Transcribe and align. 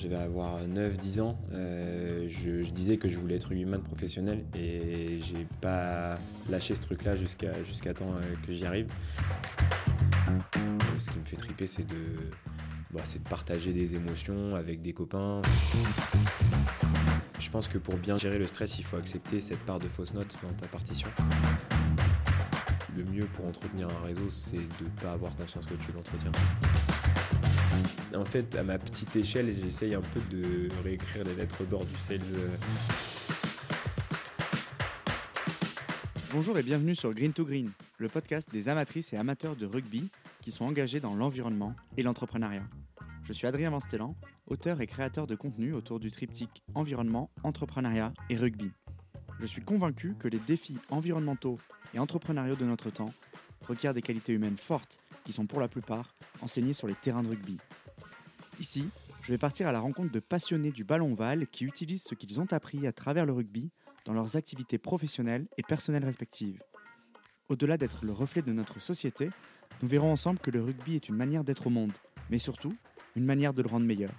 je 0.00 0.08
devais 0.08 0.22
avoir 0.22 0.66
9-10 0.66 1.20
ans, 1.20 1.38
euh, 1.52 2.26
je, 2.28 2.70
disais 2.70 2.96
que 2.96 3.08
je 3.08 3.18
voulais 3.18 3.36
être 3.36 3.48
rugbyman 3.48 3.82
professionnel 3.82 4.44
et 4.54 5.20
j'ai 5.20 5.46
pas 5.60 6.14
lâché 6.48 6.74
ce 6.74 6.80
truc-là 6.80 7.16
jusqu'à 7.16 7.94
temps 7.94 8.14
euh, 8.14 8.46
que 8.46 8.52
j'y 8.52 8.64
arrive. 8.64 8.86
Ce 10.96 11.10
qui 11.10 11.18
me 11.18 11.24
fait 11.24 11.36
triper, 11.36 11.66
c'est 11.66 11.86
de, 11.86 12.30
bah, 12.92 13.02
de 13.02 13.28
partager 13.28 13.72
des 13.72 13.94
émotions 13.94 14.54
avec 14.54 14.80
des 14.80 14.92
copains. 14.92 15.42
Je 17.38 17.50
pense 17.50 17.68
que 17.68 17.78
pour 17.78 17.96
bien 17.96 18.16
gérer 18.16 18.38
le 18.38 18.46
stress, 18.46 18.78
il 18.78 18.84
faut 18.84 18.96
accepter 18.96 19.40
cette 19.40 19.60
part 19.60 19.78
de 19.78 19.88
fausse 19.88 20.14
note 20.14 20.34
dans 20.42 20.52
ta 20.54 20.66
partition. 20.66 21.08
Le 22.96 23.04
mieux 23.04 23.26
pour 23.26 23.46
entretenir 23.46 23.88
un 23.88 24.06
réseau, 24.06 24.30
c'est 24.30 24.56
de 24.56 24.84
ne 24.84 25.02
pas 25.02 25.12
avoir 25.12 25.34
conscience 25.36 25.66
que 25.66 25.74
tu 25.74 25.92
l'entretiens. 25.92 26.32
En 28.14 28.24
fait, 28.24 28.54
à 28.56 28.62
ma 28.62 28.78
petite 28.78 29.14
échelle, 29.16 29.54
j'essaye 29.62 29.94
un 29.94 30.00
peu 30.00 30.20
de 30.30 30.68
réécrire 30.84 31.24
les 31.24 31.34
lettres 31.34 31.64
d'or 31.64 31.84
du 31.84 31.96
sales. 31.96 32.20
Bonjour 36.32 36.58
et 36.58 36.62
bienvenue 36.62 36.94
sur 36.94 37.12
Green 37.12 37.32
to 37.32 37.44
Green, 37.44 37.70
le 37.98 38.08
podcast 38.08 38.48
des 38.52 38.68
amatrices 38.68 39.12
et 39.12 39.16
amateurs 39.16 39.56
de 39.56 39.66
rugby 39.66 40.10
qui 40.42 40.52
sont 40.52 40.64
engagés 40.64 41.00
dans 41.00 41.14
l'environnement 41.14 41.74
et 41.96 42.02
l'entrepreneuriat. 42.02 42.62
Je 43.24 43.32
suis 43.32 43.46
Adrien 43.46 43.70
Vanstellan, 43.70 44.14
auteur 44.46 44.80
et 44.80 44.86
créateur 44.86 45.26
de 45.26 45.34
contenu 45.34 45.72
autour 45.72 46.00
du 46.00 46.10
triptyque 46.10 46.62
environnement, 46.74 47.30
entrepreneuriat 47.42 48.12
et 48.28 48.36
rugby. 48.36 48.70
Je 49.40 49.46
suis 49.46 49.62
convaincu 49.62 50.14
que 50.18 50.28
les 50.28 50.38
défis 50.38 50.78
environnementaux 50.90 51.58
et 51.94 51.98
entrepreneuriaux 51.98 52.56
de 52.56 52.64
notre 52.64 52.90
temps 52.90 53.12
requièrent 53.66 53.94
des 53.94 54.02
qualités 54.02 54.32
humaines 54.32 54.58
fortes 54.58 55.00
qui 55.24 55.32
sont 55.32 55.46
pour 55.46 55.60
la 55.60 55.68
plupart 55.68 56.14
enseignées 56.40 56.72
sur 56.72 56.86
les 56.86 56.94
terrains 56.94 57.22
de 57.22 57.28
rugby. 57.28 57.58
Ici, 58.58 58.88
je 59.22 59.32
vais 59.32 59.38
partir 59.38 59.68
à 59.68 59.72
la 59.72 59.80
rencontre 59.80 60.10
de 60.10 60.20
passionnés 60.20 60.70
du 60.70 60.84
ballon 60.84 61.12
ovale 61.12 61.46
qui 61.46 61.64
utilisent 61.64 62.04
ce 62.04 62.14
qu'ils 62.14 62.40
ont 62.40 62.52
appris 62.52 62.86
à 62.86 62.92
travers 62.92 63.26
le 63.26 63.32
rugby 63.32 63.70
dans 64.04 64.12
leurs 64.12 64.36
activités 64.36 64.78
professionnelles 64.78 65.46
et 65.56 65.62
personnelles 65.62 66.04
respectives. 66.04 66.60
Au-delà 67.48 67.76
d'être 67.76 68.04
le 68.04 68.12
reflet 68.12 68.42
de 68.42 68.52
notre 68.52 68.80
société, 68.80 69.30
nous 69.82 69.88
verrons 69.88 70.12
ensemble 70.12 70.38
que 70.38 70.50
le 70.50 70.62
rugby 70.62 70.94
est 70.94 71.08
une 71.08 71.16
manière 71.16 71.44
d'être 71.44 71.66
au 71.66 71.70
monde, 71.70 71.92
mais 72.30 72.38
surtout 72.38 72.72
une 73.16 73.24
manière 73.24 73.54
de 73.54 73.62
le 73.62 73.68
rendre 73.68 73.86
meilleur. 73.86 74.12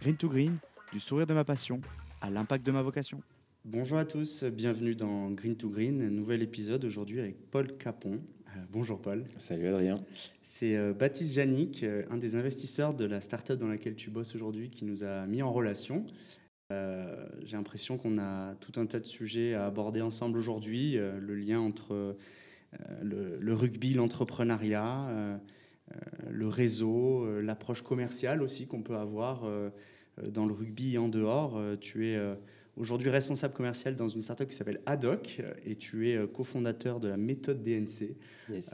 Green 0.00 0.16
to 0.16 0.28
Green, 0.28 0.56
du 0.92 1.00
sourire 1.00 1.26
de 1.26 1.34
ma 1.34 1.44
passion 1.44 1.80
à 2.20 2.30
l'impact 2.30 2.64
de 2.64 2.72
ma 2.72 2.82
vocation. 2.82 3.22
Bonjour 3.64 3.98
à 3.98 4.04
tous, 4.04 4.44
bienvenue 4.44 4.94
dans 4.94 5.30
Green 5.30 5.56
to 5.56 5.68
Green, 5.68 6.08
nouvel 6.08 6.42
épisode 6.42 6.84
aujourd'hui 6.84 7.20
avec 7.20 7.50
Paul 7.50 7.76
Capon, 7.76 8.20
bonjour 8.70 9.00
Paul. 9.00 9.24
Salut 9.36 9.66
Adrien. 9.68 10.00
C'est 10.42 10.76
euh, 10.76 10.92
Baptiste 10.92 11.34
Janik, 11.34 11.82
euh, 11.82 12.04
un 12.10 12.16
des 12.16 12.34
investisseurs 12.34 12.94
de 12.94 13.04
la 13.04 13.20
startup 13.20 13.56
dans 13.56 13.68
laquelle 13.68 13.94
tu 13.94 14.10
bosses 14.10 14.34
aujourd'hui, 14.34 14.70
qui 14.70 14.84
nous 14.84 15.04
a 15.04 15.26
mis 15.26 15.42
en 15.42 15.52
relation. 15.52 16.06
J'ai 17.42 17.56
l'impression 17.56 17.98
qu'on 17.98 18.16
a 18.18 18.54
tout 18.60 18.78
un 18.78 18.86
tas 18.86 19.00
de 19.00 19.06
sujets 19.06 19.54
à 19.54 19.66
aborder 19.66 20.02
ensemble 20.02 20.38
aujourd'hui. 20.38 20.92
le 20.92 21.34
lien 21.34 21.58
entre 21.58 22.16
le, 23.02 23.54
rugby, 23.54 23.92
l'entrepreneuriat, 23.92 25.40
le 26.30 26.46
réseau, 26.46 27.40
l'approche 27.40 27.82
commerciale 27.82 28.40
aussi 28.40 28.68
qu'on 28.68 28.82
peut 28.82 28.94
avoir 28.94 29.50
dans 30.22 30.46
le 30.46 30.52
rugby 30.52 30.94
et 30.94 30.98
en 30.98 31.08
dehors. 31.08 31.60
tu 31.80 32.06
es 32.06 32.20
aujourd'hui 32.80 33.10
responsable 33.10 33.52
commercial 33.52 33.94
dans 33.94 34.08
une 34.08 34.22
startup 34.22 34.48
qui 34.48 34.56
s'appelle 34.56 34.80
Adoc 34.86 35.42
et 35.66 35.76
tu 35.76 36.10
es 36.10 36.16
euh, 36.16 36.26
cofondateur 36.26 36.98
de 36.98 37.08
la 37.08 37.16
méthode 37.16 37.62
DNC. 37.62 38.16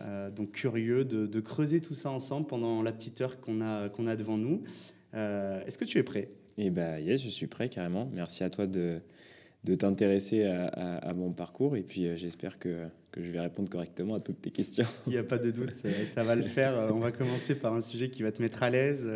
Euh, 0.01 0.31
donc 0.31 0.53
curieux 0.53 1.05
de, 1.05 1.41
creuser 1.41 1.81
tout 1.81 1.95
ça 1.95 2.11
ensemble 2.11 2.47
pendant 2.47 2.83
la 2.83 2.93
petite 2.93 3.21
heure 3.21 3.41
qu'on 3.41 3.61
a, 3.61 3.89
qu'on 3.89 4.07
a 4.07 4.17
devant 4.17 4.39
nous. 4.39 4.63
Euh, 5.15 5.63
est-ce 5.67 5.77
que 5.77 5.85
tu 5.85 5.99
es 5.99 6.03
prêt? 6.03 6.31
Eh 6.57 6.71
bien, 6.71 6.99
yes, 6.99 7.21
je 7.21 7.29
suis 7.29 7.47
prêt 7.47 7.69
carrément. 7.69 8.09
Merci 8.15 8.45
à 8.45 8.51
toi 8.51 8.67
de, 8.67 9.01
de 9.65 9.75
t'intéresser 9.75 10.45
à, 10.45 11.13
mon 11.15 11.33
parcours 11.33 11.77
et 11.77 11.83
puis 11.83 12.17
j'espère 12.17 12.59
que, 12.59 12.87
que, 13.13 13.23
je 13.23 13.31
vais 13.31 13.41
répondre 13.41 13.69
correctement 13.69 14.15
à 14.15 14.21
toutes 14.21 14.41
tes 14.41 14.51
questions. 14.51 14.87
Il 15.07 15.13
n'y 15.13 15.19
a 15.19 15.25
pas 15.25 15.39
de 15.39 15.51
doute, 15.51 15.73
ça, 15.73 16.23
va 16.23 16.35
le 16.37 16.43
faire. 16.43 16.91
On 16.95 17.01
va 17.01 17.13
commencer 17.13 17.57
par 17.57 17.75
un 17.75 17.83
sujet 17.83 18.09
qui 18.09 18.23
va 18.23 18.33
te 18.33 18.41
mettre 18.41 18.63
à 18.63 18.71
l'aise. 18.71 19.09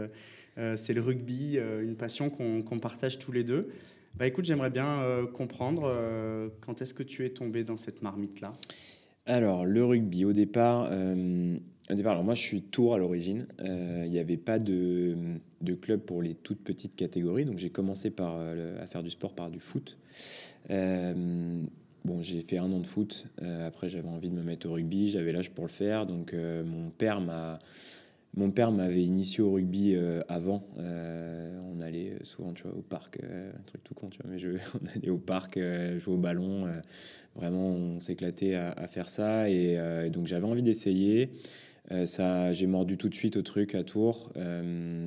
C'est 0.76 0.92
le 0.92 1.00
rugby, 1.00 1.56
une 1.56 1.96
passion 1.96 2.28
qu'on 2.28 2.78
partage 2.78 3.18
tous 3.18 3.32
les 3.32 3.44
deux. 3.44 3.70
Bah 4.14 4.26
écoute, 4.26 4.44
j'aimerais 4.44 4.70
bien 4.70 4.86
euh, 4.86 5.26
comprendre 5.26 5.84
euh, 5.86 6.48
quand 6.60 6.82
est-ce 6.82 6.92
que 6.92 7.02
tu 7.02 7.24
es 7.24 7.30
tombé 7.30 7.64
dans 7.64 7.76
cette 7.76 8.02
marmite-là? 8.02 8.52
Alors, 9.26 9.64
le 9.64 9.84
rugby, 9.84 10.24
au 10.24 10.32
départ, 10.32 10.88
euh, 10.90 11.56
au 11.90 11.94
départ 11.94 12.12
alors 12.12 12.24
moi 12.24 12.34
je 12.34 12.42
suis 12.42 12.62
tour 12.62 12.94
à 12.94 12.98
l'origine. 12.98 13.46
Il 13.60 14.10
n'y 14.10 14.18
avait 14.18 14.36
pas 14.36 14.58
de, 14.58 15.16
de, 15.60 15.74
club 15.74 16.00
pour 16.00 16.22
les 16.22 16.34
toutes 16.34 16.62
petites 16.62 16.96
catégories, 16.96 17.44
donc 17.44 17.58
j'ai 17.58 17.70
commencé 17.70 18.10
par, 18.10 18.36
à 18.38 18.86
faire 18.86 19.02
du 19.02 19.10
sport 19.10 19.34
par 19.34 19.50
du 19.50 19.60
foot. 19.60 19.98
Bon, 20.68 22.22
j'ai 22.22 22.40
fait 22.40 22.56
un 22.56 22.72
an 22.72 22.80
de 22.80 22.86
foot. 22.86 23.26
après, 23.66 23.88
j'avais 23.88 24.08
envie 24.08 24.30
de 24.30 24.34
me 24.34 24.42
mettre 24.42 24.68
au 24.68 24.72
rugby. 24.72 25.10
J'avais 25.10 25.32
l'âge 25.32 25.50
pour 25.50 25.64
le 25.64 25.70
faire. 25.70 26.06
Donc, 26.06 26.32
mon 26.34 26.90
père 26.90 27.20
m'a 27.20 27.58
mon 28.34 28.50
père 28.52 28.70
m'avait 28.70 29.02
initié 29.02 29.42
au 29.42 29.52
rugby 29.52 29.94
euh, 29.94 30.22
avant. 30.28 30.64
Euh, 30.78 31.58
on 31.74 31.80
allait 31.80 32.14
souvent 32.22 32.52
tu 32.52 32.62
vois, 32.62 32.76
au 32.76 32.82
parc, 32.82 33.18
euh, 33.22 33.50
un 33.50 33.62
truc 33.62 33.82
tout 33.82 33.94
con, 33.94 34.08
mais 34.24 34.38
on 34.74 34.96
allait 34.96 35.10
au 35.10 35.18
parc 35.18 35.58
jouer 35.58 36.14
au 36.14 36.16
ballon. 36.16 36.60
vraiment, 37.34 37.70
on 37.70 38.00
s'éclatait 38.00 38.54
à, 38.54 38.86
faire 38.86 39.08
ça. 39.08 39.50
Et, 39.50 39.78
donc, 40.10 40.26
j'avais 40.26 40.46
envie 40.46 40.62
d'essayer. 40.62 41.30
ça, 42.04 42.52
j'ai 42.52 42.66
mordu 42.66 42.96
tout 42.96 43.08
de 43.08 43.14
suite 43.14 43.36
au 43.36 43.42
truc 43.42 43.74
à 43.74 43.82
Tours. 43.82 44.32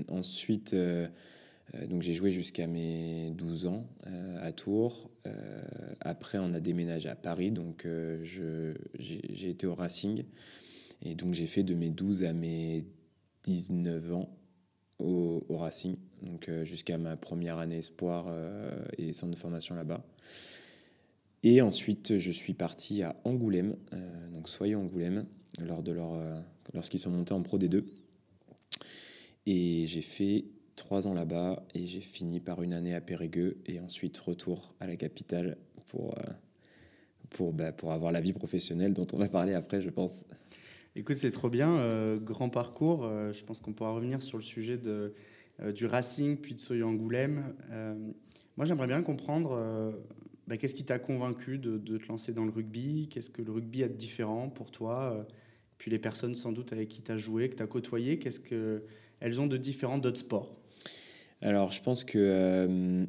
ensuite, 0.09 0.75
donc 1.90 2.01
j'ai 2.01 2.13
joué 2.13 2.31
jusqu'à 2.31 2.67
mes 2.67 3.31
12 3.38 3.67
ans 3.67 3.85
à 4.41 4.51
Tours. 4.51 5.09
après, 6.01 6.40
on 6.40 6.53
a 6.53 6.59
déménagé 6.59 7.09
à 7.09 7.16
Paris. 7.16 7.51
Donc, 7.51 7.88
j'ai 9.00 9.50
été 9.50 9.66
au 9.66 9.75
Racing. 9.75 10.23
Et 11.05 11.16
donc, 11.16 11.34
j'ai 11.34 11.47
fait 11.47 11.63
de 11.63 11.73
mes 11.73 11.90
12 11.90 12.23
à 12.23 12.34
mes 12.34 12.85
19 13.43 14.13
ans 14.13 14.29
au, 14.99 15.43
Racing, 15.49 15.97
donc 16.21 16.47
euh, 16.49 16.63
jusqu'à 16.63 16.97
ma 16.97 17.17
première 17.17 17.57
année 17.57 17.77
espoir 17.77 18.25
euh, 18.29 18.71
et 18.97 19.13
centre 19.13 19.33
de 19.33 19.37
formation 19.37 19.75
là-bas. 19.75 20.03
Et 21.43 21.61
ensuite, 21.61 22.17
je 22.17 22.31
suis 22.31 22.53
parti 22.53 23.03
à 23.03 23.15
Angoulême, 23.25 23.75
euh, 23.93 24.29
donc 24.29 24.47
soyez 24.47 24.75
Angoulême, 24.75 25.25
lors 25.59 25.83
de 25.83 25.91
leur, 25.91 26.13
lorsqu'ils 26.73 26.99
sont 26.99 27.11
montés 27.11 27.33
en 27.33 27.41
Pro 27.41 27.59
D2. 27.59 27.83
Et 29.45 29.85
j'ai 29.87 30.01
fait 30.01 30.45
trois 30.75 31.05
ans 31.05 31.13
là-bas 31.13 31.63
et 31.75 31.85
j'ai 31.85 31.99
fini 31.99 32.39
par 32.39 32.63
une 32.63 32.73
année 32.73 32.95
à 32.95 33.01
Périgueux 33.01 33.57
et 33.65 33.79
ensuite 33.79 34.17
retour 34.17 34.73
à 34.79 34.87
la 34.87 34.95
capitale 34.95 35.57
pour, 35.87 36.15
pour, 37.29 37.53
bah, 37.53 37.73
pour 37.73 37.91
avoir 37.91 38.11
la 38.13 38.21
vie 38.21 38.33
professionnelle 38.33 38.93
dont 38.93 39.05
on 39.13 39.17
va 39.17 39.27
parler 39.27 39.53
après, 39.53 39.81
je 39.81 39.89
pense. 39.89 40.23
Écoute, 40.95 41.17
c'est 41.17 41.31
trop 41.31 41.49
bien, 41.49 41.75
euh, 41.77 42.19
grand 42.19 42.49
parcours. 42.49 43.03
Euh, 43.03 43.33
je 43.33 43.43
pense 43.43 43.59
qu'on 43.61 43.73
pourra 43.73 43.91
revenir 43.93 44.21
sur 44.21 44.37
le 44.37 44.43
sujet 44.43 44.77
de, 44.77 45.15
euh, 45.59 45.71
du 45.71 45.87
Racing, 45.87 46.37
puis 46.37 46.53
de 46.53 46.59
Soyo 46.59 46.87
Angoulême. 46.87 47.55
moi, 48.57 48.65
j'aimerais 48.65 48.85
bien 48.85 49.01
comprendre 49.01 49.57
bah, 50.45 50.57
qu'est-ce 50.57 50.75
qui 50.75 50.83
t'a 50.83 50.99
convaincu 50.99 51.57
de, 51.57 51.79
de, 51.79 51.97
te 51.97 52.07
lancer 52.07 52.31
dans 52.31 52.45
le 52.45 52.51
rugby? 52.51 53.07
Qu'est-ce 53.09 53.31
que 53.31 53.41
le 53.41 53.51
rugby 53.51 53.83
a 53.83 53.87
de 53.87 53.93
différent 53.93 54.49
pour 54.49 54.69
toi? 54.69 55.25
Puis 55.79 55.89
les 55.89 55.97
personnes 55.97 56.35
sans 56.35 56.51
doute 56.51 56.71
avec 56.71 56.89
qui 56.89 57.01
tu 57.01 57.11
as 57.11 57.17
joué, 57.17 57.49
que 57.49 57.55
tu 57.55 57.63
as 57.63 57.67
côtoyé, 57.67 58.19
qu'est-ce 58.19 58.39
qu'elles 58.39 59.41
ont 59.41 59.47
de 59.47 59.57
différent 59.57 59.97
d'autres 59.97 60.19
sports? 60.19 60.55
Alors, 61.41 61.71
je 61.71 61.81
pense 61.81 62.03
que 62.03 63.07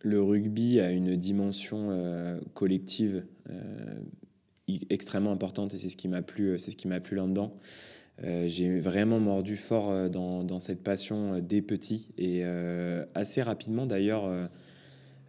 le 0.00 0.22
rugby 0.22 0.80
a 0.80 0.90
une 0.92 1.14
dimension 1.16 2.40
collective 2.54 3.26
extrêmement 4.90 5.32
importante 5.32 5.74
et 5.74 5.78
c'est 5.78 5.88
ce 5.88 5.96
qui 5.96 6.08
m'a 6.08 6.22
plu, 6.22 6.50
euh, 6.50 6.58
c'est 6.58 6.70
ce 6.70 6.76
qui 6.76 6.88
m'a 6.88 7.00
plu 7.00 7.16
là-dedans. 7.16 7.54
Euh, 8.24 8.48
j'ai 8.48 8.80
vraiment 8.80 9.20
mordu 9.20 9.56
fort 9.56 9.90
euh, 9.90 10.08
dans, 10.08 10.60
cette 10.60 10.82
passion 10.82 11.38
dès 11.40 11.62
petit 11.62 12.08
et 12.18 12.42
assez 13.14 13.42
rapidement 13.42 13.86
d'ailleurs. 13.86 14.28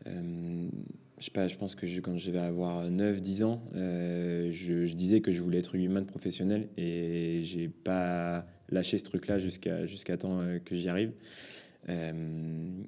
je 0.05 1.25
sais 1.25 1.31
pas, 1.31 1.47
je 1.47 1.55
pense 1.55 1.75
que 1.75 1.85
quand 1.99 2.17
je 2.17 2.31
vais 2.31 2.39
avoir 2.39 2.89
9-10 2.89 3.43
ans, 3.43 3.61
je, 3.73 4.85
je, 4.85 4.93
disais 4.95 5.21
que 5.21 5.31
je 5.31 5.41
voulais 5.41 5.59
être 5.59 5.75
humain 5.75 6.03
professionnel 6.03 6.69
et 6.77 7.41
j'ai 7.43 7.67
pas 7.67 8.45
lâché 8.69 8.97
ce 8.97 9.03
truc-là 9.03 9.37
jusqu'à 9.37 9.85
jusqu'à 9.85 10.17
temps 10.17 10.39
que 10.65 10.75
j'y 10.75 10.89
arrive. 10.89 11.11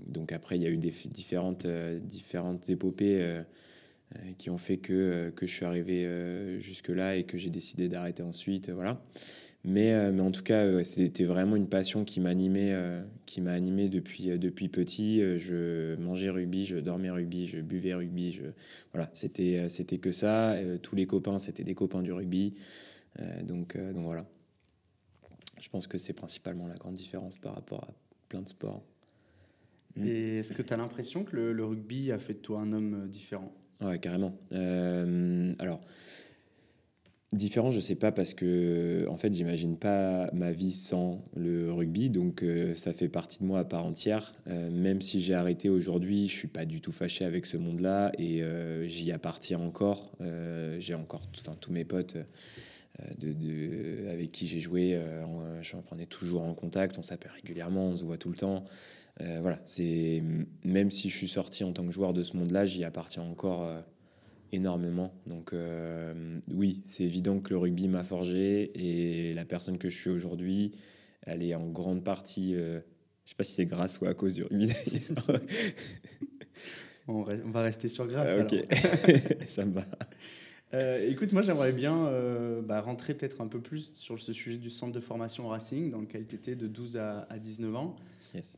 donc 0.08 0.32
après, 0.32 0.56
il 0.56 0.64
y 0.64 0.66
a 0.66 0.70
eu 0.70 0.78
des 0.78 0.94
différentes, 1.12 1.68
différentes 1.68 2.70
épopées 2.70 3.44
qui 4.38 4.50
ont 4.50 4.58
fait 4.58 4.78
que, 4.78 4.94
euh, 4.94 5.32
que 5.32 5.46
je 5.46 5.54
suis 5.54 5.66
arrivé 5.66 6.06
euh, 6.06 6.60
jusque-là 6.60 7.16
et 7.16 7.24
que 7.24 7.38
j'ai 7.38 7.50
décidé 7.50 7.88
d'arrêter 7.88 8.24
ensuite. 8.24 8.70
voilà. 8.70 9.02
Mais, 9.64 10.12
mais 10.12 10.22
en 10.22 10.32
tout 10.32 10.42
cas, 10.42 10.84
c'était 10.84 11.24
vraiment 11.24 11.56
une 11.56 11.70
passion 11.70 12.04
qui 12.04 12.20
m'animait, 12.20 12.76
qui 13.28 13.42
m'a 13.42 13.52
animé 13.52 13.90
depuis, 13.90 14.40
depuis 14.40 14.70
petit. 14.70 15.20
Je 15.38 15.96
mangeais 15.98 16.32
rugby, 16.32 16.66
je 16.66 16.78
dormais 16.78 17.12
rugby, 17.12 17.46
je 17.46 17.60
buvais 17.60 17.94
rugby. 17.94 18.40
Voilà, 18.92 19.12
c'était, 19.14 19.70
c'était 19.70 20.00
que 20.00 20.12
ça. 20.12 20.56
tous 20.82 20.96
les 20.96 21.06
copains, 21.06 21.38
c'était 21.38 21.64
des 21.64 21.76
copains 21.76 22.02
du 22.02 22.12
rugby. 22.12 22.56
donc, 23.44 23.78
donc 23.78 24.04
voilà. 24.04 24.26
Je 25.60 25.70
pense 25.70 25.86
que 25.86 26.00
c'est 26.00 26.14
principalement 26.14 26.66
la 26.66 26.78
grande 26.78 26.96
différence 26.96 27.38
par 27.38 27.54
rapport 27.54 27.84
à 27.84 27.94
plein 28.30 28.42
de 28.42 28.50
sports. 28.50 28.82
Et 30.04 30.40
est-ce 30.40 30.54
que 30.54 30.64
tu 30.64 30.74
as 30.74 30.78
l'impression 30.78 31.24
que 31.24 31.36
le, 31.36 31.64
rugby 31.64 32.12
a 32.12 32.18
fait 32.18 32.34
de 32.34 32.40
toi 32.40 32.62
un 32.62 32.72
homme 32.74 33.08
différent? 33.08 33.54
Ouais, 33.82 34.00
carrément. 34.00 34.34
alors, 35.60 35.82
Différent, 37.34 37.72
je 37.72 37.80
sais 37.80 37.96
pas 37.96 38.12
parce 38.12 38.34
que 38.34 39.06
en 39.08 39.16
fait, 39.16 39.34
j'imagine 39.34 39.78
pas 39.78 40.30
ma 40.34 40.52
vie 40.52 40.74
sans 40.74 41.24
le 41.34 41.72
rugby, 41.72 42.10
donc 42.10 42.44
euh, 42.44 42.76
ça 42.76 42.92
fait 42.92 43.08
partie 43.08 43.40
de 43.40 43.46
moi 43.46 43.60
à 43.60 43.64
part 43.64 43.86
entière. 43.86 44.34
Euh, 44.48 44.70
même 44.70 45.00
si 45.00 45.22
j'ai 45.22 45.34
arrêté 45.34 45.70
aujourd'hui, 45.70 46.28
je 46.28 46.34
suis 46.34 46.50
pas 46.50 46.66
du 46.66 46.82
tout 46.82 46.92
fâché 46.92 47.24
avec 47.24 47.46
ce 47.46 47.56
monde-là 47.56 48.12
et 48.18 48.44
euh, 48.44 48.86
j'y 48.86 49.14
appartiens 49.14 49.60
encore. 49.60 50.12
j'ai 50.80 50.94
encore, 50.94 51.22
tous 51.62 51.72
mes 51.72 51.86
potes 51.86 52.18
avec 53.00 54.34
qui 54.34 54.48
j'ai 54.48 54.60
joué, 54.60 55.02
on, 55.26 55.62
on 55.96 56.00
est 56.00 56.06
toujours 56.08 56.42
en 56.42 56.54
contact, 56.54 56.98
on 57.00 57.02
s'appelle 57.02 57.32
régulièrement, 57.34 57.86
on 57.88 57.96
se 57.96 58.04
voit 58.04 58.18
tout 58.18 58.30
le 58.30 58.36
temps. 58.36 58.66
Voilà, 59.20 59.60
c'est 59.66 60.24
même 60.64 60.90
si 60.90 61.10
je 61.10 61.18
suis 61.18 61.28
sorti 61.28 61.64
en 61.64 61.74
tant 61.74 61.86
que 61.86 61.92
joueur 61.92 62.14
de 62.14 62.24
ce 62.24 62.36
monde-là, 62.38 62.66
j'y 62.66 62.84
appartiens 62.84 63.24
encore 63.24 63.84
énormément. 64.52 65.14
Donc 65.26 65.54
euh, 65.54 66.40
oui, 66.54 66.82
c'est 66.86 67.04
évident 67.04 67.40
que 67.40 67.50
le 67.52 67.58
rugby 67.58 67.88
m'a 67.88 68.04
forgé 68.04 68.72
et 68.76 69.34
la 69.34 69.46
personne 69.46 69.78
que 69.78 69.90
je 69.90 69.98
suis 69.98 70.10
aujourd'hui, 70.10 70.72
elle 71.24 71.44
est 71.44 71.56
en 71.56 71.70
grande 71.70 72.04
partie, 72.04 72.56
euh, 72.56 72.80
je 73.26 73.32
sais 73.32 73.36
pas 73.36 73.44
si 73.44 73.54
c'est 73.54 73.66
grâce 73.66 74.00
ou 74.02 74.06
à 74.06 74.14
cause 74.14 74.34
du 74.34 74.44
rugby 74.44 74.72
on, 77.08 77.24
va 77.24 77.62
rester 77.62 77.90
sur 77.90 78.08
grâce. 78.08 78.32
Ah, 78.38 78.44
ok, 78.44 78.64
ça 79.48 79.66
me 79.66 79.74
va. 79.74 79.86
Euh, 80.74 81.10
écoute, 81.10 81.34
moi 81.34 81.42
j'aimerais 81.42 81.74
bien 81.74 82.10
bah, 82.64 82.80
rentrer 82.80 83.14
peut-être 83.14 83.42
un 83.42 83.48
peu 83.48 83.60
plus 83.60 83.92
sur 83.96 84.20
ce 84.20 84.32
sujet 84.32 84.58
du 84.58 84.70
centre 84.70 84.94
de 84.94 85.00
formation 85.00 85.48
Racing 85.50 85.92
dans 85.92 86.00
lequel 86.00 86.26
tu 86.26 86.36
étais 86.36 86.56
de 86.56 86.68
12 86.68 86.98
à, 86.98 87.28
19 87.38 87.76
ans. 87.76 87.96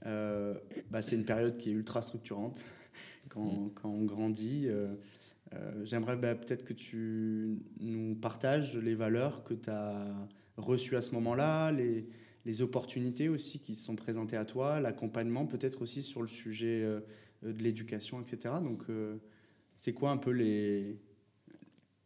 Bah, 0.05 1.01
c'est 1.01 1.15
une 1.15 1.25
période 1.25 1.57
qui 1.57 1.69
est 1.69 1.73
ultra 1.73 2.01
structurante 2.01 2.65
quand, 3.29 3.45
mm. 3.45 3.71
quand 3.75 3.89
on 3.89 4.03
grandit. 4.03 4.67
Euh, 5.55 5.83
j'aimerais 5.83 6.15
bah, 6.15 6.35
peut-être 6.35 6.63
que 6.63 6.73
tu 6.73 7.59
nous 7.79 8.15
partages 8.15 8.77
les 8.77 8.95
valeurs 8.95 9.43
que 9.43 9.53
tu 9.53 9.69
as 9.69 10.07
reçues 10.57 10.95
à 10.95 11.01
ce 11.01 11.11
moment-là, 11.11 11.71
les, 11.71 12.07
les, 12.45 12.61
opportunités 12.61 13.29
aussi 13.29 13.59
qui 13.59 13.75
se 13.75 13.83
sont 13.85 13.95
présentées 13.95 14.37
à 14.37 14.45
toi, 14.45 14.79
l'accompagnement 14.79 15.45
peut-être 15.45 15.81
aussi 15.81 16.01
sur 16.01 16.21
le 16.21 16.27
sujet 16.27 16.81
euh, 16.83 17.01
de 17.43 17.61
l'éducation, 17.61 18.21
etc. 18.21 18.55
Donc, 18.63 18.83
euh, 18.89 19.17
c'est 19.77 19.93
quoi 19.93 20.11
un 20.11 20.17
peu 20.17 20.31
les, 20.31 20.97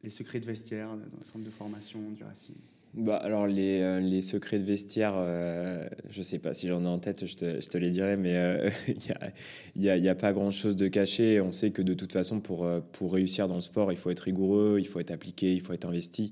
les 0.03 0.09
secrets 0.09 0.39
de 0.39 0.45
vestiaire 0.45 0.89
dans 0.89 1.19
le 1.19 1.25
centre 1.25 1.45
de 1.45 1.49
formation 1.49 2.11
du 2.11 2.23
Racing? 2.23 2.55
Bah, 2.94 3.18
alors, 3.18 3.48
les, 3.48 3.81
euh, 3.81 4.00
les, 4.00 4.22
secrets 4.22 4.60
de 4.60 4.63
vestiaire, 4.63 5.13
euh, 5.16 5.88
je 6.10 6.22
sais 6.22 6.39
pas 6.39 6.54
si 6.54 6.68
j'en 6.68 6.84
ai 6.84 6.88
en 6.88 7.00
tête, 7.00 7.25
je 7.25 7.36
te, 7.36 7.62
je 7.62 7.68
te 7.68 7.78
les 7.78 7.92
dirai, 7.92 8.18
mais 8.18 8.36
euh, 8.36 8.69
il 9.75 9.81
n'y 9.81 9.89
a, 9.89 9.98
y 9.98 10.10
a, 10.10 10.16
pas 10.16 10.34
grand-chose 10.34 10.75
de 10.75 10.88
caché. 10.88 11.39
On 11.42 11.51
sait 11.51 11.72
que 11.72 11.81
de 11.81 11.94
toute 11.94 12.12
façon, 12.13 12.39
pour, 12.39 12.68
pour 12.94 13.13
réussir 13.13 13.48
dans 13.48 13.56
le 13.56 13.62
sport, 13.62 13.92
il 13.92 13.98
faut 13.98 14.10
être 14.10 14.22
rigoureux, 14.22 14.78
il 14.80 14.88
faut 14.88 15.00
être 15.00 15.12
appliqué, 15.12 15.54
il 15.54 15.62
faut 15.62 15.74
être 15.74 15.86
investi. 15.86 16.31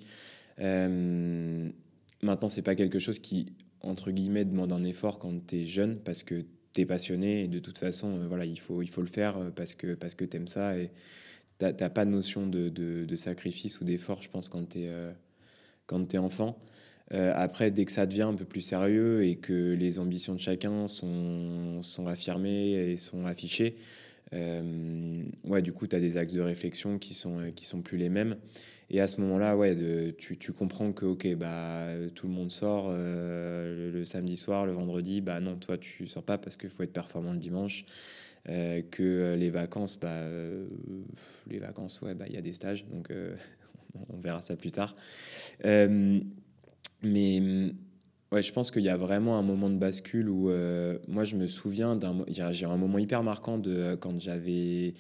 maintenant, 0.58 2.50
ce 2.50 2.56
n'est 2.58 2.64
pas 2.64 2.76
quelque 2.76 3.00
chose 3.00 3.20
qui, 3.20 3.54
entre 3.82 4.12
guillemets, 4.12 4.46
demande 4.46 4.74
un 4.74 4.84
effort 4.84 5.20
quand 5.20 5.46
tu 5.46 5.62
es 5.62 5.66
jeune, 5.68 5.98
parce 6.00 6.24
que 6.24 6.46
tu 6.74 6.82
es 6.82 6.86
passionné, 6.86 7.44
et 7.44 7.48
de 7.48 7.60
toute 7.60 7.78
façon, 7.78 8.28
voilà, 8.28 8.46
il, 8.46 8.60
faut, 8.60 8.82
il 8.82 8.90
faut 8.90 9.02
le 9.02 9.08
faire 9.08 9.38
parce 9.56 9.76
que, 9.76 9.94
parce 9.94 10.16
que 10.16 10.26
tu 10.26 10.38
aimes 10.38 10.48
ça, 10.48 10.78
et 10.78 10.90
tu 11.60 11.66
n'as 11.66 11.90
pas 11.90 12.06
de 12.06 12.12
notion 12.12 12.48
de, 12.48 12.70
de, 12.70 13.06
de 13.06 13.16
sacrifice 13.16 13.82
ou 13.82 13.86
d'effort, 13.86 14.22
je 14.22 14.30
pense, 14.30 14.50
quand 14.50 14.70
tu 14.70 14.80
es 14.80 14.90
quand 15.88 16.06
tu 16.08 16.16
es 16.16 16.20
enfant. 16.20 16.58
Euh, 17.14 17.32
après, 17.36 17.72
dès 17.72 17.86
que 17.86 17.92
ça 17.92 18.06
devient 18.06 18.24
un 18.24 18.34
peu 18.34 18.46
plus 18.46 18.62
sérieux 18.62 19.26
et 19.26 19.36
que 19.36 19.74
les 19.74 20.00
ambitions 20.00 20.34
de 20.34 20.40
chacun 20.40 20.88
sont, 20.88 21.82
sont 21.82 22.08
affirmées 22.08 22.74
et 22.74 22.98
sont 22.98 23.26
affichées, 23.26 23.78
euh, 24.34 25.24
ouais, 25.44 25.62
du 25.62 25.72
coup, 25.72 25.86
tu 25.88 25.96
as 25.96 26.00
des 26.00 26.18
axes 26.18 26.34
de 26.34 26.42
réflexion 26.42 26.98
qui 26.98 27.14
sont, 27.14 27.52
qui 27.56 27.66
sont 27.66 27.82
plus 27.82 27.98
les 27.98 28.10
mêmes. 28.10 28.38
Et 28.90 29.02
à 29.02 29.08
ce 29.08 29.22
moment-là, 29.22 29.56
ouais, 29.56 29.76
tu, 30.18 30.38
tu, 30.38 30.52
comprends 30.52 30.92
que 30.94 31.06
ok, 31.06 31.36
bah, 31.36 31.88
tout 32.14 32.28
le 32.28 32.34
monde 32.34 32.52
sort 32.52 32.88
euh, 32.90 33.92
le, 33.92 34.06
samedi 34.06 34.38
soir, 34.38 34.66
le 34.66 34.74
vendredi. 34.74 35.22
Bah 35.22 35.40
non, 35.40 35.56
toi, 35.58 35.78
tu 35.78 36.08
sors 36.08 36.24
pas 36.24 36.38
parce 36.38 36.56
qu'il 36.56 36.70
faut 36.70 36.84
être 36.84 36.94
performant 36.94 37.34
le 37.34 37.40
dimanche. 37.40 37.86
que 38.46 39.36
les 39.38 39.50
vacances, 39.50 40.00
bah, 40.00 40.24
les 41.48 41.60
vacances, 41.60 42.02
ouais, 42.02 42.14
bah, 42.14 42.26
il 42.28 42.34
y 42.34 42.38
a 42.38 42.42
des 42.42 42.54
stages, 42.54 42.86
donc 42.88 43.12
on 44.14 44.18
verra 44.18 44.42
ça 44.42 44.56
plus 44.56 44.72
tard. 44.72 44.96
Euh, 45.66 46.20
mais 47.02 47.42
ouais, 48.32 48.42
je 48.42 48.52
pense 48.52 48.72
qu'il 48.72 48.84
y 48.84 48.90
a 48.90 48.98
vraiment 48.98 49.38
un 49.38 49.42
moment 49.42 49.70
de 49.70 49.78
bascule 49.78 50.30
où 50.30 50.50
euh, 50.50 50.98
moi 51.08 51.24
je 51.24 51.36
me 51.36 51.48
souviens 51.48 51.96
d'un 51.96 52.26
j'ai 52.28 52.66
un 52.66 52.78
moment 52.78 52.98
hyper 52.98 53.24
marquant 53.24 53.58
de 53.58 53.98
quand 54.00 54.20
j'avais 54.20 54.94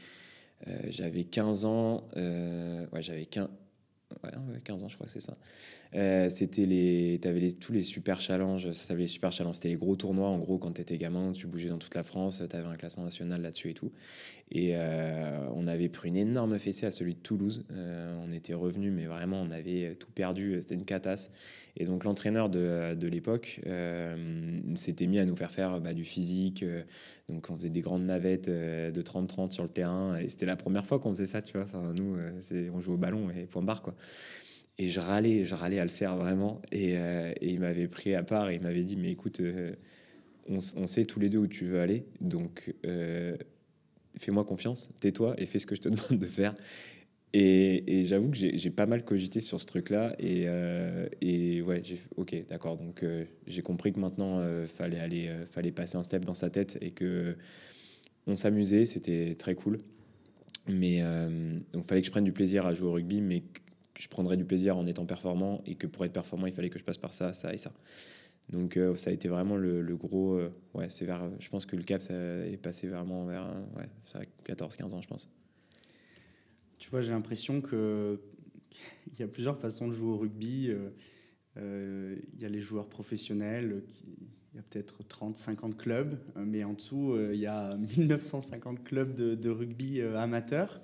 euh, 0.67 0.79
j'avais 0.89 1.23
15 1.23 1.65
ans 1.65 2.07
ouais 2.15 3.01
j'avais 3.01 3.25
15 3.25 3.47
ouais, 4.23 4.31
15 4.63 4.83
ans 4.83 4.87
je 4.87 4.95
crois 4.95 5.07
que 5.07 5.11
c'est 5.11 5.19
ça 5.19 5.37
euh, 5.93 6.29
c'était 6.29 6.65
les, 6.65 7.19
tu 7.21 7.27
avais 7.27 7.39
les, 7.39 7.53
tous 7.53 7.71
les 7.71 7.81
super 7.81 8.19
challenges, 8.19 8.71
ça 8.71 8.73
s'appelait 8.73 9.03
les 9.03 9.07
super 9.07 9.31
challenges, 9.31 9.55
c'était 9.55 9.69
les 9.69 9.75
gros 9.75 9.95
tournois 9.95 10.27
en 10.27 10.37
gros 10.37 10.57
quand 10.57 10.73
tu 10.73 10.81
étais 10.81 10.97
gamin, 10.97 11.31
tu 11.31 11.47
bougeais 11.47 11.69
dans 11.69 11.77
toute 11.77 11.95
la 11.95 12.03
France, 12.03 12.43
tu 12.49 12.55
avais 12.55 12.67
un 12.67 12.75
classement 12.75 13.03
national 13.03 13.41
là-dessus 13.41 13.69
et 13.69 13.73
tout. 13.73 13.91
Et 14.51 14.71
euh, 14.73 15.47
on 15.55 15.67
avait 15.67 15.89
pris 15.89 16.09
une 16.09 16.17
énorme 16.17 16.59
fessée 16.59 16.85
à 16.85 16.91
celui 16.91 17.15
de 17.15 17.19
Toulouse. 17.19 17.65
Euh, 17.71 18.15
on 18.23 18.31
était 18.31 18.53
revenu, 18.53 18.91
mais 18.91 19.05
vraiment 19.05 19.41
on 19.41 19.51
avait 19.51 19.95
tout 19.95 20.11
perdu, 20.11 20.57
c'était 20.61 20.75
une 20.75 20.85
catasse. 20.85 21.31
Et 21.77 21.85
donc 21.85 22.03
l'entraîneur 22.03 22.49
de, 22.49 22.93
de 22.93 23.07
l'époque 23.07 23.61
s'était 24.75 25.07
mis 25.07 25.19
à 25.19 25.25
nous 25.25 25.35
faire 25.35 25.51
faire 25.51 25.79
bah, 25.81 25.93
du 25.93 26.05
physique. 26.05 26.63
donc 27.27 27.49
on 27.49 27.55
faisait 27.55 27.69
des 27.69 27.81
grandes 27.81 28.05
navettes 28.05 28.49
de 28.49 29.01
30-30 29.01 29.51
sur 29.51 29.63
le 29.63 29.69
terrain. 29.69 30.17
Et 30.17 30.29
c'était 30.29 30.45
la 30.45 30.55
première 30.55 30.85
fois 30.85 30.99
qu'on 30.99 31.11
faisait 31.11 31.25
ça, 31.25 31.41
tu 31.41 31.53
vois. 31.53 31.63
Enfin, 31.63 31.93
nous, 31.93 32.17
on 32.73 32.79
jouait 32.79 32.93
au 32.93 32.97
ballon 32.97 33.29
et 33.29 33.45
point 33.45 33.61
barre, 33.61 33.81
quoi. 33.81 33.95
Et 34.77 34.89
je 34.89 34.99
râlais, 34.99 35.45
je 35.45 35.55
râlais 35.55 35.79
à 35.79 35.83
le 35.83 35.89
faire 35.89 36.15
vraiment. 36.17 36.61
Et, 36.71 36.97
euh, 36.97 37.33
il 37.41 37.59
m'avait 37.59 37.87
pris 37.87 38.13
à 38.13 38.23
part 38.23 38.49
et 38.49 38.55
il 38.55 38.61
m'avait 38.61 38.83
dit, 38.83 38.97
mais 38.97 39.11
écoute, 39.11 39.39
euh, 39.39 39.73
on, 40.47 40.59
sait 40.59 41.05
tous 41.05 41.19
les 41.19 41.29
deux 41.29 41.39
où 41.39 41.47
tu 41.47 41.65
veux 41.65 41.79
aller, 41.79 42.05
donc 42.21 42.73
euh, 42.85 43.35
fais-moi 44.17 44.43
confiance, 44.43 44.91
tais-toi 44.99 45.33
et 45.37 45.45
fais 45.45 45.59
ce 45.59 45.65
que 45.65 45.75
je 45.75 45.81
te 45.81 45.89
demande 45.89 46.19
de 46.19 46.25
faire. 46.25 46.53
Et, 47.33 48.03
j'avoue 48.05 48.29
que 48.29 48.37
j'ai 48.37 48.69
pas 48.69 48.85
mal 48.85 49.03
cogité 49.03 49.41
sur 49.41 49.59
ce 49.59 49.65
truc-là. 49.65 50.15
Et, 50.19 50.45
et, 51.21 51.61
ouais, 51.61 51.83
ok, 52.15 52.33
d'accord. 52.47 52.77
Donc 52.77 53.03
j'ai 53.45 53.61
compris 53.61 53.91
que 53.91 53.99
maintenant, 53.99 54.41
fallait 54.67 55.01
aller, 55.01 55.29
fallait 55.51 55.73
passer 55.73 55.97
un 55.97 56.03
step 56.03 56.23
dans 56.23 56.33
sa 56.33 56.49
tête 56.49 56.77
et 56.79 56.91
que 56.91 57.35
on 58.25 58.37
s'amusait, 58.37 58.85
c'était 58.85 59.35
très 59.37 59.53
cool. 59.53 59.81
Mais 60.69 61.01
donc 61.73 61.83
fallait 61.83 61.99
que 61.99 62.07
je 62.07 62.11
prenne 62.11 62.23
du 62.23 62.31
plaisir 62.31 62.65
à 62.65 62.73
jouer 62.73 62.87
au 62.87 62.93
rugby, 62.93 63.19
mais 63.19 63.43
que 63.95 64.03
je 64.03 64.09
prendrais 64.09 64.37
du 64.37 64.45
plaisir 64.45 64.77
en 64.77 64.85
étant 64.85 65.05
performant 65.05 65.63
et 65.65 65.75
que 65.75 65.87
pour 65.87 66.05
être 66.05 66.13
performant, 66.13 66.45
il 66.45 66.53
fallait 66.53 66.69
que 66.69 66.77
je 66.77 66.83
passe 66.83 66.97
par 66.97 67.13
ça, 67.13 67.33
ça 67.33 67.53
et 67.53 67.57
ça. 67.57 67.71
Donc 68.49 68.77
euh, 68.77 68.95
ça 68.95 69.09
a 69.09 69.13
été 69.13 69.27
vraiment 69.27 69.55
le, 69.55 69.95
gros... 69.95 70.35
Euh, 70.35 70.53
ouais, 70.75 70.89
c'est 70.89 71.05
vers... 71.05 71.27
Je 71.39 71.49
pense 71.49 71.65
que 71.65 71.75
le 71.75 71.83
cap 71.83 72.01
ça 72.01 72.13
est 72.13 72.61
passé 72.61 72.87
vraiment 72.87 73.25
vers 73.25 73.47
ouais, 73.77 74.27
14-15 74.45 74.93
ans, 74.93 75.01
je 75.01 75.07
pense. 75.07 75.29
Tu 76.77 76.89
vois, 76.91 77.01
j'ai 77.01 77.11
l'impression 77.11 77.61
que 77.61 78.19
il 79.13 79.19
y 79.19 79.23
a 79.23 79.27
plusieurs 79.27 79.57
façons 79.57 79.87
de 79.87 79.93
jouer 79.93 80.09
au 80.09 80.17
rugby. 80.17 80.71
Euh, 81.57 82.17
il 82.33 82.41
y 82.41 82.45
a 82.45 82.49
les 82.49 82.59
joueurs 82.59 82.89
professionnels, 82.89 83.81
il 84.53 84.57
y 84.57 84.59
a 84.59 84.63
peut-être 84.63 85.03
30-50 85.03 85.75
clubs, 85.75 86.17
mais 86.35 86.65
en 86.65 86.73
dessous, 86.73 87.17
il 87.31 87.39
y 87.39 87.47
a 87.47 87.77
1950 87.77 88.83
clubs 88.83 89.15
de, 89.15 89.35
de 89.35 89.49
rugby 89.49 90.01
amateurs. 90.01 90.81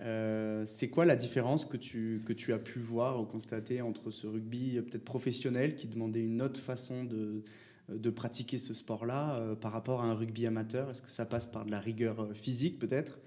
Euh, 0.00 0.64
c'est 0.66 0.88
quoi 0.88 1.04
la 1.04 1.16
différence 1.16 1.64
que 1.64 1.76
tu, 1.76 2.22
que 2.24 2.32
tu 2.32 2.52
as 2.52 2.58
pu 2.58 2.78
voir 2.78 3.20
ou 3.20 3.24
constater 3.24 3.80
entre 3.82 4.12
ce 4.12 4.28
rugby 4.28 4.80
peut-être 4.80 5.04
professionnel 5.04 5.74
qui 5.74 5.88
demandait 5.88 6.22
une 6.22 6.40
autre 6.40 6.60
façon 6.60 7.02
de, 7.02 7.42
de 7.88 8.10
pratiquer 8.10 8.58
ce 8.58 8.74
sport-là 8.74 9.36
euh, 9.36 9.56
par 9.56 9.72
rapport 9.72 10.02
à 10.02 10.04
un 10.04 10.14
rugby 10.14 10.46
amateur? 10.46 10.88
Est-ce 10.90 11.02
que 11.02 11.10
ça 11.10 11.26
passe 11.26 11.46
par 11.46 11.64
de 11.64 11.72
la 11.72 11.80
rigueur 11.80 12.20
euh, 12.20 12.32
physique 12.32 12.78
peut-être? 12.78 13.18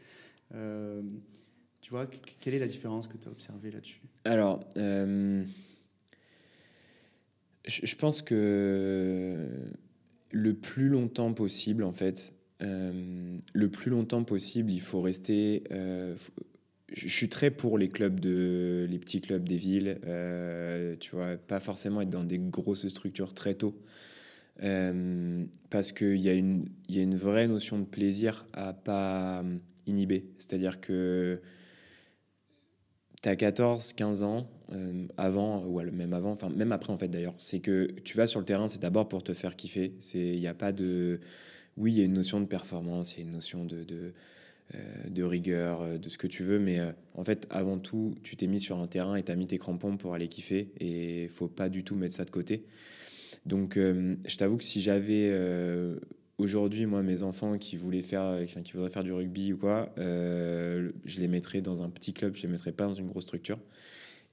Tu 1.81 1.89
vois, 1.89 2.05
quelle 2.41 2.53
est 2.53 2.59
la 2.59 2.67
différence 2.67 3.07
que 3.07 3.15
tu 3.15 3.25
as 3.29 3.31
observée 3.31 3.71
là-dessus? 3.71 4.01
Alors, 4.25 4.65
je 4.75 5.45
pense 7.95 8.21
que 8.21 9.47
le 10.31 10.53
plus 10.53 10.89
longtemps 10.89 11.31
possible, 11.31 11.85
en 11.85 11.93
fait, 11.93 12.33
le 12.59 13.67
plus 13.69 13.89
longtemps 13.89 14.25
possible, 14.25 14.71
il 14.71 14.81
faut 14.81 14.99
rester 15.01 15.63
je 16.91 17.07
suis 17.07 17.29
très 17.29 17.51
pour 17.51 17.77
les 17.77 17.89
clubs 17.89 18.19
de 18.19 18.85
les 18.89 18.99
petits 18.99 19.21
clubs 19.21 19.47
des 19.47 19.55
villes 19.55 19.99
euh, 20.05 20.95
tu 20.99 21.15
vois 21.15 21.37
pas 21.37 21.59
forcément 21.59 22.01
être 22.01 22.09
dans 22.09 22.23
des 22.23 22.37
grosses 22.37 22.87
structures 22.87 23.33
très 23.33 23.55
tôt 23.55 23.75
euh, 24.63 25.45
parce 25.69 25.91
qu'il 25.91 26.17
y 26.17 26.29
a 26.29 26.33
une 26.33 26.67
y 26.89 26.99
a 26.99 27.01
une 27.01 27.15
vraie 27.15 27.47
notion 27.47 27.79
de 27.79 27.85
plaisir 27.85 28.45
à 28.53 28.73
pas 28.73 29.39
euh, 29.39 29.57
inhiber. 29.87 30.25
C'est 30.37 30.53
à 30.53 30.57
dire 30.57 30.79
que 30.81 31.41
tu 33.23 33.29
as 33.29 33.35
14 33.35 33.93
15 33.93 34.23
ans 34.23 34.49
avant 35.17 35.65
ou 35.65 35.81
même 35.81 36.13
avant 36.13 36.31
enfin 36.31 36.49
même 36.49 36.71
après 36.71 36.93
en 36.93 36.97
fait 36.97 37.07
d'ailleurs. 37.07 37.35
C'est 37.39 37.59
que 37.59 37.87
tu 38.03 38.17
vas 38.17 38.27
sur 38.27 38.39
le 38.39 38.45
terrain 38.45 38.67
c'est 38.67 38.81
d'abord 38.81 39.07
pour 39.07 39.23
te 39.23 39.33
faire 39.33 39.55
kiffer. 39.55 39.95
Il 40.13 40.39
n'y 40.39 40.47
a 40.47 40.53
pas 40.53 40.71
de 40.71 41.19
oui, 41.77 41.93
il 41.93 41.97
y 41.99 42.01
a 42.01 42.05
une 42.05 42.13
notion 42.13 42.39
de 42.39 42.45
performance, 42.45 43.15
il 43.15 43.19
y 43.19 43.19
a 43.21 43.23
une 43.23 43.31
notion 43.31 43.65
de, 43.65 44.13
de 45.09 45.23
rigueur, 45.23 45.99
de 45.99 46.09
ce 46.09 46.17
que 46.17 46.27
tu 46.27 46.43
veux, 46.43 46.59
mais 46.59 46.79
en 47.13 47.23
fait, 47.23 47.47
avant 47.49 47.77
tout, 47.77 48.15
tu 48.23 48.35
t'es 48.35 48.47
mis 48.47 48.59
sur 48.59 48.77
un 48.79 48.87
terrain 48.87 49.15
et 49.15 49.23
tu 49.23 49.31
as 49.31 49.35
mis 49.35 49.47
tes 49.47 49.57
crampons 49.57 49.97
pour 49.97 50.13
aller 50.13 50.27
kiffer, 50.27 50.71
et 50.79 51.27
faut 51.29 51.47
pas 51.47 51.69
du 51.69 51.83
tout 51.83 51.95
mettre 51.95 52.15
ça 52.15 52.25
de 52.25 52.31
côté. 52.31 52.65
Donc, 53.45 53.75
je 53.75 54.37
t'avoue 54.37 54.57
que 54.57 54.63
si 54.63 54.81
j'avais 54.81 55.29
aujourd'hui, 56.41 56.85
moi, 56.85 57.01
mes 57.03 57.23
enfants 57.23 57.57
qui 57.57 57.77
voulaient 57.77 58.01
faire, 58.01 58.45
qui 58.45 58.73
voudraient 58.73 58.89
faire 58.89 59.03
du 59.03 59.13
rugby 59.13 59.53
ou 59.53 59.57
quoi, 59.57 59.93
euh, 59.97 60.91
je 61.05 61.19
les 61.19 61.27
mettrais 61.27 61.61
dans 61.61 61.83
un 61.83 61.89
petit 61.89 62.13
club, 62.13 62.35
je 62.35 62.43
les 62.43 62.47
mettrais 62.49 62.71
pas 62.71 62.85
dans 62.85 62.93
une 62.93 63.07
grosse 63.07 63.23
structure. 63.23 63.59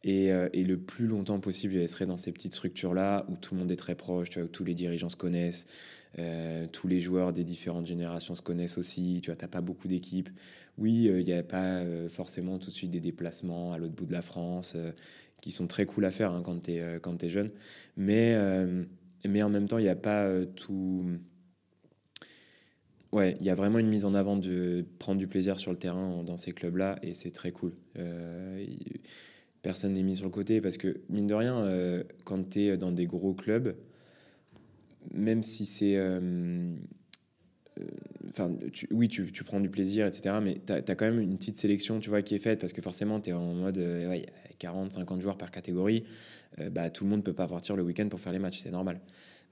Et, 0.05 0.33
euh, 0.33 0.49
le 0.55 0.77
plus 0.77 1.07
longtemps 1.07 1.41
possible, 1.41 1.73
je 1.73 1.79
les 1.79 1.83
laisserais 1.85 2.07
dans 2.07 2.17
ces 2.17 2.33
petites 2.33 2.55
structures-là 2.55 3.27
où 3.29 3.37
tout 3.37 3.55
le 3.55 3.61
monde 3.61 3.71
est 3.71 3.77
très 3.77 3.95
proche, 3.95 4.37
où 4.37 4.47
tous 4.47 4.65
les 4.65 4.75
dirigeants 4.75 5.09
se 5.09 5.17
connaissent, 5.17 5.67
euh, 6.19 6.67
tous 6.71 6.89
les 6.89 7.01
joueurs 7.01 7.33
des 7.33 7.45
différentes 7.45 7.87
générations 7.87 8.35
se 8.35 8.43
connaissent 8.43 8.79
aussi. 8.79 9.21
Tu 9.23 9.33
vois, 9.33 9.49
pas 9.49 9.61
beaucoup 9.61 9.89
d'équipes. 9.89 10.31
Oui, 10.79 11.05
il 11.05 11.25
n'y 11.25 11.33
a 11.33 11.43
pas 11.43 11.83
forcément 12.09 12.59
tout 12.59 12.69
de 12.69 12.75
suite 12.75 12.93
des 12.93 13.01
déplacements 13.01 13.73
à 13.73 13.79
l'autre 13.79 13.95
bout 13.95 14.07
de 14.07 14.13
la 14.13 14.23
France 14.23 14.77
qui 15.41 15.51
sont 15.51 15.67
très 15.67 15.87
cool 15.87 16.05
à 16.05 16.13
faire 16.13 16.33
hein, 16.33 16.43
quand 16.45 16.63
tu 16.63 16.73
es, 16.73 17.29
jeune. 17.29 17.51
Mais, 17.97 18.37
mais 19.27 19.43
en 19.43 19.49
même 19.49 19.67
temps, 19.67 19.79
il 19.79 19.83
n'y 19.83 19.89
a 19.89 19.97
pas 19.97 20.29
tout 20.55 21.05
ouais, 23.13 23.37
il 23.41 23.47
y 23.47 23.51
a 23.51 23.55
vraiment 23.55 23.79
une 23.79 23.89
mise 23.89 24.05
en 24.05 24.15
avant 24.15 24.37
de 24.37 24.85
prendre 24.99 25.19
du 25.19 25.27
plaisir 25.27 25.59
sur 25.59 25.73
le 25.73 25.79
terrain 25.79 26.23
dans 26.25 26.37
ces 26.37 26.53
clubs-là 26.53 26.99
et 27.03 27.15
c'est 27.15 27.31
très 27.31 27.53
cool. 27.53 27.73
Euh, 27.99 28.65
personne 29.63 29.93
n'est 29.93 30.03
mis 30.03 30.17
sur 30.17 30.27
le 30.27 30.31
côté 30.31 30.61
parce 30.61 30.77
que, 30.77 31.01
mine 31.09 31.27
de 31.27 31.35
rien, 31.35 31.59
euh, 31.59 32.05
quand 32.25 32.51
tu 32.51 32.67
es 32.67 32.77
dans 32.77 32.93
des 32.93 33.07
gros 33.07 33.35
clubs, 33.35 33.75
même 35.13 35.43
si 35.43 35.67
c'est. 35.67 35.97
Euh, 35.97 36.75
enfin, 38.29 38.51
oui, 38.91 39.09
tu, 39.09 39.45
prends 39.45 39.61
du 39.61 39.71
plaisir, 39.71 40.07
etc. 40.07 40.37
Mais 40.43 40.61
tu 40.67 40.73
as, 40.73 40.83
quand 40.83 41.07
même 41.07 41.21
une 41.21 41.37
petite 41.37 41.57
sélection 41.57 42.01
tu 42.01 42.11
vois, 42.11 42.23
qui 42.23 42.35
est 42.35 42.39
faite 42.41 42.61
parce 42.61 42.73
que 42.73 42.83
forcément, 42.83 43.21
tu 43.21 43.31
es 43.31 43.33
en 43.33 43.55
mode 43.55 43.79
ouais, 43.79 44.27
40, 44.59 44.93
50 44.93 45.21
joueurs 45.21 45.39
par 45.39 45.51
catégorie. 45.51 46.05
bah, 46.73 46.91
tout 46.91 47.05
le 47.05 47.11
monde 47.11 47.21
ne 47.21 47.25
peut 47.25 47.35
pas 47.35 47.47
partir 47.47 47.77
le 47.77 47.83
week-end 47.83 48.09
pour 48.09 48.21
faire 48.21 48.33
les 48.33 48.39
matchs, 48.39 48.61
c'est 48.63 48.71
normal. 48.71 49.01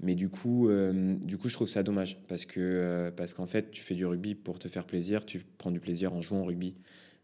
Mais 0.00 0.14
du 0.14 0.28
coup, 0.28 0.68
euh, 0.68 1.16
du 1.24 1.38
coup, 1.38 1.48
je 1.48 1.54
trouve 1.54 1.68
ça 1.68 1.82
dommage 1.82 2.18
parce 2.28 2.44
que 2.44 2.60
euh, 2.60 3.10
parce 3.10 3.32
qu'en 3.32 3.46
fait, 3.46 3.70
tu 3.70 3.82
fais 3.82 3.94
du 3.94 4.04
rugby 4.04 4.34
pour 4.34 4.58
te 4.58 4.68
faire 4.68 4.84
plaisir, 4.84 5.24
tu 5.24 5.42
prends 5.58 5.70
du 5.70 5.80
plaisir 5.80 6.12
en 6.12 6.20
jouant 6.20 6.42
au 6.42 6.44
rugby. 6.44 6.74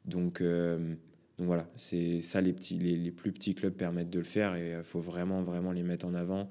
Donc, 0.06 0.40
euh, 0.40 0.94
donc 1.38 1.46
voilà, 1.46 1.68
c'est 1.76 2.22
ça 2.22 2.40
les 2.40 2.52
petits, 2.52 2.78
les, 2.78 2.96
les, 2.96 3.10
plus 3.10 3.32
petits 3.32 3.54
clubs 3.54 3.74
permettent 3.74 4.10
de 4.10 4.18
le 4.18 4.24
faire 4.24 4.54
et 4.54 4.72
il 4.78 4.84
faut 4.84 5.00
vraiment 5.00 5.42
vraiment 5.42 5.72
les 5.72 5.82
mettre 5.82 6.06
en 6.06 6.14
avant. 6.14 6.48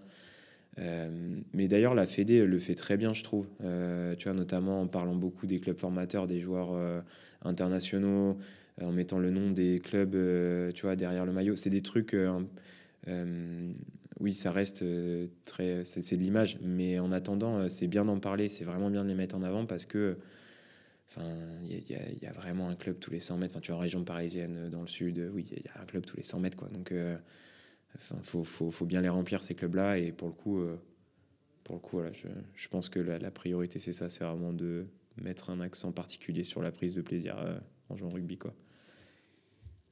Mais 0.77 1.67
d'ailleurs, 1.67 1.93
la 1.93 2.05
Fédé 2.05 2.45
le 2.45 2.59
fait 2.59 2.75
très 2.75 2.97
bien, 2.97 3.13
je 3.13 3.23
trouve. 3.23 3.45
tu 4.17 4.23
vois, 4.23 4.33
notamment 4.33 4.81
en 4.81 4.87
parlant 4.87 5.15
beaucoup 5.15 5.45
des 5.45 5.59
clubs 5.59 5.77
formateurs, 5.77 6.27
des 6.27 6.39
joueurs 6.39 7.03
internationaux, 7.43 8.37
en 8.81 8.91
mettant 8.91 9.19
le 9.19 9.31
nom 9.31 9.51
des 9.51 9.79
clubs, 9.79 10.15
tu 10.73 10.81
vois, 10.83 10.95
derrière 10.95 11.25
le 11.25 11.33
maillot. 11.33 11.55
C'est 11.55 11.69
des 11.69 11.81
trucs 11.81 12.15
oui, 14.21 14.35
ça 14.35 14.51
reste 14.51 14.83
euh, 14.83 15.27
très. 15.45 15.83
C'est 15.83 16.15
de 16.15 16.21
l'image, 16.21 16.59
mais 16.61 16.99
en 16.99 17.11
attendant, 17.11 17.57
euh, 17.57 17.69
c'est 17.69 17.87
bien 17.87 18.05
d'en 18.05 18.19
parler, 18.19 18.49
c'est 18.49 18.63
vraiment 18.63 18.91
bien 18.91 19.03
de 19.03 19.09
les 19.09 19.15
mettre 19.15 19.35
en 19.35 19.41
avant 19.41 19.65
parce 19.65 19.85
que. 19.85 20.17
Enfin, 21.09 21.27
il 21.65 21.83
y, 21.89 22.25
a 22.25 22.31
vraiment 22.31 22.69
un 22.69 22.75
club 22.75 22.97
tous 22.97 23.11
les 23.11 23.19
100 23.19 23.37
mètres. 23.37 23.53
Enfin, 23.55 23.59
tu 23.59 23.71
es 23.71 23.73
en 23.73 23.79
région 23.79 24.01
parisienne, 24.05 24.55
euh, 24.57 24.69
dans 24.69 24.79
le 24.81 24.87
sud, 24.87 25.29
oui, 25.33 25.45
il 25.51 25.57
y 25.57 25.67
a 25.67 25.81
un 25.81 25.85
club 25.85 26.05
tous 26.05 26.15
les 26.15 26.23
100 26.23 26.39
mètres, 26.39 26.55
quoi. 26.55 26.69
Donc, 26.69 26.93
enfin, 27.95 28.17
faut, 28.23 28.43
faut, 28.43 28.71
faut, 28.71 28.85
bien 28.85 29.01
les 29.01 29.09
remplir 29.09 29.43
ces 29.43 29.55
clubs-là. 29.55 29.97
Et 29.97 30.11
pour 30.11 30.27
le 30.27 30.33
coup, 30.33 30.63
pour 31.63 31.75
le 31.75 31.81
coup, 31.81 31.97
voilà, 31.97 32.11
je, 32.13 32.27
je 32.55 32.67
pense 32.67 32.89
que 32.89 32.99
la, 32.99 33.17
la 33.17 33.31
priorité, 33.31 33.79
c'est 33.79 33.93
ça, 33.93 34.09
c'est 34.09 34.23
vraiment 34.23 34.53
de 34.53 34.85
mettre 35.17 35.49
un 35.49 35.59
accent 35.59 35.91
particulier 35.91 36.43
sur 36.43 36.61
la 36.61 36.71
prise 36.71 36.93
de 36.93 37.01
plaisir 37.01 37.37
en 37.89 37.95
jouant 37.95 38.09
au 38.09 38.13
rugby, 38.13 38.37
quoi. 38.37 38.53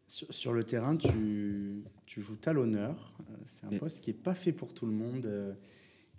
Sur, 0.09 0.53
le 0.53 0.63
terrain, 0.63 0.97
tu, 0.97 1.83
tu 2.07 2.19
joues 2.19 2.35
talonneur. 2.35 3.13
Euh, 3.29 3.35
c'est 3.45 3.67
un 3.67 3.71
mm. 3.71 3.77
poste 3.77 4.01
qui 4.03 4.09
n'est 4.09 4.17
pas 4.17 4.33
fait 4.33 4.51
pour 4.51 4.73
tout 4.73 4.87
le 4.87 4.91
monde. 4.91 5.27
Euh, 5.27 5.53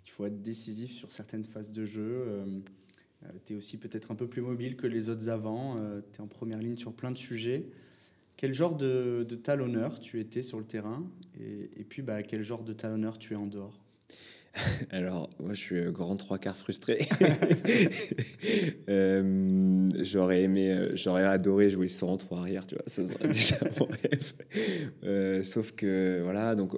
il 0.05 0.11
faut 0.11 0.25
être 0.25 0.41
décisif 0.41 0.93
sur 0.93 1.11
certaines 1.11 1.43
phases 1.43 1.73
de 1.73 1.83
jeu. 1.83 2.23
Euh, 2.25 2.45
tu 3.45 3.51
es 3.51 3.55
aussi 3.57 3.77
peut-être 3.77 4.09
un 4.09 4.15
peu 4.15 4.27
plus 4.27 4.41
mobile 4.41 4.77
que 4.77 4.87
les 4.87 5.09
autres 5.09 5.27
avant. 5.27 5.75
Tu 6.13 6.19
es 6.19 6.21
en 6.21 6.27
première 6.27 6.59
ligne 6.59 6.77
sur 6.77 6.93
plein 6.93 7.11
de 7.11 7.17
sujets. 7.17 7.65
Quel 8.41 8.55
genre 8.55 8.75
de, 8.75 9.23
de 9.29 9.35
talonneur 9.35 9.99
tu 9.99 10.19
étais 10.19 10.41
sur 10.41 10.57
le 10.57 10.63
terrain 10.63 11.05
et, 11.39 11.69
et 11.79 11.83
puis 11.83 12.01
bah, 12.01 12.23
quel 12.23 12.41
genre 12.41 12.63
de 12.63 12.73
talonneur 12.73 13.19
tu 13.19 13.33
es 13.33 13.35
en 13.35 13.45
dehors? 13.45 13.79
Alors, 14.89 15.29
moi, 15.39 15.53
je 15.53 15.59
suis 15.59 15.91
grand 15.91 16.15
trois 16.15 16.39
quarts 16.39 16.57
frustré. 16.57 17.07
euh, 18.89 19.89
j'aurais 19.99 20.41
aimé, 20.41 20.71
euh, 20.71 20.95
j'aurais 20.95 21.23
adoré 21.23 21.69
jouer 21.69 21.87
sans 21.87 22.17
trois 22.17 22.39
arrière, 22.39 22.65
tu 22.65 22.73
vois, 22.73 22.83
ça 22.87 23.07
serait 23.07 23.27
déjà 23.27 23.57
mon 23.79 23.85
rêve. 23.85 24.33
Euh, 25.03 25.43
sauf 25.43 25.73
que, 25.73 26.21
voilà, 26.23 26.55
donc, 26.55 26.71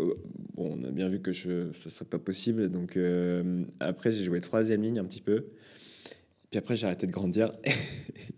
bon, 0.55 0.77
on 0.81 0.83
a 0.83 0.91
bien 0.91 1.07
vu 1.07 1.21
que 1.21 1.31
je, 1.31 1.71
ça 1.81 1.89
serait 1.89 2.09
pas 2.09 2.19
possible. 2.19 2.69
Donc, 2.69 2.97
euh, 2.97 3.63
après, 3.79 4.11
j'ai 4.11 4.25
joué 4.25 4.41
troisième 4.41 4.81
ligne 4.81 4.99
un 4.99 5.05
petit 5.05 5.21
peu. 5.21 5.45
Puis 6.53 6.59
après, 6.59 6.75
j'ai 6.75 6.85
arrêté 6.85 7.07
de 7.07 7.11
grandir. 7.11 7.51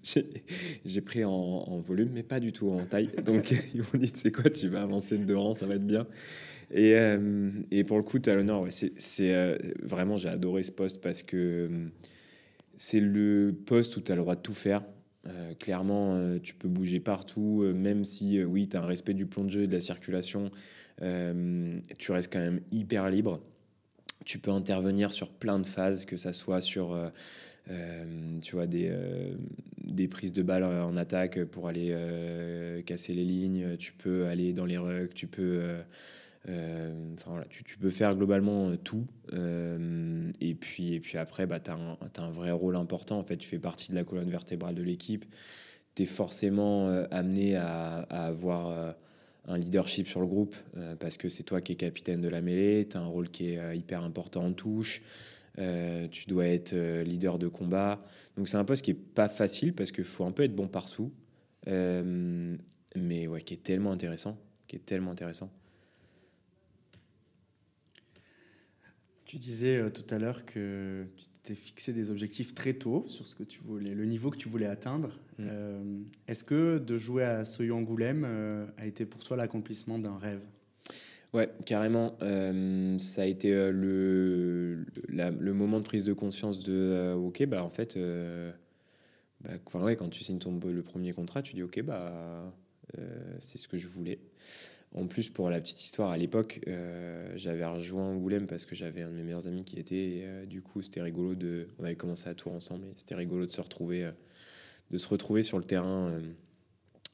j'ai 0.86 1.01
pris 1.01 1.25
en, 1.25 1.79
volume, 1.79 2.12
mais 2.13 2.24
pas 2.24 2.39
du 2.39 2.53
tout 2.53 2.69
en 2.69 2.86
taille. 2.86 3.10
Donc, 3.25 3.51
ils 3.75 3.81
m'ont 3.81 4.00
dit, 4.00 4.10
tu 4.10 4.19
sais 4.22 4.31
quoi, 4.31 4.50
tu 4.50 4.69
vas 4.69 4.84
avancer 4.84 5.17
de 5.17 5.25
deux 5.25 5.36
rangs, 5.36 5.53
ça 5.53 5.65
va 5.65 5.75
être 5.75 5.86
bien. 5.86 6.07
Et, 6.72 6.95
euh, 6.95 7.51
pour 7.86 7.98
le 7.98 8.03
coup, 8.03 8.17
Talonneur, 8.19 8.62
ouais, 8.62 8.69
c'est 8.72 8.93
euh, 9.36 9.57
vraiment, 9.84 10.15
j'ai 10.15 10.29
adoré 10.29 10.63
ce 10.63 10.72
poste 10.72 11.01
parce 11.01 11.24
que 11.24 11.67
euh, 11.69 11.88
c'est 12.77 13.01
le 13.01 13.53
poste 13.65 13.98
où 13.98 14.00
tu 14.00 14.13
as 14.13 14.15
le 14.15 14.22
droit 14.22 14.36
de 14.36 14.41
tout 14.41 14.53
faire. 14.53 14.81
clairement, 15.60 16.39
tu 16.41 16.53
peux 16.53 16.69
bouger 16.69 17.01
partout, 17.01 17.65
même 17.75 18.05
si, 18.05 18.41
oui, 18.45 18.69
tu 18.69 18.77
as 18.77 18.81
un 18.81 18.86
respect 18.86 19.13
du 19.13 19.25
plan 19.25 19.43
de 19.43 19.50
jeu 19.50 19.63
et 19.63 19.67
de 19.67 19.74
la 19.74 19.81
circulation, 19.81 20.51
tu 21.01 22.12
restes 22.13 22.31
quand 22.31 22.39
même 22.39 22.62
hyper 22.72 23.10
libre. 23.10 23.41
Tu 24.25 24.39
peux 24.39 24.51
intervenir 24.51 25.13
sur 25.13 25.29
plein 25.29 25.60
de 25.60 25.65
phases, 25.65 26.05
que 26.05 26.17
ça 26.17 26.34
soit 26.34 26.62
sur 26.62 27.00
tu 28.41 28.55
vois, 28.55 28.67
des, 28.67 28.94
des 29.84 30.08
prises 30.08 30.34
de 30.34 30.44
balles 30.44 30.63
en 30.63 30.98
attaque 30.98 31.44
pour 31.46 31.67
aller 31.67 31.96
casser 32.86 33.13
les 33.13 33.25
lignes, 33.25 33.77
tu 33.77 33.94
peux 33.94 34.27
aller 34.27 34.53
dans 34.53 34.65
les 34.65 34.77
rucks, 34.77 35.13
tu 35.13 35.27
peux 35.27 35.77
euh, 36.48 37.15
tu, 37.65 37.77
peux 37.77 37.89
faire 37.89 38.15
globalement 38.15 38.70
euh, 38.70 38.77
tout. 38.77 39.08
Euh, 39.34 40.32
et, 40.41 40.53
puis, 40.53 40.94
et 40.94 41.00
puis 41.00 41.17
après, 41.17 41.48
bah, 41.48 41.60
tu 41.60 41.72
as, 41.72 41.77
un 42.24 42.29
vrai 42.29 42.51
rôle 42.51 42.75
important. 42.75 43.17
En 43.17 43.24
fait, 43.24 43.38
tu 43.38 43.48
fais 43.48 43.60
partie 43.60 43.89
de 43.89 43.96
la 43.96 44.03
colonne 44.03 44.29
vertébrale 44.29 44.75
de 44.75 44.84
l'équipe. 44.84 45.25
Tu 45.96 46.03
es 46.03 46.05
forcément 46.05 46.89
amené 47.10 47.55
à 47.55 48.00
avoir 48.10 48.96
un 49.48 49.58
leadership 49.58 50.08
sur 50.08 50.20
le 50.20 50.28
groupe 50.28 50.56
parce 51.00 51.18
que 51.18 51.30
c'est 51.30 51.44
toi 51.44 51.62
qui 51.62 51.74
es 51.74 51.75
capitaine 51.75 52.22
de 52.22 52.30
la 52.30 52.42
mêlée. 52.42 52.88
Tu 52.88 52.98
as 52.98 53.00
un 53.00 53.06
rôle 53.06 53.30
qui 53.30 53.50
est 53.50 53.78
hyper 53.78 54.04
important 54.04 54.46
en 54.46 54.54
touche. 54.54 55.02
tu 55.56 56.25
dois 56.28 56.48
être 56.48 56.74
leader 57.04 57.38
de 57.38 57.48
combat. 57.48 58.04
Donc, 58.38 58.48
c'est 58.48 58.58
un 58.58 58.66
poste 58.66 58.84
qui 58.84 58.92
est 58.92 58.94
pas 58.94 59.30
facile 59.30 59.74
parce 59.74 59.92
qu'il 59.92 60.04
faut 60.04 60.25
un 60.25 60.32
peu 60.32 60.44
être 60.44 60.56
bon 60.56 60.68
partout. 60.68 61.12
mais 61.66 63.28
ouais, 63.28 63.42
qui 63.42 63.54
est 63.54 63.64
tellement 63.64 63.92
intéressant. 63.92 64.38
Qui 64.68 64.78
est 64.78 64.86
tellement 64.86 65.12
intéressant. 65.12 65.52
Tu 69.25 69.38
disais 69.38 69.78
euh, 69.78 69.90
tout 69.90 70.06
à 70.14 70.20
l'heure 70.20 70.46
que 70.46 71.08
tu 71.18 71.25
t'es 71.46 71.56
fixé 71.56 71.94
des 71.94 72.12
objectifs 72.12 72.54
très 72.54 72.74
tôt 72.74 73.06
sur 73.08 73.28
ce 73.28 73.36
que 73.36 73.44
tu 73.44 73.62
voulais, 73.64 73.94
le 73.94 74.06
niveau 74.06 74.30
que 74.32 74.38
tu 74.38 74.50
voulais 74.50 74.66
atteindre. 74.66 75.10
Mm. 75.38 75.44
Euh, 75.48 76.00
est-ce 76.28 76.44
que 76.44 76.80
de 76.80 76.98
jouer 76.98 77.24
à 77.24 77.46
Soyo 77.46 77.75
Angoulême 77.75 78.24
euh, 78.25 78.66
a 78.78 78.86
été 78.86 79.06
pour 79.06 79.24
toi 79.24 79.38
l'accomplissement 79.38 80.00
d'un 80.00 80.18
rêve? 80.18 80.42
Ouais, 81.34 81.50
carrément. 81.66 82.18
ça 82.98 83.24
a 83.24 83.25
été 83.25 83.52
le, 83.52 84.86
le 85.10 85.54
moment 85.54 85.80
de 85.80 85.84
prise 85.84 86.06
de 86.06 86.14
conscience 86.14 86.60
de 86.60 87.14
ok, 87.14 87.46
bah 87.48 87.62
en 87.62 87.70
fait, 87.70 88.00
bah, 89.44 89.52
ouais, 89.74 89.98
quand 89.98 90.08
tu 90.08 90.24
signes 90.24 90.40
ton, 90.40 90.58
le 90.64 90.82
premier 90.82 91.12
contrat, 91.12 91.42
tu 91.42 91.54
dis 91.54 91.62
ok, 91.62 91.82
bah 91.82 92.54
c'est 93.42 93.58
ce 93.58 93.68
que 93.68 93.78
je 93.78 93.90
voulais. 93.90 94.20
En 94.96 95.08
plus, 95.08 95.28
pour 95.28 95.50
la 95.50 95.60
petite 95.60 95.84
histoire, 95.84 96.12
à 96.12 96.18
l'époque, 96.18 96.62
euh, 96.68 97.30
j'avais 97.36 97.66
rejoint 97.66 98.06
Angoulême 98.06 98.48
parce 98.48 98.64
que 98.64 98.75
j'avais 98.75 99.02
un 99.02 99.10
de 99.10 99.16
mes 99.16 99.24
meilleurs 99.24 99.46
amis 99.46 99.66
qui 99.66 99.78
était. 99.78 100.22
Euh, 100.24 100.46
du 100.46 100.62
coup, 100.62 100.82
c'était 100.82 101.02
rigolo 101.02 101.36
de. 101.36 101.68
On 101.80 101.84
avait 101.84 101.98
commencé 101.98 102.30
à 102.30 102.34
tour 102.34 102.54
ensemble 102.54 102.86
et 102.86 102.94
c'était 102.96 103.16
rigolo 103.16 103.46
de 103.46 103.52
se 103.52 103.60
retrouver, 103.60 104.06
euh, 104.06 104.12
de 104.92 104.98
se 104.98 105.08
retrouver 105.10 105.44
sur 105.44 105.58
le 105.58 105.66
terrain 105.66 106.18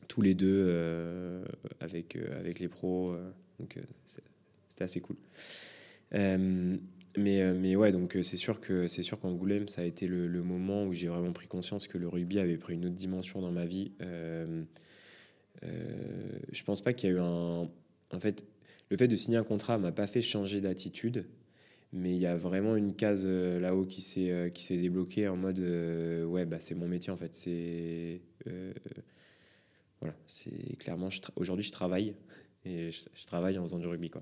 tous 0.07 0.21
les 0.21 0.35
deux 0.35 1.41
avec 1.79 2.17
avec 2.17 2.59
les 2.59 2.67
pros. 2.67 3.15
donc, 3.59 3.79
c'était 4.05 4.83
assez 4.83 4.99
cool. 4.99 5.15
mais 6.11 6.79
mais 7.15 7.75
ouais, 7.75 7.91
donc 7.91 8.17
c'est 8.21 8.37
sûr 8.37 8.59
que 8.59 8.87
c'est 8.87 9.03
sûr 9.03 9.19
qu'Angoulême, 9.19 9.67
ça 9.69 9.81
a 9.81 9.85
été 9.85 10.07
le, 10.07 10.27
le 10.27 10.43
moment 10.43 10.83
où 10.85 10.93
j'ai 10.93 11.07
vraiment 11.07 11.31
pris 11.31 11.47
conscience 11.47 11.87
que 11.87 11.97
le 11.97 12.09
rugby 12.09 12.39
avait 12.39 12.57
pris 12.57 12.73
une 12.75 12.85
autre 12.85 12.95
dimension 12.95 13.41
dans 13.41 13.51
ma 13.51 13.65
vie. 13.65 13.93
Euh, 15.63 16.39
je 16.51 16.63
pense 16.63 16.81
pas 16.81 16.93
qu'il 16.93 17.09
y 17.09 17.13
a 17.13 17.15
eu 17.15 17.19
un. 17.19 17.69
En 18.13 18.19
fait, 18.19 18.45
le 18.89 18.97
fait 18.97 19.07
de 19.07 19.15
signer 19.15 19.37
un 19.37 19.43
contrat 19.43 19.77
m'a 19.77 19.91
pas 19.91 20.07
fait 20.07 20.21
changer 20.21 20.61
d'attitude, 20.61 21.25
Mais 21.93 22.11
il 22.15 22.21
y 22.21 22.25
a 22.25 22.35
vraiment 22.35 22.75
une 22.75 22.95
case 22.95 23.25
là-haut 23.25 23.85
qui 23.85 24.01
s'est 24.01 24.51
qui 24.53 24.63
s'est 24.63 24.77
débloquée 24.77 25.27
en 25.27 25.37
mode 25.37 25.59
ouais 25.59 26.45
bah 26.45 26.59
c'est 26.59 26.75
mon 26.75 26.87
métier 26.87 27.11
en 27.11 27.17
fait 27.17 27.33
c'est 27.33 28.21
voilà 29.99 30.15
c'est 30.25 30.77
clairement 30.77 31.09
aujourd'hui 31.35 31.65
je 31.65 31.71
travaille 31.71 32.15
et 32.65 32.91
je, 32.91 33.25
travaille 33.25 33.57
en 33.57 33.63
faisant 33.63 33.79
du 33.79 33.87
rugby 33.87 34.09
quoi. 34.09 34.21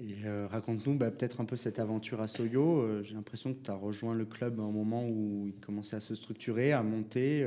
Et 0.00 0.14
euh, 0.26 0.46
raconte-nous 0.46 0.94
bah, 0.94 1.10
peut-être 1.10 1.40
un 1.40 1.44
peu 1.44 1.56
cette 1.56 1.80
aventure 1.80 2.20
à 2.20 2.28
Soyo. 2.28 2.82
Euh, 2.82 3.02
j'ai 3.02 3.14
l'impression 3.14 3.52
que 3.52 3.60
tu 3.64 3.70
as 3.70 3.74
rejoint 3.74 4.14
le 4.14 4.24
club 4.24 4.60
à 4.60 4.62
un 4.62 4.70
moment 4.70 5.08
où 5.08 5.48
il 5.48 5.58
commençait 5.58 5.96
à 5.96 6.00
se 6.00 6.14
structurer, 6.14 6.72
à 6.72 6.84
monter. 6.84 7.44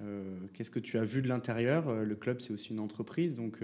Euh, 0.00 0.38
qu'est-ce 0.52 0.70
que 0.70 0.78
tu 0.78 0.98
as 0.98 1.04
vu 1.04 1.22
de 1.22 1.28
l'intérieur? 1.28 1.92
Le 1.92 2.16
club, 2.16 2.40
c'est 2.40 2.52
aussi 2.52 2.70
une 2.70 2.80
entreprise, 2.80 3.34
donc 3.34 3.58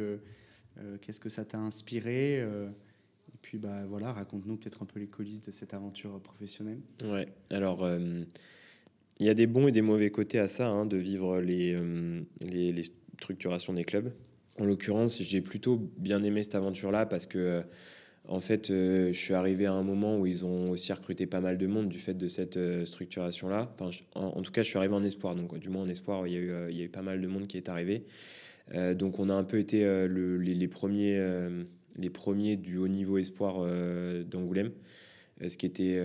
qu'est-ce 1.00 1.20
que 1.20 1.28
ça 1.28 1.44
t'a 1.44 1.58
inspiré 1.58 2.38
Et 2.38 3.38
puis 3.40 3.58
bah, 3.58 3.84
voilà, 3.88 4.12
raconte-nous 4.12 4.56
peut-être 4.56 4.82
un 4.82 4.86
peu 4.86 5.00
les 5.00 5.06
coulisses 5.06 5.42
de 5.42 5.50
cette 5.50 5.74
aventure 5.74 6.20
professionnelle. 6.20 6.80
Ouais, 7.04 7.28
alors 7.50 7.88
il 9.18 9.26
y 9.26 9.28
a 9.28 9.34
des 9.34 9.46
bons 9.46 9.68
et 9.68 9.72
des 9.72 9.82
mauvais 9.82 10.10
côtés 10.10 10.38
à 10.38 10.48
ça, 10.48 10.68
hein, 10.68 10.86
de 10.86 10.96
vivre 10.96 11.40
les 11.40 12.82
structurations 13.18 13.72
des 13.72 13.84
clubs. 13.84 14.12
En 14.58 14.64
l'occurrence, 14.64 15.22
j'ai 15.22 15.40
plutôt 15.40 15.90
bien 15.96 16.22
aimé 16.22 16.42
cette 16.42 16.54
aventure-là 16.54 17.06
parce 17.06 17.26
que, 17.26 17.62
en 18.28 18.40
fait, 18.40 18.70
euh, 18.70 19.08
je 19.12 19.18
suis 19.18 19.34
arrivé 19.34 19.66
à 19.66 19.72
un 19.72 19.82
moment 19.82 20.18
où 20.18 20.26
ils 20.26 20.44
ont 20.44 20.70
aussi 20.70 20.92
recruté 20.92 21.26
pas 21.26 21.40
mal 21.40 21.58
de 21.58 21.66
monde 21.66 21.88
du 21.88 21.98
fait 21.98 22.14
de 22.14 22.28
cette 22.28 22.56
euh, 22.56 22.84
structuration-là. 22.84 23.74
En, 24.14 24.42
tout 24.42 24.52
cas, 24.52 24.62
je 24.62 24.68
suis 24.68 24.78
arrivé 24.78 24.94
en 24.94 25.02
espoir. 25.02 25.34
Donc, 25.34 25.58
du 25.58 25.68
moins 25.68 25.82
en 25.82 25.88
espoir, 25.88 26.26
il 26.26 26.32
y 26.32 26.36
a 26.36 26.38
eu, 26.38 26.50
euh, 26.50 26.88
pas 26.88 27.02
mal 27.02 27.20
de 27.20 27.26
monde 27.26 27.46
qui 27.46 27.56
est 27.56 27.68
arrivé. 27.68 28.04
donc, 28.94 29.18
on 29.18 29.28
a 29.28 29.34
un 29.34 29.44
peu 29.44 29.58
été 29.58 29.84
les, 30.08 30.68
premiers, 30.68 31.20
les 31.98 32.10
premiers 32.10 32.56
du 32.56 32.76
haut 32.78 32.88
niveau 32.88 33.18
espoir 33.18 33.66
d'Angoulême. 34.24 34.70
ce, 35.46 35.56
qui 35.56 35.66
était, 35.66 36.00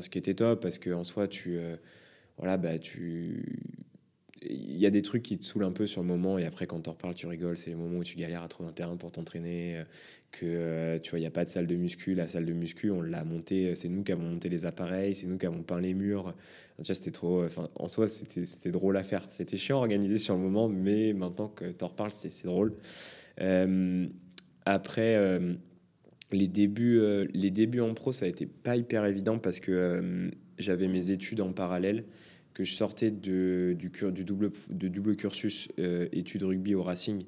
ce 0.00 0.08
qui 0.08 0.18
était 0.18 0.34
top 0.34 0.62
parce 0.62 0.78
qu'en 0.78 1.04
soi, 1.04 1.28
tu, 1.28 1.58
voilà, 2.38 2.56
bah, 2.56 2.78
tu 2.78 3.44
il 4.42 4.78
y 4.78 4.86
a 4.86 4.90
des 4.90 5.02
trucs 5.02 5.22
qui 5.22 5.38
te 5.38 5.44
saoulent 5.44 5.64
un 5.64 5.72
peu 5.72 5.86
sur 5.86 6.00
le 6.00 6.06
moment 6.06 6.38
et 6.38 6.46
après 6.46 6.66
quand 6.66 6.80
t'en 6.80 6.92
reparles 6.92 7.14
tu 7.14 7.26
rigoles. 7.26 7.56
C'est 7.56 7.70
le 7.70 7.76
moment 7.76 7.98
où 7.98 8.04
tu 8.04 8.16
galères 8.16 8.42
à 8.42 8.48
trouver 8.48 8.70
un 8.70 8.72
terrain 8.72 8.96
pour 8.96 9.12
t'entraîner 9.12 9.78
euh, 9.78 9.84
que 10.32 10.46
euh, 10.46 10.98
tu 10.98 11.10
vois 11.10 11.18
il 11.18 11.22
n'y 11.22 11.28
a 11.28 11.30
pas 11.30 11.44
de 11.44 11.50
salle 11.50 11.66
de 11.66 11.76
muscu. 11.76 12.14
La 12.14 12.26
salle 12.26 12.46
de 12.46 12.52
muscu 12.52 12.90
on 12.90 13.02
l'a 13.02 13.24
montée 13.24 13.74
c'est 13.74 13.88
nous 13.88 14.02
qui 14.02 14.12
avons 14.12 14.22
monté 14.22 14.48
les 14.48 14.64
appareils 14.64 15.14
c'est 15.14 15.26
nous 15.26 15.36
qui 15.36 15.46
avons 15.46 15.62
peint 15.62 15.80
les 15.80 15.94
murs. 15.94 16.34
C'était 16.82 17.10
trop 17.10 17.44
en 17.74 17.88
soi 17.88 18.08
c'était 18.08 18.70
drôle 18.70 18.96
à 18.96 19.02
faire. 19.02 19.26
C'était 19.28 19.58
chiant 19.58 19.76
à 19.76 19.80
organiser 19.80 20.16
sur 20.16 20.34
le 20.34 20.40
moment 20.40 20.68
mais 20.68 21.12
maintenant 21.12 21.48
que 21.48 21.70
t'en 21.72 21.88
reparles 21.88 22.12
c'est 22.12 22.46
drôle. 22.46 22.74
Euh, 23.40 24.06
après 24.64 25.38
les 26.32 26.48
débuts 26.48 27.02
les 27.34 27.50
débuts 27.50 27.80
en 27.80 27.92
pro 27.92 28.12
ça 28.12 28.24
a 28.24 28.28
été 28.28 28.46
pas 28.46 28.76
hyper 28.76 29.04
évident 29.04 29.38
parce 29.38 29.60
que 29.60 30.18
j'avais 30.58 30.88
mes 30.88 31.10
études 31.10 31.42
en 31.42 31.52
parallèle 31.52 32.04
que 32.54 32.64
je 32.64 32.74
sortais 32.74 33.10
de, 33.10 33.76
du, 33.78 33.90
double, 34.24 34.52
de 34.68 34.88
double 34.88 35.16
cursus 35.16 35.68
euh, 35.78 36.08
études 36.12 36.42
rugby 36.42 36.74
au 36.74 36.82
Racing, 36.82 37.24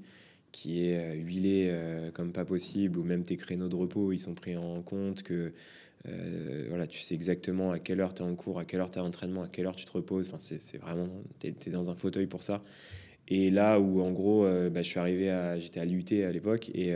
qui 0.50 0.84
est 0.84 0.98
euh, 0.98 1.14
huilé 1.14 1.68
euh, 1.70 2.10
comme 2.10 2.32
pas 2.32 2.44
possible, 2.44 2.98
ou 2.98 3.04
même 3.04 3.22
tes 3.22 3.36
créneaux 3.36 3.68
de 3.68 3.76
repos, 3.76 4.12
ils 4.12 4.18
sont 4.18 4.34
pris 4.34 4.56
en 4.56 4.82
compte, 4.82 5.22
que 5.22 5.52
voilà, 6.68 6.88
tu 6.88 6.98
sais 6.98 7.14
exactement 7.14 7.70
à 7.70 7.78
quelle 7.78 8.00
heure 8.00 8.12
tu 8.12 8.22
es 8.22 8.26
en 8.26 8.34
cours, 8.34 8.58
à 8.58 8.64
quelle 8.64 8.80
heure 8.80 8.90
tu 8.90 8.98
en 8.98 9.06
entraînement, 9.06 9.44
à 9.44 9.48
quelle 9.48 9.66
heure 9.66 9.76
tu 9.76 9.84
te 9.84 9.92
reposes. 9.92 10.26
Enfin, 10.26 10.38
c'est 10.40 10.76
vraiment, 10.78 11.08
tu 11.38 11.46
es, 11.46 11.70
dans 11.70 11.90
un 11.90 11.94
fauteuil 11.94 12.26
pour 12.26 12.42
ça. 12.42 12.64
Et 13.28 13.50
là 13.50 13.78
où, 13.78 14.00
en 14.00 14.10
gros, 14.10 14.42
bah, 14.42 14.82
je 14.82 14.88
suis 14.88 14.98
arrivé 14.98 15.32
j'étais 15.60 15.78
à 15.78 15.84
l'UT 15.84 16.04
à 16.10 16.32
l'époque, 16.32 16.72
et 16.74 16.92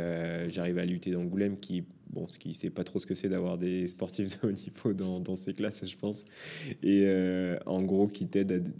j'arrive 0.49 0.79
à 0.79 0.85
l'UT 0.85 0.99
d'Angoulême 1.07 1.61
qui 1.61 1.85
bon, 2.11 2.29
ce 2.29 2.39
qui 2.39 2.55
sait 2.55 2.71
pas 2.71 2.85
trop 2.85 2.99
ce 2.99 3.07
que 3.07 3.15
c'est 3.15 3.29
d'avoir 3.29 3.59
des 3.59 3.87
sportifs 3.87 4.41
de 4.41 4.49
haut 4.49 4.53
niveau 4.53 4.93
dans, 4.93 5.21
dans 5.21 5.37
ces 5.37 5.55
classes, 5.55 5.85
je 5.87 5.97
pense. 5.97 6.25
Et 6.83 7.05
euh, 7.07 7.59
en 7.67 7.83
gros, 7.83 8.09
qui 8.09 8.27
t'aide 8.27 8.73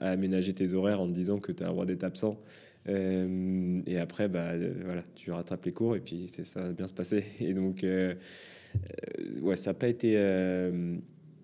à, 0.00 0.10
aménager 0.10 0.52
tes 0.52 0.72
horaires 0.74 1.00
en 1.00 1.08
te 1.08 1.12
disant 1.12 1.38
que 1.38 1.52
tu 1.52 1.62
as 1.62 1.66
le 1.66 1.72
droit 1.72 1.86
d'être 1.86 2.04
absent. 2.04 2.40
Euh, 2.88 3.80
et 3.86 3.98
après, 3.98 4.28
bah, 4.28 4.52
voilà, 4.84 5.02
tu 5.14 5.32
rattrapes 5.32 5.64
les 5.64 5.72
cours 5.72 5.96
et 5.96 6.00
puis 6.00 6.28
ça 6.28 6.62
va 6.62 6.72
bien 6.72 6.86
se 6.86 6.94
passer. 6.94 7.24
Et 7.40 7.52
donc, 7.52 7.82
euh, 7.84 8.14
ouais, 9.40 9.56
ça 9.56 9.70
n'a 9.70 9.74
pas 9.74 9.88
été 9.88 10.12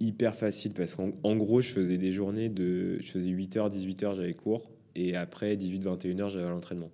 hyper 0.01 0.35
facile 0.35 0.73
parce 0.73 0.94
qu'en 0.94 1.37
gros, 1.37 1.62
je 1.62 1.68
faisais 1.68 1.99
des 1.99 2.12
journées 2.12 2.49
de. 2.49 2.99
Je 3.01 3.11
faisais 3.11 3.29
8h, 3.29 3.70
18h, 3.73 4.16
j'avais 4.16 4.35
cours. 4.35 4.70
Et 4.94 5.16
après, 5.16 5.57
18, 5.57 5.85
21h, 5.85 6.29
j'avais 6.29 6.49
l'entraînement. 6.49 6.90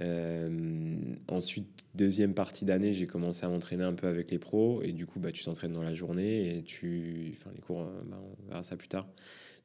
Euh, 0.00 0.96
ensuite, 1.28 1.84
deuxième 1.94 2.34
partie 2.34 2.64
d'année, 2.64 2.92
j'ai 2.92 3.06
commencé 3.06 3.44
à 3.44 3.48
m'entraîner 3.48 3.84
un 3.84 3.92
peu 3.92 4.06
avec 4.06 4.30
les 4.30 4.38
pros. 4.38 4.82
Et 4.82 4.92
du 4.92 5.06
coup, 5.06 5.20
bah, 5.20 5.32
tu 5.32 5.44
t'entraînes 5.44 5.72
dans 5.72 5.82
la 5.82 5.94
journée 5.94 6.58
et 6.58 6.62
tu. 6.62 7.32
Enfin, 7.34 7.50
les 7.54 7.60
cours, 7.60 7.82
euh, 7.82 8.02
bah, 8.06 8.18
on 8.20 8.48
verra 8.48 8.62
ça 8.62 8.76
plus 8.76 8.88
tard. 8.88 9.06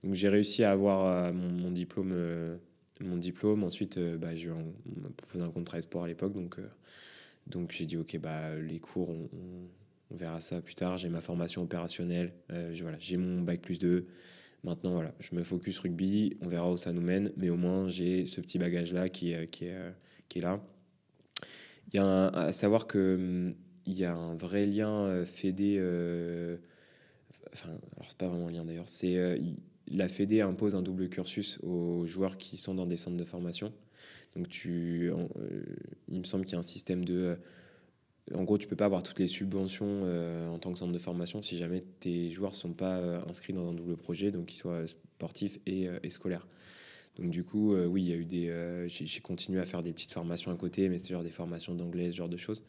Donc, 0.04 0.14
j'ai 0.14 0.30
réussi 0.30 0.64
à 0.64 0.72
avoir 0.72 1.06
euh, 1.06 1.32
mon, 1.32 1.72
diplôme. 1.72 2.14
mon 3.00 3.18
diplôme. 3.18 3.64
Ensuite, 3.64 4.00
bah, 4.00 4.36
j'ai 4.36 4.52
proposé 5.18 5.44
un 5.44 5.52
contrat 5.52 5.80
sport 5.82 6.04
à 6.04 6.08
l'époque. 6.08 6.34
Donc, 6.34 6.60
donc 7.48 7.72
j'ai 7.72 7.86
dit, 7.86 7.98
OK, 7.98 8.18
bah, 8.18 8.56
les 8.56 8.80
cours, 8.80 9.10
on, 9.10 9.30
on, 10.12 10.16
verra 10.16 10.42
ça 10.42 10.62
plus 10.62 10.76
tard. 10.76 10.98
J'ai 10.98 11.10
ma 11.10 11.22
formation 11.22 11.64
opérationnelle. 11.64 12.34
voilà, 12.50 12.98
j'ai 13.00 13.18
mon 13.18 13.42
bac 13.42 13.62
plus 13.62 13.80
2. 13.80 14.06
Maintenant, 14.64 14.94
voilà, 14.94 15.14
je 15.20 15.36
me 15.36 15.44
focus 15.44 15.80
rugby. 15.80 16.38
On 16.42 16.48
verra 16.48 16.72
où 16.72 16.78
ça 16.78 16.92
nous 16.92 17.02
mène. 17.02 17.32
Mais 17.38 17.50
au 17.50 17.56
moins, 17.56 17.88
j'ai 17.88 18.26
ce 18.26 18.42
petit 18.42 18.58
bagage-là 18.58 19.10
qui, 19.10 19.34
qui 19.52 19.66
est 19.66 19.78
qui 20.30 20.40
est 20.40 20.42
là. 20.42 20.60
Il 21.94 21.98
y 21.98 22.00
a 22.00 22.28
à 22.28 22.52
savoir 22.52 22.88
que 22.88 23.16
hum, 23.16 23.56
il 23.86 23.94
y 23.94 24.06
a 24.06 24.14
un 24.14 24.36
vrai 24.36 24.66
lien 24.66 25.06
euh, 25.06 25.26
Fédé. 25.26 25.78
Euh, 25.80 26.58
enfin, 27.54 27.70
alors 27.70 28.06
c'est 28.08 28.18
pas 28.18 28.28
vraiment 28.28 28.48
un 28.48 28.52
lien 28.52 28.66
d'ailleurs. 28.66 28.90
C'est 28.90 29.16
euh, 29.18 29.38
la 29.88 30.08
Fédé 30.08 30.42
impose 30.42 30.76
un 30.76 30.82
double 30.82 31.10
cursus 31.10 31.60
aux 31.64 32.06
joueurs 32.06 32.38
qui 32.38 32.58
sont 32.58 32.76
dans 32.76 32.88
des 32.88 32.98
centres 32.98 33.18
de 33.18 33.24
formation. 33.24 33.72
Donc 34.36 34.50
tu, 34.50 35.12
il 36.10 36.20
me 36.20 36.26
semble 36.26 36.44
qu'il 36.44 36.54
y 36.54 36.56
a 36.56 36.60
un 36.60 36.64
système 36.64 37.06
de 37.06 37.38
en 38.34 38.44
gros, 38.44 38.58
tu 38.58 38.68
peux 38.68 38.76
pas 38.76 38.86
avoir 38.86 39.02
toutes 39.02 39.20
les 39.20 39.28
subventions 39.28 40.02
en 40.52 40.60
tant 40.60 40.74
que 40.74 40.78
centre 40.78 40.92
de 40.92 40.98
formation 40.98 41.42
si 41.42 41.56
jamais 41.56 41.86
tes 42.02 42.32
joueurs 42.32 42.54
sont 42.54 42.74
pas 42.74 42.98
inscrits 43.30 43.54
dans 43.54 43.70
un 43.70 43.74
double 43.74 43.96
projet, 43.96 44.32
donc 44.32 44.48
qu'ils 44.48 44.58
soient 44.58 44.88
sportifs 44.88 45.60
et, 45.66 45.88
et 46.04 46.10
scolaires. 46.10 46.48
Donc 47.18 47.30
du 47.30 47.44
coup, 47.44 47.74
euh, 47.74 47.86
oui, 47.86 48.04
il 48.04 48.10
y 48.10 48.14
a 48.14 48.18
eu 48.18 48.26
des, 48.26 48.50
euh, 48.50 48.88
j'ai 48.88 49.22
continué 49.22 49.60
à 49.60 49.66
faire 49.66 49.82
des 49.82 49.94
petites 49.94 50.12
formations 50.12 50.52
à 50.52 50.56
côté, 50.56 50.90
mais 50.90 50.98
c'était 50.98 51.14
genre 51.14 51.24
des 51.24 51.30
formations 51.30 51.74
d'anglais, 51.74 52.12
ce 52.12 52.18
genre 52.18 52.30
de 52.30 52.38
choses, 52.38 52.62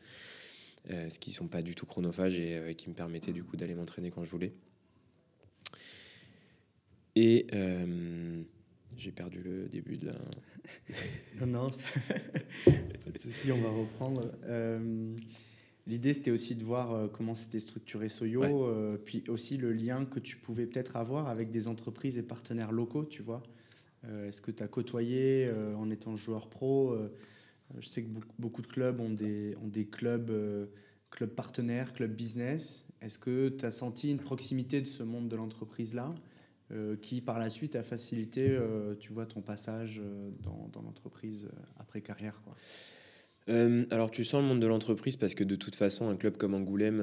euh, 0.91 1.11
ce 1.11 1.19
qui 1.19 1.33
sont 1.33 1.49
pas 1.49 1.63
du 1.63 1.75
tout 1.75 1.87
chronophages 1.87 2.39
et 2.39 2.75
qui 2.77 2.89
me 2.89 2.95
permettaient 2.95 3.33
du 3.33 3.43
coup 3.43 3.57
d'aller 3.57 3.75
m'entraîner 3.75 4.11
quand 4.11 4.25
je 4.25 4.31
voulais. 4.31 4.53
Et 7.17 7.47
j'ai 8.97 9.11
perdu 9.11 9.43
le 9.43 9.69
début 9.69 9.97
de 9.97 10.07
la. 10.07 10.15
non, 11.41 11.47
non, 11.47 11.71
pas 12.65 13.11
de 13.11 13.19
souci, 13.19 13.51
on 13.51 13.61
va 13.61 13.71
reprendre. 13.71 14.31
L'idée, 15.89 16.15
c'était 16.15 16.31
aussi 16.31 16.55
de 16.55 16.65
voir 16.65 17.11
comment 17.11 17.35
c'était 17.35 17.61
structuré 17.61 18.09
Soyo, 18.09 18.99
puis 19.05 19.25
aussi 19.29 19.57
le 19.57 19.73
lien 19.73 20.05
que 20.05 20.21
tu 20.21 20.37
pouvais 20.37 20.67
peut-être 20.67 20.95
avoir 20.97 21.29
avec 21.29 21.51
des 21.51 21.67
entreprises 21.67 22.17
et 22.17 22.23
partenaires 22.23 22.71
locaux, 22.71 23.05
tu 23.05 23.23
vois. 23.23 23.43
Euh, 24.09 24.29
est-ce 24.29 24.41
que 24.41 24.51
tu 24.51 24.63
as 24.63 24.69
côtoyé 24.69 25.47
euh, 25.49 25.75
en 25.75 25.91
étant 25.91 26.17
joueur 26.17 26.49
pro 26.49 26.91
euh, 26.91 27.09
Je 27.79 27.89
sais 27.89 28.03
que 28.03 28.09
beaucoup 28.39 28.63
de 28.63 28.67
clubs 28.67 29.01
ont 29.01 29.11
des, 29.11 29.89
clubs, 29.91 30.33
clubs 31.11 31.31
partenaires, 31.31 31.93
clubs 31.93 32.15
business. 32.15 32.87
Est-ce 33.01 33.19
que 33.19 33.49
tu 33.49 33.65
as 33.65 33.71
senti 33.71 34.11
une 34.11 34.19
proximité 34.19 34.81
de 34.81 34.87
ce 34.87 35.03
monde 35.03 35.29
de 35.29 35.37
l'entreprise-là 35.37 36.11
qui 37.01 37.21
par 37.21 37.39
la 37.39 37.49
suite 37.49 37.77
a 37.77 37.85
facilité 37.85 38.59
tu 38.99 39.13
vois, 39.13 39.25
ton 39.25 39.41
passage 39.41 40.03
dans, 40.43 40.83
l'entreprise 40.83 41.49
après 41.79 42.01
carrière 42.01 42.41
alors 43.49 44.11
tu 44.11 44.25
sens 44.25 44.43
le 44.43 44.49
monde 44.49 44.59
de 44.59 44.67
l'entreprise 44.67 45.17
parce 45.17 45.35
que 45.37 45.45
de 45.45 45.55
toute 45.55 45.77
façon 45.77 46.09
un 46.09 46.17
club 46.17 46.37
comme 46.37 46.55
Angoulême, 46.55 46.99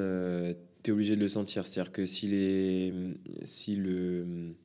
tu 0.83 0.89
es 0.89 0.93
obligé 0.93 1.15
de 1.15 1.21
le 1.21 1.29
sentir. 1.29 1.65
C'est-à-dire 1.65 1.93
que 1.93 2.05
si, 2.05 2.27
les, 2.27 2.93
si 3.43 3.77
le 3.77 4.55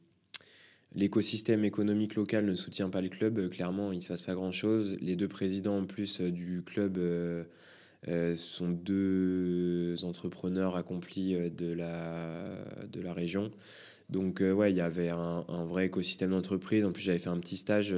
l'écosystème 0.94 1.64
économique 1.64 2.14
local 2.14 2.44
ne 2.44 2.54
soutient 2.54 2.88
pas 2.88 3.00
le 3.00 3.08
club, 3.08 3.38
euh, 3.38 3.48
clairement, 3.48 3.92
il 3.92 3.96
ne 3.96 4.02
se 4.02 4.08
passe 4.08 4.22
pas 4.22 4.34
grand-chose. 4.34 4.96
Les 5.00 5.16
deux 5.16 5.28
présidents 5.28 5.78
en 5.78 5.84
plus 5.84 6.20
euh, 6.20 6.30
du 6.30 6.62
club 6.64 6.98
euh, 6.98 7.44
sont 8.36 8.68
deux 8.68 9.96
entrepreneurs 10.04 10.76
accomplis 10.76 11.34
de 11.50 11.72
la, 11.72 12.54
de 12.90 13.00
la 13.00 13.12
région. 13.12 13.50
Donc 14.08 14.40
ouais, 14.40 14.72
il 14.72 14.76
y 14.76 14.80
avait 14.80 15.10
un, 15.10 15.64
vrai 15.66 15.86
écosystème 15.86 16.30
d'entreprise. 16.30 16.84
En 16.84 16.92
plus, 16.92 17.02
j'avais 17.02 17.18
fait 17.18 17.28
un 17.28 17.38
petit 17.38 17.58
stage 17.58 17.94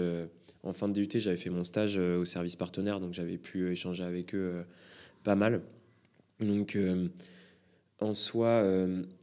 en 0.65 0.73
fin 0.73 0.89
de 0.89 0.95
DUT, 0.95 1.21
j'avais 1.21 1.37
fait 1.37 1.51
mon 1.51 1.63
stage 1.63 1.97
au 1.99 2.25
service 2.25 2.57
partenaire, 2.57 2.99
donc 2.99 3.13
j'avais 3.13 3.39
pu 3.39 3.71
échanger 3.71 4.03
avec 4.03 4.35
eux 4.35 4.65
pas 5.23 5.37
mal. 5.37 5.61
Donc 6.41 6.77
en 8.01 8.13
soi, 8.13 8.65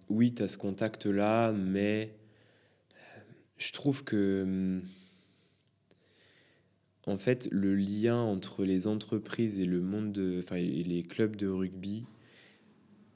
oui, 0.08 0.34
tu 0.34 0.44
as 0.44 0.48
ce 0.48 0.58
contact-là, 0.58 1.52
mais 1.52 2.12
je 3.58 3.72
trouve 3.72 4.04
que 4.04 4.44
hum, 4.44 4.82
en 7.08 7.18
fait, 7.18 7.48
le 7.52 7.74
lien 7.74 8.18
entre 8.18 8.66
les 8.66 8.86
entreprises 8.86 9.60
et 9.60 9.66
le 9.66 9.80
monde 9.80 10.12
de, 10.12 10.40
enfin, 10.40 10.58
et 10.58 10.84
les 10.84 11.04
clubs 11.04 11.38
de 11.38 11.48
rugby, 11.48 12.06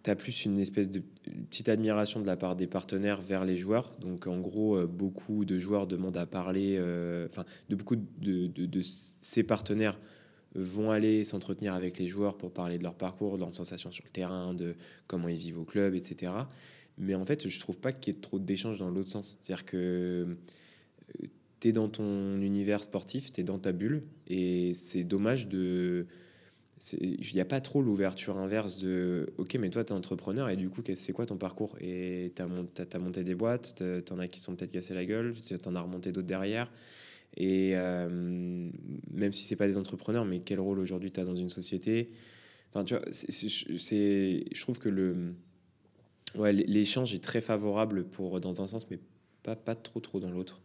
tu 0.04 0.10
as 0.10 0.16
plus 0.16 0.46
une 0.46 0.60
espèce 0.60 0.90
de 0.90 1.04
petite 1.50 1.68
admiration 1.70 2.22
de 2.22 2.26
la 2.26 2.38
part 2.38 2.56
des 2.56 2.68
partenaires 2.68 3.22
vers 3.22 3.44
les 3.44 3.58
joueurs. 3.58 3.94
Donc, 4.00 4.28
en 4.28 4.40
gros, 4.40 4.78
euh, 4.78 4.88
beaucoup 4.88 5.44
de 5.46 5.60
joueurs 5.60 5.88
demandent 5.88 6.18
à 6.18 6.26
parler, 6.26 6.78
euh, 6.80 7.28
enfin, 7.30 7.46
de 7.70 7.76
beaucoup 7.76 7.98
de, 7.98 8.48
de, 8.48 8.66
de, 8.66 8.82
ces 8.82 9.44
partenaires 9.44 10.00
vont 10.56 10.92
aller 10.92 11.24
s'entretenir 11.24 11.74
avec 11.74 11.98
les 11.98 12.08
joueurs 12.08 12.38
pour 12.38 12.52
parler 12.52 12.78
de 12.78 12.84
leur 12.84 12.96
parcours, 12.96 13.36
de 13.36 13.42
leurs 13.42 13.54
sensations 13.54 13.92
sur 13.92 14.04
le 14.06 14.10
terrain, 14.10 14.54
de 14.54 14.76
comment 15.08 15.28
ils 15.28 15.38
vivent 15.38 15.60
au 15.60 15.66
club, 15.66 15.96
etc. 15.96 16.32
Mais 17.02 17.16
en 17.16 17.26
fait, 17.26 17.50
je 17.50 17.60
trouve 17.60 17.78
pas 17.78 17.92
qu'il 17.92 18.14
y 18.14 18.18
ait 18.18 18.22
trop 18.22 18.38
d'échanges 18.38 18.78
dans 18.78 18.92
l'autre 18.92 19.10
sens. 19.10 19.40
C'est-à-dire 19.42 19.66
que 19.66 20.38
euh, 21.24 21.28
tu 21.60 21.70
es 21.70 21.72
dans 21.72 21.90
ton 21.90 22.40
univers 22.40 22.84
sportif, 22.84 23.32
tu 23.32 23.42
es 23.42 23.44
dans 23.44 23.58
ta 23.58 23.72
bulle, 23.72 24.04
et 24.28 24.74
c'est 24.74 25.04
dommage 25.04 25.48
de 25.48 26.06
il 27.00 27.34
n'y 27.36 27.42
a 27.42 27.46
pas 27.46 27.62
trop 27.62 27.82
l'ouverture 27.82 28.38
inverse 28.38 28.80
de 28.80 29.28
ok 29.38 29.54
mais 29.60 29.70
toi 29.70 29.84
tu 29.84 29.94
es 29.94 29.96
entrepreneur 29.96 30.50
et 30.50 30.56
du 30.56 30.68
coup 30.70 30.82
c'est 30.96 31.14
quoi 31.14 31.28
ton 31.28 31.38
parcours? 31.38 31.78
Et 31.80 32.32
tu 32.36 32.42
as, 32.42 33.00
monté 33.00 33.24
des 33.24 33.36
boîtes 33.36 33.76
tu 33.78 34.14
en 34.14 34.18
as 34.18 34.28
qui 34.28 34.40
sont 34.40 34.56
peut-être 34.56 34.72
cassé 34.72 34.96
la 34.96 35.06
gueule 35.06 35.36
tu 35.36 35.56
en 35.66 35.76
as 35.76 35.82
remonté 35.82 36.12
d'autres 36.12 36.28
derrière. 36.28 36.72
Et 37.38 37.74
euh, 37.76 38.10
même 39.12 39.32
si 39.32 39.44
c'est 39.44 39.56
pas 39.56 39.68
des 39.68 39.78
entrepreneurs 39.78 40.26
mais 40.26 40.40
quel 40.40 40.60
rôle 40.60 40.80
aujourd'hui 40.80 41.12
tu 41.12 41.20
as 41.20 41.24
dans 41.24 41.36
une 41.36 41.50
société? 41.50 42.10
Enfin 42.72 42.84
tu 42.84 42.96
vois 42.96 43.04
c'est 43.12 44.46
je 44.52 44.62
trouve 44.62 44.80
que 44.80 44.90
le 44.90 45.36
ouais 46.36 46.54
l'échange 46.54 47.14
est 47.14 47.24
très 47.24 47.42
favorable 47.42 48.06
pour 48.06 48.40
dans 48.40 48.62
un 48.62 48.68
sens 48.68 48.90
mais 48.90 49.00
pas 49.44 49.56
pas 49.56 49.76
trop 49.76 50.00
trop 50.00 50.20
dans 50.20 50.32
l'autre 50.32 50.62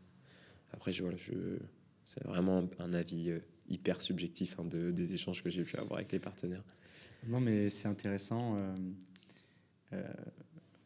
après 0.72 0.92
je 0.92 1.02
voilà 1.02 1.16
je 1.16 1.58
c'est 2.06 2.22
vraiment 2.24 2.66
un 2.78 2.94
avis 2.94 3.30
euh, 3.30 3.40
hyper 3.68 4.00
subjectif 4.00 4.58
hein, 4.58 4.64
de, 4.64 4.92
des 4.92 5.12
échanges 5.12 5.42
que 5.42 5.50
j'ai 5.50 5.64
pu 5.64 5.76
avoir 5.76 5.98
avec 5.98 6.12
les 6.12 6.20
partenaires. 6.20 6.62
Non, 7.26 7.40
mais 7.40 7.68
c'est 7.68 7.88
intéressant. 7.88 8.56
Euh, 8.56 8.76
euh, 9.92 10.02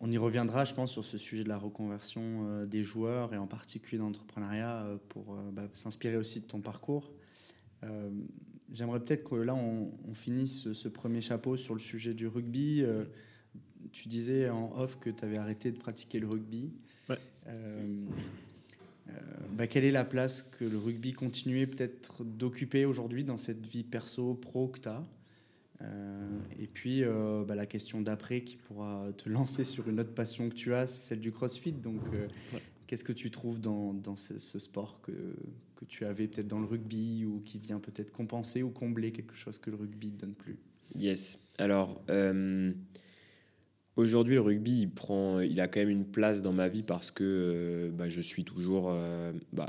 on 0.00 0.10
y 0.10 0.16
reviendra, 0.16 0.64
je 0.64 0.72
pense, 0.72 0.90
sur 0.90 1.04
ce 1.04 1.18
sujet 1.18 1.44
de 1.44 1.50
la 1.50 1.58
reconversion 1.58 2.64
des 2.64 2.82
joueurs 2.82 3.34
et 3.34 3.36
en 3.36 3.46
particulier 3.46 3.98
dans 3.98 4.06
l'entrepreneuriat 4.06 4.86
pour 5.10 5.34
bah, 5.52 5.68
s'inspirer 5.74 6.16
aussi 6.16 6.40
de 6.40 6.46
ton 6.46 6.62
parcours. 6.62 7.12
J'aimerais 8.72 9.00
peut-être 9.00 9.28
que 9.28 9.34
là, 9.34 9.54
on, 9.54 9.92
finisse 10.14 10.72
ce, 10.72 10.88
premier 10.88 11.20
chapeau 11.20 11.58
sur 11.58 11.74
le 11.74 11.80
sujet 11.80 12.14
du 12.14 12.26
rugby. 12.26 12.82
Tu 13.92 14.09
disais 14.09 14.48
en 14.48 14.72
off 14.79 14.98
que 14.98 15.11
tu 15.11 15.24
avais 15.24 15.37
arrêté 15.37 15.70
de 15.70 15.79
pratiquer 15.79 16.20
le 16.20 16.29
rugby. 16.29 16.70
Ouais. 17.09 17.18
Euh, 17.48 19.12
bah, 19.53 19.66
quelle 19.66 19.85
est 19.85 19.90
la 19.90 20.05
place 20.05 20.42
que 20.42 20.64
le 20.64 20.79
rugby 20.79 21.12
continuait 21.12 21.66
peut-être 21.66 22.24
d'occuper 22.24 22.85
aujourd'hui 22.85 23.24
dans 23.24 23.37
cette 23.37 23.66
vie 23.66 23.85
perso, 23.85 24.35
pro 24.35 24.68
que 24.68 24.81
tu 24.81 24.88
as 24.88 25.05
euh, 25.83 26.29
et 26.59 26.66
puis 26.66 27.03
euh, 27.03 27.42
bah, 27.46 27.55
la 27.55 27.64
question 27.64 28.03
d'après 28.03 28.42
qui 28.42 28.57
pourra 28.57 29.07
te 29.16 29.29
lancer 29.31 29.64
sur 29.64 29.88
une 29.88 29.98
autre 30.00 30.12
passion 30.12 30.50
que 30.50 30.55
tu 30.55 30.74
as, 30.74 30.87
c'est 30.87 31.00
celle 31.00 31.20
du 31.20 31.33
crossfit. 31.33 31.72
Donc 31.72 32.03
qu'est-ce 32.87 33.05
que 33.05 33.12
tu 33.12 33.31
trouves 33.31 33.61
dans, 33.61 33.94
dans 33.94 34.16
ce, 34.16 34.59
sport 34.59 35.00
que, 35.00 35.12
que 35.76 35.85
tu 35.87 36.05
avais 36.05 36.29
peut-être 36.29 36.48
dans 36.48 36.61
le 36.61 36.66
rugby 36.66 37.24
ou 37.24 37.40
qui 37.40 37.59
vient 37.59 37.81
peut-être 37.81 38.12
compenser 38.12 38.62
ou 38.62 38.70
combler 38.70 39.11
quelque 39.11 39.35
chose 39.35 39.59
que 39.59 39.70
le 39.70 39.76
rugby 39.76 40.11
ne 40.12 40.18
donne 40.18 40.35
plus? 40.35 40.59
Yes. 40.94 41.38
Alors, 41.59 42.03
Aujourd'hui, 43.96 44.37
le 44.37 44.40
rugby, 44.40 44.83
il, 44.83 44.90
prend, 44.90 45.40
il 45.40 45.61
a 45.61 45.66
quand 45.66 45.81
même 45.81 45.90
une 45.90 46.05
place 46.05 46.42
dans 46.42 46.53
ma 46.53 46.68
vie 46.68 46.83
parce 46.83 47.11
que 47.11 47.24
euh, 47.24 47.90
bah, 47.90 48.09
je 48.09 48.20
suis 48.20 48.44
toujours, 48.44 48.88
euh, 48.90 49.33
bah, 49.53 49.68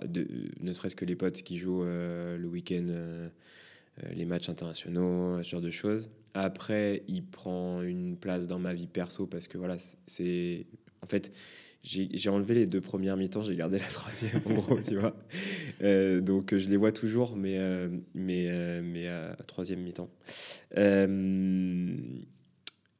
ne 0.60 0.74
serait-ce 0.74 0.96
que 0.96 1.06
les 1.06 1.16
potes 1.16 1.42
qui 1.42 1.58
jouent 1.58 1.84
euh, 1.84 2.38
le 2.38 2.48
week-end, 2.48 2.86
les 4.14 4.26
matchs 4.26 4.50
internationaux, 4.50 5.42
ce 5.42 5.50
genre 5.50 5.62
de 5.62 5.72
choses. 5.72 6.10
Après, 6.34 7.04
il 7.08 7.26
prend 7.26 7.82
une 7.82 8.16
place 8.16 8.48
dans 8.48 8.60
ma 8.60 8.74
vie 8.74 8.88
perso 8.88 9.26
parce 9.26 9.48
que 9.48 9.58
voilà, 9.58 9.76
c'est. 10.06 10.66
En 11.02 11.08
fait, 11.08 11.32
j'ai 11.84 12.30
enlevé 12.30 12.54
les 12.54 12.68
deux 12.68 12.80
premières 12.80 13.18
mi-temps, 13.18 13.42
j'ai 13.42 13.56
gardé 13.56 13.80
la 13.80 13.86
troisième, 13.86 14.40
en 14.46 14.54
gros, 14.54 14.80
tu 14.80 14.98
vois. 14.98 15.16
donc, 16.22 16.56
je 16.56 16.70
les 16.70 16.78
vois 16.78 16.92
toujours, 16.92 17.36
mais, 17.36 17.60
mais, 18.14 18.82
mais 18.84 19.08
à 19.08 19.36
troisième 19.48 19.82
mi-temps. 19.82 20.10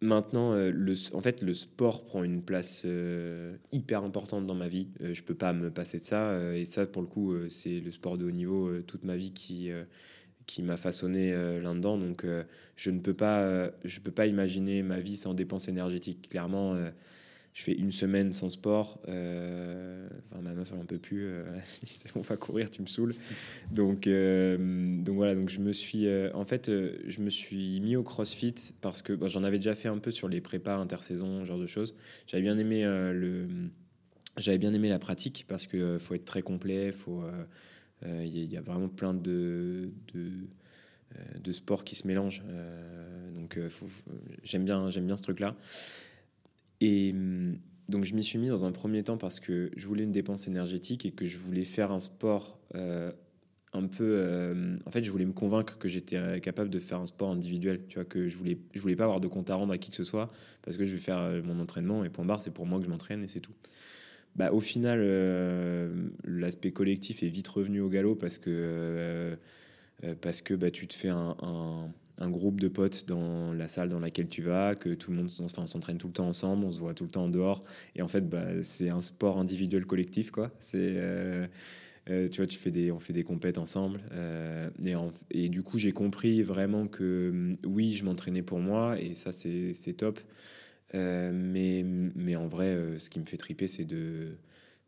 Maintenant, 0.04 0.54
euh, 0.54 0.72
le, 0.74 0.96
en 1.14 1.22
fait, 1.22 1.44
le 1.44 1.54
sport 1.54 2.06
prend 2.06 2.24
une 2.24 2.42
place 2.42 2.82
euh, 2.86 3.56
hyper 3.72 4.04
importante 4.04 4.48
dans 4.48 4.56
ma 4.56 4.68
vie. 4.68 4.88
Euh, 5.02 5.14
je 5.14 5.22
peux 5.22 5.36
pas 5.36 5.54
me 5.54 5.70
passer 5.70 6.00
de 6.00 6.04
ça. 6.04 6.56
et 6.56 6.66
ça, 6.66 6.88
pour 6.88 7.04
le 7.04 7.08
coup, 7.08 7.36
c'est 7.50 7.80
le 7.80 7.92
sport 7.92 8.18
de 8.18 8.26
haut 8.26 8.32
niveau 8.32 8.82
toute 8.82 9.04
ma 9.04 9.16
vie 9.16 9.32
qui, 9.32 9.70
qui 10.48 10.64
m'a 10.64 10.78
façonné 10.78 11.32
là-dedans. 11.62 11.98
Donc, 12.00 12.26
je 12.76 12.92
ne 12.92 13.00
peux 13.00 13.14
pas, 13.14 13.70
je 13.86 14.00
peux 14.00 14.12
pas 14.12 14.26
imaginer 14.26 14.82
ma 14.82 15.00
vie 15.00 15.18
sans 15.18 15.36
dépenses 15.36 15.68
énergétiques. 15.68 16.30
Clairement, 16.30 16.76
je 17.54 17.64
fais 17.64 17.74
une 17.74 17.92
semaine 17.92 18.32
sans 18.32 18.50
sport. 18.50 19.00
Euh, 19.10 20.08
enfin, 20.32 20.42
ma 20.42 20.54
meuf, 20.54 20.70
elle 20.74 20.80
en 20.80 20.86
peut 20.86 20.98
plus. 20.98 21.26
Euh, 21.26 21.44
on 22.16 22.22
va 22.22 22.38
courir, 22.38 22.72
tu 22.72 22.82
me 22.82 22.88
saoules. 22.88 23.14
Donc, 23.72 24.08
euh, 24.08 24.58
donc 25.02 25.16
voilà. 25.16 25.36
Donc 25.36 25.50
je 25.50 25.60
me 25.60 25.74
suis, 25.74 26.08
en 26.34 26.46
fait, 26.46 26.68
je 26.70 27.22
me 27.22 27.30
suis 27.30 27.82
mis 27.82 27.96
au 27.96 28.04
CrossFit 28.04 28.56
parce 28.80 29.02
que 29.02 29.18
j'en 29.28 29.44
avais 29.44 29.58
déjà 29.58 29.76
fait 29.76 29.90
un 29.90 29.98
peu 29.98 30.12
sur 30.12 30.30
les 30.30 30.40
prépas 30.40 30.76
intersaison, 30.76 31.44
genre 31.46 31.60
de 31.60 31.68
choses. 31.68 31.96
J'avais 32.28 32.44
bien 32.44 32.58
aimé 32.58 32.86
bien 34.58 34.74
aimé 34.74 34.90
la 34.90 35.00
pratique 35.00 35.46
parce 35.48 35.68
que 35.68 35.98
faut 35.98 36.14
être 36.14 36.26
très 36.26 36.42
complet. 36.42 36.94
Faut, 36.94 37.24
il 38.06 38.46
y, 38.46 38.58
a 38.58 38.62
vraiment 38.62 38.88
plein 38.88 39.14
de, 39.14 39.90
de 40.14 40.32
de 41.44 41.52
sports 41.52 41.84
qui 41.84 41.96
se 41.96 42.08
mélangent. 42.08 42.42
donc, 43.36 43.60
j'aime 44.44 44.64
bien, 44.64 44.90
j'aime 44.90 45.06
bien 45.06 45.18
ce 45.18 45.24
truc-là. 45.24 45.58
Et 46.82 47.12
hum, 47.14 47.58
donc 47.88 48.06
je 48.06 48.16
m'y 48.16 48.24
suis 48.24 48.40
mis 48.40 48.48
dans 48.48 48.66
un 48.66 48.72
premier 48.72 49.04
temps 49.04 49.18
parce 49.18 49.40
que 49.40 49.70
je 49.78 49.88
voulais 49.88 50.04
une 50.04 50.12
dépense 50.12 50.48
énergétique 50.48 51.06
et 51.06 51.12
que 51.12 51.26
je 51.26 51.38
voulais 51.38 51.64
faire 51.64 51.92
un 51.92 52.00
sport 52.00 52.60
euh, 52.76 53.12
un 53.74 53.88
peu. 53.88 54.16
Euh, 54.18 54.78
en 54.86 54.92
fait, 54.92 55.04
je 55.04 55.12
voulais 55.12 55.26
me 55.26 55.34
convaincre 55.34 55.78
que 55.78 55.88
j'étais 55.88 56.16
euh, 56.16 56.40
capable 56.40 56.70
de 56.70 56.80
faire 56.80 57.00
un 57.00 57.06
sport 57.06 57.30
individuel. 57.30 57.82
Tu 57.88 57.96
vois, 57.96 58.06
que 58.06 58.28
je 58.28 58.36
voulais, 58.36 58.58
je 58.74 58.82
voulais 58.82 58.96
pas 58.96 59.04
avoir 59.04 59.20
de 59.20 59.28
compte 59.28 59.50
à 59.50 59.56
rendre 59.56 59.74
à 59.74 59.78
qui 59.78 59.92
que 59.92 59.96
ce 59.96 60.04
soit 60.04 60.32
parce 60.64 60.78
que 60.78 60.86
je 60.86 60.94
vais 60.94 61.02
faire 61.02 61.42
mon 61.44 61.60
entraînement 61.60 62.04
et 62.04 62.10
point 62.10 62.26
barre, 62.26 62.42
c'est 62.42 62.54
pour 62.54 62.66
moi 62.66 62.80
que 62.80 62.86
je 62.86 62.90
m'entraîne 62.90 63.24
et 63.24 63.28
c'est 63.28 63.42
tout. 63.42 63.54
Bah, 64.36 64.54
au 64.54 64.62
final, 64.62 65.02
l'aspect 66.24 66.72
collectif 66.72 67.22
est 67.22 67.28
vite 67.28 67.50
revenu 67.50 67.82
au 67.82 67.90
galop 67.90 68.16
parce 68.16 68.38
que, 68.38 69.38
parce 70.22 70.42
que 70.42 70.54
bah, 70.54 70.72
tu 70.72 70.88
te 70.88 70.96
fais 70.96 71.10
un 71.10 71.36
un 71.42 71.92
groupe 72.30 72.60
de 72.60 72.68
potes 72.68 73.08
dans 73.08 73.54
la 73.54 73.68
salle 73.68 73.90
dans 73.90 74.00
laquelle 74.00 74.30
tu 74.30 74.42
vas, 74.42 74.76
que 74.76 74.94
tout 74.94 75.12
le 75.12 75.18
monde 75.18 75.30
enfin, 75.40 75.66
s'entraîne 75.66 75.98
tout 75.98 76.08
le 76.08 76.14
temps 76.14 76.28
ensemble, 76.28 76.66
on 76.66 76.72
se 76.72 76.80
voit 76.80 76.94
tout 76.94 77.04
le 77.04 77.10
temps 77.10 77.26
en 77.26 77.30
dehors. 77.30 77.64
Et 77.96 78.02
en 78.02 78.08
fait, 78.08 78.28
bah, 78.30 78.64
c'est 78.64 78.90
un 78.90 79.02
sport 79.02 79.38
individuel 79.40 79.86
collectif, 79.86 80.32
quoi. 80.32 80.52
C'est, 80.60 80.78
euh, 80.80 81.48
euh, 82.10 82.28
tu 82.30 82.38
vois, 82.38 82.48
tu 82.48 82.58
fais 82.58 82.72
des, 82.72 82.92
on 82.92 83.00
fait 83.00 83.14
des 83.14 83.24
compètes 83.24 83.58
ensemble. 83.58 84.02
Euh, 84.12 84.70
et, 84.84 84.96
et, 85.46 85.50
du 85.50 85.64
coup, 85.64 85.78
j'ai 85.78 85.92
compris 85.92 86.44
vraiment 86.44 86.88
que 86.88 87.56
oui, 87.66 87.94
je 87.94 88.06
m'entraînais 88.06 88.44
pour 88.44 88.60
moi, 88.60 89.00
et 89.00 89.16
ça, 89.16 89.32
c'est, 89.32 89.74
top. 89.98 90.20
mais, 90.94 91.84
mais 91.84 92.36
en 92.36 92.48
vrai, 92.48 92.78
ce 92.98 93.10
qui 93.10 93.20
me 93.20 93.26
fait 93.26 93.38
triper, 93.38 93.68
c'est 93.68 93.86
de 93.86 94.38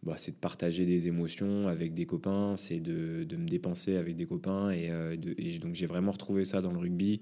bah, 0.03 0.15
c'est 0.17 0.31
de 0.31 0.37
partager 0.37 0.85
des 0.85 1.07
émotions 1.07 1.67
avec 1.67 1.93
des 1.93 2.05
copains, 2.05 2.55
c'est 2.57 2.79
de, 2.79 3.23
de, 3.23 3.37
me 3.37 3.47
dépenser 3.47 3.95
avec 3.95 4.15
des 4.15 4.25
copains. 4.25 4.71
Et, 4.71 4.89
euh, 4.89 5.15
donc 5.15 5.75
j'ai 5.75 5.85
vraiment 5.85 6.11
retrouvé 6.11 6.43
ça 6.43 6.61
dans 6.61 6.71
le 6.71 6.79
rugby. 6.79 7.21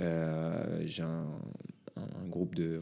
Euh, 0.00 0.82
j'ai 0.84 1.02
un, 1.02 1.26
groupe 2.28 2.54
de, 2.54 2.80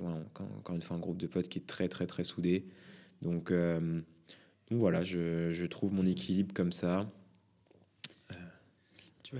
encore 0.58 0.74
une 0.74 0.80
fois, 0.80 0.96
un 0.96 1.00
groupe 1.00 1.18
de 1.18 1.26
potes 1.26 1.48
qui 1.48 1.58
est 1.58 1.66
très 1.66 1.88
très 1.88 2.06
très 2.06 2.24
soudé. 2.24 2.66
Donc, 3.20 3.50
euh, 3.50 4.00
donc 4.70 4.78
voilà, 4.78 5.02
je, 5.02 5.50
je, 5.50 5.66
trouve 5.66 5.92
mon 5.92 6.06
équilibre 6.06 6.54
comme 6.54 6.72
ça 6.72 7.10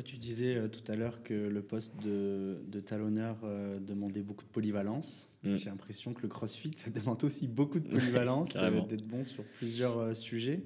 tu 0.00 0.16
disais 0.16 0.57
euh, 0.57 0.68
tout 0.68 0.90
à 0.90 0.96
l'heure 0.96 1.22
que 1.22 1.35
le 1.35 1.61
poste 1.61 1.92
de, 2.02 2.81
talonneur 2.81 3.37
euh, 3.44 3.78
demandait 3.78 4.22
beaucoup 4.22 4.44
de 4.44 4.48
polyvalence. 4.48 5.31
Mm. 5.44 5.57
J'ai 5.57 5.68
l'impression 5.68 6.14
que 6.14 6.22
le 6.22 6.28
crossfit, 6.28 6.72
ça 6.76 6.90
demande 6.90 7.22
aussi 7.24 7.46
beaucoup 7.46 7.81
de 7.81 7.88
polyvalence, 7.94 8.55
d'être 8.55 9.07
bon 9.07 9.24
sur 9.24 9.44
plusieurs 9.59 9.98
euh, 9.98 10.14
sujets. 10.14 10.62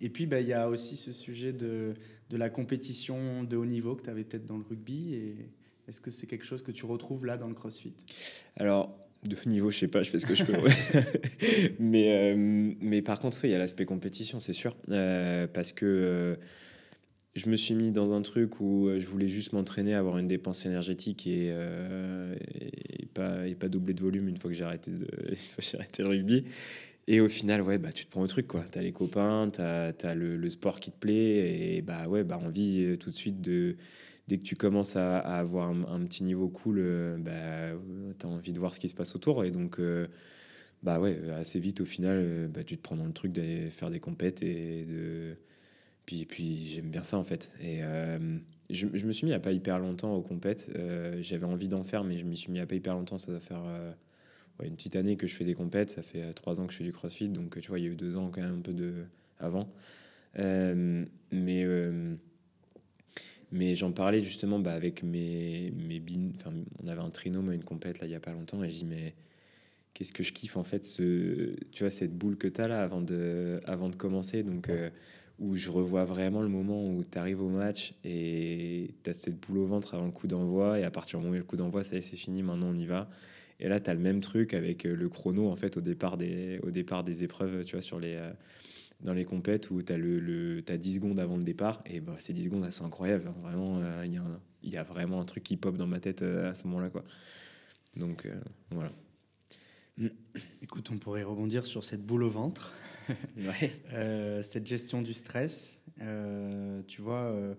et 0.00 0.08
puis, 0.08 0.26
bah, 0.26 0.40
il 0.40 0.46
y 0.46 0.52
a 0.52 0.68
aussi 0.68 0.96
ce 0.96 1.12
sujet 1.12 1.52
de, 1.52 1.94
de 2.30 2.36
la 2.36 2.50
compétition 2.50 3.44
de 3.44 3.56
haut 3.56 3.66
niveau 3.66 3.94
que 3.94 4.02
tu 4.02 4.10
avais 4.10 4.24
peut-être 4.24 4.46
dans 4.46 4.58
le 4.58 4.64
rugby. 4.64 5.14
Et 5.14 5.36
est-ce 5.88 6.00
que 6.00 6.10
c'est 6.10 6.26
quelque 6.26 6.44
chose 6.44 6.62
que 6.62 6.72
tu 6.72 6.86
retrouves 6.86 7.26
là 7.26 7.36
dans 7.36 7.48
le 7.48 7.54
crossfit? 7.54 7.94
Alors, 8.56 8.94
de 9.24 9.34
haut 9.34 9.48
niveau, 9.48 9.70
je 9.70 9.78
sais 9.78 9.88
pas, 9.88 10.02
je 10.02 10.10
fais 10.10 10.20
ce 10.20 10.26
que 10.26 10.34
je 10.34 10.44
peux. 10.44 10.52
mais, 11.78 12.34
mais 12.36 13.00
par 13.00 13.20
contre, 13.20 13.42
il 13.44 13.50
y 13.50 13.54
a 13.54 13.58
l'aspect 13.58 13.86
compétition, 13.86 14.38
c'est 14.38 14.52
sûr. 14.52 14.76
parce 15.52 15.72
que 15.72 16.38
je 17.34 17.48
me 17.48 17.56
suis 17.56 17.74
mis 17.74 17.90
dans 17.90 18.12
un 18.12 18.22
truc 18.22 18.60
où 18.60 18.88
euh, 18.88 19.00
je 19.00 19.06
voulais 19.06 19.28
juste 19.28 19.52
m'entraîner, 19.52 19.94
avoir 19.94 20.18
une 20.18 20.28
dépense 20.28 20.66
énergétique 20.66 21.26
et, 21.26 21.48
euh, 21.50 22.34
pas, 23.14 23.68
doubler 23.68 23.94
de 23.94 24.02
volume 24.02 24.28
une 24.28 24.36
fois 24.36 24.50
que 24.50 24.56
j'ai 24.56 24.64
arrêté, 24.64 24.90
le 24.90 26.06
rugby. 26.06 26.44
Et 27.08 27.20
au 27.20 27.28
final, 27.28 27.62
ouais, 27.62 27.78
bah, 27.78 27.92
tu 27.92 28.04
te 28.04 28.10
prends 28.10 28.22
au 28.22 28.26
truc, 28.26 28.46
quoi. 28.46 28.64
Tu 28.70 28.78
as 28.78 28.82
les 28.82 28.92
copains, 28.92 29.50
tu 29.50 29.60
as, 29.60 30.14
le, 30.14 30.50
sport 30.50 30.78
qui 30.78 30.92
te 30.92 30.98
plaît, 30.98 31.76
et 31.76 31.82
bah 31.82 32.06
ouais, 32.06 32.22
bah, 32.22 32.38
envie 32.38 32.84
euh, 32.84 32.96
tout 32.96 33.10
de 33.10 33.16
suite. 33.16 33.40
Dès 33.40 34.38
que 34.38 34.44
tu 34.44 34.54
commences 34.54 34.96
à, 34.96 35.18
avoir 35.18 35.70
un, 35.70 36.04
petit 36.04 36.22
niveau 36.24 36.48
cool, 36.48 36.80
bah, 37.18 37.72
tu 38.18 38.26
as 38.26 38.28
envie 38.28 38.52
de 38.52 38.58
voir 38.58 38.74
ce 38.74 38.80
qui 38.80 38.88
se 38.88 38.94
passe 38.94 39.16
autour. 39.16 39.44
Et 39.44 39.50
donc, 39.50 39.80
bah 40.82 41.00
ouais, 41.00 41.18
assez 41.38 41.58
vite, 41.58 41.80
au 41.80 41.84
final, 41.84 42.48
bah, 42.52 42.62
tu 42.62 42.76
te 42.76 42.82
prends 42.82 42.96
dans 42.96 43.06
le 43.06 43.12
truc 43.12 43.32
d'aller 43.32 43.70
faire 43.70 43.90
des 43.90 44.00
compètes 44.00 44.42
et 44.42 44.84
de. 44.84 45.36
Puis, 46.06 46.26
puis 46.26 46.66
j'aime 46.66 46.90
bien 46.90 47.02
ça, 47.02 47.16
en 47.18 47.24
fait. 47.24 47.50
Et 47.60 47.80
je, 48.70 48.86
je, 48.92 49.06
me 49.06 49.12
suis 49.12 49.26
mis 49.26 49.32
à 49.32 49.40
pas 49.40 49.52
hyper 49.52 49.78
longtemps 49.78 50.14
aux 50.14 50.22
compètes. 50.22 50.70
J'avais 51.20 51.46
envie 51.46 51.68
d'en 51.68 51.84
faire, 51.84 52.04
mais 52.04 52.18
je 52.18 52.24
m'y 52.24 52.36
suis 52.36 52.52
mis 52.52 52.60
à 52.60 52.66
pas 52.66 52.74
hyper 52.74 52.94
longtemps. 52.94 53.18
Ça 53.18 53.32
va 53.32 53.40
faire 53.40 53.62
une 54.64 54.76
petite 54.76 54.96
année 54.96 55.16
que 55.16 55.26
je 55.26 55.34
fais 55.34 55.44
des 55.44 55.54
compètes, 55.54 55.90
ça 55.90 56.02
fait 56.02 56.22
euh, 56.22 56.32
trois 56.32 56.60
ans 56.60 56.66
que 56.66 56.72
je 56.72 56.78
fais 56.78 56.84
du 56.84 56.92
crossfit, 56.92 57.28
donc 57.28 57.60
tu 57.60 57.68
vois, 57.68 57.78
il 57.78 57.84
y 57.84 57.88
a 57.88 57.90
eu 57.90 57.96
deux 57.96 58.16
ans 58.16 58.30
quand 58.30 58.42
même 58.42 58.58
un 58.58 58.62
peu 58.62 58.72
de 58.72 59.04
avant. 59.38 59.66
Euh, 60.38 61.04
mais 61.30 61.64
euh, 61.64 62.14
mais 63.50 63.74
j'en 63.74 63.92
parlais 63.92 64.22
justement 64.22 64.58
bah, 64.58 64.72
avec 64.72 65.02
mes, 65.02 65.72
mes 65.72 66.02
Enfin, 66.34 66.52
on 66.82 66.88
avait 66.88 67.02
un 67.02 67.10
trinôme 67.10 67.50
à 67.50 67.54
une 67.54 67.64
compète 67.64 68.00
là 68.00 68.06
il 68.06 68.12
y 68.12 68.14
a 68.14 68.20
pas 68.20 68.32
longtemps 68.32 68.64
et 68.64 68.70
je 68.70 68.76
dis 68.76 68.84
mais 68.86 69.14
qu'est-ce 69.92 70.14
que 70.14 70.22
je 70.22 70.32
kiffe 70.32 70.56
en 70.56 70.64
fait 70.64 70.86
ce, 70.86 71.54
tu 71.70 71.82
vois 71.82 71.90
cette 71.90 72.16
boule 72.16 72.38
que 72.38 72.48
tu 72.48 72.62
as 72.62 72.68
là 72.68 72.82
avant 72.82 73.02
de 73.02 73.60
avant 73.66 73.90
de 73.90 73.96
commencer 73.96 74.42
donc 74.42 74.70
où 75.42 75.56
je 75.56 75.70
revois 75.70 76.04
vraiment 76.04 76.40
le 76.40 76.48
moment 76.48 76.88
où 76.88 77.04
tu 77.04 77.18
arrives 77.18 77.42
au 77.42 77.48
match 77.48 77.94
et 78.04 78.94
tu 79.02 79.10
as 79.10 79.12
cette 79.12 79.38
boule 79.40 79.58
au 79.58 79.66
ventre 79.66 79.94
avant 79.94 80.06
le 80.06 80.12
coup 80.12 80.26
d'envoi 80.26 80.78
et 80.78 80.84
à 80.84 80.90
partir 80.90 81.18
du 81.18 81.26
moment 81.26 81.36
où 81.36 81.38
le 81.38 81.44
coup 81.44 81.56
d'envoi 81.56 81.82
ça 81.84 81.96
y 81.96 81.98
est 81.98 82.02
c'est 82.02 82.16
fini 82.16 82.42
maintenant 82.42 82.68
on 82.68 82.78
y 82.78 82.86
va 82.86 83.08
et 83.62 83.68
là, 83.68 83.78
tu 83.78 83.88
as 83.88 83.94
le 83.94 84.00
même 84.00 84.20
truc 84.20 84.54
avec 84.54 84.84
euh, 84.84 84.96
le 84.96 85.08
chrono 85.08 85.48
en 85.48 85.54
fait 85.54 85.76
au 85.76 85.80
départ 85.80 86.16
des, 86.16 86.58
au 86.64 86.72
départ 86.72 87.04
des 87.04 87.22
épreuves, 87.22 87.64
tu 87.64 87.76
vois, 87.76 87.82
sur 87.82 88.00
les, 88.00 88.16
euh, 88.16 88.32
dans 89.00 89.14
les 89.14 89.24
compètes 89.24 89.70
où 89.70 89.80
tu 89.82 89.92
as, 89.92 89.96
le, 89.96 90.18
le 90.18 90.64
as 90.68 90.76
10 90.76 90.96
secondes 90.96 91.20
avant 91.20 91.36
le 91.36 91.44
départ. 91.44 91.80
Et 91.86 92.00
bah, 92.00 92.16
ces 92.18 92.32
10 92.32 92.46
secondes, 92.46 92.64
elles 92.64 92.72
sont 92.72 92.84
incroyables. 92.84 93.28
Hein. 93.28 93.34
Vraiment, 93.40 93.78
euh, 93.78 94.04
il 94.04 94.20
y, 94.68 94.70
y, 94.72 94.76
a 94.76 94.82
vraiment 94.82 95.20
un 95.20 95.24
truc 95.24 95.44
qui 95.44 95.56
pop 95.56 95.76
dans 95.76 95.86
ma 95.86 96.00
tête 96.00 96.22
à 96.22 96.54
ce 96.54 96.66
moment-là. 96.66 96.90
quoi. 96.90 97.04
Donc, 97.94 98.28
voilà. 98.72 98.90
Écoute, 100.60 100.90
on 100.90 100.98
pourrait 100.98 101.22
rebondir 101.22 101.64
sur 101.64 101.84
cette 101.84 102.04
boule 102.04 102.24
au 102.24 102.30
ventre. 102.30 102.72
Ouais. 103.36 104.42
cette 104.42 104.66
gestion 104.66 105.02
du 105.02 105.12
stress. 105.12 105.80
tu 106.86 107.02
vois 107.02 107.56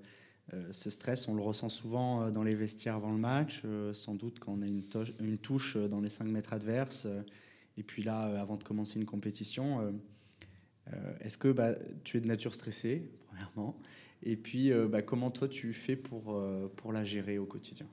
euh, 0.53 0.67
ce 0.71 0.89
stress, 0.89 1.27
on 1.27 1.35
le 1.35 1.41
ressent 1.41 1.69
souvent 1.69 2.23
euh, 2.23 2.31
dans 2.31 2.43
les 2.43 2.53
vestiaires 2.53 2.95
avant 2.95 3.11
le 3.11 3.17
match, 3.17 3.61
euh, 3.65 3.93
sans 3.93 4.13
doute 4.13 4.39
quand 4.39 4.53
on 4.53 4.61
a 4.61 4.67
une, 4.67 4.83
une 5.19 5.37
touche 5.37 5.77
dans 5.77 6.01
les 6.01 6.09
5 6.09 6.25
mètres 6.25 6.53
adverses, 6.53 7.07
et 7.77 7.83
puis 7.83 8.03
là, 8.03 8.19
avant 8.39 8.57
de 8.57 8.63
commencer 8.63 8.99
une 8.99 9.05
compétition. 9.05 9.93
Est-ce 11.21 11.39
que 11.39 11.47
bah, 11.47 11.73
tu 12.03 12.17
es 12.17 12.19
de 12.19 12.27
nature 12.27 12.53
stressée, 12.53 13.09
premièrement 13.27 13.75
Et 14.21 14.35
puis, 14.35 14.71
bah, 14.89 15.01
comment 15.01 15.31
toi, 15.31 15.47
tu 15.47 15.73
fais 15.73 15.95
pour, 15.95 16.39
pour 16.75 16.93
la 16.93 17.03
gérer 17.03 17.39
au 17.39 17.47
quotidien? 17.47 17.87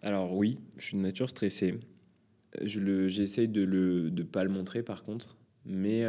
Alors 0.00 0.34
oui, 0.34 0.58
je 0.78 0.84
suis 0.84 0.96
de 0.96 1.02
nature 1.02 1.28
stressée. 1.28 1.78
J'essaye 2.62 3.48
de 3.48 3.66
ne 3.66 4.08
de 4.08 4.22
pas 4.22 4.44
le 4.44 4.50
montrer, 4.50 4.82
par 4.82 5.04
contre. 5.04 5.36
Mais 5.64 6.04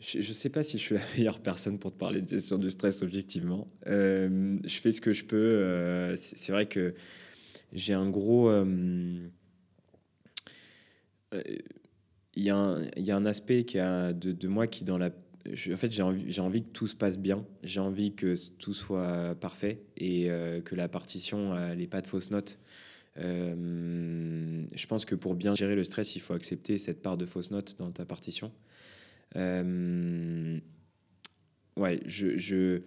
je 0.00 0.18
ne 0.18 0.22
sais 0.22 0.50
pas 0.50 0.62
si 0.62 0.78
je 0.78 0.82
suis 0.82 0.94
la 0.94 1.00
meilleure 1.16 1.40
personne 1.40 1.78
pour 1.78 1.92
te 1.92 1.98
parler 1.98 2.22
de 2.22 2.28
gestion 2.28 2.58
du 2.58 2.70
stress 2.70 3.02
objectivement. 3.02 3.66
Euh, 3.86 4.58
je 4.64 4.78
fais 4.78 4.92
ce 4.92 5.00
que 5.00 5.12
je 5.12 5.24
peux. 5.24 5.36
Euh, 5.36 6.16
c'est 6.16 6.52
vrai 6.52 6.66
que 6.66 6.94
j'ai 7.72 7.94
un 7.94 8.08
gros... 8.08 8.48
Euh, 8.50 9.28
il 12.38 12.42
y, 12.42 12.50
a 12.50 12.56
un, 12.56 13.26
aspect 13.26 13.64
qui 13.64 13.78
a 13.78 14.12
de, 14.12 14.48
moi 14.48 14.66
qui 14.66 14.84
dans 14.84 14.98
la... 14.98 15.06
en 15.08 15.76
fait, 15.76 15.90
j'ai 15.90 16.02
envie 16.40 16.62
que 16.62 16.68
tout 16.68 16.86
se 16.86 16.94
passe 16.94 17.18
bien. 17.18 17.44
J'ai 17.62 17.80
envie 17.80 18.14
que 18.14 18.34
tout 18.58 18.74
soit 18.74 19.34
parfait 19.40 19.80
et 19.96 20.28
que 20.64 20.74
la 20.74 20.88
partition 20.88 21.74
n'ait 21.74 21.86
pas 21.86 22.02
de 22.02 22.06
fausses 22.06 22.30
notes. 22.30 22.58
Je 23.18 24.86
pense 24.86 25.04
que 25.04 25.14
pour 25.14 25.34
bien 25.34 25.54
gérer 25.54 25.74
le 25.74 25.84
stress, 25.84 26.16
il 26.16 26.20
faut 26.20 26.34
accepter 26.34 26.78
cette 26.78 27.02
part 27.02 27.16
de 27.16 27.26
fausses 27.26 27.50
notes 27.50 27.76
dans 27.78 27.90
ta 27.90 28.04
partition. 28.04 28.52
Euh, 29.34 30.58
ouais, 31.76 32.00
je, 32.06 32.36
je, 32.36 32.82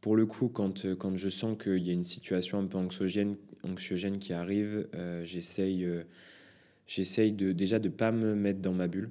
pour 0.00 0.16
le 0.16 0.26
coup, 0.26 0.48
quand, 0.48 0.86
quand 0.96 1.16
je 1.16 1.28
sens 1.28 1.56
qu'il 1.62 1.82
y 1.82 1.90
a 1.90 1.92
une 1.92 2.04
situation 2.04 2.58
un 2.58 2.66
peu 2.66 2.78
anxiogène, 2.78 3.36
qui 4.18 4.32
arrive, 4.32 4.88
euh, 4.94 5.24
j'essaye, 5.24 5.84
euh, 5.84 6.04
j'essaye 6.86 7.32
de, 7.32 7.52
déjà 7.52 7.78
de 7.78 7.88
ne 7.88 7.94
pas 7.94 8.12
me 8.12 8.34
mettre 8.34 8.60
dans 8.60 8.72
ma 8.72 8.88
bulle. 8.88 9.10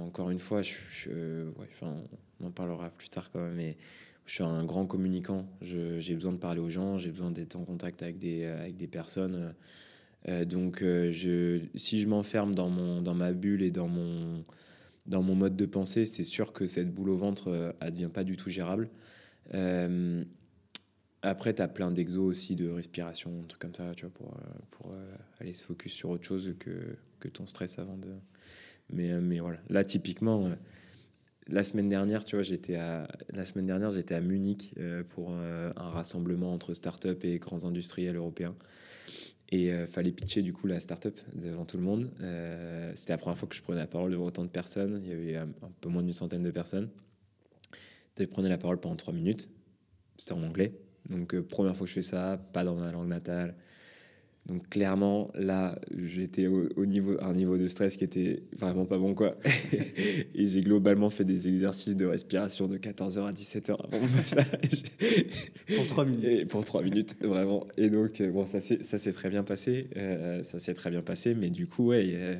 encore 0.00 0.30
une 0.30 0.38
fois, 0.38 0.62
on 1.82 2.46
en 2.46 2.50
parlera 2.50 2.90
plus 2.90 3.08
tard 3.08 3.30
quand 3.30 3.40
même, 3.40 3.74
je 4.26 4.34
suis 4.34 4.44
un 4.44 4.64
grand 4.64 4.86
communicant. 4.86 5.46
J'ai 5.60 6.14
besoin 6.14 6.32
de 6.32 6.38
parler 6.38 6.60
aux 6.60 6.68
gens, 6.68 6.98
j'ai 6.98 7.10
besoin 7.10 7.30
d'être 7.30 7.56
en 7.56 7.64
contact 7.64 8.02
avec 8.02 8.18
des, 8.18 8.88
personnes. 8.90 9.54
donc, 10.46 10.80
je, 10.82 11.60
si 11.74 12.00
je 12.00 12.08
m'enferme 12.08 12.54
dans, 12.54 12.68
ma 12.68 13.32
bulle 13.32 13.62
et 13.62 13.70
dans 13.70 13.88
mon, 13.88 14.44
mode 15.34 15.56
de 15.56 15.66
pensée, 15.66 16.06
c'est 16.06 16.24
sûr 16.24 16.52
que 16.52 16.66
cette 16.66 16.92
boule 16.92 17.10
au 17.10 17.16
ventre, 17.16 17.48
euh, 17.48 17.72
elle 17.80 17.92
devient 17.92 18.10
pas 18.12 18.24
du 18.24 18.36
tout 18.36 18.50
gérable. 18.50 18.88
Euh, 19.54 20.24
après, 21.22 21.54
tu 21.54 21.62
as 21.62 21.68
plein 21.68 21.90
d'exos 21.90 22.24
aussi, 22.24 22.56
de 22.56 22.68
respiration, 22.68 23.44
trucs 23.48 23.60
comme 23.60 23.74
ça, 23.74 23.92
pour, 24.14 24.92
euh, 24.92 25.14
aller 25.40 25.52
se 25.52 25.64
focus 25.64 25.92
sur 25.92 26.10
autre 26.10 26.24
chose 26.24 26.54
que, 26.58 27.28
ton 27.32 27.46
stress 27.46 27.78
avant 27.78 27.96
de. 27.96 28.08
Mais 28.90 29.38
voilà. 29.38 29.58
Là, 29.70 29.84
typiquement, 29.84 30.50
la 31.48 31.62
semaine 31.62 31.88
dernière, 31.88 32.24
tu 32.24 32.36
vois, 32.36 32.42
j'étais 32.42 32.76
à, 32.76 33.08
la 33.32 33.44
semaine 33.44 33.66
dernière, 33.66 33.90
j'étais 33.90 34.14
à 34.14 34.20
Munich 34.20 34.74
pour 35.10 35.32
un 35.32 35.70
rassemblement 35.76 36.52
entre 36.52 36.72
startups 36.72 37.18
et 37.22 37.38
grands 37.38 37.64
industriels 37.64 38.16
européens. 38.16 38.54
Et 39.52 39.70
euh, 39.70 39.86
fallait 39.86 40.12
pitcher 40.12 40.40
du 40.40 40.54
coup 40.54 40.66
la 40.66 40.80
startup 40.80 41.20
devant 41.34 41.66
tout 41.66 41.76
le 41.76 41.82
monde. 41.82 42.10
Euh, 42.22 42.90
c'était 42.94 43.12
la 43.12 43.18
première 43.18 43.36
fois 43.36 43.46
que 43.46 43.54
je 43.54 43.60
prenais 43.60 43.80
la 43.80 43.86
parole 43.86 44.10
devant 44.10 44.24
autant 44.24 44.44
de 44.44 44.48
personnes. 44.48 45.02
Il 45.04 45.10
y 45.10 45.12
avait 45.12 45.36
un, 45.36 45.48
peu 45.82 45.90
moins 45.90 46.02
d'une 46.02 46.14
centaine 46.14 46.42
de 46.42 46.50
personnes. 46.50 46.88
Je 48.18 48.24
prenais 48.24 48.48
la 48.48 48.56
parole 48.56 48.80
pendant 48.80 48.96
trois 48.96 49.12
minutes. 49.12 49.50
C'était 50.16 50.32
en 50.32 50.42
anglais. 50.42 50.72
Donc 51.10 51.34
euh, 51.34 51.42
première 51.42 51.76
fois 51.76 51.84
que 51.84 51.90
je 51.90 51.94
fais 51.96 52.02
ça, 52.02 52.42
pas 52.54 52.64
dans 52.64 52.76
ma 52.76 52.90
langue 52.92 53.08
natale. 53.08 53.54
Donc 54.46 54.68
clairement, 54.70 55.30
là, 55.34 55.78
j'étais 55.96 56.48
au, 56.48 56.84
niveau, 56.84 57.16
à 57.20 57.26
un 57.26 57.32
niveau 57.32 57.56
de 57.56 57.68
stress 57.68 57.96
qui 57.96 58.02
était 58.02 58.42
vraiment 58.58 58.86
pas 58.86 58.98
bon, 58.98 59.14
quoi. 59.14 59.36
et 60.34 60.46
j'ai 60.48 60.62
globalement 60.62 61.10
fait 61.10 61.24
des 61.24 61.46
exercices 61.46 61.94
de 61.94 62.06
respiration 62.06 62.66
de 62.66 62.76
14h 62.76 63.24
à 63.26 63.32
17h 63.32 63.70
avant 63.70 64.00
mon 64.00 64.08
passage. 64.08 64.82
pour 65.76 65.86
3 65.86 66.04
minutes. 66.06 66.48
pour 66.48 66.64
3 66.64 66.82
minutes, 66.82 67.16
vraiment. 67.22 67.68
Et 67.76 67.88
donc, 67.88 68.20
euh, 68.20 68.32
bon, 68.32 68.44
ça 68.46 68.58
s'est 68.58 69.12
très 69.12 69.30
bien 69.30 69.44
passé. 69.44 69.88
Euh, 69.96 70.42
ça 70.42 70.58
s'est 70.58 70.74
très 70.74 70.90
bien 70.90 71.02
passé, 71.02 71.34
mais 71.36 71.50
du 71.50 71.68
coup, 71.68 71.88
ouais, 71.88 72.10
euh, 72.12 72.36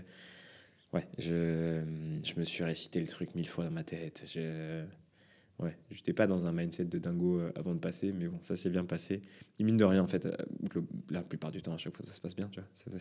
ouais 0.92 1.06
je, 1.18 1.82
je 2.24 2.40
me 2.40 2.44
suis 2.44 2.64
récité 2.64 2.98
le 2.98 3.06
truc 3.06 3.36
mille 3.36 3.46
fois 3.48 3.64
dans 3.64 3.70
ma 3.70 3.84
tête. 3.84 4.24
Je 4.26 4.82
ouais, 5.62 5.76
j'étais 5.90 6.12
pas 6.12 6.26
dans 6.26 6.46
un 6.46 6.52
mindset 6.52 6.84
de 6.84 6.98
dingo 6.98 7.38
euh, 7.38 7.52
avant 7.56 7.74
de 7.74 7.78
passer, 7.78 8.12
mais 8.12 8.28
bon, 8.28 8.38
ça 8.40 8.56
s'est 8.56 8.70
bien 8.70 8.84
passé. 8.84 9.22
Et 9.58 9.64
mine 9.64 9.76
de 9.76 9.84
rien, 9.84 10.02
en 10.02 10.06
fait, 10.06 10.26
euh, 10.26 10.36
la 11.10 11.22
plupart 11.22 11.50
du 11.50 11.62
temps, 11.62 11.74
à 11.74 11.78
chaque 11.78 11.96
fois, 11.96 12.04
ça 12.04 12.12
se 12.12 12.20
passe 12.20 12.36
bien, 12.36 12.48
tu 12.48 12.60
vois. 12.60 12.98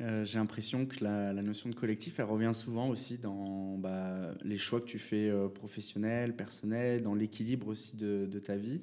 Euh, 0.00 0.24
j'ai 0.24 0.38
l'impression 0.38 0.84
que 0.84 1.04
la, 1.04 1.32
notion 1.34 1.68
de 1.68 1.76
collectif, 1.76 2.18
elle 2.18 2.24
revient 2.24 2.50
souvent 2.54 2.88
aussi 2.88 3.18
dans 3.18 3.76
bah, 3.78 4.34
les 4.42 4.56
choix 4.56 4.80
que 4.80 4.86
tu 4.86 4.98
fais 4.98 5.30
professionnels, 5.54 6.34
personnels, 6.34 7.02
dans 7.02 7.14
l'équilibre 7.14 7.68
aussi 7.68 7.94
de, 7.96 8.26
ta 8.44 8.56
vie. 8.56 8.80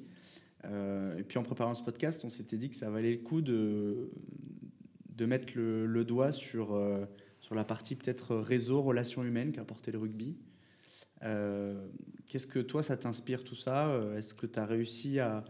et 0.64 1.22
puis 1.24 1.36
en 1.36 1.42
préparant 1.42 1.74
ce 1.74 1.82
podcast, 1.82 2.24
on 2.24 2.30
s'était 2.30 2.56
dit 2.56 2.70
que 2.70 2.76
ça 2.76 2.88
valait 2.88 3.10
le 3.10 3.18
coup 3.18 3.42
de, 3.42 4.10
de 5.14 5.26
mettre 5.26 5.52
le, 5.56 5.84
le 5.84 6.04
doigt 6.06 6.32
sur, 6.32 6.80
sur 7.40 7.54
la 7.54 7.64
partie 7.64 7.96
peut-être 7.96 8.36
réseau, 8.36 8.80
relations 8.80 9.22
humaines 9.22 9.52
qu'a 9.52 9.62
apporté 9.62 9.90
le 9.92 9.98
rugby. 9.98 10.38
Euh, 11.22 11.74
qu'est-ce 12.26 12.46
que 12.46 12.58
toi, 12.58 12.82
ça 12.82 12.96
t'inspire 12.96 13.44
tout 13.44 13.54
ça? 13.54 13.88
Euh, 13.88 14.16
Est-ce 14.16 14.34
que 14.34 14.46
tu 14.46 14.58
as 14.58 14.64
réussi 14.64 15.20
à, 15.20 15.44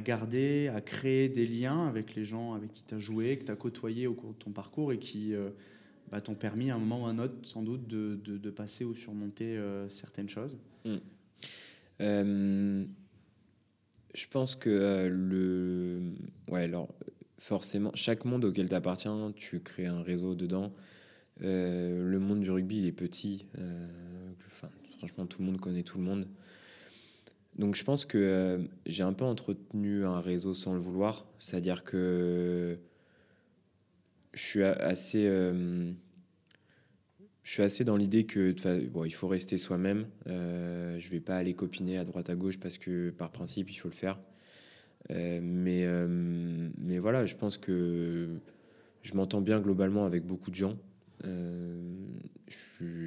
garder, 0.00 0.68
à 0.68 0.80
créer 0.80 1.28
des 1.28 1.46
liens 1.46 1.88
avec 1.88 2.14
les 2.14 2.24
gens 2.24 2.54
avec 2.54 2.72
qui 2.72 2.84
tu 2.84 2.94
as 2.94 2.98
joué, 2.98 3.36
que 3.38 3.44
tu 3.44 3.52
as 3.52 3.56
côtoyé 3.56 4.06
au 4.06 4.14
cours 4.14 4.32
de 4.32 4.38
ton 4.38 4.50
parcours 4.50 4.92
et 4.92 4.98
qui 4.98 5.34
euh, 5.34 5.50
bah, 6.10 6.20
t'ont 6.20 6.34
permis 6.34 6.70
à 6.70 6.76
un 6.76 6.78
moment 6.78 7.02
ou 7.02 7.06
à 7.06 7.10
un 7.10 7.18
autre, 7.18 7.34
sans 7.42 7.62
doute, 7.62 7.86
de, 7.86 8.50
passer 8.50 8.84
ou 8.84 8.94
surmonter 8.94 9.60
certaines 9.88 10.28
choses? 10.28 10.58
Hmm. 10.84 10.98
Je 14.12 14.26
pense 14.28 14.56
que 14.56 15.08
le. 15.08 16.00
Ouais, 16.48 16.64
alors, 16.64 16.88
forcément, 17.38 17.92
chaque 17.94 18.24
monde 18.24 18.44
auquel 18.44 18.68
tu 18.68 18.74
appartiens, 18.74 19.32
tu 19.36 19.60
crées 19.60 19.86
un 19.86 20.02
réseau 20.02 20.34
dedans. 20.34 20.72
le 21.40 22.18
monde 22.18 22.40
du 22.40 22.50
rugby, 22.50 22.78
il 22.78 22.86
est 22.86 22.92
petit. 22.92 23.46
Franchement, 25.00 25.26
tout 25.26 25.40
le 25.40 25.46
monde 25.46 25.60
connaît 25.60 25.82
tout 25.82 25.98
le 25.98 26.04
monde. 26.04 26.28
Donc 27.56 27.74
je 27.74 27.82
pense 27.82 28.04
que 28.04 28.16
euh, 28.16 28.58
j'ai 28.86 29.02
un 29.02 29.12
peu 29.12 29.24
entretenu 29.24 30.04
un 30.04 30.20
réseau 30.20 30.54
sans 30.54 30.72
le 30.72 30.80
vouloir. 30.80 31.26
C'est-à-dire 31.38 31.82
que 31.82 32.78
je 34.32 34.40
suis 34.40 34.62
assez 34.62 35.26
je 37.42 37.54
suis 37.54 37.62
assez 37.64 37.82
dans 37.82 37.96
l'idée 37.96 38.26
que 38.26 38.54
bon, 38.90 39.04
il 39.04 39.10
faut 39.10 39.26
rester 39.26 39.58
soi-même. 39.58 40.06
Euh, 40.28 41.00
je 41.00 41.10
vais 41.10 41.18
pas 41.18 41.36
aller 41.36 41.54
copiner 41.54 41.98
à 41.98 42.04
droite 42.04 42.30
à 42.30 42.36
gauche 42.36 42.60
parce 42.60 42.78
que 42.78 43.10
par 43.10 43.32
principe 43.32 43.70
il 43.72 43.74
faut 43.74 43.88
le 43.88 43.94
faire. 43.94 44.20
Euh, 45.10 45.40
mais, 45.42 45.84
euh, 45.84 46.06
mais 46.78 46.98
voilà, 46.98 47.26
je 47.26 47.34
pense 47.34 47.56
que 47.56 48.28
je 49.02 49.14
m'entends 49.14 49.40
bien 49.40 49.58
globalement 49.58 50.04
avec 50.06 50.24
beaucoup 50.24 50.50
de 50.50 50.54
gens. 50.54 50.76
Euh, 51.24 51.82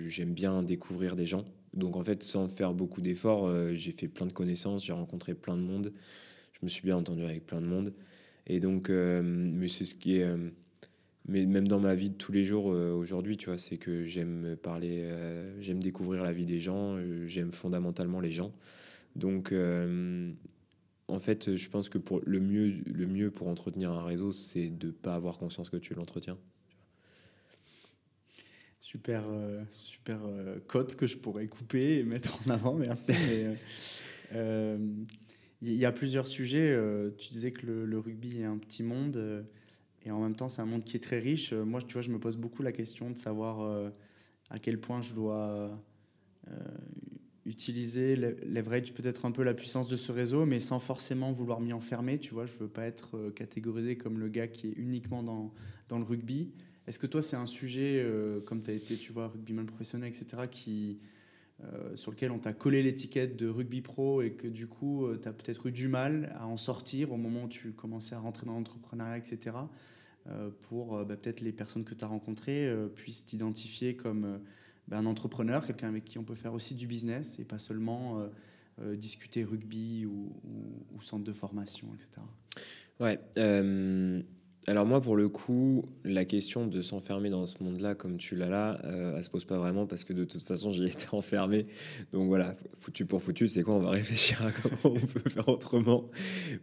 j'aime 0.08 0.34
bien 0.34 0.62
découvrir 0.62 1.16
des 1.16 1.26
gens. 1.26 1.46
Donc 1.74 1.96
en 1.96 2.04
fait, 2.04 2.24
sans 2.24 2.48
faire 2.48 2.74
beaucoup 2.74 3.02
d'efforts, 3.02 3.52
j'ai 3.74 3.92
fait 3.92 4.08
plein 4.08 4.26
de 4.26 4.34
connaissances, 4.34 4.86
j'ai 4.86 4.94
rencontré 4.94 5.34
plein 5.34 5.58
de 5.58 5.62
monde. 5.62 5.94
Je 6.52 6.60
me 6.62 6.68
suis 6.68 6.84
bien 6.84 6.98
entendu 6.98 7.24
avec 7.24 7.46
plein 7.46 7.62
de 7.62 7.66
monde. 7.66 7.94
Et 8.48 8.60
donc, 8.60 8.90
mais 8.90 9.68
c'est 9.68 9.86
ce 9.86 9.96
qui 9.96 10.18
est 10.18 10.28
mais 11.26 11.46
même 11.46 11.70
dans 11.70 11.80
ma 11.80 11.96
vie 11.96 12.10
de 12.10 12.16
tous 12.16 12.34
les 12.34 12.44
jours 12.44 12.66
aujourd'hui, 12.66 13.38
tu 13.38 13.46
vois, 13.46 13.58
c'est 13.58 13.78
que 13.78 14.04
j'aime 14.04 14.58
parler, 14.62 15.10
j'aime 15.62 15.82
découvrir 15.82 16.22
la 16.22 16.34
vie 16.34 16.46
des 16.46 16.60
gens, 16.60 16.98
j'aime 17.26 17.52
fondamentalement 17.52 18.20
les 18.20 18.32
gens. 18.32 18.52
Donc, 19.16 19.54
en 21.08 21.20
fait, 21.20 21.56
je 21.56 21.70
pense 21.70 21.90
que 21.90 21.98
pour 21.98 22.22
le 22.26 22.40
mieux, 22.40 22.74
le 22.86 23.08
mieux 23.08 23.32
pour 23.32 23.48
entretenir 23.48 23.92
un 23.92 24.04
réseau, 24.04 24.32
c'est 24.32 24.70
de 24.70 24.88
ne 24.88 24.92
pas 24.92 25.16
avoir 25.16 25.38
conscience 25.38 25.70
que 25.70 25.78
tu 25.78 25.94
l'entretiens. 25.94 26.38
Super, 28.84 29.24
euh, 29.30 29.63
super 29.72 30.19
euh, 30.26 30.60
cote 30.67 30.98
que 30.98 31.08
je 31.08 31.15
pourrais 31.15 31.48
couper 31.48 32.00
et 32.00 32.04
mettre 32.04 32.38
en 32.46 32.52
avant, 32.52 32.76
merci. 32.76 33.13
Euh, 34.36 34.78
il 35.62 35.76
y 35.76 35.86
a 35.86 35.91
plusieurs 35.91 36.26
sujets. 36.26 36.76
tu 37.19 37.30
disais 37.30 37.52
que 37.52 37.67
le, 37.67 38.00
rugby 38.00 38.41
est 38.41 38.46
un 38.46 38.58
petit 38.58 38.82
monde 38.82 39.46
et 40.04 40.10
en 40.10 40.19
même 40.19 40.36
temps, 40.36 40.50
c'est 40.50 40.62
un 40.63 40.65
monde 40.65 40.84
qui 40.84 40.98
est 40.98 41.02
très 41.02 41.19
riche. 41.19 41.54
Moi, 41.54 41.82
tu 41.84 41.93
vois, 41.93 42.02
je 42.02 42.10
me 42.10 42.17
pose 42.17 42.36
beaucoup 42.36 42.63
la 42.63 42.72
question 42.72 43.12
de 43.12 43.17
savoir 43.17 43.91
à 44.50 44.58
quel 44.58 44.80
point 44.80 45.02
je 45.02 45.13
dois 45.13 45.80
utiliser 47.46 48.15
leverage 48.15 48.93
peut-être 48.96 49.26
un 49.26 49.32
peu 49.32 49.43
la 49.43 49.54
puissance 49.54 49.88
de 49.88 49.98
ce 49.98 50.12
réseau, 50.12 50.48
mais 50.48 50.60
sans 50.60 50.80
forcément 50.80 51.32
vouloir 51.32 51.60
m'y 51.60 51.74
enfermer. 51.74 52.17
Tu 52.17 52.34
vois, 52.34 52.48
je 52.48 52.54
veux 52.54 52.69
pas 52.69 52.86
être 52.86 53.30
catégorisé 53.36 53.98
comme 53.98 54.19
le 54.19 54.30
gars 54.30 54.48
qui 54.48 54.69
est 54.69 54.74
uniquement 54.78 55.22
dans, 55.22 55.54
dans 55.89 56.00
le 56.00 56.06
rugby. 56.06 56.54
Est-ce 56.88 57.00
que 57.00 57.08
toi, 57.08 57.22
c'est 57.22 57.36
un 57.36 57.46
sujet, 57.46 58.02
euh, 58.04 58.41
comme 58.41 58.62
tu 58.62 58.72
as 58.72 58.74
été, 58.74 58.96
tu 58.96 59.12
vois, 59.12 59.28
rugbyman 59.28 59.65
professionnel, 59.65 60.10
etc., 60.10 60.43
euh, 61.63 61.96
sur 61.96 62.12
lequel 62.12 62.32
on 62.32 62.39
t'a 62.39 62.52
collé 62.52 62.84
l'étiquette 62.84 63.38
de 63.38 63.48
rugby 63.48 63.82
pro 63.82 64.22
et 64.22 64.32
que 64.32 64.48
du 64.48 64.67
coup, 64.67 65.08
tu 65.22 65.28
as 65.28 65.34
peut-être 65.34 65.67
eu 65.67 65.72
du 65.72 65.88
mal 65.88 66.36
à 66.36 66.48
en 66.48 66.58
sortir 66.58 67.12
au 67.12 67.17
moment 67.17 67.43
où 67.43 67.48
tu 67.48 67.72
commençais 67.72 68.15
à 68.15 68.19
rentrer 68.19 68.46
dans 68.46 68.54
l'entrepreneuriat, 68.54 69.17
etc., 69.17 69.58
pour 70.62 71.04
bah, 71.04 71.17
peut-être 71.17 71.41
les 71.41 71.52
personnes 71.52 71.84
que 71.84 71.93
tu 71.93 72.06
as 72.06 72.08
rencontrées 72.08 72.74
puissent 72.96 73.26
t'identifier 73.26 73.98
comme 73.98 74.39
ben, 74.88 74.98
un 74.98 75.06
entrepreneur, 75.06 75.65
quelqu'un 75.65 75.88
avec 75.88 76.04
qui 76.04 76.19
on 76.19 76.24
peut 76.24 76.36
faire 76.36 76.54
aussi 76.54 76.76
du 76.76 76.88
business 76.88 77.39
et 77.39 77.46
pas 77.46 77.58
seulement 77.58 78.19
euh, 78.19 78.28
euh, 78.82 78.96
discuter 78.96 79.43
rugby 79.43 80.06
ou, 80.06 80.34
centre 81.00 81.24
de 81.24 81.34
formation, 81.34 81.89
etc. 81.96 82.22
Ouais. 83.00 83.19
Euh, 84.67 84.71
alors 84.71 84.86
moi, 84.86 85.02
pour 85.02 85.15
le 85.15 85.30
coup, 85.30 85.84
la 86.04 86.26
question 86.26 86.67
de 86.67 86.82
s'enfermer 86.82 87.30
dans 87.30 87.45
ce 87.45 87.63
monde-là, 87.63 87.95
comme 87.95 88.17
tu 88.17 88.36
l'as 88.36 88.49
là, 88.49 88.80
euh, 88.84 89.17
elle 89.17 89.23
se 89.23 89.30
pose 89.30 89.45
pas 89.45 89.58
vraiment 89.58 89.86
parce 89.86 90.04
que 90.04 90.13
de 90.13 90.26
toute 90.26 90.41
façon, 90.41 90.71
j'y 90.71 90.86
étais 90.86 91.08
enfermé. 91.12 91.67
Donc 92.12 92.28
voilà, 92.28 92.56
foutu 92.80 93.06
pour 93.06 93.21
foutu, 93.21 93.47
c'est 93.47 93.63
quoi 93.63 93.76
On 93.76 93.80
va 93.80 93.91
réfléchir 93.91 94.41
à 94.45 94.52
comment 94.52 94.95
on 94.95 95.06
peut 95.06 95.30
faire 95.30 95.47
autrement. 95.47 96.08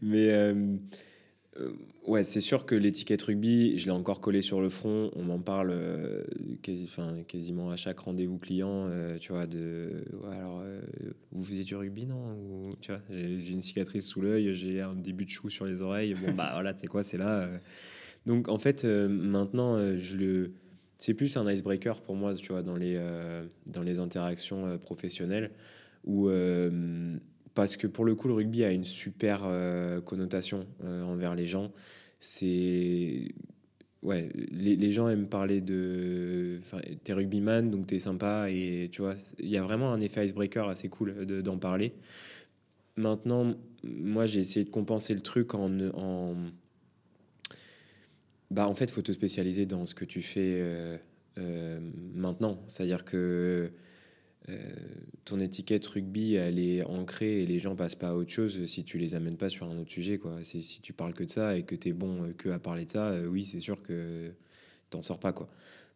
Mais 0.02 0.30
euh, 1.58 1.72
ouais, 2.06 2.22
c'est 2.24 2.40
sûr 2.40 2.64
que 2.64 2.74
l'étiquette 2.74 3.22
rugby, 3.22 3.78
je 3.78 3.86
l'ai 3.86 3.90
encore 3.90 4.20
collée 4.20 4.42
sur 4.42 4.60
le 4.60 4.68
front. 4.68 5.10
On 5.16 5.22
m'en 5.22 5.38
parle 5.38 5.70
euh, 5.72 6.24
quasi, 6.62 6.88
quasiment 7.26 7.70
à 7.70 7.76
chaque 7.76 7.98
rendez-vous 7.98 8.38
client. 8.38 8.86
Euh, 8.88 9.18
tu 9.18 9.32
vois, 9.32 9.46
de 9.46 10.04
alors 10.30 10.62
vous 11.32 11.44
faisiez 11.44 11.64
du 11.64 11.74
rugby, 11.74 12.06
non 12.06 12.70
Tu 12.80 12.92
vois, 12.92 13.00
j'ai 13.10 13.52
une 13.52 13.62
cicatrice 13.62 14.06
sous 14.06 14.20
l'œil, 14.20 14.54
j'ai 14.54 14.80
un 14.80 14.94
début 14.94 15.24
de 15.24 15.30
chou 15.30 15.50
sur 15.50 15.66
les 15.66 15.82
oreilles. 15.82 16.14
Bon, 16.14 16.32
bah 16.32 16.50
voilà, 16.52 16.72
tu 16.74 16.80
sais 16.80 16.86
quoi, 16.86 17.02
c'est 17.02 17.18
là. 17.18 17.48
Donc 18.26 18.48
en 18.48 18.58
fait, 18.58 18.84
maintenant, 18.84 19.96
je 19.96 20.16
le. 20.16 20.52
C'est 20.98 21.14
plus 21.14 21.38
un 21.38 21.50
icebreaker 21.50 22.02
pour 22.02 22.14
moi, 22.14 22.34
tu 22.34 22.52
vois, 22.52 22.62
dans 22.62 22.76
les, 22.76 23.00
dans 23.66 23.82
les 23.82 23.98
interactions 23.98 24.78
professionnelles 24.78 25.50
où 26.04 26.28
parce 27.54 27.76
que 27.76 27.86
pour 27.86 28.04
le 28.04 28.14
coup, 28.14 28.28
le 28.28 28.34
rugby 28.34 28.64
a 28.64 28.70
une 28.70 28.84
super 28.84 29.42
euh, 29.44 30.00
connotation 30.00 30.66
euh, 30.84 31.02
envers 31.02 31.34
les 31.34 31.46
gens. 31.46 31.72
C'est. 32.18 33.34
Ouais, 34.02 34.30
les, 34.50 34.92
gens 34.92 35.08
aiment 35.08 35.28
parler 35.28 35.60
de. 35.60 36.60
T'es 37.04 37.12
rugbyman, 37.12 37.70
donc 37.70 37.86
t'es 37.86 37.98
sympa, 37.98 38.46
et 38.48 38.88
tu 38.90 39.02
vois, 39.02 39.14
il 39.38 39.48
y 39.48 39.58
a 39.58 39.62
vraiment 39.62 39.92
un 39.92 40.00
effet 40.00 40.24
icebreaker 40.24 40.68
assez 40.68 40.88
cool 40.88 41.26
d'en 41.26 41.58
parler. 41.58 41.92
Maintenant, 42.96 43.54
moi, 43.84 44.24
j'ai 44.24 44.40
essayé 44.40 44.64
de 44.64 44.70
compenser 44.70 45.12
le 45.12 45.20
truc 45.20 45.54
en 45.54 46.34
bah, 48.50 48.68
en 48.68 48.74
fait, 48.74 48.86
il 48.86 48.92
faut 48.92 49.02
te 49.02 49.12
spécialiser 49.12 49.66
dans 49.66 49.86
ce 49.86 49.94
que 49.94 50.04
tu 50.04 50.22
fais 50.22 50.60
euh, 51.38 51.80
maintenant. 52.14 52.62
C'est-à-dire 52.66 53.04
que 53.04 53.70
euh, 54.48 54.58
ton 55.24 55.38
étiquette 55.38 55.86
rugby, 55.86 56.34
elle 56.34 56.58
est 56.58 56.82
ancrée 56.82 57.42
et 57.42 57.46
les 57.46 57.58
gens 57.58 57.76
passent 57.76 57.94
pas 57.94 58.10
à 58.10 58.14
autre 58.14 58.30
chose 58.30 58.64
si 58.64 58.84
tu 58.84 58.98
les 58.98 59.14
amènes 59.14 59.36
pas 59.36 59.48
sur 59.48 59.66
un 59.66 59.78
autre 59.78 59.90
sujet. 59.90 60.18
Quoi. 60.18 60.38
Si 60.42 60.80
tu 60.82 60.92
parles 60.92 61.14
que 61.14 61.24
de 61.24 61.30
ça 61.30 61.56
et 61.56 61.62
que 61.62 61.74
tu 61.74 61.90
es 61.90 61.92
bon 61.92 62.24
euh, 62.24 62.32
que 62.32 62.48
à 62.48 62.58
parler 62.58 62.84
de 62.86 62.90
ça, 62.90 63.08
euh, 63.08 63.26
oui, 63.26 63.44
c'est 63.44 63.60
sûr 63.60 63.82
que 63.82 64.32
t'en 64.88 65.02
sors 65.02 65.20
pas. 65.20 65.32
Quoi. 65.32 65.48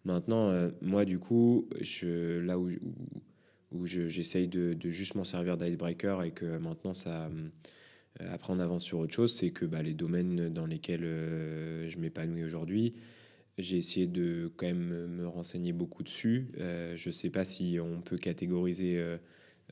Maintenant, 0.05 0.71
moi, 0.83 1.07
du 1.07 1.19
coup, 1.19 1.67
je, 1.81 2.39
là 2.41 2.59
où, 2.59 2.69
où, 3.73 3.87
j'essaye 3.87 4.49
de, 4.49 4.77
juste 4.91 5.15
m'en 5.15 5.25
servir 5.25 5.57
d'icebreaker 5.57 6.23
et 6.23 6.31
que 6.31 6.59
maintenant, 6.59 6.93
ça, 6.93 7.31
après, 8.21 8.53
on 8.53 8.61
avance 8.61 8.85
sur 8.85 8.99
autre 8.99 9.13
chose, 9.13 9.35
c'est 9.35 9.51
que 9.51 9.65
bah, 9.65 9.83
les 9.83 9.95
domaines 9.95 10.49
dans 10.49 10.67
lesquels 10.67 11.03
je 11.03 11.99
m'épanouis 11.99 12.45
aujourd'hui, 12.45 12.95
j'ai 13.59 13.77
essayé 13.77 14.07
de 14.07 14.51
quand 14.57 14.67
même 14.67 15.07
me 15.07 15.27
renseigner 15.27 15.73
beaucoup 15.73 16.03
dessus. 16.03 16.49
Euh, 16.59 16.97
je 16.97 17.09
ne 17.09 17.13
sais 17.13 17.31
pas 17.31 17.45
si 17.45 17.79
on 17.81 18.01
peut 18.01 18.19
catégoriser, 18.19 18.99
euh, 18.99 19.17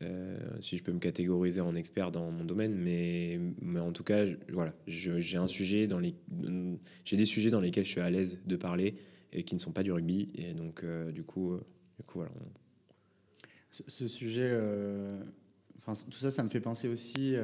euh, 0.03 0.39
si 0.61 0.77
je 0.77 0.85
peux 0.85 0.93
me 0.93 1.01
catégoriser 1.01 1.61
en 1.61 1.75
expert 1.75 2.13
dans 2.13 2.31
mon 2.31 2.45
domaine, 2.45 2.75
mais, 2.75 3.41
en 3.79 3.93
tout 3.93 4.05
cas, 4.05 4.25
voilà, 4.53 4.73
j'ai 4.87 5.37
un 5.37 5.49
sujet 5.49 5.87
dans 5.87 5.99
les, 5.99 6.15
j'ai 7.05 7.17
des 7.17 7.25
sujets 7.25 7.51
dans 7.51 7.61
lesquels 7.61 7.85
je 7.85 7.91
suis 7.91 8.01
à 8.01 8.11
l'aise 8.11 8.41
de 8.47 8.57
parler 8.57 8.97
et 9.33 9.45
qui 9.45 9.55
ne 9.55 9.61
sont 9.61 9.73
pas 9.73 9.83
du 9.83 9.93
rugby, 9.93 10.31
et 10.35 10.53
donc 10.53 10.85
du 11.13 11.25
coup, 11.25 11.59
du 11.99 12.05
coup, 12.05 12.19
voilà. 12.19 12.33
Ce, 13.71 14.07
sujet, 14.07 14.55
enfin 15.79 15.95
tout 16.11 16.19
ça, 16.19 16.31
ça 16.31 16.43
me 16.43 16.51
fait 16.51 16.61
penser 16.61 16.89
aussi 16.89 17.35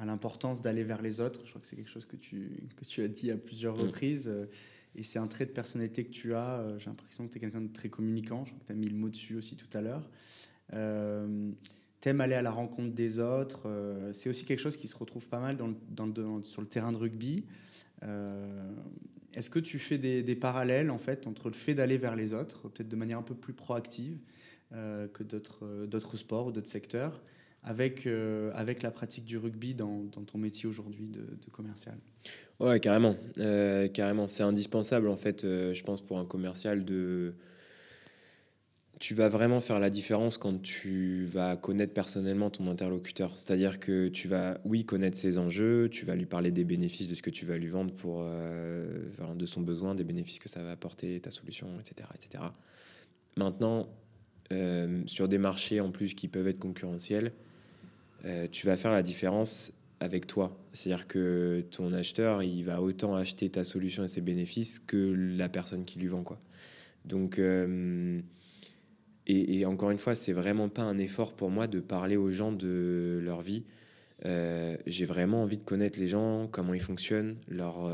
à 0.00 0.04
l'importance 0.04 0.62
d'aller 0.62 0.84
vers 0.84 1.02
les 1.02 1.20
autres. 1.20 1.40
Je 1.44 1.50
crois 1.50 1.60
que 1.60 1.66
c'est 1.66 1.76
quelque 1.76 1.90
chose 1.90 2.06
que 2.06 2.16
tu, 2.16 2.50
que 2.76 2.84
tu 2.84 3.02
as 3.02 3.08
dit 3.08 3.30
à 3.30 3.36
plusieurs 3.36 3.76
mmh. 3.76 3.80
reprises. 3.80 4.32
Et 4.94 5.02
c'est 5.02 5.18
un 5.18 5.26
trait 5.26 5.46
de 5.46 5.52
personnalité 5.52 6.04
que 6.04 6.10
tu 6.10 6.34
as. 6.34 6.58
Euh, 6.58 6.78
j'ai 6.78 6.86
l'impression 6.86 7.26
que 7.26 7.32
tu 7.32 7.38
es 7.38 7.40
quelqu'un 7.40 7.60
de 7.60 7.72
très 7.72 7.88
communicant. 7.88 8.44
Je 8.44 8.50
crois 8.50 8.60
que 8.60 8.66
tu 8.66 8.72
as 8.72 8.76
mis 8.76 8.88
le 8.88 8.96
mot 8.96 9.08
dessus 9.08 9.36
aussi 9.36 9.56
tout 9.56 9.76
à 9.76 9.80
l'heure. 9.80 10.08
Euh, 10.74 11.50
T'aimes 12.00 12.20
aller 12.20 12.34
à 12.34 12.42
la 12.42 12.52
rencontre 12.52 12.94
des 12.94 13.18
autres. 13.18 13.62
Euh, 13.66 14.12
c'est 14.12 14.30
aussi 14.30 14.44
quelque 14.44 14.60
chose 14.60 14.76
qui 14.76 14.86
se 14.86 14.96
retrouve 14.96 15.28
pas 15.28 15.40
mal 15.40 15.56
dans 15.56 15.74
dans 16.06 16.42
sur 16.44 16.62
le 16.62 16.68
terrain 16.68 16.92
de 16.92 16.96
rugby. 16.96 17.44
Euh, 18.04 18.70
est-ce 19.34 19.50
que 19.50 19.58
tu 19.58 19.80
fais 19.80 19.98
des, 19.98 20.22
des, 20.22 20.36
parallèles 20.36 20.90
en 20.90 20.98
fait 20.98 21.26
entre 21.26 21.48
le 21.48 21.54
fait 21.54 21.74
d'aller 21.74 21.98
vers 21.98 22.14
les 22.14 22.34
autres, 22.34 22.68
peut-être 22.68 22.88
de 22.88 22.96
manière 22.96 23.18
un 23.18 23.22
peu 23.22 23.34
plus 23.34 23.52
proactive 23.52 24.18
que 24.70 25.22
d'autres, 25.22 25.86
d'autres 25.86 26.16
sports 26.18 26.46
ou 26.46 26.52
d'autres 26.52 26.68
secteurs, 26.68 27.22
avec, 27.64 28.08
avec 28.54 28.82
la 28.82 28.90
pratique 28.90 29.24
du 29.24 29.36
rugby 29.36 29.74
dans, 29.74 30.06
ton 30.08 30.38
métier 30.38 30.68
aujourd'hui 30.68 31.06
de, 31.06 31.50
commercial 31.50 31.98
Ouais, 32.60 32.80
carrément. 32.80 33.16
Euh, 33.38 33.88
carrément. 33.88 34.26
C'est 34.26 34.42
indispensable, 34.42 35.08
en 35.08 35.16
fait, 35.16 35.44
euh, 35.44 35.72
je 35.74 35.84
pense, 35.84 36.00
pour 36.00 36.18
un 36.18 36.24
commercial 36.24 36.84
de. 36.84 37.34
Tu 38.98 39.14
vas 39.14 39.28
vraiment 39.28 39.60
faire 39.60 39.78
la 39.78 39.90
différence 39.90 40.38
quand 40.38 40.60
tu 40.60 41.24
vas 41.24 41.56
connaître 41.56 41.94
personnellement 41.94 42.50
ton 42.50 42.66
interlocuteur. 42.66 43.38
C'est-à-dire 43.38 43.78
que 43.78 44.08
tu 44.08 44.26
vas, 44.26 44.58
oui, 44.64 44.84
connaître 44.84 45.16
ses 45.16 45.38
enjeux, 45.38 45.88
tu 45.88 46.04
vas 46.04 46.16
lui 46.16 46.26
parler 46.26 46.50
des 46.50 46.64
bénéfices 46.64 47.06
de 47.06 47.14
ce 47.14 47.22
que 47.22 47.30
tu 47.30 47.46
vas 47.46 47.58
lui 47.58 47.68
vendre 47.68 47.94
pour, 47.94 48.22
euh, 48.24 49.04
de 49.36 49.46
son 49.46 49.60
besoin, 49.60 49.94
des 49.94 50.02
bénéfices 50.02 50.40
que 50.40 50.48
ça 50.48 50.64
va 50.64 50.72
apporter, 50.72 51.20
ta 51.20 51.30
solution, 51.30 51.68
etc. 51.78 52.08
etc. 52.16 52.42
Maintenant, 53.36 53.88
sur 55.06 55.28
des 55.28 55.38
marchés 55.38 55.78
en 55.78 55.92
plus 55.92 56.14
qui 56.14 56.26
peuvent 56.26 56.48
être 56.48 56.58
concurrentiels, 56.58 57.32
tu 58.50 58.66
vas 58.66 58.76
faire 58.76 58.92
la 58.92 59.02
différence 59.02 59.72
avec 60.00 60.26
toi. 60.26 60.56
C'est-à-dire 60.72 61.06
que 61.06 61.64
ton 61.70 61.92
acheteur, 61.92 62.42
il 62.42 62.62
va 62.62 62.80
autant 62.82 63.14
acheter 63.16 63.48
ta 63.48 63.64
solution 63.64 64.04
et 64.04 64.08
ses 64.08 64.20
bénéfices 64.20 64.78
que 64.78 65.14
la 65.36 65.48
personne 65.48 65.84
qui 65.84 65.98
lui 65.98 66.08
vend. 66.08 66.22
Quoi. 66.22 66.38
Donc, 67.04 67.38
euh, 67.38 68.20
et, 69.26 69.66
encore 69.66 69.90
une 69.90 69.98
fois, 69.98 70.14
c'est 70.14 70.32
vraiment 70.32 70.68
pas 70.68 70.82
un 70.82 70.98
effort 70.98 71.34
pour 71.34 71.50
moi 71.50 71.66
de 71.66 71.80
parler 71.80 72.16
aux 72.16 72.30
gens 72.30 72.52
de 72.52 73.20
leur 73.22 73.42
vie. 73.42 73.64
j'ai 74.24 75.04
vraiment 75.04 75.42
envie 75.42 75.58
de 75.58 75.64
connaître 75.64 75.98
les 75.98 76.08
gens, 76.08 76.48
comment 76.50 76.72
ils 76.72 76.80
fonctionnent, 76.80 77.36
leur 77.46 77.92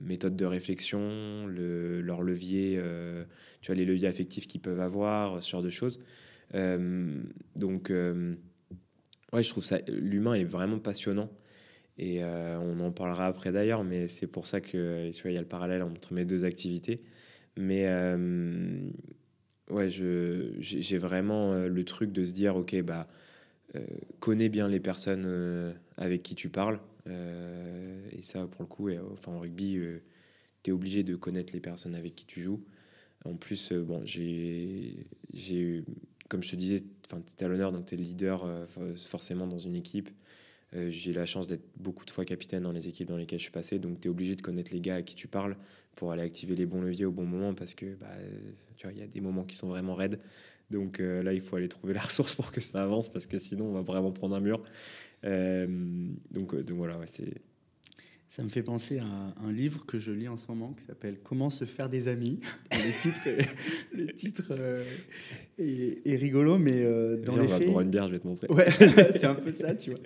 méthode 0.00 0.34
de 0.34 0.44
réflexion, 0.44 1.46
le, 1.46 2.00
leur 2.00 2.22
levier, 2.22 2.82
tu 3.60 3.72
les 3.72 3.84
leviers 3.84 4.08
affectifs 4.08 4.48
qu'ils 4.48 4.60
peuvent 4.60 4.80
avoir, 4.80 5.40
ce 5.40 5.48
genre 5.48 5.62
de 5.62 5.70
choses. 5.70 6.00
donc, 6.52 7.92
ouais, 9.32 9.42
je 9.42 9.50
trouve 9.50 9.64
ça, 9.64 9.78
l'humain 9.88 10.34
est 10.34 10.44
vraiment 10.44 10.78
passionnant. 10.78 11.30
Et 11.98 12.22
on 12.22 12.78
en 12.80 12.92
parlera 12.92 13.26
après 13.26 13.50
d'ailleurs, 13.50 13.82
mais 13.82 14.06
c'est 14.06 14.28
pour 14.28 14.46
ça 14.46 14.60
que 14.60 15.10
vois, 15.20 15.30
il 15.32 15.34
y 15.34 15.38
a 15.38 15.40
le 15.40 15.48
parallèle 15.48 15.82
entre 15.82 16.12
mes 16.12 16.24
deux 16.24 16.44
activités. 16.44 17.02
Mais 17.56 17.88
ouais, 19.68 19.88
j'ai 19.90 20.98
vraiment 20.98 21.54
le 21.54 21.84
truc 21.84 22.12
de 22.12 22.24
se 22.24 22.32
dire, 22.32 22.54
ok, 22.54 22.80
bah, 22.82 23.08
connais 24.20 24.48
bien 24.48 24.68
les 24.68 24.78
personnes 24.78 25.74
avec 25.96 26.22
qui 26.22 26.36
tu 26.36 26.48
parles. 26.50 26.78
et 27.08 28.22
ça, 28.22 28.46
pour 28.46 28.62
le 28.62 28.68
coup, 28.68 28.90
enfin, 29.12 29.32
en 29.32 29.40
rugby, 29.40 29.80
tu 30.62 30.70
es 30.70 30.72
obligé 30.72 31.02
de 31.02 31.16
connaître 31.16 31.52
les 31.52 31.60
personnes 31.60 31.96
avec 31.96 32.14
qui 32.14 32.26
tu 32.26 32.42
joues. 32.42 32.62
En 33.24 33.34
plus, 33.34 33.72
bon, 33.72 34.02
j'ai 34.04 35.04
comme 36.28 36.42
je 36.42 36.50
te 36.50 36.56
disais, 36.56 36.80
tu 36.80 37.14
es 37.14 37.44
à 37.44 37.48
l'honneur, 37.48 37.72
donc 37.72 37.86
tu 37.86 37.94
es 37.94 37.98
le 37.98 38.04
leader 38.04 38.46
forcément 38.96 39.46
dans 39.46 39.58
une 39.58 39.74
équipe. 39.74 40.10
j'ai 40.72 41.12
la 41.12 41.26
chance 41.26 41.48
d'être 41.48 41.64
beaucoup 41.76 42.04
de 42.04 42.10
fois 42.10 42.24
capitaine 42.24 42.62
dans 42.62 42.72
les 42.72 42.88
équipes 42.88 43.08
dans 43.08 43.16
lesquelles 43.16 43.38
je 43.38 43.44
suis 43.44 43.52
passé, 43.52 43.78
donc 43.78 44.00
tu 44.00 44.08
es 44.08 44.10
obligé 44.10 44.36
de 44.36 44.42
connaître 44.42 44.72
les 44.72 44.80
gars 44.80 44.96
à 44.96 45.02
qui 45.02 45.14
tu 45.14 45.28
parles 45.28 45.56
pour 45.94 46.12
aller 46.12 46.22
activer 46.22 46.54
les 46.54 46.66
bons 46.66 46.80
leviers 46.82 47.06
au 47.06 47.12
bon 47.12 47.24
moment 47.24 47.54
parce 47.54 47.74
que 47.74 47.94
bah, 47.94 48.06
il 48.84 48.98
y 48.98 49.02
a 49.02 49.06
des 49.06 49.20
moments 49.20 49.44
qui 49.44 49.56
sont 49.56 49.68
vraiment 49.68 49.94
raides. 49.94 50.20
Donc 50.70 50.98
là, 50.98 51.32
il 51.32 51.40
faut 51.40 51.56
aller 51.56 51.68
trouver 51.68 51.94
la 51.94 52.02
ressource 52.02 52.34
pour 52.34 52.52
que 52.52 52.60
ça 52.60 52.82
avance 52.82 53.08
parce 53.08 53.26
que 53.26 53.38
sinon, 53.38 53.66
on 53.66 53.72
va 53.72 53.82
vraiment 53.82 54.12
prendre 54.12 54.36
un 54.36 54.40
mur. 54.40 54.62
donc, 55.22 56.54
donc 56.54 56.76
voilà, 56.76 57.00
c'est 57.06 57.40
ça 58.30 58.42
me 58.42 58.50
fait 58.50 58.62
penser 58.62 58.98
à 58.98 59.06
un 59.42 59.52
livre 59.52 59.86
que 59.86 59.98
je 59.98 60.12
lis 60.12 60.28
en 60.28 60.36
ce 60.36 60.48
moment 60.48 60.74
qui 60.74 60.84
s'appelle 60.84 61.18
Comment 61.24 61.48
se 61.48 61.64
faire 61.64 61.88
des 61.88 62.08
amis. 62.08 62.40
le 62.70 63.00
titre, 63.00 63.52
le 63.94 64.06
titre 64.06 64.44
euh, 64.50 64.84
est, 65.58 66.16
rigolo, 66.16 66.58
mais 66.58 66.82
euh, 66.82 67.16
dans 67.16 67.36
les 67.36 67.48
faits. 67.48 67.68
une 67.68 67.90
bière, 67.90 68.06
je 68.06 68.12
vais 68.12 68.18
te 68.18 68.26
montrer. 68.26 68.46
Ouais, 68.48 68.70
c'est 68.70 69.24
un 69.24 69.34
peu 69.34 69.50
ça, 69.52 69.74
tu 69.74 69.90
vois. 69.90 70.00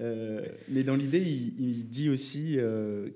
Euh, 0.00 0.44
mais 0.68 0.82
dans 0.82 0.96
l'idée, 0.96 1.20
il, 1.20 1.88
dit 1.88 2.08
aussi 2.08 2.58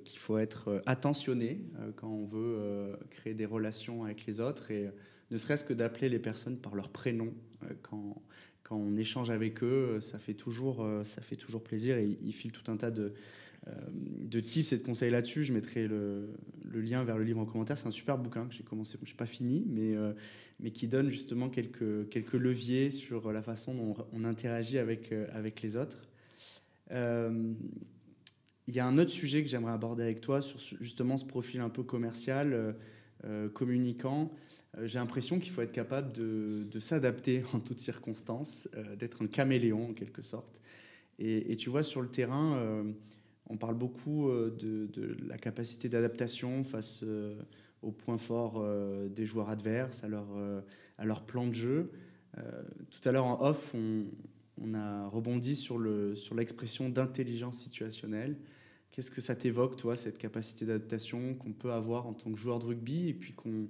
qu'il 0.04 0.18
faut 0.18 0.38
être 0.38 0.80
attentionné 0.86 1.62
quand 1.96 2.10
on 2.10 2.26
veut 2.26 2.92
créer 3.10 3.34
des 3.34 3.46
relations 3.46 4.04
avec 4.04 4.26
les 4.26 4.40
autres 4.40 4.70
et 4.70 4.90
ne 5.30 5.38
serait-ce 5.38 5.64
que 5.64 5.72
d'appeler 5.72 6.08
les 6.08 6.18
personnes 6.18 6.58
par 6.58 6.74
leur 6.74 6.90
prénom 6.90 7.32
quand, 7.82 8.22
quand 8.62 8.76
on 8.76 8.96
échange 8.96 9.30
avec 9.30 9.64
eux, 9.64 9.98
ça 10.02 10.18
fait 10.18 10.34
toujours, 10.34 10.86
ça 11.02 11.22
fait 11.22 11.36
toujours 11.36 11.64
plaisir 11.64 11.96
et 11.96 12.04
il, 12.04 12.18
il 12.22 12.32
file 12.32 12.52
tout 12.52 12.70
un 12.70 12.76
tas 12.76 12.90
de 12.90 13.14
de 13.66 14.40
tips 14.40 14.72
et 14.72 14.78
de 14.78 14.82
conseils 14.82 15.10
là-dessus. 15.10 15.44
Je 15.44 15.52
mettrai 15.52 15.86
le, 15.86 16.28
lien 16.74 17.04
vers 17.04 17.16
le 17.16 17.24
livre 17.24 17.40
en 17.40 17.46
commentaire. 17.46 17.78
C'est 17.78 17.86
un 17.86 17.92
super 17.92 18.18
bouquin 18.18 18.46
que 18.46 18.54
j'ai 18.54 18.62
commencé, 18.62 18.98
je 19.02 19.10
n'ai 19.10 19.16
pas 19.16 19.26
fini, 19.26 19.64
mais, 19.68 19.94
euh, 19.94 20.12
mais 20.60 20.70
qui 20.70 20.88
donne 20.88 21.10
justement 21.10 21.48
quelques, 21.48 22.08
quelques 22.10 22.34
leviers 22.34 22.90
sur 22.90 23.32
la 23.32 23.42
façon 23.42 23.74
dont 23.74 23.96
on 24.12 24.24
interagit 24.24 24.78
avec, 24.78 25.12
euh, 25.12 25.26
avec 25.32 25.62
les 25.62 25.76
autres. 25.76 26.08
Il 26.90 28.74
y 28.74 28.80
a 28.80 28.86
un 28.86 28.98
autre 28.98 29.10
sujet 29.10 29.42
que 29.42 29.48
j'aimerais 29.48 29.72
aborder 29.72 30.02
avec 30.02 30.20
toi 30.20 30.42
sur 30.42 30.58
justement 30.80 31.16
ce 31.16 31.24
profil 31.24 31.60
un 31.60 31.68
peu 31.68 31.82
commercial, 31.82 32.76
communicant. 33.54 34.32
J'ai 34.82 34.98
l'impression 34.98 35.38
qu'il 35.38 35.52
faut 35.52 35.62
être 35.62 35.72
capable 35.72 36.12
de, 36.12 36.66
de 36.68 36.78
s'adapter 36.80 37.42
en 37.54 37.60
toutes 37.60 37.80
circonstances, 37.80 38.68
d'être 38.98 39.22
un 39.22 39.28
caméléon 39.28 39.90
en 39.90 39.94
quelque 39.94 40.22
sorte. 40.22 40.60
Et, 41.18 41.56
tu 41.56 41.70
vois, 41.70 41.82
sur 41.82 42.02
le 42.02 42.08
terrain, 42.08 42.84
on 43.48 43.56
parle 43.56 43.76
beaucoup 43.76 44.28
euh, 44.28 44.50
de, 44.58 45.16
la 45.26 45.38
capacité 45.38 45.88
d'adaptation 45.88 46.64
face 46.64 47.02
euh, 47.04 47.40
aux 47.82 47.92
points 47.92 48.18
forts 48.18 48.56
euh, 48.58 49.08
des 49.08 49.26
joueurs 49.26 49.50
adverses, 49.50 50.02
à 50.04 50.08
leur, 50.08 50.26
à 50.98 51.04
leur 51.04 51.24
plan 51.24 51.46
de 51.46 51.52
jeu. 51.52 51.90
tout 52.34 53.08
à 53.08 53.12
l'heure 53.12 53.26
en 53.26 53.42
off, 53.42 53.74
on, 53.74 54.74
a 54.74 55.06
rebondi 55.08 55.54
sur 55.54 55.78
l'expression 55.78 56.84
sur 56.84 56.92
d'intelligence 56.92 57.58
situationnelle. 57.58 58.36
Qu'est-ce 58.90 59.10
que 59.10 59.20
ça 59.20 59.34
t'évoque, 59.34 59.76
toi, 59.76 59.96
cette 59.96 60.16
capacité 60.16 60.64
d'adaptation 60.64 61.34
qu'on 61.34 61.52
peut 61.52 61.72
avoir 61.72 62.06
en 62.06 62.14
tant 62.14 62.30
que 62.32 62.38
joueur 62.38 62.58
de 62.58 62.64
rugby 62.64 63.08
et 63.08 63.14
puis 63.14 63.34
qu'on 63.34 63.68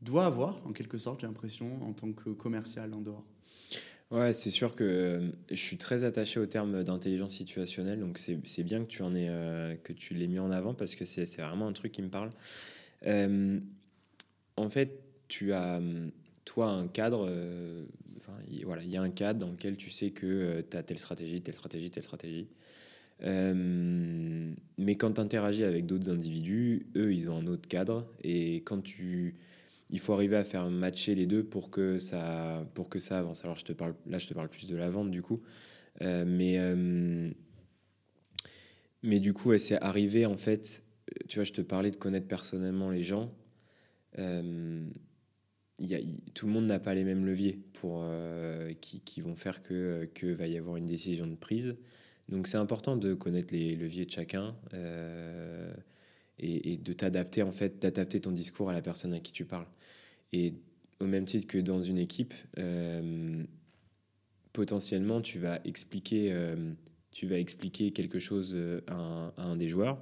doit 0.00 0.26
avoir, 0.26 0.64
en 0.66 0.72
quelque 0.72 0.98
sorte, 0.98 1.20
j'ai 1.20 1.26
l'impression, 1.26 1.82
en 1.82 1.92
tant 1.92 2.12
que 2.12 2.30
commercial 2.30 2.94
en 2.94 3.00
dehors? 3.00 3.26
Ouais, 4.12 4.34
c'est 4.34 4.50
sûr 4.50 4.74
que 4.74 4.84
euh, 4.84 5.30
je 5.48 5.56
suis 5.56 5.78
très 5.78 6.04
attaché 6.04 6.38
au 6.38 6.44
terme 6.44 6.84
d'intelligence 6.84 7.32
situationnelle, 7.32 7.98
donc 7.98 8.18
c'est 8.18 8.62
bien 8.62 8.84
que 8.84 8.88
tu 8.88 9.00
en 9.02 9.14
aies, 9.14 9.30
euh, 9.30 9.74
que 9.82 9.94
tu 9.94 10.12
l'aies 10.12 10.26
mis 10.26 10.38
en 10.38 10.50
avant 10.50 10.74
parce 10.74 10.94
que 10.96 11.06
c'est 11.06 11.24
vraiment 11.38 11.66
un 11.66 11.72
truc 11.72 11.92
qui 11.92 12.02
me 12.02 12.10
parle. 12.10 12.30
Euh, 13.06 13.58
en 14.58 14.68
fait, 14.68 15.00
tu 15.28 15.54
as, 15.54 15.80
toi, 16.44 16.66
un 16.66 16.88
cadre, 16.88 17.22
enfin, 18.18 18.34
voilà, 18.64 18.82
il 18.82 18.90
y 18.90 18.98
a 18.98 19.02
un 19.02 19.08
cadre 19.08 19.40
dans 19.40 19.50
lequel 19.50 19.78
tu 19.78 19.88
sais 19.88 20.10
que 20.10 20.62
tu 20.70 20.76
as 20.76 20.82
telle 20.82 20.98
stratégie, 20.98 21.40
telle 21.40 21.54
stratégie, 21.54 21.90
telle 21.90 22.02
stratégie. 22.02 22.48
mais 23.22 24.94
quand 24.96 25.12
tu 25.14 25.20
interagis 25.22 25.64
avec 25.64 25.86
d'autres 25.86 26.10
individus, 26.10 26.86
eux, 26.96 27.14
ils 27.14 27.30
ont 27.30 27.38
un 27.38 27.46
autre 27.46 27.66
cadre, 27.66 28.06
et 28.22 28.56
quand 28.56 28.82
tu 28.82 29.36
il 29.92 30.00
faut 30.00 30.14
arriver 30.14 30.36
à 30.36 30.44
faire 30.44 30.68
matcher 30.70 31.14
les 31.14 31.26
deux 31.26 31.44
pour 31.44 31.70
que 31.70 31.98
ça, 31.98 32.66
pour 32.74 32.88
que 32.88 32.98
ça 32.98 33.18
avance. 33.18 33.44
Alors 33.44 33.58
je 33.58 33.64
te 33.64 33.72
parle, 33.72 33.94
là, 34.06 34.18
je 34.18 34.26
te 34.26 34.34
parle 34.34 34.48
plus 34.48 34.66
de 34.66 34.74
la 34.74 34.88
vente 34.88 35.10
du 35.10 35.20
coup, 35.22 35.42
euh, 36.00 36.24
mais, 36.26 36.58
euh, 36.58 37.30
mais 39.02 39.20
du 39.20 39.34
coup, 39.34 39.56
c'est 39.58 39.80
arrivé 39.80 40.24
en 40.26 40.36
fait. 40.36 40.82
Tu 41.28 41.38
vois, 41.38 41.44
je 41.44 41.52
te 41.52 41.60
parlais 41.60 41.90
de 41.90 41.96
connaître 41.96 42.26
personnellement 42.26 42.90
les 42.90 43.02
gens. 43.02 43.30
Euh, 44.18 44.88
y 45.78 45.94
a, 45.94 45.98
tout 46.32 46.46
le 46.46 46.52
monde 46.52 46.66
n'a 46.66 46.78
pas 46.78 46.94
les 46.94 47.04
mêmes 47.04 47.26
leviers 47.26 47.58
pour, 47.74 48.06
qui, 48.80 49.00
qui, 49.00 49.20
vont 49.20 49.36
faire 49.36 49.62
que, 49.62 50.08
que 50.14 50.26
va 50.26 50.46
y 50.46 50.56
avoir 50.56 50.76
une 50.76 50.86
décision 50.86 51.26
de 51.26 51.34
prise. 51.34 51.76
Donc 52.30 52.46
c'est 52.46 52.56
important 52.56 52.96
de 52.96 53.12
connaître 53.12 53.52
les 53.52 53.76
leviers 53.76 54.06
de 54.06 54.10
chacun 54.10 54.54
et, 56.38 56.78
de 56.78 56.92
t'adapter 56.92 57.42
en 57.42 57.52
fait, 57.52 57.80
d'adapter 57.80 58.20
ton 58.20 58.32
discours 58.32 58.70
à 58.70 58.72
la 58.72 58.80
personne 58.80 59.12
à 59.12 59.20
qui 59.20 59.32
tu 59.32 59.44
parles. 59.44 59.66
Et 60.32 60.54
au 61.00 61.06
même 61.06 61.24
titre 61.24 61.46
que 61.46 61.58
dans 61.58 61.82
une 61.82 61.98
équipe, 61.98 62.34
euh, 62.58 63.42
potentiellement, 64.52 65.20
tu 65.20 65.38
vas 65.38 65.60
expliquer, 65.64 66.32
euh, 66.32 66.72
tu 67.10 67.26
vas 67.26 67.38
expliquer 67.38 67.90
quelque 67.90 68.18
chose 68.18 68.54
euh, 68.54 68.80
à 68.86 69.32
un, 69.36 69.56
des 69.56 69.68
joueurs. 69.68 69.98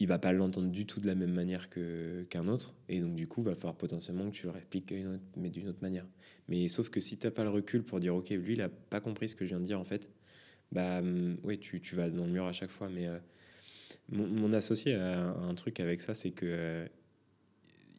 Il 0.00 0.08
va 0.08 0.18
pas 0.18 0.32
l'entendre 0.32 0.70
du 0.70 0.86
tout 0.86 1.00
de 1.00 1.06
la 1.06 1.14
même 1.14 1.32
manière 1.32 1.68
qu'un 1.70 2.48
autre. 2.48 2.74
Et 2.88 3.00
donc, 3.00 3.14
du 3.14 3.28
coup, 3.28 3.42
va 3.42 3.54
falloir 3.54 3.76
potentiellement 3.76 4.30
que 4.30 4.34
tu 4.34 4.46
le 4.46 4.56
expliques, 4.56 4.92
d'une 4.92 5.68
autre 5.68 5.82
manière. 5.82 6.06
Mais 6.48 6.68
sauf 6.68 6.90
que 6.90 7.00
si 7.00 7.16
tu 7.16 7.26
n'as 7.26 7.30
pas 7.30 7.44
le 7.44 7.50
recul 7.50 7.84
pour 7.84 8.00
dire, 8.00 8.14
OK, 8.14 8.30
lui, 8.30 8.54
il 8.54 8.58
n'a 8.58 8.68
pas 8.68 9.00
compris 9.00 9.28
ce 9.28 9.36
que 9.36 9.44
je 9.44 9.50
viens 9.50 9.60
de 9.60 9.66
dire, 9.66 9.78
en 9.78 9.84
fait, 9.84 10.10
bah, 10.72 10.98
hum, 10.98 11.36
oui, 11.44 11.58
tu, 11.58 11.80
tu 11.80 11.94
vas 11.94 12.10
dans 12.10 12.26
le 12.26 12.32
mur 12.32 12.46
à 12.46 12.52
chaque 12.52 12.70
fois. 12.70 12.88
Mais 12.88 13.08
mon, 14.08 14.52
associé 14.52 14.94
a 14.94 15.30
un 15.30 15.54
truc 15.54 15.80
avec 15.80 16.00
ça, 16.00 16.14
c'est 16.14 16.32
que 16.32 16.88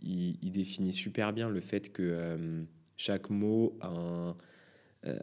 il, 0.05 0.51
définit 0.51 0.93
super 0.93 1.33
bien 1.33 1.49
le 1.49 1.59
fait 1.59 1.91
que 1.91 2.03
euh, 2.03 2.63
chaque 2.97 3.29
mot 3.29 3.77
a, 3.81 4.35
euh, 5.05 5.19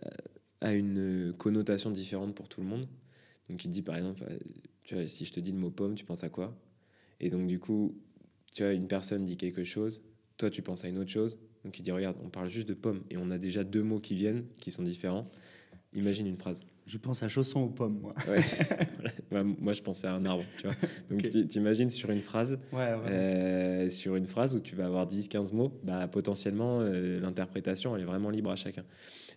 a, 0.61 0.73
une 0.73 1.33
connotation 1.39 1.91
différente 1.91 2.35
pour 2.35 2.49
tout 2.49 2.61
le 2.61 2.67
monde. 2.67 2.89
Donc 3.49 3.65
il 3.65 3.71
dit 3.71 3.83
par 3.83 3.97
exemple, 3.97 4.25
euh, 4.93 5.07
si 5.07 5.25
je 5.25 5.33
te 5.33 5.41
dis 5.41 5.53
le 5.53 5.59
mot 5.59 5.71
pomme, 5.71 5.95
tu 5.95 6.05
penses 6.05 6.25
à 6.25 6.29
quoi? 6.29 6.57
Et 7.21 7.29
donc 7.29 7.47
du 7.47 7.59
coup, 7.59 7.97
tu 8.53 8.63
vois, 8.63 8.73
une 8.73 8.89
personne 8.89 9.25
dit 9.25 9.37
quelque 9.37 9.65
chose, 9.65 10.03
toi 10.37 10.51
tu 10.51 10.63
penses 10.63 10.85
à 10.85 10.89
une 10.89 10.99
autre 10.99 11.11
chose. 11.11 11.39
Donc 11.65 11.79
il 11.79 11.83
dit, 11.83 11.93
regarde, 11.93 12.17
on 12.25 12.29
parle 12.29 12.49
juste 12.49 12.69
de 12.69 12.75
pomme 12.75 13.03
et 13.11 13.17
on 13.17 13.31
a 13.31 13.39
déjà 13.39 13.63
deux 13.63 13.83
mots 13.83 14.01
qui 14.01 14.15
viennent, 14.15 14.47
qui 14.59 14.71
sont 14.71 14.83
différents. 14.83 15.31
Imagine 15.95 16.27
une 16.27 16.37
phrase. 16.37 16.63
Je 16.87 16.97
pense 16.97 17.23
à 17.23 17.29
chausson 17.29 17.61
aux 17.61 17.69
pommes, 17.69 18.01
moi. 19.31 19.45
moi, 19.61 19.73
je 19.73 19.83
pensais 19.83 20.07
à 20.07 20.15
un 20.15 20.25
arbre, 20.25 20.45
tu 20.57 20.67
vois. 20.67 20.77
Donc, 21.11 21.23
tu 21.29 21.47
t'imagines 21.47 21.91
sur 21.91 22.11
une 22.11 22.23
phrase, 22.23 22.59
euh, 22.75 23.91
sur 23.91 24.17
une 24.17 24.27
phrase 24.27 24.55
où 24.57 24.61
tu 24.61 24.75
vas 24.75 24.87
avoir 24.87 25.07
10-15 25.07 25.53
mots, 25.53 25.79
bah, 25.83 26.09
potentiellement, 26.09 26.81
euh, 26.81 27.21
l'interprétation, 27.21 27.95
elle 27.95 28.03
est 28.03 28.07
vraiment 28.07 28.31
libre 28.31 28.51
à 28.51 28.57
chacun. 28.57 28.85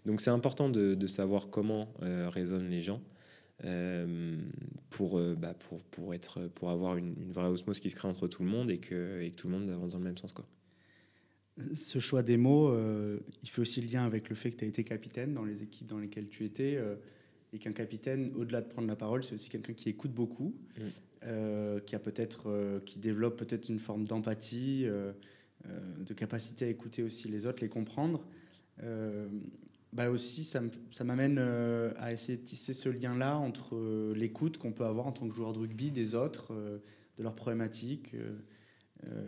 Donc, 0.06 0.22
c'est 0.22 0.30
important 0.30 0.70
de, 0.70 1.08
savoir 1.08 1.49
comment 1.49 1.89
euh, 2.01 2.30
résonnent 2.30 2.70
les 2.70 2.82
gens 2.82 3.01
pour, 4.89 5.20
bah, 5.38 5.53
pour, 5.53 5.82
pour, 5.84 6.14
être, 6.14 6.47
pour 6.56 6.70
avoir 6.70 6.97
une, 6.97 7.32
vraie 7.32 7.47
osmose 7.47 7.80
qui 7.80 7.89
se 7.89 7.95
crée 7.95 8.08
entre 8.08 8.28
tout 8.28 8.43
le 8.43 8.49
monde 8.49 8.72
et 8.72 8.80
que, 8.80 9.22
et 9.22 9.32
que 9.32 9.36
tout 9.36 9.47
le 9.47 9.58
monde 9.58 9.70
avance 9.70 9.91
dans 9.91 9.99
le 9.99 10.06
même 10.06 10.18
sens, 10.18 10.34
quoi 10.34 10.45
ce 11.74 11.99
choix 11.99 12.24
des 12.24 12.38
mots, 12.38 12.70
euh, 12.70 13.20
il 13.43 13.49
fait 13.49 13.62
aussi 13.62 13.82
le 13.82 13.88
lien 13.88 14.06
avec 14.06 14.30
le 14.30 14.36
fait 14.36 14.51
que 14.51 14.58
tu 14.58 14.66
as 14.66 14.68
été 14.68 14.84
capitaine 14.84 15.34
dans 15.34 15.45
les 15.45 15.64
équipes 15.64 15.88
dans 15.88 15.97
lesquelles 15.97 16.28
tu 16.28 16.43
étais. 16.43 16.76
Euh, 16.76 16.95
et 17.53 17.60
qu'un 17.60 17.72
capitaine, 17.72 18.34
au-delà 18.36 18.60
de 18.60 18.68
prendre 18.68 18.88
la 18.88 18.97
parole, 18.97 19.24
c'est 19.24 19.36
aussi 19.36 19.47
quelqu'un 19.47 19.72
qui 19.72 19.88
écoute 19.88 20.12
beaucoup, 20.12 20.53
mm. 20.78 20.82
euh, 21.24 21.80
qui, 21.80 21.95
a 21.95 21.99
peut-être, 21.99 22.82
qui 22.86 22.99
développe 22.99 23.38
peut-être 23.38 23.70
une 23.70 23.80
forme 23.80 24.06
d'empathie, 24.06 24.86
de 24.86 26.14
capacité 26.14 26.66
à 26.66 26.68
écouter 26.68 27.01
aussi 27.01 27.30
les 27.30 27.45
autres, 27.45 27.62
les 27.62 27.70
comprendre. 27.70 28.26
bah 29.93 30.10
aussi, 30.10 30.43
ça 30.43 31.03
m'amène 31.06 31.38
à 31.38 32.12
essayer 32.12 32.38
de 32.38 32.43
tisser 32.43 32.74
ce 32.74 32.89
lien-là 32.89 33.38
entre 33.38 34.12
l'écoute 34.14 34.58
qu'on 34.58 34.74
peut 34.74 34.86
avoir 34.86 35.08
en 35.08 35.14
tant 35.14 35.30
que 35.30 35.36
joueur 35.36 35.53
de 35.53 35.60
rugby 35.60 35.91
des 35.91 36.14
autres, 36.14 36.51
de 36.51 37.24
leurs 37.24 37.36
problématiques, 37.36 38.16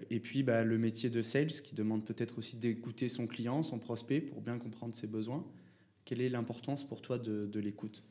et 0.09 0.19
puis 0.19 0.43
bah, 0.43 0.63
le 0.63 0.78
métier 0.78 1.09
de 1.09 1.21
sales 1.21 1.47
qui 1.47 1.75
demande 1.75 2.05
peut-être 2.05 2.38
aussi 2.38 2.55
d'écouter 2.55 3.09
son 3.09 3.28
client, 3.28 3.63
son 3.63 3.80
prospect, 3.80 4.21
pour 4.21 4.41
bien 4.41 4.57
comprendre 4.57 4.95
ses 4.95 5.07
besoins. 5.07 5.45
Quelle 6.05 6.21
est 6.21 6.30
l'importance 6.30 6.88
pour 6.88 7.01
toi 7.01 7.17
de, 7.19 7.59
l'écoute? 7.59 8.03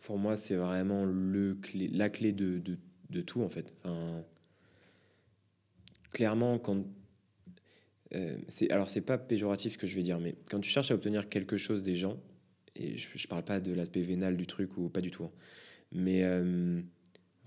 Pour 0.00 0.18
moi, 0.18 0.36
c'est 0.36 0.56
vraiment 0.56 1.04
le 1.04 1.54
clé, 1.54 1.88
la 1.88 2.08
clé 2.08 2.32
de, 2.32 2.60
de, 3.10 3.20
tout, 3.20 3.42
en 3.42 3.48
fait. 3.48 3.74
Enfin, 3.84 4.24
clairement, 6.12 6.58
quand 6.58 6.84
euh, 8.14 8.36
c'est, 8.48 8.70
alors, 8.70 8.88
c'est 8.88 9.02
pas 9.02 9.18
péjoratif 9.18 9.74
ce 9.74 9.78
que 9.78 9.86
je 9.86 9.94
vais 9.94 10.02
dire, 10.02 10.18
mais 10.18 10.34
quand 10.50 10.60
tu 10.60 10.68
cherches 10.68 10.90
à 10.90 10.94
obtenir 10.94 11.28
quelque 11.28 11.56
chose 11.56 11.82
des 11.82 11.94
gens, 11.94 12.18
et 12.74 12.96
je, 12.96 13.08
je 13.14 13.28
parle 13.28 13.44
pas 13.44 13.60
de 13.60 13.72
l'aspect 13.72 14.02
vénal 14.02 14.36
du 14.36 14.46
truc 14.46 14.76
ou 14.76 14.88
pas 14.88 15.00
du 15.00 15.10
tout, 15.10 15.24
hein, 15.24 15.32
mais 15.92 16.24
euh, 16.24 16.80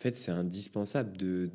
fait, 0.03 0.15
c'est 0.15 0.31
indispensable 0.31 1.15
de, 1.17 1.49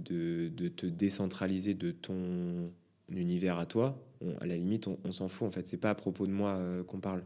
te 0.69 0.87
décentraliser 0.87 1.75
de 1.75 1.91
ton 1.91 2.73
univers 3.11 3.59
à 3.59 3.67
toi. 3.67 4.03
à 4.41 4.47
la 4.47 4.57
limite, 4.57 4.89
on, 4.89 5.13
s'en 5.13 5.29
fout. 5.29 5.47
En 5.47 5.51
fait, 5.51 5.67
c'est 5.67 5.77
pas 5.77 5.91
à 5.91 5.95
propos 5.95 6.27
de 6.27 6.33
moi 6.33 6.57
euh, 6.57 6.83
qu'on 6.83 6.99
parle. 6.99 7.25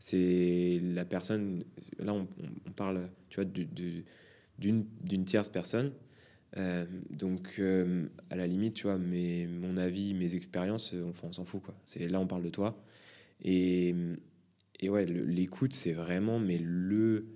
C'est 0.00 0.80
la 0.82 1.04
personne. 1.04 1.64
Là, 1.98 2.12
on, 2.12 2.26
parle, 2.72 3.08
tu 3.30 3.36
vois, 3.36 3.44
d'une, 4.58 5.24
tierce 5.24 5.48
personne 5.48 5.92
euh, 6.56 6.86
donc, 7.10 7.56
euh, 7.58 8.06
à 8.30 8.36
la 8.36 8.46
limite, 8.46 8.74
tu 8.74 8.84
vois, 8.84 8.96
mes, 8.96 9.46
mon 9.46 9.76
avis, 9.76 10.14
mes 10.14 10.34
expériences, 10.34 10.94
on, 10.94 11.12
on 11.22 11.32
s'en 11.32 11.44
fout, 11.44 11.62
quoi. 11.62 11.74
C'est, 11.84 12.08
là, 12.08 12.18
on 12.20 12.26
parle 12.26 12.42
de 12.42 12.48
toi. 12.48 12.82
Et, 13.44 13.94
et 14.80 14.88
ouais, 14.88 15.04
l'écoute, 15.04 15.72
c'est 15.72 15.92
vraiment, 15.92 16.40
mais 16.40 16.58
le. 16.58 17.26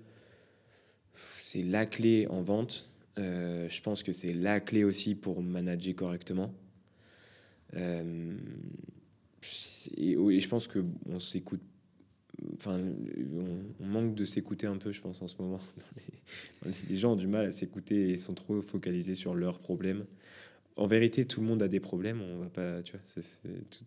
C'est 1.35 1.63
la 1.63 1.85
clé 1.85 2.27
en 2.27 2.41
vente. 2.41 2.92
Je 3.17 3.81
pense 3.81 4.03
que 4.03 4.11
c'est 4.11 4.33
la 4.33 4.59
clé 4.59 4.83
aussi 4.83 5.15
pour 5.15 5.41
manager 5.41 5.95
correctement. 5.95 6.53
et, 7.75 7.79
et, 9.97 10.39
je 10.39 10.47
pense 10.47 10.67
qu'on 10.67 11.19
s'écoute 11.19 11.61
enfin, 12.55 12.79
on, 13.79 13.85
manque 13.85 14.15
de 14.15 14.25
s'écouter 14.25 14.67
un 14.67 14.77
peu, 14.77 14.91
je 14.91 15.01
pense, 15.01 15.21
en 15.21 15.27
ce 15.27 15.35
moment. 15.39 15.59
Les, 16.89 16.95
gens 16.95 17.13
ont 17.13 17.15
du 17.15 17.27
mal 17.27 17.47
à 17.47 17.51
s'écouter 17.51 18.11
et 18.11 18.17
sont 18.17 18.33
trop 18.33 18.61
focalisés 18.61 19.15
sur 19.15 19.35
leurs 19.35 19.59
problèmes. 19.59 20.05
En 20.75 20.87
vérité, 20.87 21.25
tout 21.25 21.41
le 21.41 21.47
monde 21.47 21.61
a 21.61 21.67
des 21.67 21.79
problèmes. 21.79 22.21
On 22.21 22.39
va 22.39 22.49
pas, 22.49 22.81
tu 22.81 22.93
vois, 22.93 23.23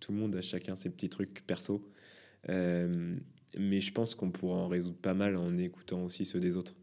tout, 0.00 0.12
le 0.12 0.18
monde 0.18 0.36
a 0.36 0.40
chacun 0.40 0.76
ses 0.76 0.90
petits 0.90 1.08
trucs 1.08 1.44
perso. 1.46 1.88
Euh, 2.48 3.16
mais 3.58 3.80
je 3.80 3.92
pense 3.92 4.14
qu'on 4.14 4.30
pourra 4.30 4.58
en 4.58 4.68
résoudre 4.68 4.96
pas 4.96 5.14
mal 5.14 5.36
en 5.36 5.56
écoutant 5.58 6.04
aussi 6.04 6.24
ceux 6.24 6.40
des 6.40 6.56
autres. 6.56 6.74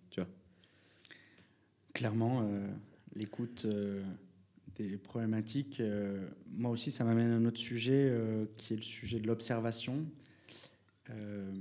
Clairement, 1.94 2.41
euh, 2.41 2.68
l'écoute 3.16 3.66
euh, 3.66 4.04
des 4.76 4.98
problématiques. 4.98 5.82
moi 6.52 6.72
aussi, 6.72 6.91
ça 6.91 7.04
m'amène 7.04 7.32
à 7.32 7.36
un 7.36 7.46
autre 7.46 7.60
sujet 7.60 8.12
qui 8.58 8.74
est 8.74 8.78
le 8.78 8.82
sujet 8.82 9.20
de 9.20 9.28
l'observation. 9.28 10.06
Euh, 11.10 11.52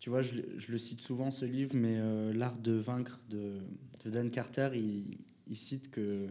tu 0.00 0.10
vois, 0.10 0.22
je, 0.22 0.34
le 0.68 0.78
cite 0.78 1.00
souvent 1.00 1.30
ce 1.30 1.44
livre, 1.44 1.74
mais 1.74 1.96
euh, 1.96 2.32
L'art 2.32 2.58
de 2.58 2.72
vaincre 2.72 3.20
de, 3.28 3.58
Dan 4.04 4.30
Carter, 4.30 4.70
il, 4.74 5.56
cite 5.56 5.90
que 5.90 6.28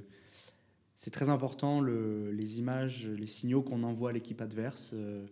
c'est 0.95 1.11
très 1.11 1.29
important 1.29 1.81
les 1.81 2.59
images, 2.59 3.07
les 3.07 3.27
signaux 3.27 3.61
qu'on 3.61 3.83
envoie 3.83 4.11
à 4.11 4.13
l'équipe 4.13 4.41
adverse 4.41 4.91
euh, 4.93 5.25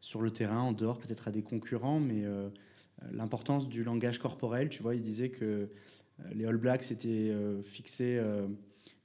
sur 0.00 0.20
le 0.20 0.30
terrain, 0.30 0.60
en 0.60 0.72
dehors, 0.72 0.98
peut-être 0.98 1.28
à 1.28 1.32
des 1.32 1.42
concurrents, 1.42 1.98
mais 1.98 2.24
l'importance 3.10 3.68
du 3.68 3.82
langage 3.82 4.20
corporel. 4.20 4.68
Tu 4.68 4.80
vois, 4.80 4.94
il 4.94 5.02
disait 5.02 5.30
que 5.30 5.70
les 6.34 6.44
All 6.44 6.56
Blacks 6.56 6.90
étaient 6.90 7.32
fixés 7.62 8.20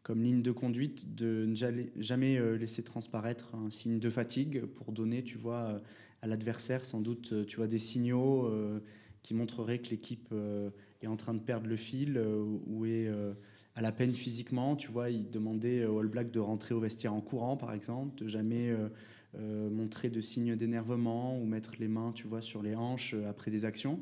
comme 0.01 0.23
ligne 0.23 0.41
de 0.41 0.51
conduite 0.51 1.15
de 1.15 1.45
ne 1.45 1.55
jamais 2.01 2.57
laisser 2.57 2.83
transparaître 2.83 3.55
un 3.55 3.69
signe 3.69 3.99
de 3.99 4.09
fatigue 4.09 4.65
pour 4.65 4.91
donner, 4.91 5.23
tu 5.23 5.37
vois, 5.37 5.79
à 6.23 6.27
l'adversaire 6.27 6.85
sans 6.85 7.01
doute 7.01 7.33
euh, 7.33 7.45
tu 7.45 7.57
vois 7.57 7.67
des 7.67 7.77
signaux 7.77 8.47
euh, 8.47 8.79
qui 9.21 9.33
montreraient 9.33 9.79
que 9.79 9.89
l'équipe 9.89 10.29
euh, 10.31 10.69
est 11.01 11.07
en 11.07 11.17
train 11.17 11.33
de 11.33 11.39
perdre 11.39 11.67
le 11.67 11.75
fil 11.75 12.17
ou 12.65 12.85
est 12.85 13.09
à 13.75 13.81
la 13.81 13.91
peine 13.91 14.13
physiquement. 14.13 14.77
Tu 14.77 14.89
vois, 14.89 15.09
il 15.09 15.29
demandait 15.29 15.85
au 15.85 15.99
All 15.99 16.07
Black 16.07 16.31
de 16.31 16.39
rentrer 16.39 16.73
au 16.73 16.79
vestiaire 16.79 17.13
en 17.13 17.19
courant, 17.19 17.57
par 17.57 17.73
exemple, 17.73 18.23
de 18.23 18.27
jamais 18.29 18.73
montrer 19.37 20.09
de 20.09 20.21
signes 20.21 20.55
d'énervement 20.55 21.37
ou 21.37 21.45
mettre 21.45 21.73
les 21.79 21.89
mains, 21.89 22.13
tu 22.13 22.25
vois, 22.27 22.41
sur 22.41 22.61
les 22.61 22.73
hanches 22.73 23.15
après 23.27 23.51
des 23.51 23.65
actions. 23.65 23.99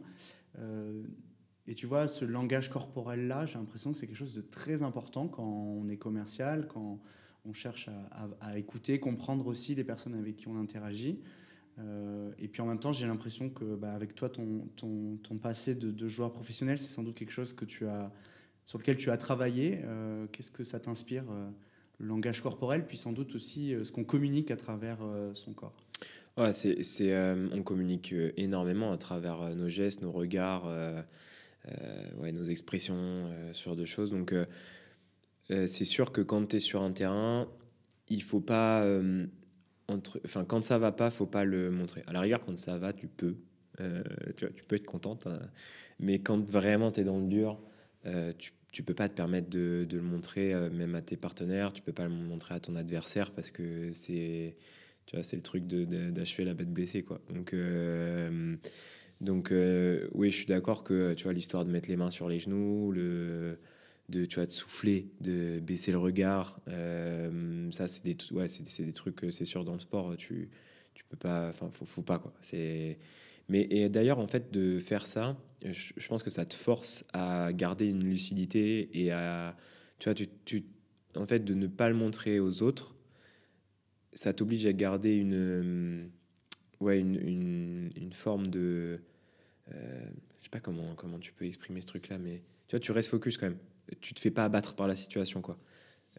Et 1.71 1.73
tu 1.73 1.85
vois, 1.85 2.09
ce 2.09 2.25
langage 2.25 2.69
corporel-là, 2.69 3.45
j'ai 3.45 3.57
l'impression 3.57 3.93
que 3.93 3.97
c'est 3.97 4.05
quelque 4.05 4.17
chose 4.17 4.33
de 4.33 4.41
très 4.41 4.83
important 4.83 5.29
quand 5.29 5.45
on 5.45 5.87
est 5.87 5.95
commercial, 5.95 6.67
quand 6.67 6.99
on 7.45 7.53
cherche 7.53 7.89
à, 8.41 8.57
écouter, 8.57 8.99
comprendre 8.99 9.47
aussi 9.47 9.73
les 9.73 9.85
personnes 9.85 10.15
avec 10.15 10.35
qui 10.35 10.49
on 10.49 10.59
interagit. 10.59 11.21
Euh, 11.79 12.29
et 12.39 12.49
puis 12.49 12.61
en 12.61 12.65
même 12.65 12.81
temps, 12.81 12.91
j'ai 12.91 13.07
l'impression 13.07 13.49
que 13.49 13.63
bah, 13.75 13.93
avec 13.93 14.15
toi, 14.15 14.27
ton, 14.27 14.67
ton, 14.75 15.15
ton 15.23 15.37
passé 15.37 15.73
de, 15.73 16.07
joueur 16.09 16.33
professionnel, 16.33 16.77
c'est 16.77 16.89
sans 16.89 17.03
doute 17.03 17.15
quelque 17.15 17.31
chose 17.31 17.53
que 17.53 17.63
tu 17.63 17.87
as, 17.87 18.11
sur 18.65 18.77
lequel 18.77 18.97
tu 18.97 19.09
as 19.09 19.15
travaillé. 19.15 19.79
Euh, 19.85 20.27
qu'est-ce 20.33 20.51
que 20.51 20.65
ça 20.65 20.81
t'inspire, 20.81 21.23
euh, 21.31 21.49
le 21.99 22.07
langage 22.07 22.41
corporel, 22.41 22.85
puis 22.85 22.97
sans 22.97 23.13
doute 23.13 23.33
aussi 23.33 23.73
ce 23.81 23.93
qu'on 23.93 24.03
communique 24.03 24.51
à 24.51 24.57
travers 24.57 24.97
son 25.35 25.53
corps? 25.53 25.77
Ouais, 26.35 26.51
c'est 26.51 27.15
On 27.53 27.63
communique 27.63 28.13
énormément 28.35 28.91
à 28.91 28.97
travers 28.97 29.55
nos 29.55 29.69
gestes, 29.69 30.01
nos 30.01 30.11
regards, 30.11 30.67
ouais, 32.17 32.31
nos 32.31 32.43
expressions 32.43 33.29
sur 33.51 33.75
deux 33.75 33.85
choses. 33.85 34.11
Donc 34.11 34.33
c'est 35.47 35.85
sûr 35.85 36.11
que 36.11 36.21
quand 36.21 36.47
tu 36.47 36.55
es 36.57 36.59
sur 36.59 36.81
un 36.81 36.91
terrain, 36.91 37.47
il 38.09 38.23
faut 38.23 38.41
pas 38.41 38.85
enfin, 40.25 40.45
quand 40.45 40.63
ça 40.63 40.77
va 40.77 40.91
pas, 40.91 41.09
faut 41.09 41.25
pas 41.25 41.43
le 41.43 41.71
montrer. 41.71 42.03
À 42.07 42.13
la 42.13 42.21
rigueur, 42.21 42.39
quand 42.39 42.57
ça 42.57 42.77
va, 42.77 42.93
tu 42.93 43.07
peux. 43.07 43.35
Euh, 43.79 44.03
tu, 44.35 44.63
peux 44.67 44.75
être 44.75 44.85
contente. 44.85 45.27
Hein. 45.27 45.39
Mais 45.99 46.19
quand 46.19 46.49
vraiment 46.49 46.91
tu 46.91 47.01
es 47.01 47.03
dans 47.03 47.19
le 47.19 47.27
dur, 47.27 47.59
euh, 48.05 48.33
tu, 48.37 48.53
tu 48.71 48.83
peux 48.83 48.93
pas 48.93 49.09
te 49.09 49.15
permettre 49.15 49.49
de, 49.49 49.85
de 49.89 49.97
le 49.97 50.03
montrer 50.03 50.53
euh, 50.53 50.69
même 50.69 50.93
à 50.95 51.01
tes 51.01 51.17
partenaires. 51.17 51.73
Tu 51.73 51.81
peux 51.81 51.93
pas 51.93 52.03
le 52.03 52.13
montrer 52.13 52.53
à 52.53 52.59
ton 52.59 52.75
adversaire 52.75 53.31
parce 53.31 53.49
que 53.49 53.91
c'est 53.93 54.55
tu 55.07 55.15
vois, 55.15 55.23
c'est 55.23 55.35
le 55.35 55.41
truc 55.41 55.65
d'achever 55.67 56.45
la 56.45 56.53
bête 56.53 56.71
blessée. 56.71 57.03
Quoi. 57.03 57.19
Donc, 57.33 57.55
donc 59.21 59.53
oui, 60.13 60.31
je 60.31 60.35
suis 60.35 60.45
d'accord 60.45 60.83
que 60.83 61.13
tu 61.13 61.23
vois 61.23 61.33
l'histoire 61.33 61.65
de 61.65 61.71
mettre 61.71 61.89
les 61.89 61.95
mains 61.95 62.09
sur 62.09 62.27
les 62.27 62.39
genoux, 62.39 62.91
le 62.91 63.57
de, 64.11 64.25
tu 64.25 64.35
vois, 64.35 64.45
de 64.45 64.51
souffler, 64.51 65.07
de 65.21 65.59
baisser 65.59 65.91
le 65.91 65.97
regard. 65.97 66.59
Euh, 66.67 67.71
ça, 67.71 67.87
c'est 67.87 68.03
des, 68.03 68.17
ouais, 68.33 68.47
c'est, 68.47 68.83
des 68.83 68.93
trucs, 68.93 69.25
c'est 69.31 69.45
sûr, 69.45 69.63
dans 69.63 69.73
le 69.73 69.79
sport, 69.79 70.15
tu, 70.17 70.49
tu 70.93 71.03
peux 71.05 71.17
pas, 71.17 71.49
enfin, 71.49 71.69
faut, 71.71 71.85
faut 71.85 72.01
pas, 72.01 72.19
quoi. 72.19 72.33
C'est, 72.41 72.99
mais 73.49 73.89
d'ailleurs, 73.89 74.19
en 74.19 74.27
fait, 74.27 74.51
de 74.51 74.79
faire 74.79 75.07
ça, 75.07 75.37
je, 75.63 76.07
pense 76.07 76.23
que 76.23 76.29
ça 76.29 76.45
te 76.45 76.53
force 76.53 77.05
à 77.13 77.51
garder 77.53 77.87
une 77.87 78.03
lucidité 78.03 78.89
et 78.93 79.11
à, 79.11 79.55
tu 79.99 80.09
vois, 80.09 80.13
tu, 80.13 80.27
tu, 80.45 80.65
en 81.15 81.25
fait, 81.25 81.39
de 81.39 81.53
ne 81.53 81.67
pas 81.67 81.89
le 81.89 81.95
montrer 81.95 82.39
aux 82.39 82.61
autres, 82.61 82.95
ça 84.13 84.33
t'oblige 84.33 84.65
à 84.65 84.73
garder 84.73 85.15
une, 85.15 86.11
ouais, 86.79 86.99
une, 86.99 87.91
une 87.95 88.13
forme 88.13 88.47
de, 88.47 89.01
euh, 89.71 90.05
je 90.39 90.45
sais 90.45 90.49
pas 90.49 90.59
comment, 90.59 90.95
comment 90.95 91.19
tu 91.19 91.33
peux 91.33 91.45
exprimer 91.45 91.81
ce 91.81 91.87
truc-là, 91.87 92.17
mais 92.17 92.41
tu 92.67 92.75
vois, 92.75 92.79
tu 92.79 92.91
restes 92.91 93.09
focus 93.09 93.37
quand 93.37 93.47
même 93.47 93.57
tu 93.99 94.13
te 94.13 94.19
fais 94.19 94.31
pas 94.31 94.45
abattre 94.45 94.75
par 94.75 94.87
la 94.87 94.95
situation, 94.95 95.41
quoi. 95.41 95.57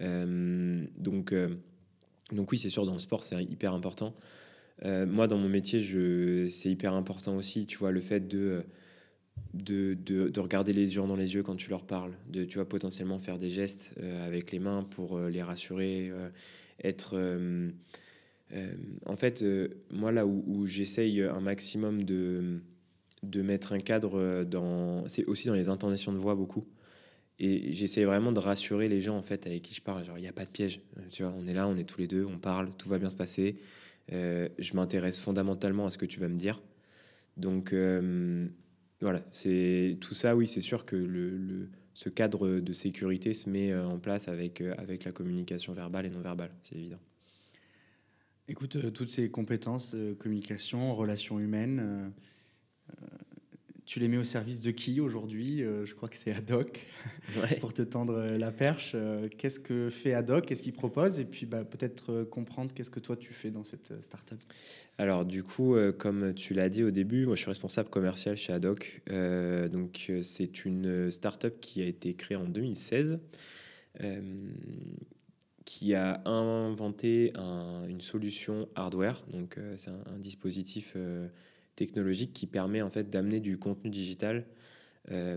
Euh, 0.01 0.85
donc, 0.97 1.33
euh, 1.33 1.57
donc 2.33 2.53
oui, 2.53 2.59
c'est 2.59 2.69
sûr, 2.69 2.85
dans 2.85 2.93
le 2.93 2.99
sport, 2.99 3.23
c'est 3.25 3.43
hyper 3.43 3.73
important. 3.73 4.15
Euh, 4.85 5.07
moi, 5.07 5.29
dans 5.29 5.39
mon 5.39 5.49
métier, 5.49 5.81
je, 5.81 6.49
c'est 6.49 6.71
hyper 6.71 6.93
important 6.95 7.37
aussi, 7.37 7.67
tu 7.67 7.79
vois, 7.79 7.93
le 7.93 8.01
fait 8.01 8.27
de, 8.27 8.65
de, 9.55 9.95
de, 9.95 10.41
regarder 10.41 10.73
les 10.73 10.89
gens 10.89 11.07
dans 11.07 11.17
les 11.17 11.35
yeux 11.35 11.43
quand 11.43 11.57
tu 11.57 11.71
leur 11.71 11.85
parles, 11.85 12.13
de, 12.29 12.45
tu 12.45 12.59
vois, 12.59 12.69
potentiellement 12.69 13.19
faire 13.19 13.39
des 13.39 13.51
gestes 13.51 13.95
avec 14.25 14.51
les 14.51 14.59
mains 14.59 14.83
pour 14.83 15.19
les 15.21 15.43
rassurer, 15.43 16.11
être... 16.83 17.17
en 19.07 19.17
fait, 19.17 19.45
moi, 19.91 20.11
là 20.11 20.27
où, 20.27 20.43
où 20.47 20.67
j'essaye 20.67 21.23
un 21.23 21.41
maximum 21.41 22.05
de, 22.05 22.61
de 23.23 23.43
mettre 23.43 23.73
un 23.73 23.79
cadre 23.79 24.45
dans... 24.45 25.07
C'est 25.09 25.25
aussi 25.27 25.47
dans 25.47 25.55
les 25.55 25.69
intonations 25.69 26.13
de 26.13 26.19
voix, 26.19 26.35
beaucoup. 26.35 26.67
Et 27.39 27.75
j'essaie 27.75 28.05
vraiment 28.05 28.31
de 28.31 28.39
rassurer 28.39 28.89
les 28.89 29.01
gens 29.01 29.17
en 29.17 29.23
fait 29.23 29.47
avec 29.47 29.63
qui 29.63 29.75
je 29.75 29.83
parle. 29.83 30.05
Genre, 30.05 30.19
il 30.19 30.23
n'y 30.23 30.29
a 30.29 30.33
pas 30.33 30.45
de 30.45 30.51
piège. 30.51 30.81
Tu 31.11 31.23
vois, 31.23 31.35
on 31.37 31.47
est 31.47 31.55
là, 31.55 31.67
on 31.67 31.77
est 31.77 31.85
tous 31.85 31.99
les 31.99 32.07
deux, 32.07 32.25
on 32.25 32.39
parle, 32.39 32.71
tout 32.77 32.89
va 32.89 32.99
bien 32.99 33.11
se 33.11 33.17
passer. 33.17 33.57
Euh, 34.13 34.49
je 34.59 34.75
m'intéresse 34.75 35.19
fondamentalement 35.19 35.87
à 35.87 35.91
ce 35.91 35.99
que 35.99 36.07
tu 36.07 36.21
vas 36.21 36.29
me 36.29 36.37
dire. 36.37 36.63
Donc 37.37 37.73
euh, 37.73 38.47
voilà, 39.01 39.25
c'est 39.33 39.97
tout 40.01 40.15
ça. 40.15 40.37
Oui, 40.37 40.47
c'est 40.47 40.61
sûr 40.61 40.85
que 40.85 40.95
le, 40.95 41.69
ce 41.95 42.09
cadre 42.09 42.61
de 42.61 42.73
sécurité 42.73 43.35
se 43.35 43.49
met 43.49 43.73
euh, 43.73 43.87
en 43.87 43.99
place 43.99 44.29
avec, 44.29 44.61
avec 44.61 45.05
la 45.05 45.13
communication 45.13 45.73
verbale 45.73 46.07
et 46.07 46.11
non 46.11 46.21
verbale, 46.21 46.51
c'est 46.63 46.77
évident. 46.77 47.01
Écoute, 48.49 48.93
toutes 48.93 49.11
ces 49.11 49.31
compétences, 49.31 49.97
communication, 50.19 50.95
relations 50.95 51.39
humaines, 51.39 52.13
tu 53.93 54.01
les 54.01 54.09
mets 54.09 54.17
au 54.17 54.25
service 54.25 54.63
de 54.63 54.71
qui 54.71 55.01
aujourd'hui 55.01 55.63
euh, 55.63 55.85
Je 55.85 55.95
crois 55.95 56.09
que 56.09 56.17
c'est 56.17 56.33
Adoc 56.33 56.87
pour 57.61 57.75
te 57.75 57.83
tendre 57.83 58.15
euh, 58.15 58.39
la 58.39 58.51
perche. 58.51 58.93
Euh, 58.95 59.29
qu'est-ce 59.37 59.61
que 59.61 59.91
fait 59.91 60.15
Adoc 60.15 60.47
Qu'est-ce 60.47 60.63
qu'il 60.63 60.73
propose? 60.73 61.21
Et 61.21 61.27
puis 61.27 61.45
bah, 61.45 61.63
peut-être 61.63 62.23
comprendre 62.23 62.73
qu'est-ce 62.73 62.89
que 62.89 63.01
toi 63.01 63.17
tu 63.17 63.35
fais 63.35 63.51
dans 63.51 63.65
cette 63.65 64.03
startup. 64.03 64.39
Alors 64.97 65.27
du 65.27 65.43
coup, 65.43 65.77
comme 65.99 66.33
tu 66.33 66.55
l'as 66.55 66.71
dit 66.71 66.83
au 66.83 66.91
début, 66.91 67.27
moi 67.27 67.35
je 67.35 67.41
suis 67.41 67.51
responsable 67.51 67.91
commercial 67.91 68.35
chez 68.37 68.55
Adoc. 68.55 69.03
donc 69.09 70.11
c'est 70.23 70.65
une 70.65 71.11
startup 71.11 71.61
qui 71.61 71.83
a 71.83 71.87
été 71.87 72.15
créée 72.15 72.37
en 72.37 72.45
2016. 72.45 73.19
qui 75.67 75.95
a 75.95 76.23
inventé 76.27 77.33
une 77.89 78.01
solution 78.01 78.69
hardware, 78.75 79.23
donc 79.31 79.59
c'est 79.77 79.91
un, 79.91 80.15
un, 80.15 80.19
dispositif 80.19 80.97
technologique 81.77 82.33
qui 82.33 82.47
permet 82.47 82.83
en 82.83 82.91
fait 82.91 83.11
d'amener 83.11 83.41
du 83.41 83.59
contenu 83.59 83.91
digital 83.91 84.45
euh, 85.11 85.37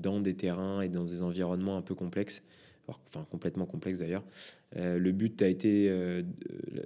dans 0.00 0.20
des 0.20 0.34
terrains 0.34 0.80
et 0.80 0.88
dans 0.88 1.04
des 1.04 1.22
environnements 1.22 1.76
un 1.76 1.82
peu 1.82 1.94
complexes, 1.94 2.42
enfin 2.88 3.26
complètement 3.30 3.66
complexes 3.66 3.98
d'ailleurs. 3.98 4.24
Euh, 4.76 4.98
le 4.98 5.12
but 5.12 5.42
a 5.42 5.48
été, 5.48 5.88
euh, 5.90 6.22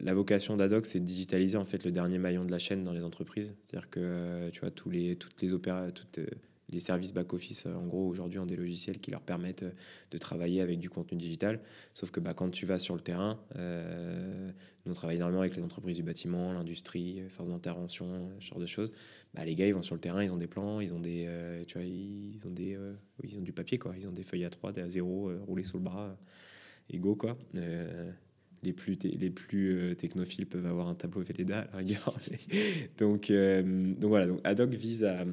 la 0.01 0.15
vocation 0.15 0.57
d'Adoc, 0.57 0.87
c'est 0.87 1.01
de 1.01 1.05
digitaliser 1.05 1.57
en 1.57 1.65
fait 1.65 1.85
le 1.85 1.93
dernier 1.93 2.19
maillon 2.19 2.45
de 2.45 2.51
la 2.51 2.59
chaîne 2.59 2.83
dans 2.83 2.93
les 2.93 3.05
entreprises. 3.05 3.55
C'est-à-dire 3.65 3.89
que 3.91 4.51
tu 4.51 4.61
vois 4.61 4.71
tous 4.71 4.91
les, 4.91 5.17
toutes 5.17 5.41
les 5.41 5.53
opéra, 5.53 5.91
toutes 5.93 6.21
les 6.71 6.81
services 6.81 7.15
back-office, 7.15 7.67
en 7.67 7.87
gros, 7.87 8.07
aujourd'hui, 8.07 8.39
ont 8.39 8.47
des 8.47 8.57
logiciels 8.57 8.99
qui 8.99 9.11
leur 9.11 9.23
permettent 9.23 9.63
euh, 9.63 9.73
de 10.11 10.19
travailler 10.19 10.61
avec 10.61 10.79
du 10.79 10.91
contenu 10.91 11.17
digital. 11.17 11.61
Sauf 11.95 12.11
que 12.11 12.21
bah, 12.21 12.35
quand 12.35 12.51
tu 12.51 12.67
vas 12.67 12.79
sur 12.79 12.95
le 12.95 13.01
terrain, 13.01 13.41
euh, 13.57 14.51
nous, 14.85 14.93
on 14.93 14.95
travaille 14.95 15.17
énormément 15.17 15.41
avec 15.41 15.57
les 15.57 15.63
entreprises 15.63 15.97
du 15.97 16.03
bâtiment, 16.03 16.53
l'industrie, 16.53 17.21
euh, 17.21 17.29
forces 17.31 17.49
d'intervention, 17.51 18.31
ce 18.39 18.47
genre 18.47 18.59
de 18.59 18.67
choses. 18.67 18.93
Bah, 19.35 19.45
les 19.45 19.55
gars, 19.55 19.67
ils 19.67 19.75
vont 19.75 19.83
sur 19.83 19.95
le 19.95 20.01
terrain, 20.01 20.23
ils 20.23 20.33
ont 20.33 20.37
des 20.37 20.47
plans, 20.47 20.81
ils 20.81 20.93
ont, 20.93 21.01
des, 21.01 21.29
tu 21.67 21.79
vois, 21.79 21.87
ils 21.87 22.47
ont, 22.47 22.51
des, 22.51 22.79
ils 23.23 23.39
ont 23.39 23.43
du 23.43 23.53
papier, 23.53 23.79
quoi. 23.79 23.95
Ils 23.97 24.09
ont 24.09 24.13
des 24.13 24.23
feuilles 24.25 24.45
à 24.45 24.51
3, 24.51 24.73
des 24.73 24.83
A0 24.83 25.39
roulées 25.41 25.65
sous 25.65 25.79
le 25.79 25.85
bras, 25.85 26.17
et 26.89 26.99
go, 26.99 27.15
quoi. 27.15 27.37
les 28.63 28.73
plus, 28.73 28.99
les 29.03 29.31
plus 29.31 29.95
technophiles 29.97 30.47
peuvent 30.47 30.67
avoir 30.67 30.89
un 30.89 30.95
tableau 30.95 31.21
Velleda 31.21 31.61
à 31.61 31.71
la 31.73 31.77
rigueur. 31.77 32.17
donc, 32.99 33.31
donc 33.31 34.09
voilà, 34.09 34.27
donc 34.27 34.41
Adoc 34.45 34.71
vise 34.71 35.05
à 35.05 35.27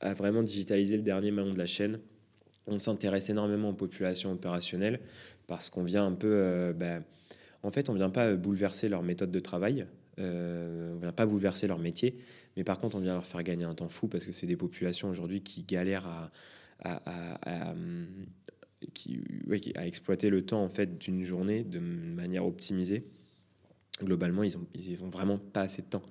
à 0.00 0.14
vraiment 0.14 0.42
digitaliser 0.42 0.96
le 0.96 1.02
dernier 1.02 1.30
maillon 1.30 1.50
de 1.50 1.58
la 1.58 1.66
chaîne. 1.66 2.00
On 2.66 2.78
s'intéresse 2.78 3.28
énormément 3.30 3.70
aux 3.70 3.74
populations 3.74 4.32
opérationnelles 4.32 5.00
parce 5.46 5.70
qu'on 5.70 5.82
vient 5.82 6.06
un 6.06 6.12
peu. 6.12 6.30
Euh, 6.32 6.72
ben, 6.72 7.04
en 7.62 7.70
fait, 7.70 7.88
on 7.88 7.94
vient 7.94 8.10
pas 8.10 8.34
bouleverser 8.34 8.88
leur 8.88 9.02
méthode 9.02 9.30
de 9.30 9.40
travail, 9.40 9.86
euh, 10.18 10.94
on 10.94 10.98
vient 10.98 11.12
pas 11.12 11.26
bouleverser 11.26 11.66
leur 11.66 11.78
métier, 11.78 12.16
mais 12.56 12.64
par 12.64 12.78
contre, 12.80 12.96
on 12.96 13.00
vient 13.00 13.14
leur 13.14 13.24
faire 13.24 13.42
gagner 13.42 13.64
un 13.64 13.74
temps 13.74 13.88
fou 13.88 14.06
parce 14.08 14.24
que 14.24 14.32
c'est 14.32 14.46
des 14.46 14.56
populations 14.56 15.08
aujourd'hui 15.08 15.42
qui 15.42 15.62
galèrent 15.62 16.06
à, 16.06 16.30
à, 16.80 17.70
à 17.70 17.74
exploiter 19.86 20.30
le 20.30 20.44
temps 20.44 20.62
en 20.62 20.68
fait 20.68 20.98
d'une 20.98 21.24
journée 21.24 21.64
de 21.64 21.78
manière 21.78 22.44
optimisée. 22.46 23.04
Globalement, 24.02 24.42
ils 24.42 24.58
ont, 24.58 24.66
ils 24.74 25.02
ont 25.04 25.08
vraiment 25.08 25.38
pas 25.38 25.62
assez 25.62 25.82
de 25.82 25.86
temps. 25.86 26.02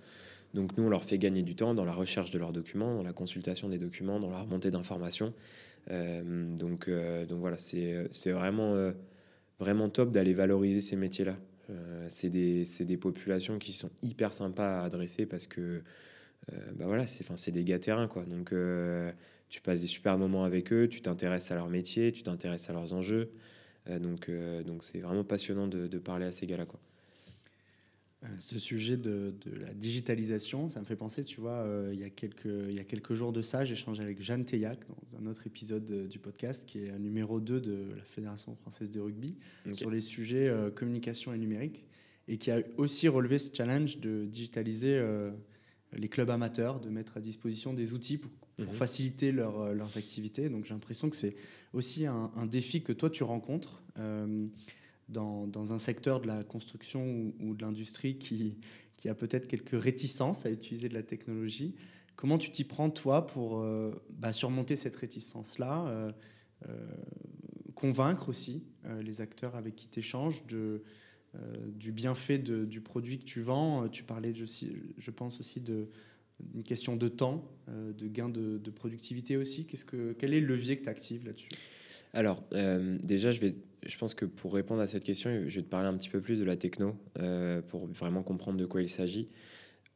Donc 0.54 0.78
nous, 0.78 0.84
on 0.84 0.90
leur 0.90 1.04
fait 1.04 1.18
gagner 1.18 1.42
du 1.42 1.56
temps 1.56 1.74
dans 1.74 1.86
la 1.86 1.94
recherche 1.94 2.32
de 2.32 2.38
leurs 2.38 2.54
documents, 2.54 2.96
dans 2.96 3.04
la 3.04 3.14
consultation 3.14 3.70
des 3.70 3.80
documents, 3.80 4.20
dans 4.20 4.30
la 4.30 4.42
remontée 4.42 4.72
d'informations. 4.72 5.34
Euh, 5.92 6.56
donc, 6.56 6.88
euh, 6.88 7.26
donc 7.26 7.40
voilà, 7.40 7.58
c'est 7.58 8.32
vraiment, 8.32 8.74
euh, 8.76 8.92
vraiment 9.60 9.90
top 9.90 10.12
d'aller 10.12 10.34
valoriser 10.34 10.82
ces 10.82 10.96
métiers-là. 10.96 11.38
c'est 12.08 12.30
des, 12.30 12.98
populations 12.98 13.58
qui 13.60 13.74
sont 13.74 13.90
hyper 14.02 14.34
sympas 14.34 14.82
à 14.82 14.84
adresser 14.86 15.26
parce 15.26 15.48
que 15.48 15.82
bah 16.76 16.86
voilà, 16.86 17.06
c'est 17.08 17.52
des 17.52 17.64
gars 17.64 17.80
terrain. 17.80 18.08
Quoi. 18.08 18.26
Donc 18.26 18.54
tu 19.50 19.62
passes 19.62 19.82
des 19.82 19.88
super 19.88 20.18
moments 20.18 20.44
avec 20.44 20.72
eux, 20.74 20.88
tu 20.88 21.02
t'intéresses 21.02 21.52
à 21.52 21.56
leur 21.56 21.70
métier, 21.70 22.12
tu 22.12 22.24
t'intéresses 22.24 22.70
à 22.70 22.74
leurs 22.74 22.94
enjeux. 22.94 23.32
donc 23.88 24.30
c'est 24.82 25.00
vraiment 25.00 25.24
passionnant 25.24 25.68
de, 25.68 26.00
parler 26.00 26.26
à 26.26 26.32
ces 26.32 26.46
gars-là. 26.46 26.66
Euh, 28.24 28.28
ce 28.40 28.58
sujet 28.58 28.96
de, 28.96 29.34
la 29.60 29.74
digitalisation, 29.74 30.70
ça 30.70 30.80
me 30.80 30.86
fait 30.86 30.96
penser, 30.96 31.24
tu 31.24 31.42
vois, 31.42 31.52
euh, 31.52 31.92
il, 31.94 32.00
y 32.00 32.04
a 32.04 32.10
quelques, 32.10 32.46
il 32.46 32.76
y 32.76 32.80
a 32.80 32.84
quelques 32.84 33.14
jours 33.14 33.34
de 33.34 33.42
ça, 33.42 33.66
j'ai 33.66 33.74
échangé 33.74 34.02
avec 34.02 34.22
Jeanne 34.22 34.46
Teillac 34.46 34.80
dans 34.88 35.18
un 35.18 35.26
autre 35.30 35.46
épisode 35.46 35.90
euh, 35.92 36.08
du 36.08 36.20
podcast, 36.20 36.66
qui 36.66 36.86
est 36.86 36.92
un 36.92 37.00
numéro 37.00 37.40
2 37.40 37.60
de 37.60 37.96
la 37.96 38.04
Fédération 38.04 38.56
française 38.56 38.92
de 38.92 39.00
rugby, 39.02 39.36
sur 39.74 39.90
les 39.90 40.02
sujets 40.02 40.54
communication 40.76 41.34
et 41.34 41.38
numérique, 41.38 41.86
et 42.28 42.38
qui 42.38 42.52
a 42.52 42.62
aussi 42.78 43.08
relevé 43.08 43.40
ce 43.40 43.54
challenge 43.54 44.00
de 44.00 44.26
digitaliser 44.26 45.02
les 45.94 46.08
clubs 46.08 46.30
amateurs, 46.30 46.80
de 46.80 46.90
mettre 46.90 47.18
à 47.18 47.22
disposition 47.22 47.74
des 47.74 47.94
outils 47.94 48.18
pour, 48.18 48.32
pour 48.58 48.68
mhm. 48.68 48.74
faciliter 48.74 49.32
leur, 49.32 49.74
leurs 49.74 49.98
activités. 49.98 50.50
Donc 50.50 50.66
j'ai 50.66 50.74
l'impression 50.74 51.10
que 51.10 51.16
c'est 51.16 51.36
aussi 51.74 52.06
un, 52.06 52.32
un, 52.36 52.46
défi 52.46 52.82
que 52.82 52.94
toi 52.94 53.10
tu 53.10 53.24
rencontres 53.24 53.84
dans, 55.10 55.74
un 55.74 55.80
secteur 55.80 56.22
de 56.22 56.28
la 56.28 56.44
construction 56.44 57.34
ou, 57.40 57.54
de 57.54 57.64
l'industrie 57.64 58.18
qui, 58.18 58.58
a 59.08 59.14
peut-être 59.14 59.48
quelques 59.48 59.82
réticences 59.82 60.46
à 60.46 60.52
utiliser 60.52 60.88
de 60.88 60.94
la 60.94 61.04
technologie. 61.04 61.76
Comment 62.16 62.38
tu 62.38 62.52
t'y 62.52 62.64
prends, 62.64 62.90
toi, 62.90 63.28
pour 63.28 63.60
euh, 63.60 63.92
bah, 64.12 64.32
surmonter 64.32 64.78
cette 64.78 64.96
réticence-là 64.96 65.88
euh, 65.88 66.12
euh, 66.70 66.88
Convaincre 67.76 68.30
aussi 68.30 68.64
les 69.02 69.20
acteurs 69.20 69.56
avec 69.56 69.76
qui 69.76 69.90
tu 69.90 70.00
échanges 70.00 70.44
du 70.46 71.92
bienfait 71.92 72.38
du 72.38 72.80
produit 72.80 73.20
que 73.20 73.26
tu 73.26 73.42
vends? 73.42 73.90
Tu 73.90 74.04
parlais, 74.04 74.34
je, 74.34 74.46
je 74.98 75.12
pense 75.12 75.42
aussi, 75.42 75.60
de, 75.60 75.90
une 76.54 76.64
question 76.64 76.96
de 76.96 77.10
temps, 77.10 77.44
de 77.68 78.08
gain 78.08 78.30
de, 78.30 78.58
de 78.58 78.72
productivité 78.72 79.36
aussi. 79.36 79.66
Qu'est-ce 79.66 79.84
que, 79.84 80.14
quel 80.14 80.34
est 80.34 80.40
le 80.40 80.48
levier 80.48 80.78
que 80.78 80.84
tu 80.84 80.90
actives 80.90 81.26
là-dessus? 81.26 81.50
Alors, 82.14 82.44
déjà, 82.52 83.32
je 83.86 83.98
pense 83.98 84.14
que 84.14 84.26
pour 84.26 84.54
répondre 84.54 84.82
à 84.82 84.88
cette 84.88 85.04
question, 85.04 85.32
je 85.48 85.56
vais 85.56 85.62
te 85.62 85.70
parler 85.70 85.88
un 85.88 85.98
petit 85.98 86.10
peu 86.10 86.22
plus 86.22 86.40
de 86.40 86.46
la 86.46 86.56
techno 86.56 86.96
euh, 87.20 87.62
pour 87.62 87.88
vraiment 87.88 88.24
comprendre 88.24 88.58
de 88.58 88.66
quoi 88.66 88.82
il 88.82 88.90
s'agit. 88.90 89.30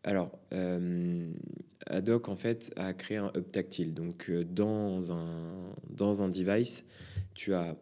Alors, 0.03 0.38
euh, 0.53 1.32
Adoc 1.86 2.30
en 2.30 2.36
fait 2.36 2.72
a 2.76 2.93
créé 2.93 3.18
un 3.18 3.32
hub 3.36 3.49
tactile. 3.51 3.93
Donc, 3.93 4.30
euh, 4.30 4.43
dans 4.43 5.11
un 5.11 5.74
dans 5.89 6.24
un 6.24 6.30
device, 6.30 6.86
tu 7.34 7.53
as 7.53 7.76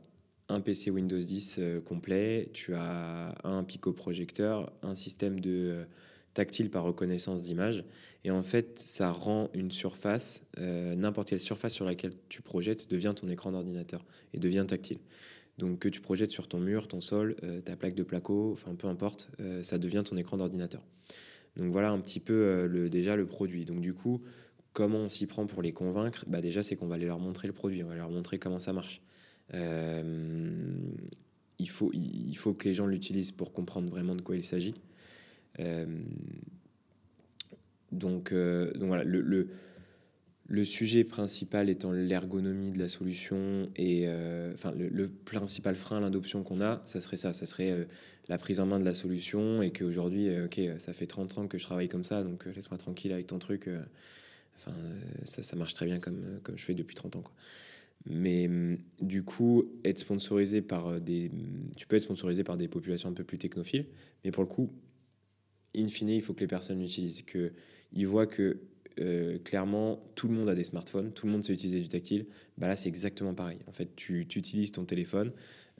un 0.48 0.62
PC 0.62 0.92
Windows 0.92 1.20
10 1.20 1.60
complet, 1.86 2.50
tu 2.54 2.76
as 2.76 3.36
un 3.44 3.64
Pico 3.64 3.94
projecteur, 3.94 4.72
un 4.84 4.94
système 4.94 5.40
de 5.40 5.86
tactile 6.36 6.70
par 6.70 6.84
reconnaissance 6.84 7.42
d'image. 7.42 7.84
Et 8.24 8.30
en 8.30 8.44
fait, 8.44 8.78
ça 8.78 9.12
rend 9.12 9.50
une 9.56 9.72
surface, 9.72 10.46
n'importe 10.58 11.30
quelle 11.30 11.40
surface 11.40 11.74
sur 11.74 11.86
laquelle 11.86 12.14
tu 12.30 12.44
projettes, 12.44 12.90
devient 12.90 13.14
ton 13.16 13.28
écran 13.30 13.52
d'ordinateur 13.52 14.06
et 14.34 14.40
devient 14.40 14.66
tactile. 14.68 15.00
Donc 15.58 15.80
que 15.80 15.90
tu 15.90 16.02
projettes 16.02 16.32
sur 16.32 16.48
ton 16.48 16.60
mur, 16.60 16.88
ton 16.88 17.02
sol, 17.02 17.36
euh, 17.44 17.62
ta 17.62 17.76
plaque 17.76 17.96
de 17.96 18.04
placo, 18.04 18.52
enfin 18.52 18.76
peu 18.76 18.88
importe, 18.88 19.32
euh, 19.40 19.64
ça 19.64 19.78
devient 19.78 20.04
ton 20.06 20.18
écran 20.18 20.38
d'ordinateur. 20.38 20.84
Donc 21.56 21.72
voilà 21.72 21.92
un 21.92 22.00
petit 22.00 22.20
peu 22.20 22.34
euh, 22.34 22.68
le, 22.68 22.90
déjà 22.90 23.16
le 23.16 23.26
produit. 23.26 23.64
Donc 23.64 23.80
du 23.80 23.94
coup, 23.94 24.22
comment 24.74 25.00
on 25.00 25.10
s'y 25.10 25.28
prend 25.28 25.46
pour 25.46 25.62
les 25.62 25.72
convaincre? 25.72 26.26
Bah 26.28 26.42
Déjà, 26.42 26.62
c'est 26.62 26.76
qu'on 26.76 26.88
va 26.88 26.96
aller 26.96 27.06
leur 27.06 27.20
montrer 27.20 27.48
le 27.48 27.54
produit, 27.54 27.84
on 27.84 27.88
va 27.88 27.96
leur 27.96 28.10
montrer 28.10 28.38
comment 28.38 28.60
ça 28.60 28.74
marche. 28.74 29.02
il, 29.54 29.60
faut, 31.70 31.92
il 31.94 32.36
faut 32.36 32.54
que 32.54 32.68
les 32.68 32.74
gens 32.74 32.88
l'utilisent 32.88 33.32
pour 33.32 33.54
comprendre 33.54 33.90
vraiment 33.90 34.16
de 34.16 34.22
quoi 34.22 34.36
il 34.36 34.44
s'agit. 34.44 34.74
Donc, 37.96 38.34
donc 38.34 38.88
voilà, 38.88 39.04
le, 39.04 40.66
sujet 40.66 41.04
principal 41.04 41.70
étant 41.70 41.92
l'ergonomie 41.92 42.72
de 42.72 42.80
la 42.80 42.88
solution 42.88 43.70
et 43.76 44.04
euh, 44.08 44.54
enfin 44.54 44.74
le, 44.76 45.10
principal 45.10 45.76
frein 45.76 45.98
à 45.98 46.02
l'adoption 46.02 46.44
qu'on 46.44 46.62
a, 46.62 46.82
ça 46.86 47.00
serait 47.00 47.18
ça, 47.18 47.34
ça 47.34 47.46
serait 47.46 47.72
euh, 47.72 47.86
la 48.28 48.38
prise 48.38 48.60
en 48.60 48.66
main 48.66 48.80
de 48.80 48.86
la 48.86 48.94
solution 48.94 49.62
et 49.62 49.72
qu'aujourd'hui, 49.72 50.30
euh, 50.30 50.46
ok, 50.46 50.60
ça 50.78 50.94
fait 50.94 51.08
30 51.08 51.38
ans 51.38 51.48
que 51.48 51.58
je 51.58 51.64
travaille 51.64 51.90
comme 51.90 52.04
ça, 52.04 52.24
donc 52.24 52.46
laisse-moi 52.46 52.78
tranquille 52.78 53.14
avec 53.14 53.28
ton 53.28 53.40
truc. 53.40 53.70
Enfin, 54.58 54.74
ça, 55.24 55.56
marche 55.56 55.74
très 55.74 55.86
bien 55.86 56.00
comme, 56.00 56.40
je 56.56 56.64
fais 56.64 56.74
depuis 56.74 56.96
30 56.96 57.18
ans. 57.18 57.24
Mais 58.08 58.48
mm, 58.48 58.78
du 59.02 59.24
coup, 59.24 59.66
être 59.84 60.00
sponsorisé 60.00 60.62
par 60.62 61.02
des. 61.02 61.32
Tu 61.76 61.88
peux 61.88 61.96
être 61.96 62.04
sponsorisé 62.04 62.44
par 62.44 62.58
des 62.58 62.68
populations 62.68 63.10
un 63.10 63.14
peu 63.14 63.24
plus 63.24 63.38
technophiles, 63.38 63.86
mais 64.24 64.32
pour 64.32 64.44
le 64.44 64.50
coup, 64.50 64.72
in 65.78 65.88
fine, 65.88 66.10
il 66.10 66.22
faut 66.22 66.34
que 66.34 66.42
les 66.42 66.48
personnes 66.48 66.80
l'utilisent, 66.80 67.24
qu'ils 67.24 68.08
voient 68.08 68.28
que 68.28 68.60
euh, 69.00 69.38
clairement, 69.44 70.00
tout 70.16 70.28
le 70.28 70.34
monde 70.34 70.50
a 70.50 70.56
des 70.56 70.64
smartphones, 70.64 71.12
tout 71.12 71.26
le 71.26 71.32
monde 71.32 71.44
sait 71.44 71.54
utiliser 71.54 71.82
du 71.82 71.90
tactile. 71.90 72.26
Bah 72.58 72.68
là, 72.68 72.76
c'est 72.76 72.88
exactement 72.88 73.34
pareil. 73.34 73.58
En 73.68 73.74
fait, 73.74 73.90
tu, 73.96 74.22
utilises 74.22 74.72
ton 74.72 74.86
téléphone, 74.86 75.32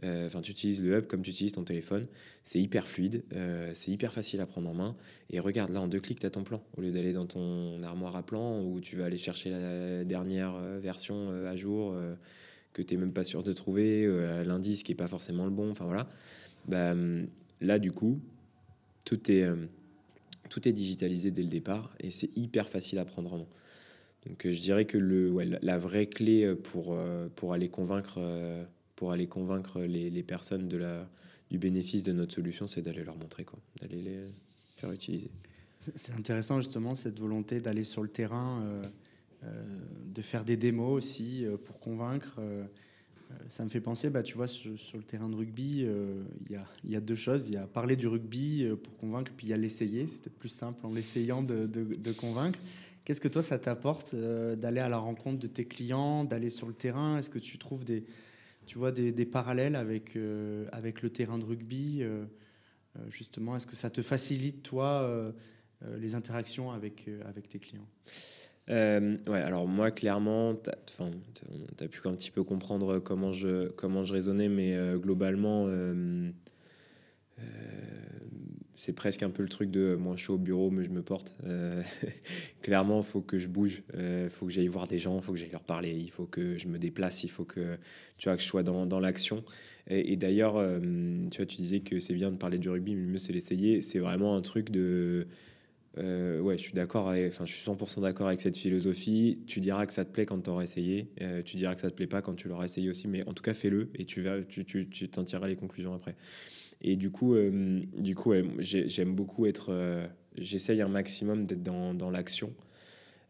euh, 0.04 0.26
enfin, 0.28 0.42
tu 0.42 0.52
utilises 0.52 0.82
le 0.84 0.98
hub 0.98 1.08
comme 1.08 1.22
tu 1.22 1.30
utilises 1.30 1.54
ton 1.54 1.64
téléphone. 1.64 2.08
C'est 2.44 2.60
hyper 2.60 2.88
fluide, 2.88 3.24
euh, 3.34 3.72
c'est 3.74 3.92
hyper 3.92 4.12
facile 4.12 4.42
à 4.42 4.46
prendre 4.46 4.70
en 4.70 4.74
main. 4.74 4.96
Et 5.30 5.40
regarde, 5.40 5.72
là, 5.72 5.82
en 5.82 5.88
deux 5.88 6.02
clics, 6.02 6.20
tu 6.20 6.26
as 6.26 6.30
ton 6.30 6.44
plan. 6.44 6.62
Au 6.78 6.82
lieu 6.82 6.92
d'aller 6.92 7.14
dans 7.14 7.26
ton 7.26 7.82
armoire 7.84 8.16
à 8.18 8.24
plan 8.24 8.62
où 8.62 8.82
tu 8.82 8.98
vas 8.98 9.06
aller 9.06 9.18
chercher 9.18 9.50
la 9.50 10.04
dernière 10.04 10.60
version 10.80 11.30
à 11.46 11.56
jour 11.56 11.96
que 12.74 12.82
tu 12.82 12.94
n'es 12.94 13.00
même 13.00 13.14
pas 13.14 13.24
sûr 13.24 13.44
de 13.44 13.54
trouver, 13.54 14.06
l'indice 14.44 14.84
qui 14.84 14.92
n'est 14.92 14.98
pas 14.98 15.08
forcément 15.08 15.46
le 15.46 15.52
bon. 15.52 15.72
Enfin, 15.72 15.86
voilà. 15.86 16.10
Bah, 16.68 16.94
là, 17.62 17.80
du 17.80 17.94
coup, 17.94 18.20
tout 19.06 19.32
est 19.32 19.48
tout 20.50 20.68
est 20.68 20.74
digitalisé 20.74 21.32
dès 21.32 21.44
le 21.44 21.50
départ 21.50 21.94
et 22.00 22.12
c'est 22.12 22.36
hyper 22.36 22.70
facile 22.70 23.00
à 23.00 23.06
prendre 23.06 23.34
en 23.34 23.38
main. 23.40 23.48
Donc 24.26 24.48
je 24.48 24.60
dirais 24.60 24.86
que 24.86 24.98
le, 24.98 25.32
ouais, 25.32 25.46
la 25.62 25.78
vraie 25.78 26.08
clé 26.08 26.56
pour, 26.56 26.98
pour 27.36 27.54
aller 27.54 27.70
convaincre, 27.70 28.20
pour 28.96 29.12
aller 29.12 29.28
convaincre 29.28 29.82
les, 29.82 30.10
les 30.10 30.24
personnes 30.24 30.68
de 30.68 30.78
la, 30.78 31.08
du 31.50 31.58
bénéfice 31.58 32.04
de 32.04 32.12
notre 32.12 32.34
solution, 32.34 32.68
c'est 32.68 32.82
d'aller 32.82 33.04
leur 33.04 33.18
montrer, 33.18 33.44
quoi, 33.44 33.60
d'aller 33.82 34.02
les 34.02 34.20
faire 34.78 34.92
utiliser. 34.92 35.30
C'est 35.96 36.14
intéressant 36.14 36.60
justement 36.60 36.96
cette 36.96 37.20
volonté 37.20 37.62
d'aller 37.62 37.84
sur 37.84 38.02
le 38.02 38.10
terrain, 38.10 38.64
euh, 38.64 38.84
euh, 39.44 39.64
de 40.06 40.22
faire 40.22 40.44
des 40.44 40.58
démos 40.58 40.98
aussi 40.98 41.46
euh, 41.46 41.58
pour 41.58 41.80
convaincre. 41.80 42.40
Ça 43.50 43.64
me 43.64 43.70
fait 43.70 43.82
penser, 43.82 44.10
bah, 44.10 44.24
tu 44.24 44.36
vois, 44.36 44.48
sur, 44.48 44.72
le 44.94 45.04
terrain 45.04 45.30
de 45.30 45.36
rugby, 45.36 45.86
il 46.50 46.90
y, 46.90 46.96
a, 46.96 47.02
deux 47.02 47.16
choses. 47.16 47.48
Il 47.48 47.56
y 47.56 47.58
a 47.58 47.68
parler 47.68 47.96
du 47.96 48.08
rugby 48.08 48.68
pour 48.84 48.98
convaincre, 48.98 49.32
puis 49.36 49.48
il 49.48 49.50
y 49.50 49.54
a 49.54 49.58
l'essayer. 49.58 50.08
C'est 50.08 50.22
peut-être 50.22 50.40
plus 50.40 50.50
simple 50.50 50.86
en 50.86 50.94
l'essayant 50.94 51.44
de, 51.44 52.12
convaincre. 52.14 52.60
Qu'est-ce 53.04 53.22
que 53.22 53.28
toi, 53.28 53.44
ça 53.44 53.60
t'apporte 53.60 54.16
d'aller 54.16 54.80
à 54.80 54.90
la 54.90 54.98
rencontre 54.98 55.40
de 55.40 55.48
tes 55.48 55.66
clients, 55.66 56.24
d'aller 56.24 56.50
sur 56.50 56.68
le 56.68 56.74
terrain? 56.74 57.20
Est-ce 57.20 57.30
que 57.30 57.40
tu 57.40 57.58
trouves 57.58 57.86
des, 57.86 58.04
tu 58.66 58.78
vois, 58.78 58.92
des, 58.92 59.26
parallèles 59.26 59.76
avec, 59.76 60.18
avec 60.72 61.02
le 61.02 61.10
terrain 61.10 61.38
de 61.38 61.46
rugby 61.46 62.04
Justement, 63.10 63.56
est-ce 63.56 63.68
que 63.68 63.76
ça 63.76 63.90
te 63.90 64.02
facilite, 64.02 64.64
toi 64.64 65.32
euh, 65.84 65.98
les 65.98 66.16
interactions 66.16 66.72
avec, 66.72 67.08
euh, 67.08 67.22
avec 67.28 67.50
tes 67.50 67.60
clients? 67.60 67.88
Euh, 68.70 69.18
ouais, 69.28 69.42
alors 69.42 69.68
moi, 69.68 69.92
clairement, 69.92 70.56
tu 70.56 70.70
as, 70.70 71.88
pu 71.88 72.08
un 72.08 72.14
petit 72.16 72.32
peu 72.32 72.44
comprendre 72.44 73.00
comment 73.00 73.32
je, 73.32 73.70
comment 73.70 74.04
je 74.04 74.14
raisonnais, 74.14 74.50
mais 74.50 74.78
globalement, 74.96 75.68
c'est 78.78 78.94
presque 78.94 79.24
un 79.24 79.30
peu 79.30 79.44
le 79.44 79.50
truc 79.50 79.72
de 79.72 79.96
moi, 79.96 80.16
je 80.16 80.24
suis 80.24 80.32
au 80.32 80.38
bureau, 80.38 80.72
mais 80.72 80.84
je 80.84 80.90
me 80.90 81.02
porte. 81.02 81.38
clairement, 82.62 83.00
il 83.00 83.06
faut 83.06 83.22
que 83.22 83.38
je 83.38 83.48
bouge, 83.48 83.84
il 83.94 84.30
faut 84.30 84.48
que 84.48 84.52
j'aille 84.52 84.68
voir 84.68 84.88
des 84.88 85.00
gens, 85.00 85.18
il 85.18 85.22
faut 85.22 85.34
que 85.34 85.40
j'aille 85.40 85.52
leur 85.52 85.64
parler, 85.64 85.92
il 85.92 86.12
faut 86.12 86.26
que 86.26 86.58
je 86.58 86.68
me 86.68 86.80
déplace, 86.80 87.24
il 87.24 87.30
faut 87.30 87.46
que, 87.46 87.78
tu 88.18 88.30
vois, 88.30 88.36
que 88.36 88.42
je 88.42 88.48
sois 88.48 88.64
dans, 88.64 88.86
dans 88.86 89.00
l'action. 89.00 89.44
Et, 89.88 90.16
d'ailleurs, 90.16 90.60
tu 91.30 91.46
tu 91.46 91.58
disais 91.58 91.82
que 91.82 92.00
c'est 92.00 92.16
bien 92.16 92.32
de 92.32 92.38
parler 92.38 92.58
du 92.58 92.70
rugby, 92.70 92.96
mais 92.96 93.02
le 93.02 93.08
mieux, 93.14 93.18
c'est 93.20 93.34
l'essayer. 93.34 93.82
C'est 93.82 94.00
vraiment 94.00 94.36
un 94.36 94.42
truc 94.42 94.72
de 94.72 95.28
euh, 95.98 96.40
ouais, 96.42 96.58
je 96.58 96.64
suis 96.64 96.74
d'accord, 96.74 97.08
enfin, 97.08 97.46
je 97.46 97.54
suis 97.54 97.64
100% 97.64 98.02
d'accord 98.02 98.28
avec 98.28 98.42
cette 98.42 98.58
philosophie. 98.58 99.40
Tu 99.48 99.60
diras 99.60 99.86
que 99.86 99.94
ça 99.94 100.04
te 100.04 100.12
plaît 100.12 100.26
quand 100.26 100.42
tu 100.42 100.50
auras 100.50 100.64
essayé, 100.64 101.10
euh, 101.22 101.42
tu 101.42 101.58
diras 101.58 101.76
que 101.76 101.82
ça 101.82 101.90
te 101.90 101.96
plaît 101.96 102.08
pas 102.08 102.22
quand 102.22 102.36
tu 102.36 102.48
l'auras 102.48 102.66
essayé 102.66 102.90
aussi, 102.90 103.08
mais 103.08 103.28
en 103.28 103.34
tout 103.34 103.44
cas, 103.44 103.54
fais-le 103.54 103.90
et 103.96 104.06
tu 104.06 104.22
vas, 104.22 104.42
tu, 104.42 104.66
tu, 104.66 104.88
tu 104.90 105.08
t'en 105.10 105.24
tireras 105.24 105.48
les 105.48 105.56
conclusions 105.56 105.94
après. 105.94 106.16
Et 106.82 106.96
du 106.96 107.10
coup, 107.10 107.36
euh, 107.36 107.82
du 107.98 108.16
coup, 108.16 108.34
j'aime 108.60 109.16
beaucoup 109.16 109.46
être, 109.46 110.08
j'essaye 110.38 110.82
un 110.82 110.90
maximum 110.90 111.46
d'être 111.46 111.64
dans, 111.64 111.94
dans 111.94 112.10
l'action. 112.10 112.54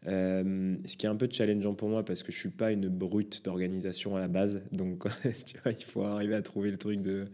ce 0.04 0.96
qui 0.96 1.06
est 1.06 1.08
un 1.08 1.16
peu 1.16 1.28
challengeant 1.30 1.74
pour 1.74 1.88
moi 1.88 2.04
parce 2.04 2.24
que 2.24 2.32
je 2.32 2.38
suis 2.38 2.48
pas 2.48 2.72
une 2.72 2.88
brute 2.88 3.44
d'organisation 3.44 4.16
à 4.16 4.20
la 4.20 4.28
base, 4.28 4.62
donc 4.72 5.04
tu 5.46 5.56
vois, 5.62 5.72
il 5.72 5.84
faut 5.84 6.02
arriver 6.02 6.34
à 6.34 6.42
trouver 6.42 6.72
le 6.72 6.76
truc 6.76 7.00
de, 7.00 7.26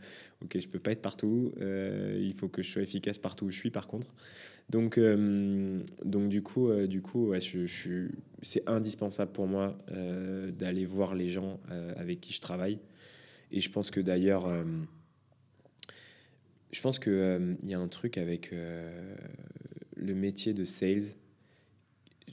ok, 0.42 0.58
je 0.58 0.68
peux 0.68 0.78
pas 0.78 0.92
être 0.92 1.02
partout, 1.02 1.54
il 1.58 2.34
faut 2.36 2.48
que 2.48 2.62
je 2.62 2.70
sois 2.70 2.82
efficace 2.82 3.16
partout 3.16 3.46
où 3.46 3.50
je 3.50 3.56
suis 3.56 3.70
par 3.70 3.86
contre. 3.86 4.12
Donc, 4.70 4.98
euh, 4.98 5.80
donc 6.04 6.28
du 6.28 6.42
coup, 6.42 6.70
euh, 6.70 6.86
du 6.86 7.02
coup 7.02 7.32
c'est 8.42 8.68
indispensable 8.68 9.32
pour 9.32 9.46
moi 9.46 9.76
euh, 9.90 10.50
d'aller 10.50 10.86
voir 10.86 11.14
les 11.14 11.28
gens 11.28 11.60
avec 11.96 12.20
qui 12.20 12.32
je 12.32 12.40
travaille. 12.40 12.78
Et 13.50 13.60
je 13.60 13.70
pense 13.70 13.90
que 13.90 14.00
d'ailleurs, 14.00 14.50
je 16.72 16.80
pense 16.80 16.98
qu'il 16.98 17.56
il 17.62 17.68
y 17.68 17.74
a 17.74 17.78
un 17.78 17.88
truc 17.88 18.16
avec 18.16 18.50
le 18.52 20.14
métier 20.14 20.54
de 20.54 20.64
sales. 20.64 21.14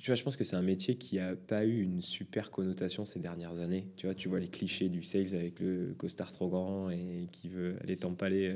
Tu 0.01 0.11
vois, 0.11 0.15
je 0.15 0.23
pense 0.23 0.37
que 0.37 0.45
c'est 0.45 0.55
un 0.55 0.61
métier 0.61 0.95
qui 0.95 1.17
n'a 1.17 1.35
pas 1.35 1.65
eu 1.65 1.81
une 1.81 1.99
super 1.99 2.51
connotation 2.51 3.03
ces 3.03 3.19
dernières 3.19 3.59
années. 3.59 3.85
Tu 3.97 4.05
vois, 4.05 4.15
tu 4.15 4.29
vois 4.29 4.39
les 4.39 4.47
clichés 4.47 4.87
du 4.87 5.03
sales 5.03 5.35
avec 5.35 5.59
le 5.59 5.93
costard 5.97 6.31
trop 6.31 6.47
grand 6.47 6.89
et 6.89 7.27
qui 7.33 7.49
veut 7.49 7.75
aller 7.83 7.97
t'empaler 7.97 8.55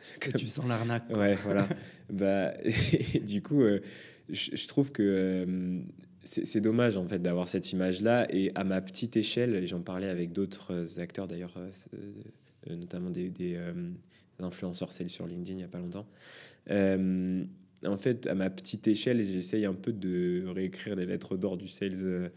que 0.20 0.30
tu 0.36 0.46
sens 0.46 0.66
l'arnaque. 0.66 1.04
Ouais, 1.10 1.34
voilà. 1.36 1.68
bah, 2.10 2.54
du 3.26 3.42
coup, 3.42 3.62
euh, 3.62 3.80
je, 4.28 4.66
trouve 4.66 4.92
que 4.92 5.02
euh, 5.02 5.80
c'est 6.24 6.60
dommage 6.60 6.96
en 6.96 7.06
fait 7.06 7.20
d'avoir 7.20 7.48
cette 7.48 7.72
image-là. 7.72 8.26
Et 8.30 8.52
à 8.54 8.64
ma 8.64 8.80
petite 8.80 9.16
échelle, 9.16 9.66
j'en 9.66 9.80
parlais 9.80 10.08
avec 10.08 10.32
d'autres 10.32 11.00
acteurs 11.00 11.26
d'ailleurs, 11.26 11.54
euh, 11.56 12.76
notamment 12.76 13.10
des, 13.10 13.30
des 13.30 13.58
influenceurs 14.38 14.92
sales 14.92 15.08
sur 15.08 15.26
LinkedIn 15.26 15.52
il 15.52 15.56
n'y 15.56 15.64
a 15.64 15.68
pas 15.68 15.80
longtemps. 15.80 16.06
en 16.70 17.96
fait, 17.96 18.26
à 18.26 18.34
ma 18.34 18.50
petite 18.50 18.86
échelle, 18.88 19.22
j'essaye 19.22 19.64
un 19.64 19.74
peu 19.74 19.92
de 19.92 20.44
réécrire 20.46 20.96
les 20.96 21.06
lettres 21.06 21.36
d'or 21.36 21.56
du 21.56 21.68
sales 21.68 22.30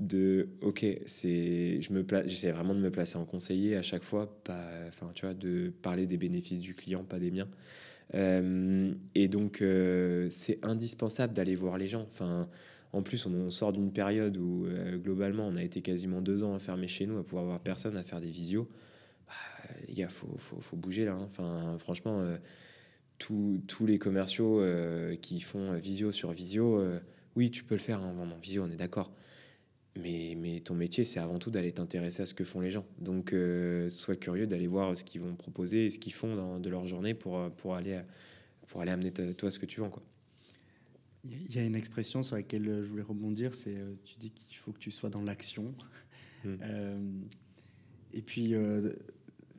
de 0.00 0.48
ok 0.60 0.84
c'est 1.06 1.80
je 1.80 1.92
me 1.92 2.04
j'essaie 2.26 2.52
vraiment 2.52 2.74
de 2.74 2.80
me 2.80 2.90
placer 2.90 3.16
en 3.16 3.24
conseiller 3.24 3.76
à 3.76 3.82
chaque 3.82 4.04
fois 4.04 4.40
pas 4.44 4.64
enfin 4.88 5.10
tu 5.14 5.24
vois 5.24 5.34
de 5.34 5.72
parler 5.82 6.06
des 6.06 6.16
bénéfices 6.16 6.60
du 6.60 6.74
client 6.74 7.04
pas 7.04 7.18
des 7.18 7.30
miens. 7.30 7.48
Euh, 8.14 8.94
et 9.14 9.28
donc 9.28 9.60
euh, 9.60 10.28
c'est 10.30 10.64
indispensable 10.64 11.34
d'aller 11.34 11.54
voir 11.54 11.78
les 11.78 11.86
gens. 11.86 12.02
Enfin 12.02 12.48
en 12.92 13.02
plus 13.02 13.26
on, 13.26 13.50
sort 13.50 13.72
d'une 13.72 13.92
période 13.92 14.36
où 14.38 14.64
euh, 14.66 14.96
globalement 14.96 15.46
on 15.46 15.56
a 15.56 15.62
été 15.62 15.82
quasiment 15.82 16.22
deux 16.22 16.42
ans 16.42 16.54
enfermés 16.54 16.88
chez 16.88 17.06
nous 17.06 17.18
à 17.18 17.24
pouvoir 17.24 17.44
voir 17.44 17.60
personne 17.60 17.96
à 17.96 18.02
faire 18.02 18.20
des 18.20 18.30
visios. 18.30 18.68
Bah, 19.26 19.34
les 19.86 19.94
gars 19.94 20.08
faut, 20.08 20.34
faut, 20.38 20.60
faut 20.60 20.76
bouger 20.76 21.04
là 21.04 21.12
hein. 21.12 21.22
enfin 21.24 21.76
franchement 21.78 22.24
tous, 23.18 23.60
tous 23.66 23.84
les 23.84 23.98
commerciaux 23.98 24.62
qui 25.20 25.40
font 25.40 25.74
visio 25.74 26.12
sur 26.12 26.32
visio 26.32 26.82
oui 27.36 27.50
tu 27.50 27.62
peux 27.62 27.74
le 27.74 27.80
faire 27.80 28.02
en 28.02 28.14
vendant 28.14 28.38
visio 28.38 28.64
on 28.64 28.70
est 28.70 28.76
d'accord 28.76 29.12
mais, 29.98 30.34
mais 30.36 30.60
ton 30.60 30.74
métier, 30.74 31.04
c'est 31.04 31.18
avant 31.18 31.38
tout 31.38 31.50
d'aller 31.50 31.72
t'intéresser 31.72 32.22
à 32.22 32.26
ce 32.26 32.34
que 32.34 32.44
font 32.44 32.60
les 32.60 32.70
gens. 32.70 32.86
Donc, 32.98 33.32
euh, 33.32 33.90
sois 33.90 34.16
curieux 34.16 34.46
d'aller 34.46 34.66
voir 34.66 34.96
ce 34.96 35.04
qu'ils 35.04 35.20
vont 35.20 35.34
proposer 35.34 35.86
et 35.86 35.90
ce 35.90 35.98
qu'ils 35.98 36.12
font 36.12 36.36
dans, 36.36 36.60
de 36.60 36.70
leur 36.70 36.86
journée 36.86 37.14
pour, 37.14 37.38
euh, 37.38 37.50
pour, 37.50 37.74
aller, 37.74 38.00
pour 38.68 38.80
aller 38.80 38.92
amener 38.92 39.12
toi 39.12 39.50
ce 39.50 39.58
que 39.58 39.66
tu 39.66 39.80
vends. 39.80 39.90
Quoi. 39.90 40.02
Il 41.24 41.54
y 41.54 41.58
a 41.58 41.64
une 41.64 41.74
expression 41.74 42.22
sur 42.22 42.36
laquelle 42.36 42.64
je 42.64 42.88
voulais 42.88 43.02
rebondir, 43.02 43.54
c'est 43.54 43.76
euh, 43.76 43.94
tu 44.04 44.16
dis 44.18 44.30
qu'il 44.30 44.56
faut 44.56 44.72
que 44.72 44.78
tu 44.78 44.90
sois 44.90 45.10
dans 45.10 45.22
l'action. 45.22 45.74
Hmm. 46.44 47.24
et 48.14 48.22
puis, 48.22 48.54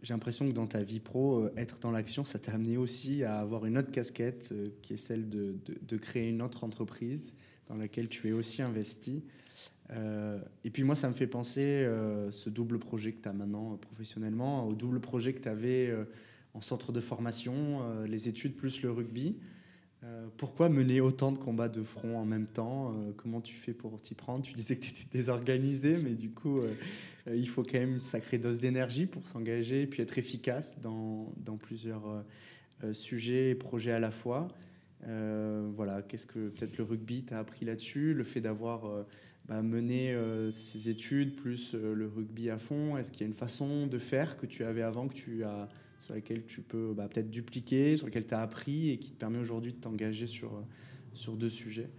j'ai 0.01 0.13
l'impression 0.13 0.47
que 0.47 0.53
dans 0.53 0.65
ta 0.65 0.81
vie 0.81 1.01
pro, 1.01 1.49
être 1.57 1.77
dans 1.79 1.91
l'action, 1.91 2.23
ça 2.23 2.39
t'a 2.39 2.53
amené 2.53 2.77
aussi 2.77 3.25
à 3.25 3.41
avoir 3.41 3.65
une 3.65 3.77
autre 3.77 3.91
casquette 3.91 4.53
qui 4.81 4.93
est 4.93 4.97
celle 4.97 5.27
de, 5.27 5.57
de, 5.65 5.77
de, 5.81 5.97
créer 5.97 6.29
une 6.29 6.41
autre 6.41 6.63
entreprise 6.63 7.33
dans 7.67 7.75
laquelle 7.75 8.07
tu 8.07 8.29
es 8.29 8.31
aussi 8.31 8.61
investi. 8.61 9.25
Euh, 9.91 10.39
et 10.63 10.69
puis 10.69 10.83
moi, 10.83 10.95
ça 10.95 11.09
me 11.09 11.13
fait 11.13 11.27
penser, 11.27 11.61
euh, 11.61 12.31
ce 12.31 12.49
double 12.49 12.79
projet 12.79 13.11
que 13.11 13.21
tu 13.21 13.29
as 13.29 13.33
maintenant 13.33 13.73
euh, 13.73 13.77
professionnellement, 13.77 14.67
au 14.67 14.73
double 14.73 14.99
projet 14.99 15.33
que 15.33 15.41
tu 15.41 15.49
avais 15.49 15.93
en 16.53 16.61
centre 16.61 16.91
de 16.91 17.01
formation, 17.01 17.83
les 18.05 18.27
études 18.27 18.55
plus 18.55 18.81
le 18.81 18.91
rugby. 18.91 19.37
pourquoi 20.37 20.67
mener 20.67 20.99
autant 20.99 21.31
de 21.31 21.37
combats 21.37 21.69
de 21.69 21.83
front 21.83 22.17
en 22.17 22.25
même 22.25 22.47
temps 22.47 22.95
Comment 23.17 23.39
tu 23.39 23.53
fais 23.53 23.71
pour 23.71 24.01
t'y 24.01 24.15
prendre? 24.15 24.43
Tu 24.43 24.53
disais 24.53 24.75
que 24.75 24.81
tu 24.81 24.89
étais 24.89 25.05
désorganisé, 25.11 25.97
mais 25.97 26.15
du 26.15 26.31
coup, 26.31 26.61
il 27.31 27.47
faut 27.47 27.63
quand 27.63 27.77
même 27.77 27.95
une 27.95 28.01
sacrée 28.01 28.39
dose 28.39 28.59
d'énergie 28.59 29.05
pour 29.05 29.27
s'engager 29.27 29.83
et 29.83 29.87
puis 29.87 30.01
être 30.01 30.17
efficace 30.17 30.79
dans, 30.81 31.31
dans 31.37 31.57
plusieurs 31.57 32.23
sujets 32.93 33.51
et 33.51 33.55
projets 33.55 33.91
à 33.91 33.99
la 33.99 34.11
fois. 34.11 34.47
voilà, 35.05 36.01
qu'est-ce 36.01 36.27
que 36.27 36.49
peut-être 36.49 36.77
le 36.79 36.83
rugby 36.83 37.23
t'a 37.23 37.37
appris 37.37 37.63
là-dessus? 37.63 38.15
Le 38.15 38.23
fait 38.23 38.41
d'avoir 38.41 39.05
bah, 39.49 39.63
mener 39.63 40.13
euh, 40.13 40.51
ces 40.51 40.89
études 40.89 41.35
plus 41.35 41.73
euh, 41.73 41.95
le 41.95 42.05
rugby 42.07 42.51
à 42.51 42.59
fond 42.59 42.97
Est-ce 42.97 43.11
qu'il 43.11 43.21
y 43.21 43.23
a 43.23 43.27
une 43.27 43.33
façon 43.33 43.87
de 43.87 43.97
faire 43.97 44.37
que 44.37 44.45
tu 44.45 44.63
avais 44.63 44.83
avant, 44.83 45.07
que 45.07 45.15
tu 45.15 45.43
as, 45.43 45.67
sur 45.97 46.13
laquelle 46.13 46.45
tu 46.45 46.61
peux 46.61 46.93
bah, 46.95 47.07
peut-être 47.11 47.31
dupliquer, 47.31 47.97
sur 47.97 48.05
laquelle 48.05 48.27
tu 48.27 48.35
as 48.35 48.41
appris 48.41 48.91
et 48.91 48.97
qui 48.97 49.09
te 49.09 49.17
permet 49.17 49.39
aujourd'hui 49.39 49.73
de 49.73 49.79
t'engager 49.79 50.27
sur, 50.27 50.51
sur 51.15 51.35
deux 51.35 51.49
sujets? 51.49 51.89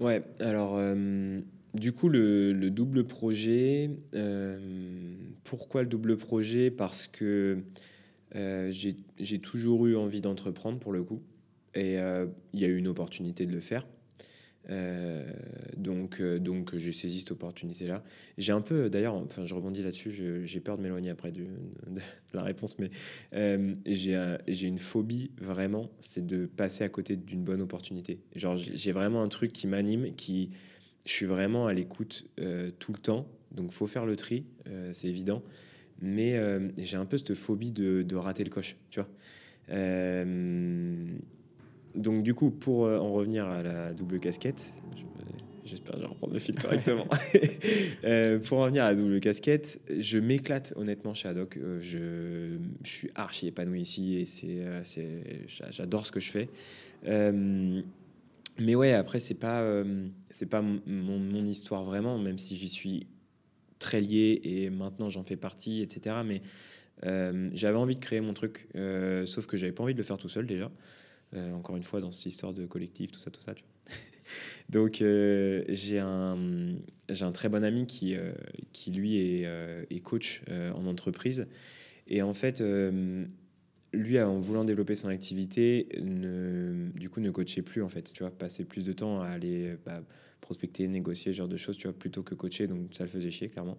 Ouais, 0.00 0.24
alors 0.40 0.80
du 1.72 1.92
coup, 1.92 2.08
le, 2.08 2.52
le 2.52 2.70
double 2.70 3.04
projet, 3.04 3.90
pourquoi 5.44 5.82
le 5.84 5.88
double 5.88 6.16
projet? 6.16 6.72
Parce 6.72 7.06
que 7.06 7.62
j'ai 8.32 9.38
toujours 9.40 9.86
eu 9.86 9.94
envie 9.94 10.20
d'entreprendre 10.20 10.80
pour 10.80 10.92
le 10.92 11.04
coup. 11.04 11.22
Et 11.76 11.94
il 11.94 12.60
y 12.60 12.64
a 12.64 12.68
eu 12.68 12.76
une 12.76 12.88
opportunité 12.88 13.46
de 13.46 13.52
le 13.52 13.60
faire. 13.60 13.86
Euh, 14.70 15.30
donc, 15.76 16.20
euh, 16.20 16.38
donc 16.38 16.76
j'ai 16.76 16.92
saisi 16.92 17.20
cette 17.20 17.32
opportunité-là. 17.32 18.02
J'ai 18.38 18.52
un 18.52 18.60
peu, 18.60 18.88
d'ailleurs, 18.88 19.14
enfin, 19.14 19.44
je 19.44 19.54
rebondis 19.54 19.82
là-dessus, 19.82 20.44
j'ai 20.44 20.60
peur 20.60 20.76
de 20.78 20.82
m'éloigner 20.82 21.10
après 21.10 21.32
de, 21.32 21.46
la 22.32 22.42
réponse, 22.42 22.78
mais 22.78 22.90
euh, 23.34 23.74
j'ai 23.86 24.66
une 24.66 24.78
phobie 24.78 25.30
vraiment, 25.38 25.90
c'est 26.00 26.26
de 26.26 26.46
passer 26.46 26.84
à 26.84 26.88
côté 26.88 27.16
d'une 27.16 27.44
bonne 27.44 27.60
opportunité. 27.60 28.20
Genre, 28.34 28.56
j'ai 28.56 28.92
vraiment 28.92 29.22
un 29.22 29.28
truc 29.28 29.52
qui 29.52 29.66
m'anime, 29.66 30.14
qui, 30.14 30.50
je 31.04 31.12
suis 31.12 31.26
vraiment 31.26 31.66
à 31.66 31.74
l'écoute 31.74 32.26
tout 32.78 32.92
le 32.92 32.98
temps, 32.98 33.28
donc 33.52 33.70
faut 33.70 33.86
faire 33.86 34.06
le 34.06 34.16
tri, 34.16 34.44
c'est 34.92 35.08
évident, 35.08 35.42
mais 36.00 36.40
j'ai 36.78 36.96
un 36.96 37.06
peu 37.06 37.18
cette 37.18 37.34
phobie 37.34 37.70
de, 37.70 38.02
de, 38.02 38.16
rater 38.16 38.42
le 38.42 38.50
coche, 38.50 38.76
tu 38.90 39.00
vois. 39.00 39.08
Donc 41.94 42.22
du 42.22 42.34
coup, 42.34 42.50
pour 42.50 42.82
en 42.82 43.12
revenir 43.12 43.46
à 43.46 43.62
la 43.62 43.92
double 43.92 44.18
casquette, 44.20 44.72
j'espère 45.64 45.94
que 45.94 46.00
je 46.00 46.04
vais 46.04 46.10
reprendre 46.10 46.32
le 46.32 46.38
fil 46.38 46.54
correctement. 46.54 47.06
pour 48.44 48.58
en 48.58 48.62
revenir 48.62 48.84
à 48.84 48.90
la 48.90 48.94
double 48.94 49.20
casquette, 49.20 49.80
je 49.98 50.18
m'éclate 50.18 50.72
honnêtement 50.76 51.14
chez 51.14 51.28
Adoc. 51.28 51.58
je, 51.80 52.58
je, 52.82 52.88
suis 52.88 53.10
archi 53.14 53.48
épanoui 53.48 53.80
ici 53.80 54.16
et 54.16 54.24
c'est, 54.24 54.64
j'adore 55.70 56.06
ce 56.06 56.12
que 56.12 56.20
je 56.20 56.30
fais. 56.30 56.48
mais 58.58 58.74
ouais, 58.74 58.92
après, 58.92 59.18
c'est 59.18 59.34
pas, 59.34 59.64
c'est 60.30 60.48
pas 60.48 60.62
mon, 60.62 61.18
mon, 61.18 61.44
histoire 61.44 61.84
vraiment, 61.84 62.18
même 62.18 62.38
si 62.38 62.56
j'y 62.56 62.68
suis 62.68 63.06
très 63.78 64.00
lié 64.00 64.40
et 64.44 64.70
maintenant 64.70 65.10
j'en 65.10 65.22
fais 65.22 65.36
partie, 65.36 65.82
etc. 65.82 66.16
Mais 66.24 66.40
euh, 67.04 67.50
j'avais 67.52 67.76
envie 67.76 67.94
de 67.94 68.00
créer 68.00 68.20
mon 68.20 68.32
truc, 68.32 68.68
euh, 68.76 69.26
sauf 69.26 69.46
que 69.46 69.56
j'avais 69.56 69.72
pas 69.72 69.82
envie 69.82 69.94
de 69.94 69.98
le 69.98 70.04
faire 70.04 70.18
tout 70.18 70.28
seul 70.28 70.46
déjà. 70.46 70.70
Euh, 71.34 71.52
encore 71.52 71.76
une 71.76 71.82
fois, 71.82 72.00
dans 72.00 72.10
cette 72.10 72.26
histoire 72.26 72.52
de 72.52 72.66
collectif, 72.66 73.10
tout 73.10 73.20
ça, 73.20 73.30
tout 73.30 73.40
ça. 73.40 73.54
Tu 73.54 73.62
vois. 73.62 73.94
Donc, 74.68 74.96
j'ai 74.98 75.98
un, 75.98 76.76
un 77.08 77.32
très 77.32 77.48
bon 77.48 77.64
ami 77.64 77.86
qui, 77.86 78.16
qui 78.72 78.90
lui, 78.90 79.16
est, 79.18 79.48
est 79.90 80.00
coach 80.00 80.42
en 80.50 80.86
entreprise. 80.86 81.46
Et 82.06 82.22
en 82.22 82.32
fait, 82.32 82.62
lui, 83.92 84.20
en 84.20 84.40
voulant 84.40 84.64
développer 84.64 84.94
son 84.94 85.08
activité, 85.08 85.88
du 86.00 87.10
coup, 87.10 87.20
ne 87.20 87.30
coachait 87.30 87.62
plus, 87.62 87.82
en 87.82 87.88
fait. 87.88 88.10
Tu 88.12 88.22
vois, 88.22 88.30
passer 88.30 88.64
plus 88.64 88.84
de 88.84 88.92
temps 88.92 89.20
à 89.20 89.28
aller 89.28 89.76
bah, 89.84 90.02
prospecter, 90.40 90.88
négocier, 90.88 91.32
ce 91.32 91.38
genre 91.38 91.48
de 91.48 91.58
choses, 91.58 91.76
tu 91.76 91.86
vois, 91.86 91.96
plutôt 91.96 92.22
que 92.22 92.34
coacher. 92.34 92.66
Donc, 92.66 92.94
ça 92.94 93.04
le 93.04 93.10
faisait 93.10 93.30
chier, 93.30 93.50
clairement. 93.50 93.78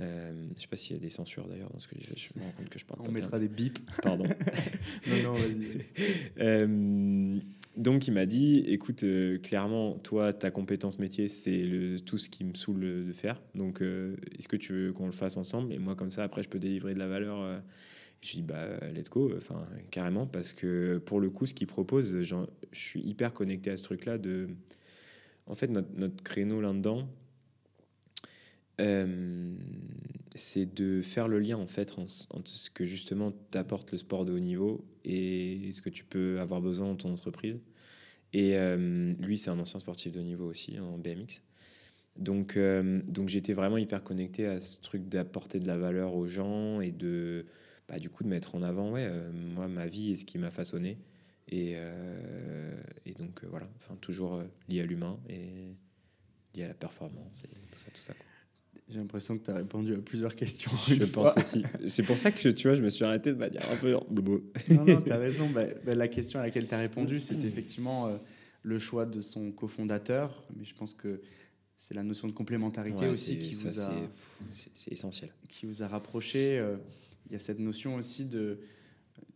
Euh, 0.00 0.32
je 0.56 0.62
sais 0.62 0.68
pas 0.68 0.76
s'il 0.76 0.96
y 0.96 0.98
a 0.98 1.02
des 1.02 1.10
censures 1.10 1.48
d'ailleurs 1.48 1.70
dans 1.70 1.78
ce 1.78 1.88
que 1.88 1.96
je, 1.98 2.14
je 2.14 2.28
me 2.38 2.44
rends 2.44 2.52
compte 2.52 2.68
que 2.68 2.78
je 2.78 2.84
parle. 2.84 3.00
On 3.06 3.10
mettra 3.10 3.38
des 3.38 3.48
bips. 3.48 3.78
Pardon. 4.02 4.24
non, 5.08 5.22
non, 5.24 5.32
vas-y. 5.32 5.78
Euh, 6.40 7.38
donc 7.76 8.06
il 8.06 8.12
m'a 8.12 8.26
dit, 8.26 8.58
écoute, 8.66 9.02
euh, 9.02 9.38
clairement, 9.38 9.98
toi, 9.98 10.32
ta 10.32 10.50
compétence 10.50 10.98
métier, 10.98 11.28
c'est 11.28 11.96
tout 12.06 12.18
ce 12.18 12.28
qui 12.28 12.44
me 12.44 12.54
saoule 12.54 13.06
de 13.06 13.12
faire. 13.12 13.40
Donc 13.54 13.80
est-ce 13.80 14.48
que 14.48 14.56
tu 14.56 14.72
veux 14.72 14.92
qu'on 14.92 15.06
le 15.06 15.12
fasse 15.12 15.36
ensemble? 15.36 15.72
Et 15.72 15.78
moi, 15.78 15.94
comme 15.94 16.10
ça, 16.10 16.22
après, 16.22 16.42
je 16.42 16.48
peux 16.48 16.58
délivrer 16.58 16.94
de 16.94 16.98
la 16.98 17.08
valeur. 17.08 17.60
je 18.22 18.32
dis, 18.32 18.42
bah, 18.42 18.78
let's 18.94 19.10
go, 19.10 19.32
enfin, 19.36 19.66
carrément, 19.90 20.26
parce 20.26 20.52
que 20.52 20.98
pour 20.98 21.20
le 21.20 21.30
coup, 21.30 21.46
ce 21.46 21.54
qu'il 21.54 21.66
propose, 21.66 22.22
je 22.22 22.36
suis 22.72 23.00
hyper 23.00 23.32
connecté 23.32 23.70
à 23.70 23.76
ce 23.76 23.82
truc-là. 23.82 24.18
De... 24.18 24.48
En 25.46 25.54
fait, 25.54 25.68
notre, 25.68 25.92
notre 25.96 26.22
créneau 26.22 26.60
là-dedans, 26.60 27.08
euh, 28.80 29.56
c'est 30.34 30.72
de 30.72 31.02
faire 31.02 31.26
le 31.26 31.40
lien 31.40 31.56
en 31.56 31.66
fait 31.66 31.96
entre 31.98 32.54
ce 32.54 32.70
que 32.70 32.86
justement 32.86 33.32
t'apporte 33.50 33.90
le 33.92 33.98
sport 33.98 34.24
de 34.24 34.32
haut 34.32 34.38
niveau 34.38 34.84
et 35.04 35.70
ce 35.72 35.82
que 35.82 35.90
tu 35.90 36.04
peux 36.04 36.38
avoir 36.40 36.60
besoin 36.60 36.86
dans 36.86 36.96
ton 36.96 37.12
entreprise. 37.12 37.60
Et 38.32 38.56
euh, 38.56 39.12
lui, 39.20 39.38
c'est 39.38 39.50
un 39.50 39.58
ancien 39.58 39.80
sportif 39.80 40.12
de 40.12 40.20
haut 40.20 40.24
niveau 40.24 40.46
aussi 40.46 40.78
en 40.78 40.98
BMX. 40.98 41.42
Donc, 42.16 42.56
euh, 42.56 43.00
donc 43.06 43.28
j'étais 43.28 43.52
vraiment 43.52 43.78
hyper 43.78 44.02
connecté 44.04 44.46
à 44.46 44.60
ce 44.60 44.80
truc 44.80 45.08
d'apporter 45.08 45.60
de 45.60 45.66
la 45.66 45.78
valeur 45.78 46.14
aux 46.14 46.26
gens 46.26 46.80
et 46.80 46.92
de, 46.92 47.46
bah, 47.88 47.98
du 47.98 48.10
coup, 48.10 48.22
de 48.22 48.28
mettre 48.28 48.54
en 48.54 48.62
avant, 48.62 48.90
ouais, 48.92 49.10
moi, 49.32 49.66
ma 49.66 49.86
vie 49.86 50.12
et 50.12 50.16
ce 50.16 50.24
qui 50.24 50.38
m'a 50.38 50.50
façonné. 50.50 50.98
Et, 51.50 51.76
et 53.06 53.14
donc, 53.14 53.42
voilà, 53.44 53.68
enfin, 53.76 53.96
toujours 54.00 54.42
lié 54.68 54.80
à 54.80 54.84
l'humain 54.84 55.18
et 55.28 55.74
lié 56.54 56.64
à 56.64 56.68
la 56.68 56.74
performance 56.74 57.44
et 57.44 57.48
tout 57.70 57.78
ça, 57.78 57.90
tout 57.92 58.02
ça. 58.02 58.14
J'ai 58.90 58.98
l'impression 58.98 59.36
que 59.36 59.44
tu 59.44 59.50
as 59.50 59.54
répondu 59.54 59.94
à 59.94 59.98
plusieurs 59.98 60.34
questions. 60.34 60.70
Je 60.88 61.04
pense 61.04 61.36
aussi. 61.36 61.62
C'est 61.86 62.02
pour 62.02 62.16
ça 62.16 62.30
que 62.30 62.48
tu 62.48 62.68
vois, 62.68 62.74
je 62.74 62.82
me 62.82 62.88
suis 62.88 63.04
arrêté 63.04 63.32
de 63.32 63.38
manière 63.38 63.70
un 63.70 63.76
peu. 63.76 63.92
non, 63.92 64.84
non, 64.86 65.02
tu 65.02 65.12
as 65.12 65.18
raison. 65.18 65.48
Bah, 65.50 65.64
bah, 65.84 65.94
la 65.94 66.08
question 66.08 66.40
à 66.40 66.44
laquelle 66.44 66.66
tu 66.66 66.74
as 66.74 66.78
répondu, 66.78 67.20
c'est 67.20 67.44
effectivement 67.44 68.06
euh, 68.06 68.16
le 68.62 68.78
choix 68.78 69.04
de 69.04 69.20
son 69.20 69.52
cofondateur. 69.52 70.42
Mais 70.56 70.64
je 70.64 70.74
pense 70.74 70.94
que 70.94 71.20
c'est 71.76 71.92
la 71.92 72.02
notion 72.02 72.28
de 72.28 72.32
complémentarité 72.32 73.08
aussi 73.08 73.38
qui 73.38 73.52
vous 73.52 73.80
a. 73.80 73.90
C'est 74.74 74.92
essentiel. 74.92 75.30
Qui 75.48 75.66
vous 75.66 75.82
a 75.82 75.88
rapproché. 75.88 76.58
Euh, 76.58 76.76
il 77.26 77.32
y 77.32 77.36
a 77.36 77.38
cette 77.38 77.58
notion 77.58 77.96
aussi 77.96 78.24
de. 78.24 78.58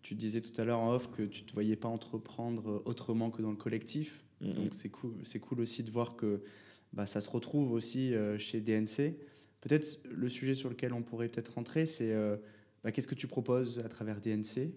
Tu 0.00 0.14
disais 0.14 0.40
tout 0.40 0.59
à 0.61 0.64
l'heure 0.64 0.80
en 0.80 0.94
off 0.94 1.11
que 1.11 1.22
tu 1.22 1.42
ne 1.42 1.46
te 1.46 1.53
voyais 1.53 1.76
pas 1.76 1.88
entreprendre 1.88 2.82
autrement 2.86 3.30
que 3.30 3.42
dans 3.42 3.50
le 3.50 3.57
collectif. 3.57 4.24
Mm-hmm. 4.42 4.55
Donc 4.55 4.74
c'est 4.74 4.88
cool, 4.88 5.12
cool 5.42 5.61
aussi 5.61 5.82
de 5.82 5.90
voir 5.90 6.16
que 6.16 6.42
bah, 6.92 7.07
ça 7.07 7.20
se 7.20 7.28
retrouve 7.28 7.72
aussi 7.72 8.14
euh, 8.14 8.38
chez 8.38 8.61
DNC. 8.61 9.14
Peut-être 9.62 10.00
le 10.10 10.28
sujet 10.28 10.54
sur 10.54 10.68
lequel 10.68 10.92
on 10.92 11.02
pourrait 11.02 11.28
peut-être 11.28 11.54
rentrer, 11.54 11.86
c'est 11.86 12.12
euh, 12.12 12.36
bah, 12.82 12.90
qu'est-ce 12.90 13.06
que 13.06 13.14
tu 13.14 13.28
proposes 13.28 13.78
à 13.78 13.88
travers 13.88 14.20
DNC 14.20 14.72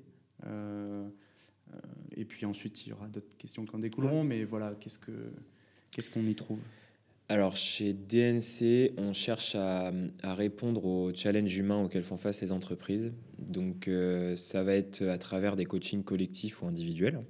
euh, 0.46 1.10
euh, 1.74 1.78
Et 2.16 2.24
puis 2.24 2.46
ensuite, 2.46 2.86
il 2.86 2.90
y 2.90 2.94
aura 2.94 3.08
d'autres 3.08 3.36
questions 3.36 3.66
qui 3.66 3.76
en 3.76 3.80
découleront, 3.80 4.24
mais 4.24 4.44
voilà, 4.44 4.76
qu'est-ce 4.80 5.00
qu'on 5.00 5.12
qu'est-ce 5.92 6.12
qu'on 6.12 6.26
y 6.28 6.36
trouve? 6.36 6.60
Alors 7.30 7.56
chez 7.56 7.94
DNC, 7.94 8.94
on 8.98 9.12
cherche 9.12 9.56
à, 9.56 9.92
à, 10.22 10.36
répondre 10.36 10.86
aux 10.86 11.12
challenges 11.16 11.58
humains 11.58 11.84
auxquels 11.84 12.04
font 12.04 12.18
face 12.18 12.40
les 12.42 12.52
entreprises. 12.52 13.12
Donc 13.40 13.90
ça 14.36 14.62
va 14.62 14.76
être 14.76 15.02
à 15.02 15.18
travers 15.18 15.56
des 15.56 15.66
coachings 15.66 16.04
collectifs 16.04 16.62
ou 16.62 16.68
individuels. 16.68 17.24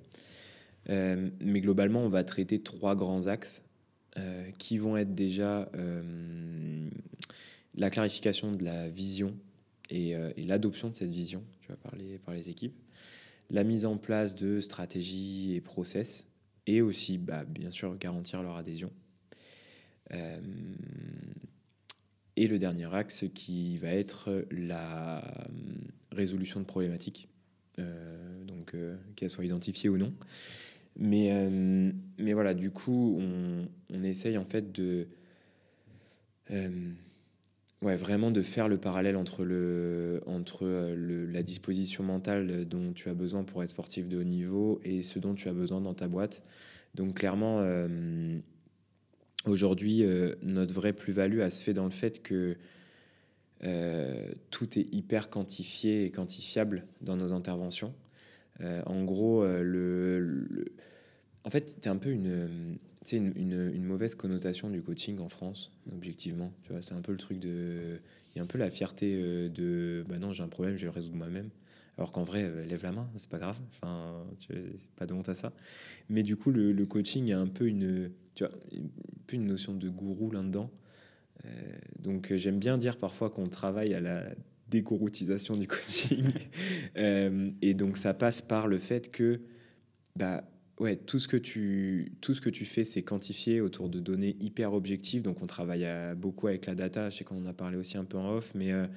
mais 0.90 1.62
globalement, 1.62 2.02
on 2.02 2.10
va 2.10 2.26
traiter 2.26 2.62
trois 2.62 2.98
grands 2.98 3.28
axes 3.28 3.64
qui 4.58 4.78
vont 4.78 4.96
être 4.98 5.14
déjà 5.14 5.70
la 7.76 7.90
clarification 7.90 8.52
de 8.52 8.64
la 8.64 8.88
vision 8.88 9.36
euh, 9.92 10.34
et, 10.36 10.44
l'adoption 10.44 10.90
de 10.90 10.96
cette 10.96 11.12
vision 11.12 11.44
tu 11.62 11.72
par, 11.74 11.96
les, 11.96 12.18
par 12.18 12.34
les 12.34 12.50
équipes, 12.50 12.76
la 13.50 13.64
mise 13.64 13.86
en 13.86 13.98
place 13.98 14.36
de 14.36 14.60
stratégies 14.60 15.54
et 15.54 15.62
process, 15.62 16.28
et 16.68 16.82
aussi, 16.82 17.18
bah, 17.18 17.44
bien 17.46 17.70
sûr, 17.70 17.96
garantir 17.98 18.42
leur 18.42 18.56
adhésion. 18.56 18.92
Euh, 20.12 20.40
et 22.36 22.48
le 22.48 22.60
dernier 22.60 22.94
axe 22.94 23.26
qui 23.34 23.78
va 23.78 23.90
être 23.90 24.46
la 24.52 25.24
euh, 25.24 25.48
résolution 26.12 26.60
de 26.60 26.66
problématiques, 26.66 27.30
donc 28.46 28.74
qu'elles 29.16 29.30
soient 29.30 29.46
identifiées 29.46 29.90
ou 29.90 29.98
non. 29.98 30.14
Mais, 30.98 31.50
mais 32.18 32.34
voilà, 32.34 32.54
du 32.54 32.72
coup, 32.72 33.18
on, 33.20 33.68
on, 33.94 34.04
essaye 34.04 34.38
en 34.38 34.46
fait 34.46 34.72
de 34.72 35.08
Ouais, 37.86 37.96
vraiment 37.96 38.32
de 38.32 38.42
faire 38.42 38.68
le 38.68 38.78
parallèle 38.78 39.16
entre, 39.16 39.44
le, 39.44 40.22
entre 40.26 40.66
euh, 40.66 40.96
le, 40.96 41.28
la 41.28 41.44
disposition 41.44 42.04
mentale 42.04 42.66
dont 42.66 42.94
tu 42.94 43.10
as 43.10 43.14
besoin 43.14 43.44
pour 43.44 43.62
être 43.62 43.70
sportif 43.70 44.08
de 44.08 44.18
haut 44.18 44.24
niveau 44.24 44.80
et 44.84 45.04
ce 45.04 45.20
dont 45.20 45.36
tu 45.36 45.50
as 45.50 45.54
besoin 45.54 45.82
dans 45.82 45.94
ta 45.94 46.08
boîte. 46.08 46.42
Donc 46.96 47.16
clairement, 47.16 47.60
euh, 47.60 48.40
aujourd'hui, 49.46 50.04
euh, 50.04 50.34
notre 50.42 50.74
vraie 50.74 50.94
plus-value, 50.94 51.42
a 51.42 51.52
se 51.52 51.62
fait 51.62 51.74
dans 51.74 51.84
le 51.84 51.92
fait 51.92 52.24
que 52.24 52.58
tout 54.52 54.78
est 54.78 54.94
hyper 54.94 55.32
quantifié 55.32 56.06
et 56.06 56.12
quantifiable 56.12 56.86
dans 57.02 57.16
nos 57.16 57.34
interventions. 57.34 57.96
En 58.62 59.04
gros, 59.04 59.46
le, 59.46 60.20
le, 60.20 60.66
en 61.44 61.50
fait, 61.50 61.80
tu 61.82 61.90
un 61.90 61.98
peu 61.98 62.10
une 62.10 62.78
une, 63.14 63.72
une, 63.74 63.84
mauvaise 63.84 64.16
connotation 64.16 64.70
du 64.70 64.82
coaching 64.82 65.20
en 65.20 65.30
France, 65.30 65.72
objectivement. 65.92 66.52
Tu 66.64 66.72
vois, 66.72 66.82
c'est 66.82 66.94
un 66.94 67.02
peu 67.02 67.12
le 67.12 67.18
truc 67.18 67.40
de. 67.40 68.00
Il 68.34 68.40
y 68.40 68.42
a 68.42 68.44
un 68.44 68.48
peu 68.48 68.58
la 68.58 68.72
fierté 68.72 69.16
euh, 69.16 69.50
de. 69.50 70.04
Bah 70.10 70.18
non, 70.18 70.34
j'ai 70.34 70.44
un 70.44 70.48
problème, 70.48 70.76
je 70.76 70.82
vais 70.82 70.86
le 70.86 70.92
résoudre 70.92 71.18
moi-même. 71.18 71.50
Alors 71.98 72.12
qu'en 72.12 72.24
vrai, 72.24 72.44
euh, 72.44 72.66
lève 72.66 72.84
la 72.84 72.92
main, 72.92 73.08
c'est 73.18 73.30
pas 73.30 73.38
grave. 73.38 73.58
Enfin, 73.70 74.26
tu 74.40 74.54
pas 74.96 75.06
de 75.06 75.14
honte 75.14 75.30
à 75.30 75.36
ça. 75.36 75.54
Mais 76.10 76.24
du 76.24 76.36
coup, 76.36 76.52
le, 76.52 76.86
coaching 76.86 77.32
a 77.32 77.40
un 77.40 77.48
peu 77.48 77.68
une, 77.68 78.12
tu 78.34 78.44
vois, 78.44 78.54
un 78.54 79.22
peu 79.28 79.36
une 79.36 79.46
notion 79.46 79.74
de 79.74 79.90
gourou 79.90 80.32
là-dedans. 80.32 80.72
Euh, 81.46 81.50
donc, 82.00 82.34
j'aime 82.36 82.60
bien 82.60 82.78
dire 82.78 82.98
parfois 82.98 83.30
qu'on 83.30 83.48
travaille 83.48 83.94
à 83.94 84.00
la 84.00 84.24
dégouroutisation 84.70 85.54
du 85.56 85.68
coaching. 85.68 86.32
et 86.96 87.74
donc, 87.74 87.98
ça 87.98 88.14
passe 88.14 88.42
par 88.42 88.68
le 88.68 88.78
fait 88.78 89.12
que, 89.12 89.42
bah, 90.16 90.44
ouais, 90.80 90.96
tout 90.96 91.20
ce 91.20 91.28
que 91.28 91.38
tu, 91.38 92.14
tout 92.22 92.34
ce 92.34 92.42
que 92.42 92.50
tu 92.50 92.66
fais, 92.66 92.86
c'est 92.86 93.04
quantifié 93.04 93.62
autour 93.62 93.90
de 93.90 94.00
données 94.00 94.36
hyper 94.40 94.74
objectives. 94.74 95.22
Donc, 95.22 95.42
on 95.42 95.48
travaille 95.48 95.88
beaucoup 96.16 96.48
avec 96.48 96.66
la 96.66 96.76
data. 96.76 97.10
Je 97.10 97.18
sais 97.18 97.24
qu'on 97.24 97.44
en 97.44 97.46
a 97.46 97.54
parlé 97.54 97.78
aussi 97.78 97.98
un 97.98 98.06
peu 98.06 98.18
en 98.18 98.36
off, 98.36 98.54
mais, 98.56 98.72
euh, 98.72 98.88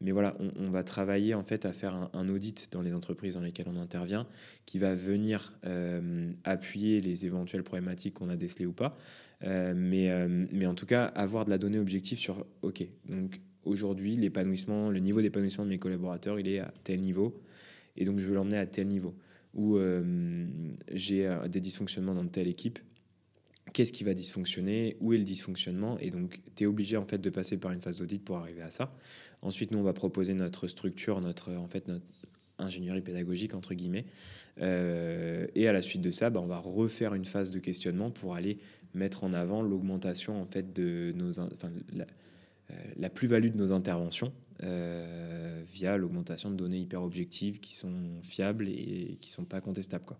mais 0.00 0.12
voilà, 0.12 0.36
on, 0.56 0.70
va 0.70 0.82
travailler 0.82 1.34
en 1.34 1.42
fait 1.42 1.66
à 1.66 1.72
faire 1.72 2.08
un, 2.12 2.28
audit 2.28 2.68
dans 2.72 2.82
les 2.82 2.94
entreprises 2.94 3.34
dans 3.34 3.40
lesquelles 3.40 3.68
on 3.68 3.76
intervient, 3.76 4.26
qui 4.66 4.78
va 4.78 4.94
venir 4.94 5.52
euh, 5.66 6.32
appuyer 6.44 7.00
les 7.00 7.26
éventuelles 7.26 7.62
problématiques 7.62 8.14
qu'on 8.14 8.30
a 8.30 8.36
décelées 8.36 8.66
ou 8.66 8.72
pas. 8.72 8.96
Euh, 9.42 9.74
mais, 9.76 10.10
mais 10.52 10.66
en 10.66 10.74
tout 10.74 10.86
cas, 10.86 11.04
avoir 11.06 11.44
de 11.44 11.50
la 11.50 11.58
donnée 11.58 11.78
objective 11.78 12.18
sur, 12.18 12.46
OK, 12.62 12.86
donc 13.08 13.40
aujourd'hui, 13.64 14.16
l'épanouissement, 14.16 14.90
le 14.90 15.00
niveau 15.00 15.20
d'épanouissement 15.20 15.64
de 15.64 15.70
mes 15.70 15.78
collaborateurs, 15.78 16.38
il 16.40 16.48
est 16.48 16.60
à 16.60 16.72
tel 16.84 17.00
niveau. 17.00 17.42
Et 17.96 18.04
donc, 18.04 18.18
je 18.18 18.26
veux 18.26 18.34
l'emmener 18.34 18.58
à 18.58 18.66
tel 18.66 18.86
niveau 18.86 19.14
euh, 19.58 20.46
j'ai 20.92 21.26
euh, 21.26 21.48
des 21.48 21.60
dysfonctionnements 21.60 22.14
dans 22.14 22.26
telle 22.26 22.48
équipe, 22.48 22.78
qu'est-ce 23.72 23.92
qui 23.92 24.04
va 24.04 24.14
dysfonctionner, 24.14 24.96
où 25.00 25.12
est 25.12 25.18
le 25.18 25.24
dysfonctionnement, 25.24 25.98
et 25.98 26.10
donc 26.10 26.40
tu 26.56 26.64
es 26.64 26.66
obligé 26.66 26.96
en 26.96 27.04
fait 27.04 27.18
de 27.18 27.30
passer 27.30 27.56
par 27.56 27.72
une 27.72 27.80
phase 27.80 27.98
d'audit 27.98 28.22
pour 28.22 28.36
arriver 28.36 28.62
à 28.62 28.70
ça. 28.70 28.94
Ensuite, 29.42 29.70
nous, 29.70 29.78
on 29.78 29.82
va 29.82 29.92
proposer 29.92 30.34
notre 30.34 30.66
structure, 30.66 31.20
notre, 31.20 31.54
en 31.54 31.66
fait, 31.66 31.88
notre, 31.88 32.04
ingénierie 32.60 33.00
pédagogique 33.00 33.54
entre 33.54 33.74
guillemets. 33.74 34.04
et 34.58 35.68
à 35.68 35.72
la 35.72 35.82
suite 35.82 36.02
de 36.02 36.10
ça, 36.10 36.30
bah, 36.30 36.40
on 36.40 36.46
va 36.46 36.58
refaire 36.58 37.14
une 37.14 37.24
phase 37.24 37.50
de 37.50 37.58
questionnement 37.58 38.10
pour 38.10 38.34
aller 38.34 38.58
mettre 38.94 39.24
en 39.24 39.32
avant 39.32 39.62
l'augmentation 39.62 40.40
en 40.40 40.46
fait 40.46 40.72
de 40.72 41.12
nos, 41.16 41.38
enfin, 41.38 41.70
la, 42.96 43.10
plus-value 43.10 43.50
de 43.50 43.56
nos 43.56 43.72
interventions 43.72 44.32
via 44.60 45.96
l'augmentation 45.96 46.50
de 46.50 46.56
données 46.56 46.78
hyper 46.78 47.02
objectives 47.02 47.60
qui 47.60 47.74
sont 47.74 48.20
fiables 48.22 48.68
et 48.68 49.16
qui 49.20 49.30
sont 49.30 49.44
pas 49.44 49.60
contestables 49.60 50.04
quoi. 50.04 50.18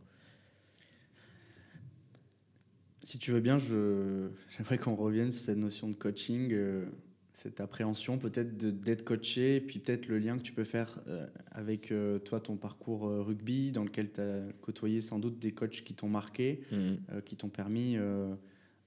Si 3.02 3.18
tu 3.18 3.32
veux 3.32 3.40
bien, 3.40 3.56
j'aimerais 3.58 4.78
qu'on 4.78 4.94
revienne 4.94 5.30
sur 5.30 5.42
cette 5.42 5.56
notion 5.56 5.88
de 5.88 5.94
coaching, 5.94 6.50
euh, 6.52 6.84
cette 7.32 7.60
appréhension 7.60 8.18
peut-être 8.18 8.58
d'être 8.58 9.04
coaché, 9.04 9.56
et 9.56 9.60
puis 9.60 9.78
peut-être 9.78 10.06
le 10.06 10.18
lien 10.18 10.36
que 10.36 10.42
tu 10.42 10.52
peux 10.52 10.64
faire 10.64 11.00
euh, 11.08 11.26
avec 11.50 11.92
euh, 11.92 12.18
toi, 12.18 12.40
ton 12.40 12.56
parcours 12.56 13.02
rugby, 13.24 13.72
dans 13.72 13.84
lequel 13.84 14.12
tu 14.12 14.20
as 14.20 14.42
côtoyé 14.60 15.00
sans 15.00 15.18
doute 15.18 15.38
des 15.38 15.52
coachs 15.52 15.82
qui 15.82 15.94
t'ont 15.94 16.10
marqué, 16.10 16.62
mmh. 16.72 17.20
qui 17.24 17.36
t'ont 17.36 17.48
permis 17.48 17.96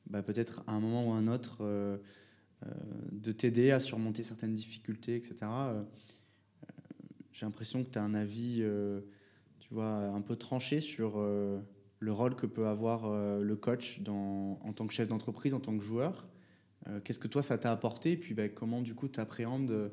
bah, 0.08 0.22
peut-être 0.22 0.64
à 0.68 0.74
un 0.74 0.80
moment 0.80 1.10
ou 1.10 1.14
à 1.14 1.16
un 1.16 1.28
autre 1.28 1.64
de 3.12 3.32
t'aider 3.32 3.72
à 3.72 3.80
surmonter 3.80 4.24
certaines 4.24 4.54
difficultés, 4.54 5.16
etc. 5.16 5.36
J'ai 7.32 7.48
l'impression 7.48 7.84
que 7.84 7.90
tu 7.90 7.98
as 7.98 8.04
un 8.04 8.14
avis, 8.14 8.64
tu 9.60 9.74
vois, 9.74 9.90
un 9.90 10.22
peu 10.22 10.36
tranché 10.36 10.80
sur 10.80 11.18
le 12.04 12.12
rôle 12.12 12.36
que 12.36 12.46
peut 12.46 12.68
avoir 12.68 13.06
euh, 13.06 13.42
le 13.42 13.56
coach 13.56 14.02
dans, 14.02 14.60
en 14.62 14.74
tant 14.74 14.86
que 14.86 14.94
chef 14.94 15.08
d'entreprise, 15.08 15.54
en 15.54 15.62
tant 15.62 15.76
que 15.78 15.84
joueur. 15.84 16.28
Euh, 16.88 17.00
qu'est-ce 17.02 17.20
que 17.20 17.30
toi, 17.30 17.42
ça 17.42 17.58
t'a 17.58 17.72
apporté? 17.72 18.12
Et 18.12 18.18
puis, 18.18 18.34
bah, 18.34 18.50
comment, 18.50 18.82
du 18.82 18.94
coup, 18.94 19.08
tu 19.08 19.22
appréhendes 19.22 19.72
euh, 19.72 19.90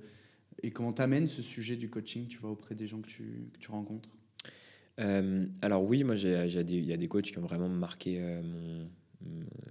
et 0.64 0.72
comment 0.72 0.92
tu 0.92 1.02
amènes 1.02 1.28
ce 1.28 1.40
sujet 1.40 1.76
du 1.76 1.88
coaching 1.88 2.26
tu 2.26 2.38
vois, 2.38 2.50
auprès 2.50 2.74
des 2.74 2.88
gens 2.88 3.00
que 3.00 3.08
tu, 3.08 3.48
que 3.52 3.58
tu 3.58 3.70
rencontres? 3.70 4.11
Alors, 5.62 5.82
oui, 5.82 6.04
moi, 6.04 6.14
il 6.14 6.28
y 6.28 6.92
a 6.92 6.96
des 6.98 7.08
coachs 7.08 7.24
qui 7.24 7.38
ont 7.38 7.42
vraiment 7.42 7.70
marqué 7.70 8.22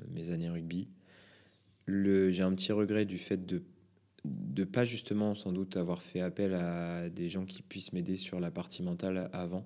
mes 0.09 0.31
années 0.31 0.49
rugby. 0.49 0.87
J'ai 1.87 2.41
un 2.41 2.55
petit 2.55 2.71
regret 2.71 3.05
du 3.05 3.19
fait 3.19 3.45
de 3.45 3.61
de 4.25 4.63
pas 4.63 4.83
justement 4.83 5.35
sans 5.35 5.51
doute 5.51 5.77
avoir 5.77 6.01
fait 6.01 6.21
appel 6.21 6.53
à 6.53 7.09
des 7.09 7.29
gens 7.29 7.45
qui 7.45 7.61
puissent 7.61 7.93
m'aider 7.93 8.15
sur 8.15 8.39
la 8.39 8.51
partie 8.51 8.83
mentale 8.83 9.29
avant. 9.33 9.65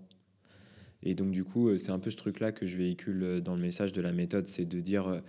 Et 1.03 1.15
donc, 1.15 1.31
du 1.31 1.43
coup, 1.43 1.69
euh, 1.69 1.77
c'est 1.77 1.91
un 1.91 1.99
peu 1.99 2.09
ce 2.09 2.15
truc-là 2.15 2.51
que 2.51 2.65
je 2.65 2.77
véhicule 2.77 3.23
euh, 3.23 3.41
dans 3.41 3.55
le 3.55 3.61
message 3.61 3.91
de 3.91 4.01
la 4.01 4.13
méthode, 4.13 4.47
c'est 4.47 4.65
de 4.65 4.79
dire, 4.79 5.07
euh, 5.07 5.19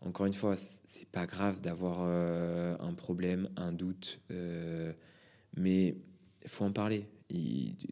encore 0.00 0.26
une 0.26 0.32
fois, 0.32 0.54
c'est 0.56 1.08
pas 1.08 1.26
grave 1.26 1.60
d'avoir 1.60 2.02
un 2.02 2.94
problème, 2.94 3.48
un 3.56 3.72
doute, 3.72 4.20
mais 5.56 5.96
il 6.44 6.48
faut 6.48 6.64
en 6.64 6.70
parler. 6.70 7.08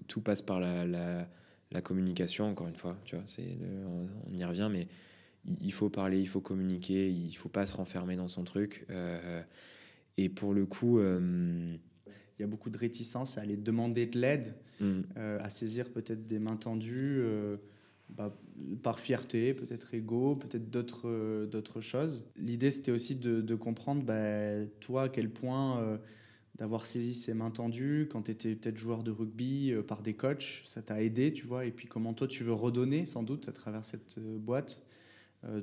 tout 0.07 0.21
passe 0.21 0.41
par 0.41 0.61
la, 0.61 0.87
la, 0.87 1.83
communication, 1.83 2.45
encore 2.45 2.69
une 2.69 2.77
fois, 2.77 2.97
tu 3.05 3.17
vois, 3.17 3.25
on, 4.29 4.33
y 4.33 4.45
revient, 4.45 4.69
mais 4.71 4.87
il, 5.61 5.73
faut 5.73 5.91
parler, 5.91 6.21
il 6.21 6.29
faut 6.29 6.41
communiquer, 6.41 7.11
il 7.11 7.33
faut 7.33 7.49
pas 7.49 7.67
se 7.67 7.75
renfermer 7.75 8.15
dans 8.15 8.29
son 8.29 8.45
truc. 8.45 8.87
et 10.17 10.29
pour 10.29 10.55
le 10.55 10.65
coup, 10.65 11.01
il 12.39 12.43
y 12.43 12.45
a 12.45 12.49
beaucoup 12.49 12.71
de 12.71 12.79
réticence 12.79 13.39
à 13.39 13.43
aller 13.43 13.57
demander 13.57 14.07
de 14.07 14.19
l'aide, 14.19 14.55
mm. 14.81 15.01
euh, 15.17 15.39
à 15.41 15.51
saisir 15.51 15.91
peut-être 15.91 16.27
des 16.27 16.39
mains 16.39 16.57
tendues, 16.57 17.21
euh, 17.21 17.57
bah, 18.11 18.37
par 18.83 19.01
fierté, 19.01 19.55
peut-être 19.55 19.95
ego, 19.95 20.37
peut-être 20.37 20.71
d'autres 20.71 21.09
euh, 21.09 21.47
d'autres 21.47 21.81
choses. 21.81 22.25
L'idée, 22.37 22.71
c'était 22.71 22.93
aussi 22.93 23.17
de, 23.17 23.41
de 23.41 23.55
comprendre, 23.55 24.03
bah, 24.03 24.65
toi, 24.81 25.05
à 25.05 25.09
quel 25.09 25.31
point 25.31 25.99
d'avoir 26.57 26.87
saisi 26.87 27.15
ces 27.15 27.35
mains 27.35 27.51
tendues 27.51 28.09
quand 28.11 28.23
tu 28.23 28.31
étais 28.31 28.55
peut-être 28.55 28.79
joueur 28.79 29.03
de 29.03 29.11
rugby 29.11 29.75
par 29.87 30.01
des 30.01 30.15
coachs, 30.15 30.63
ça 30.65 30.81
t'a 30.81 31.03
aidé, 31.03 31.33
tu 31.33 31.47
vois, 31.47 31.67
et 31.67 31.71
puis 31.71 31.87
comment 31.87 32.15
toi, 32.15 32.27
tu 32.27 32.45
veux 32.45 32.55
redonner, 32.55 33.05
sans 33.05 33.23
doute, 33.23 33.49
à 33.49 33.53
travers 33.53 33.85
cette 33.85 34.19
boîte. 34.19 34.83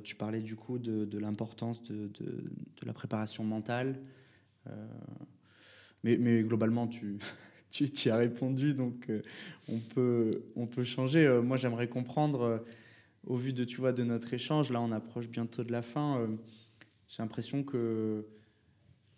tu 0.04 0.14
parlais 0.14 0.40
du 0.40 0.54
coup 0.54 0.78
de, 0.78 1.04
de 1.04 1.18
l'importance 1.18 1.82
de, 1.82 2.10
la 2.84 2.92
préparation 2.92 3.42
mentale. 3.42 3.98
Mais, 6.04 6.16
mais 6.18 6.42
globalement, 6.42 6.86
tu, 6.88 7.18
tu, 7.70 7.84
y 7.84 8.10
as 8.10 8.16
répondu, 8.16 8.74
donc 8.74 9.10
euh, 9.10 9.22
on, 9.68 9.80
peut, 9.80 10.30
on 10.54 10.66
peut 10.66 10.84
changer. 10.84 11.26
Euh, 11.26 11.42
moi, 11.42 11.56
j'aimerais 11.56 11.88
comprendre, 11.88 12.42
euh, 12.42 12.58
au 13.26 13.36
vu 13.36 13.52
de, 13.52 13.64
tu 13.64 13.78
vois, 13.78 13.92
de 13.92 14.04
notre 14.04 14.32
échange, 14.32 14.70
là, 14.70 14.80
on 14.80 14.92
approche 14.92 15.28
bientôt 15.28 15.64
de 15.64 15.72
la 15.72 15.82
fin. 15.82 16.28
J'ai 17.08 17.22
l'impression 17.22 17.64
que, 17.64 18.26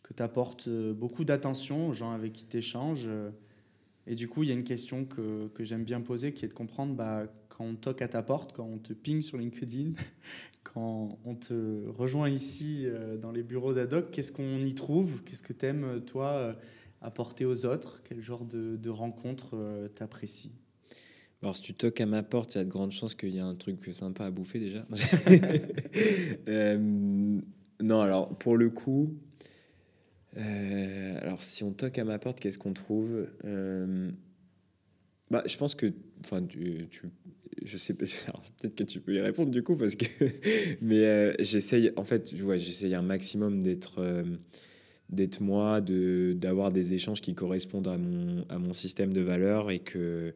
que 0.02 0.14
tu 0.14 0.22
apportes 0.22 0.68
beaucoup 0.68 1.24
d'attention 1.24 1.88
aux 1.88 1.92
gens 1.92 2.12
avec 2.12 2.32
qui 2.32 2.46
tu 2.46 2.58
échanges. 2.58 3.08
et 4.06 4.14
du 4.14 4.28
coup, 4.28 4.44
il 4.44 4.48
y 4.48 4.52
a 4.52 4.54
une 4.54 4.62
question 4.62 5.04
que, 5.04 5.48
que 5.48 5.64
j'aime 5.64 5.82
bien 5.82 6.00
poser 6.00 6.32
qui 6.32 6.44
est 6.44 6.48
de 6.48 6.54
comprendre 6.54 6.94
bah, 6.94 7.26
quand 7.56 7.64
on 7.64 7.74
toque 7.74 8.02
à 8.02 8.08
ta 8.08 8.22
porte, 8.22 8.52
quand 8.52 8.66
on 8.66 8.78
te 8.78 8.92
ping 8.92 9.22
sur 9.22 9.38
LinkedIn, 9.38 9.92
quand 10.62 11.18
on 11.24 11.34
te 11.34 11.88
rejoint 11.88 12.28
ici 12.28 12.86
dans 13.22 13.32
les 13.32 13.42
bureaux 13.42 13.72
d'Adoc, 13.72 14.10
qu'est-ce 14.10 14.32
qu'on 14.32 14.62
y 14.62 14.74
trouve? 14.74 15.22
Qu'est-ce 15.24 15.42
que 15.42 15.52
tu 15.52 15.66
aimes, 15.66 16.02
toi 16.04 16.56
apporter 17.00 17.44
aux 17.44 17.66
autres? 17.66 18.02
Quel 18.04 18.20
genre 18.22 18.44
de, 18.44 18.76
de 18.76 18.90
rencontre 18.90 19.50
euh, 19.54 19.88
t'apprécies? 19.88 20.52
Alors, 21.42 21.54
si 21.54 21.62
tu 21.62 21.74
toques 21.74 22.00
à 22.00 22.06
ma 22.06 22.22
porte, 22.22 22.54
il 22.54 22.58
y 22.58 22.60
a 22.60 22.64
de 22.64 22.70
grandes 22.70 22.92
chances 22.92 23.14
qu'il 23.14 23.30
y 23.30 23.38
ait 23.38 23.40
un 23.40 23.54
truc 23.54 23.78
sympa 23.92 24.26
à 24.26 24.30
bouffer 24.30 24.58
déjà. 24.58 24.86
Euh, 26.48 27.40
non, 27.82 28.00
alors 28.00 28.36
pour 28.38 28.56
le 28.56 28.70
coup, 28.70 29.14
euh, 30.36 31.18
alors 31.20 31.42
si 31.42 31.64
on 31.64 31.72
toque 31.72 31.98
à 31.98 32.04
ma 32.04 32.18
porte, 32.18 32.40
qu'est-ce 32.40 32.58
qu'on 32.58 32.72
trouve? 32.72 33.26
Bah, 35.30 35.42
Je 35.44 35.56
pense 35.56 35.74
que, 35.74 35.92
enfin, 36.20 36.42
tu, 36.44 36.88
je 37.64 37.76
sais 37.76 37.94
peut-être 38.60 38.74
que 38.74 38.84
tu 38.84 39.00
peux 39.00 39.14
y 39.14 39.20
répondre 39.20 39.50
du 39.50 39.62
coup, 39.62 39.76
parce 39.76 39.94
que, 39.96 40.06
mais 40.80 41.34
j'essaye, 41.42 41.92
en 41.96 42.04
fait, 42.04 42.34
vois, 42.34 42.56
j'essaye 42.56 42.94
un 42.94 43.02
maximum 43.02 43.62
d'être 43.62 44.24
d'être 45.08 45.40
moi, 45.40 45.80
d'avoir 45.80 46.72
des 46.72 46.94
échanges 46.94 47.20
qui 47.20 47.34
correspondent 47.34 47.86
à 47.88 47.96
mon, 47.96 48.44
à 48.48 48.58
mon 48.58 48.72
système 48.72 49.12
de 49.12 49.20
valeurs 49.20 49.70
et 49.70 49.78
que 49.78 50.34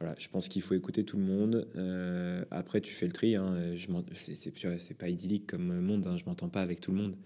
voilà, 0.00 0.14
je 0.18 0.28
pense 0.28 0.48
qu'il 0.48 0.62
faut 0.62 0.74
écouter 0.74 1.04
tout 1.04 1.16
le 1.16 1.24
monde. 1.24 1.66
Euh, 1.76 2.44
après, 2.50 2.80
tu 2.80 2.94
fais 2.94 3.06
le 3.06 3.12
tri. 3.12 3.34
Hein, 3.34 3.74
c'est 4.14 4.96
pas 4.96 5.08
idyllique 5.08 5.46
comme 5.48 5.80
monde. 5.80 6.06
Hein, 6.06 6.16
je 6.16 6.24
m'entends 6.24 6.48
pas 6.48 6.62
avec 6.62 6.80
tout 6.80 6.92
le 6.92 6.98
monde. 6.98 7.16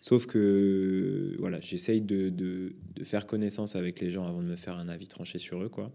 Sauf 0.00 0.26
que 0.26 1.34
voilà, 1.38 1.60
j'essaye 1.60 2.00
de, 2.00 2.30
de, 2.30 2.74
de, 2.94 3.04
faire 3.04 3.26
connaissance 3.26 3.76
avec 3.76 4.00
les 4.00 4.10
gens 4.10 4.26
avant 4.26 4.42
de 4.42 4.48
me 4.48 4.56
faire 4.56 4.76
un 4.76 4.88
avis 4.88 5.06
tranché 5.06 5.38
sur 5.38 5.62
eux. 5.62 5.68
Quoi. 5.68 5.92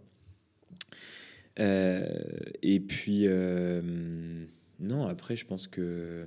Euh, 1.60 2.22
et 2.62 2.80
puis, 2.80 3.24
euh, 3.28 3.82
non, 4.80 5.08
après, 5.08 5.36
je 5.36 5.46
pense 5.46 5.68
que, 5.68 6.26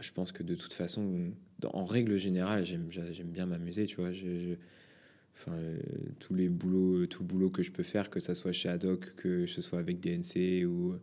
je 0.00 0.12
pense 0.12 0.32
que 0.32 0.42
de 0.42 0.54
toute 0.54 0.72
façon, 0.72 1.32
en 1.72 1.84
règle 1.84 2.18
générale, 2.18 2.64
j'aime 2.64 2.88
bien 3.30 3.46
m'amuser, 3.46 3.86
tu 3.86 3.96
vois. 3.96 4.10
enfin, 5.34 5.52
euh, 5.52 5.78
tous 6.20 6.34
les 6.34 6.48
boulots, 6.48 7.06
tout 7.06 7.22
le 7.22 7.28
boulot 7.28 7.50
que 7.50 7.62
je 7.62 7.70
peux 7.72 7.82
faire, 7.82 8.10
que 8.10 8.20
ça 8.20 8.34
soit 8.34 8.52
chez 8.52 8.68
Adoc, 8.68 9.14
que 9.16 9.46
ce 9.46 9.62
soit 9.62 9.78
avec 9.78 10.00
DNC 10.00 10.64
ou, 10.66 10.94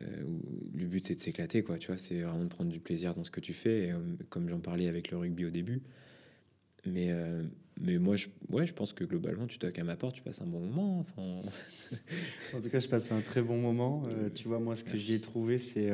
le 0.00 0.86
but 0.86 1.06
c'est 1.06 1.14
de 1.14 1.20
s'éclater, 1.20 1.62
quoi. 1.62 1.78
Tu 1.78 1.86
vois, 1.86 1.96
c'est 1.96 2.20
vraiment 2.20 2.44
de 2.44 2.48
prendre 2.48 2.70
du 2.70 2.80
plaisir 2.80 3.14
dans 3.14 3.22
ce 3.22 3.30
que 3.30 3.40
tu 3.40 3.52
fais, 3.52 3.92
comme 4.28 4.48
j'en 4.48 4.58
parlais 4.58 4.88
avec 4.88 5.10
le 5.10 5.18
rugby 5.18 5.44
au 5.44 5.50
début. 5.50 5.82
Mais, 6.84 7.12
mais 7.80 7.98
moi, 7.98 8.16
je, 8.16 8.28
ouais, 8.50 8.66
je 8.66 8.74
pense 8.74 8.92
que 8.92 9.04
globalement, 9.04 9.46
tu 9.46 9.58
toques 9.58 9.78
à 9.78 9.84
ma 9.84 9.96
porte, 9.96 10.16
tu 10.16 10.22
passes 10.22 10.40
un 10.40 10.46
bon 10.46 10.60
moment. 10.60 11.00
Enfin... 11.00 11.42
en 12.54 12.60
tout 12.60 12.68
cas, 12.70 12.80
je 12.80 12.88
passe 12.88 13.10
un 13.12 13.20
très 13.20 13.42
bon 13.42 13.58
moment. 13.60 14.02
tu 14.34 14.48
vois, 14.48 14.60
moi, 14.60 14.76
ce 14.76 14.84
que 14.84 14.96
j'y 14.96 15.14
ai 15.14 15.20
trouvé, 15.20 15.58
c'est 15.58 15.90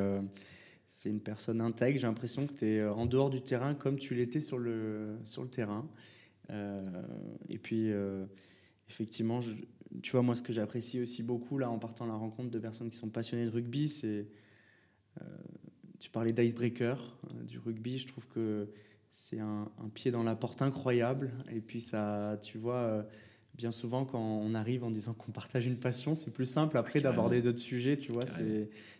c'est 0.90 1.08
une 1.08 1.20
personne 1.20 1.60
intègre. 1.60 1.98
J'ai 1.98 2.06
l'impression 2.06 2.46
que 2.46 2.52
tu 2.52 2.66
es 2.66 2.80
euh, 2.80 2.92
en 2.92 3.06
dehors 3.06 3.30
du 3.30 3.40
terrain 3.40 3.74
comme 3.74 3.98
tu 3.98 4.14
l'étais 4.14 4.40
sur 4.40 4.58
le, 4.58 5.16
sur 5.24 5.42
le 5.42 5.48
terrain. 5.48 5.88
Euh, 6.50 7.02
et 7.48 7.58
puis, 7.58 7.92
euh, 7.92 8.26
effectivement, 8.88 9.40
tu 10.02 10.10
vois, 10.10 10.22
moi, 10.22 10.34
ce 10.34 10.42
que 10.42 10.52
j'apprécie 10.52 11.00
aussi 11.00 11.22
beaucoup 11.22 11.58
là 11.58 11.70
en 11.70 11.78
partant 11.78 12.04
à 12.04 12.08
la 12.08 12.14
rencontre 12.14 12.50
de 12.50 12.58
personnes 12.58 12.90
qui 12.90 12.96
sont 12.96 13.08
passionnées 13.08 13.46
de 13.46 13.50
rugby, 13.50 13.88
c'est. 13.88 14.26
tu 16.00 16.10
parlais 16.10 16.32
d'icebreaker 16.32 17.18
du 17.44 17.58
rugby. 17.58 17.98
Je 17.98 18.06
trouve 18.06 18.26
que 18.26 18.68
c'est 19.10 19.40
un, 19.40 19.70
un, 19.82 19.88
pied 19.88 20.10
dans 20.10 20.22
la 20.22 20.36
porte 20.36 20.62
incroyable. 20.62 21.32
Et 21.50 21.60
puis, 21.60 21.80
ça, 21.80 22.38
tu 22.42 22.58
vois 22.58 23.04
bien 23.60 23.72
souvent, 23.72 24.06
quand 24.06 24.18
on 24.18 24.54
arrive 24.54 24.84
en 24.84 24.90
disant 24.90 25.12
qu'on 25.12 25.32
partage 25.32 25.66
une 25.66 25.76
passion, 25.76 26.14
c'est 26.14 26.30
plus 26.30 26.46
simple 26.46 26.78
après 26.78 27.00
d'aborder 27.00 27.42
d'autres 27.42 27.58
sujets. 27.58 27.98
Tu 27.98 28.10
vois, 28.10 28.24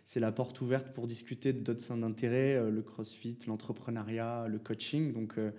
c'est 0.05 0.19
la 0.19 0.31
porte 0.31 0.61
ouverte 0.61 0.93
pour 0.93 1.07
discuter 1.07 1.51
d'autres 1.51 1.81
centres 1.81 2.01
d'intérêt, 2.01 2.55
euh, 2.55 2.69
le 2.69 2.81
crossfit, 2.81 3.37
l'entrepreneuriat, 3.47 4.47
le 4.47 4.59
coaching. 4.59 5.13
Donc, 5.13 5.37
euh, 5.37 5.51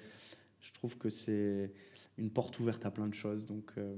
je 0.61 0.73
trouve 0.73 0.97
que 0.99 1.09
c'est 1.09 1.73
une 2.17 2.31
porte 2.31 2.61
ouverte 2.61 2.87
à 2.87 2.93
plein 2.93 3.09
de 3.09 3.15
choses. 3.15 3.47
Donc, 3.47 3.73
euh, 3.77 3.97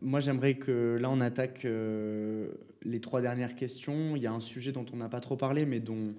moi, 0.00 0.20
j'aimerais 0.20 0.54
que 0.54 0.96
là, 1.00 1.10
on 1.10 1.20
attaque 1.20 1.64
les 1.64 3.00
trois 3.00 3.20
dernières 3.20 3.54
questions. 3.54 4.16
Il 4.16 4.22
y 4.22 4.26
a 4.26 4.32
un 4.32 4.40
sujet 4.40 4.70
dont 4.70 4.86
on 4.92 4.96
n'a 4.96 5.08
pas 5.08 5.20
trop 5.20 5.36
parlé, 5.36 5.66
mais 5.66 5.80
dont 5.80 6.14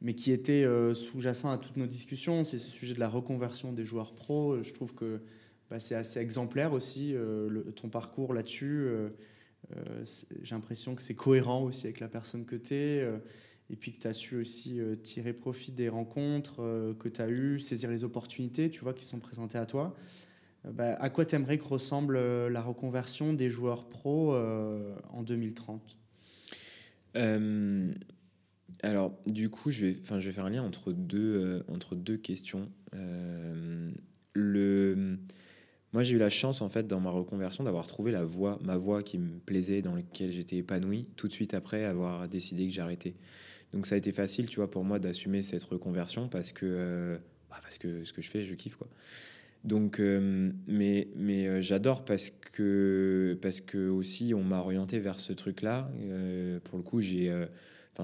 mais 0.00 0.14
qui 0.14 0.30
était 0.32 0.64
sous-jacent 0.94 1.50
à 1.50 1.58
toutes 1.58 1.76
nos 1.76 1.86
discussions, 1.86 2.44
c'est 2.44 2.58
ce 2.58 2.70
sujet 2.70 2.94
de 2.94 3.00
la 3.00 3.08
reconversion 3.08 3.72
des 3.72 3.84
joueurs 3.84 4.14
pros. 4.14 4.62
Je 4.62 4.72
trouve 4.72 4.94
que 4.94 5.20
bah, 5.70 5.78
c'est 5.78 5.94
assez 5.94 6.18
exemplaire 6.18 6.72
aussi, 6.72 7.12
euh, 7.14 7.62
ton 7.72 7.88
parcours 7.88 8.32
là-dessus. 8.32 8.86
Euh, 8.86 9.10
j'ai 10.42 10.54
l'impression 10.54 10.94
que 10.94 11.02
c'est 11.02 11.14
cohérent 11.14 11.64
aussi 11.64 11.86
avec 11.86 12.00
la 12.00 12.08
personne 12.08 12.46
que 12.46 12.56
tu 12.56 12.74
es 12.74 13.04
et 13.70 13.76
puis 13.76 13.92
que 13.92 14.00
tu 14.00 14.06
as 14.06 14.14
su 14.14 14.36
aussi 14.36 14.80
tirer 15.02 15.34
profit 15.34 15.72
des 15.72 15.90
rencontres 15.90 16.94
que 16.98 17.08
tu 17.08 17.20
as 17.20 17.28
eues, 17.28 17.58
saisir 17.58 17.90
les 17.90 18.02
opportunités, 18.02 18.70
tu 18.70 18.80
vois, 18.80 18.94
qui 18.94 19.04
sont 19.04 19.18
présentées 19.18 19.58
à 19.58 19.66
toi. 19.66 19.94
Bah, 20.64 20.94
à 21.00 21.10
quoi 21.10 21.26
tu 21.26 21.34
aimerais 21.34 21.58
que 21.58 21.64
ressemble 21.64 22.18
la 22.46 22.62
reconversion 22.62 23.34
des 23.34 23.50
joueurs 23.50 23.88
pros 23.88 24.34
en 24.34 25.22
2030 25.22 25.98
alors, 28.82 29.18
du 29.26 29.48
coup, 29.48 29.70
je 29.70 29.86
vais, 29.86 29.94
faire 29.94 30.44
un 30.44 30.50
lien 30.50 30.62
entre 30.62 30.92
deux, 30.92 31.62
euh, 31.66 32.16
questions. 32.18 32.70
Euh, 32.94 33.90
moi, 35.92 36.02
j'ai 36.02 36.14
eu 36.14 36.18
la 36.18 36.30
chance, 36.30 36.60
en 36.60 36.68
fait, 36.68 36.86
dans 36.86 37.00
ma 37.00 37.10
reconversion, 37.10 37.64
d'avoir 37.64 37.86
trouvé 37.86 38.12
la 38.12 38.24
voie, 38.24 38.58
ma 38.62 38.76
voie 38.76 39.02
qui 39.02 39.18
me 39.18 39.38
plaisait, 39.40 39.82
dans 39.82 39.94
laquelle 39.94 40.32
j'étais 40.32 40.56
épanoui, 40.56 41.06
tout 41.16 41.26
de 41.28 41.32
suite 41.32 41.54
après 41.54 41.84
avoir 41.84 42.28
décidé 42.28 42.68
que 42.68 42.72
j'arrêtais. 42.72 43.14
Donc, 43.72 43.86
ça 43.86 43.96
a 43.96 43.98
été 43.98 44.12
facile, 44.12 44.48
tu 44.48 44.56
vois, 44.56 44.70
pour 44.70 44.84
moi 44.84 44.98
d'assumer 44.98 45.42
cette 45.42 45.64
reconversion 45.64 46.28
parce 46.28 46.52
que, 46.52 46.66
euh, 46.66 47.18
bah, 47.50 47.58
parce 47.62 47.78
que 47.78 48.04
ce 48.04 48.12
que 48.12 48.22
je 48.22 48.30
fais, 48.30 48.44
je 48.44 48.54
kiffe, 48.54 48.76
quoi. 48.76 48.88
Donc, 49.64 49.98
mais, 49.98 51.08
mais 51.16 51.60
j'adore 51.60 52.04
parce 52.04 52.30
que, 52.30 53.36
parce 53.42 53.60
que 53.60 53.88
aussi, 53.88 54.32
on 54.32 54.44
m'a 54.44 54.60
orienté 54.60 55.00
vers 55.00 55.18
ce 55.18 55.32
truc-là. 55.32 55.90
pour 56.62 56.78
le 56.78 56.84
coup, 56.84 57.00
j'ai 57.00 57.28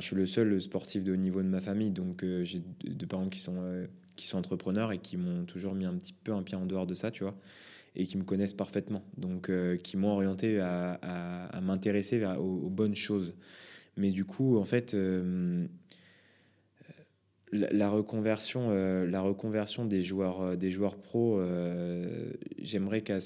je 0.01 0.07
suis 0.07 0.17
le 0.17 0.27
seul 0.27 0.61
sportif 0.61 1.05
de 1.05 1.13
haut 1.13 1.17
niveau 1.17 1.43
de 1.43 1.49
ma 1.49 1.61
famille, 1.61 1.91
donc 1.91 2.25
euh, 2.25 2.45
j'ai 2.45 2.63
deux 2.85 3.07
parents 3.07 3.29
qui 3.29 3.39
sont, 3.39 3.57
euh, 3.59 3.87
qui 4.17 4.27
sont 4.27 4.39
entrepreneurs 4.39 4.93
et 4.93 4.99
qui 4.99 5.17
m'ont 5.17 5.45
toujours 5.45 5.75
mis 5.75 5.85
un 5.85 5.95
petit 5.95 6.13
peu 6.13 6.33
un 6.33 6.43
pied 6.43 6.57
en 6.57 6.67
dehors 6.67 6.87
de 6.87 6.95
ça, 6.95 7.11
tu 7.11 7.23
vois, 7.23 7.35
et 7.95 8.05
qui 8.05 8.17
me 8.17 8.25
connaissent 8.25 8.53
parfaitement, 8.53 9.05
donc 9.17 9.51
euh, 9.51 9.77
qui 9.77 9.97
m'ont 9.97 10.11
orienté 10.11 10.59
à, 10.61 11.61
m'intéresser 11.63 12.25
aux, 12.25 12.71
bonnes 12.71 12.97
choses. 12.97 13.35
Mais 13.97 14.11
du 14.11 14.25
coup, 14.25 14.59
en 14.59 14.65
fait, 14.65 14.97
la, 17.53 17.89
reconversion, 17.89 18.71
la 19.05 19.21
reconversion 19.21 19.85
des 19.85 20.03
joueurs, 20.03 20.57
des 20.57 20.73
joueurs 20.73 20.97
pros, 20.97 21.41
j'aimerais 22.61 23.03
qu'à 23.03 23.21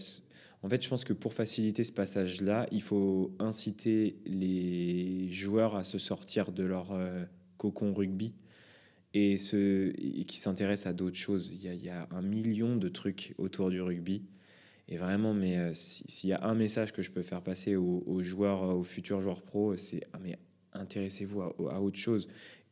en 0.63 0.69
fait, 0.69 0.83
je 0.83 0.89
pense 0.89 1.05
que 1.05 1.13
pour 1.13 1.35
faciliter 1.35 1.85
ce 1.85 1.93
passage-là, 1.93 2.67
il 2.73 2.83
faut 2.83 3.33
inciter 3.39 4.17
les 4.27 5.31
joueurs 5.31 5.77
à 5.77 5.85
se 5.85 5.99
sortir 5.99 6.51
de 6.51 6.65
leur 6.65 6.93
euh, 6.93 7.25
cocon 7.59 7.95
rugby 7.95 8.35
et, 9.15 9.37
qui 9.37 10.39
s'intéressent 10.39 10.91
à 10.91 10.93
d'autres 10.93 11.17
choses. 11.17 11.51
Il 11.53 11.63
y, 11.63 11.89
a, 11.89 12.09
un 12.11 12.23
million 12.23 12.77
de 12.77 12.89
trucs 12.89 13.35
autour 13.39 13.71
du 13.71 13.81
rugby. 13.81 14.23
Et 14.89 14.97
vraiment, 14.97 15.35
mais 15.35 15.59
euh, 15.59 15.71
s'il 15.75 16.31
y 16.31 16.33
a 16.33 16.45
un 16.45 16.55
message 16.55 16.93
que 16.93 17.03
je 17.03 17.11
peux 17.11 17.23
faire 17.23 17.43
passer 17.43 17.77
aux, 17.77 18.23
joueurs, 18.23 18.77
aux 18.77 18.85
futurs 18.85 19.21
joueurs 19.21 19.43
pro, 19.43 19.77
c'est 19.77 20.03
ah, 20.13 20.19
mais 20.23 20.39
intéressez-vous 20.73 21.43
à, 21.43 21.81
autre 21.81 21.99
chose. 21.99 22.29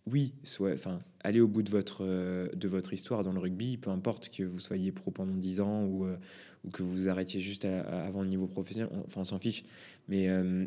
Oui, 0.07 0.35
soit, 0.43 0.73
enfin, 0.73 1.01
allez 1.21 1.41
au 1.41 1.49
bout 1.49 1.63
de 1.63 1.71
votre, 1.71 2.05
euh, 2.05 2.49
de 2.55 2.69
votre 2.69 2.93
histoire 2.93 3.23
dans 3.23 3.33
le 3.33 3.41
rugby, 3.41 3.77
peu 3.77 3.91
importe 3.91 4.29
que 4.31 4.45
vous 4.45 4.61
soyez 4.61 4.93
pro 4.93 5.11
pendant 5.11 5.35
10 5.35 5.61
ans 5.61 5.85
ou, 5.85 6.07
ou 6.67 6.71
que 6.71 6.83
vous 6.83 7.09
arrêtiez 7.09 7.41
juste 7.41 7.65
avant 7.65 8.23
le 8.23 8.29
niveau 8.29 8.47
professionnel, 8.47 8.91
enfin 9.07 9.21
on 9.21 9.25
s'en 9.25 9.39
fiche. 9.39 9.65
Mais 10.09 10.29
euh, 10.29 10.67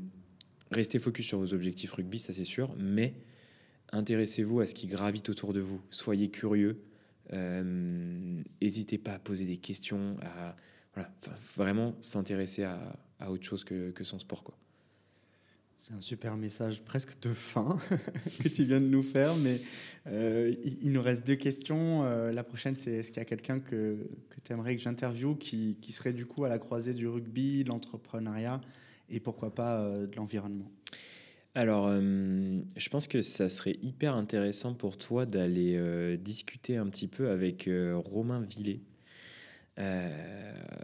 restez 0.71 0.99
focus 0.99 1.27
sur 1.27 1.39
vos 1.39 1.53
objectifs 1.53 1.91
rugby, 1.91 2.19
ça 2.19 2.33
c'est 2.33 2.45
sûr, 2.45 2.73
mais 2.77 3.13
intéressez-vous 3.91 4.61
à 4.61 4.65
ce 4.65 4.73
qui 4.73 4.87
gravite 4.87 5.29
autour 5.29 5.53
de 5.53 5.59
vous. 5.59 5.81
Soyez 5.89 6.29
curieux, 6.29 6.81
n'hésitez 7.31 8.97
euh, 8.97 9.03
pas 9.03 9.13
à 9.13 9.19
poser 9.19 9.45
des 9.45 9.57
questions, 9.57 10.17
à 10.21 10.55
voilà, 10.93 11.11
vraiment 11.55 11.95
s'intéresser 12.01 12.63
à, 12.63 12.97
à, 13.19 13.31
autre 13.31 13.43
chose 13.43 13.63
que, 13.63 13.91
que 13.91 14.03
son 14.03 14.19
sport. 14.19 14.43
Quoi. 14.43 14.57
C'est 15.79 15.93
un 15.93 16.01
super 16.01 16.35
message 16.35 16.83
presque 16.83 17.21
de 17.21 17.33
fin 17.33 17.79
que 18.43 18.49
tu 18.49 18.65
viens 18.65 18.81
de 18.81 18.85
nous 18.85 19.01
faire, 19.01 19.33
mais 19.37 19.61
euh, 20.07 20.53
il, 20.81 20.91
nous 20.91 21.01
reste 21.01 21.25
deux 21.25 21.37
questions. 21.37 22.03
Euh, 22.03 22.33
la 22.33 22.43
prochaine, 22.43 22.75
c'est 22.75 22.91
est-ce 22.91 23.11
qu'il 23.11 23.19
y 23.19 23.21
a 23.21 23.25
quelqu'un 23.25 23.61
que, 23.61 24.09
que 24.29 24.41
tu 24.43 24.51
aimerais 24.51 24.75
que 24.75 24.81
j'interviewe 24.81 25.37
qui, 25.37 25.77
qui, 25.81 25.93
serait 25.93 26.11
du 26.11 26.25
coup 26.25 26.43
à 26.43 26.49
la 26.49 26.59
croisée 26.59 26.93
du 26.93 27.07
rugby, 27.07 27.63
l'entrepreneuriat 27.63 28.59
et 29.09 29.21
pourquoi 29.21 29.55
pas 29.55 29.79
euh, 29.79 30.05
de 30.05 30.17
l'environnement? 30.17 30.69
Alors, 31.55 31.89
je 31.91 32.89
pense 32.89 33.07
que 33.07 33.21
ça 33.21 33.49
serait 33.49 33.77
hyper 33.81 34.15
intéressant 34.15 34.73
pour 34.73 34.97
toi 34.97 35.25
d'aller 35.25 36.17
discuter 36.17 36.77
un 36.77 36.87
petit 36.87 37.07
peu 37.07 37.31
avec 37.31 37.67
Romain 38.05 38.41
Villet. 38.41 38.81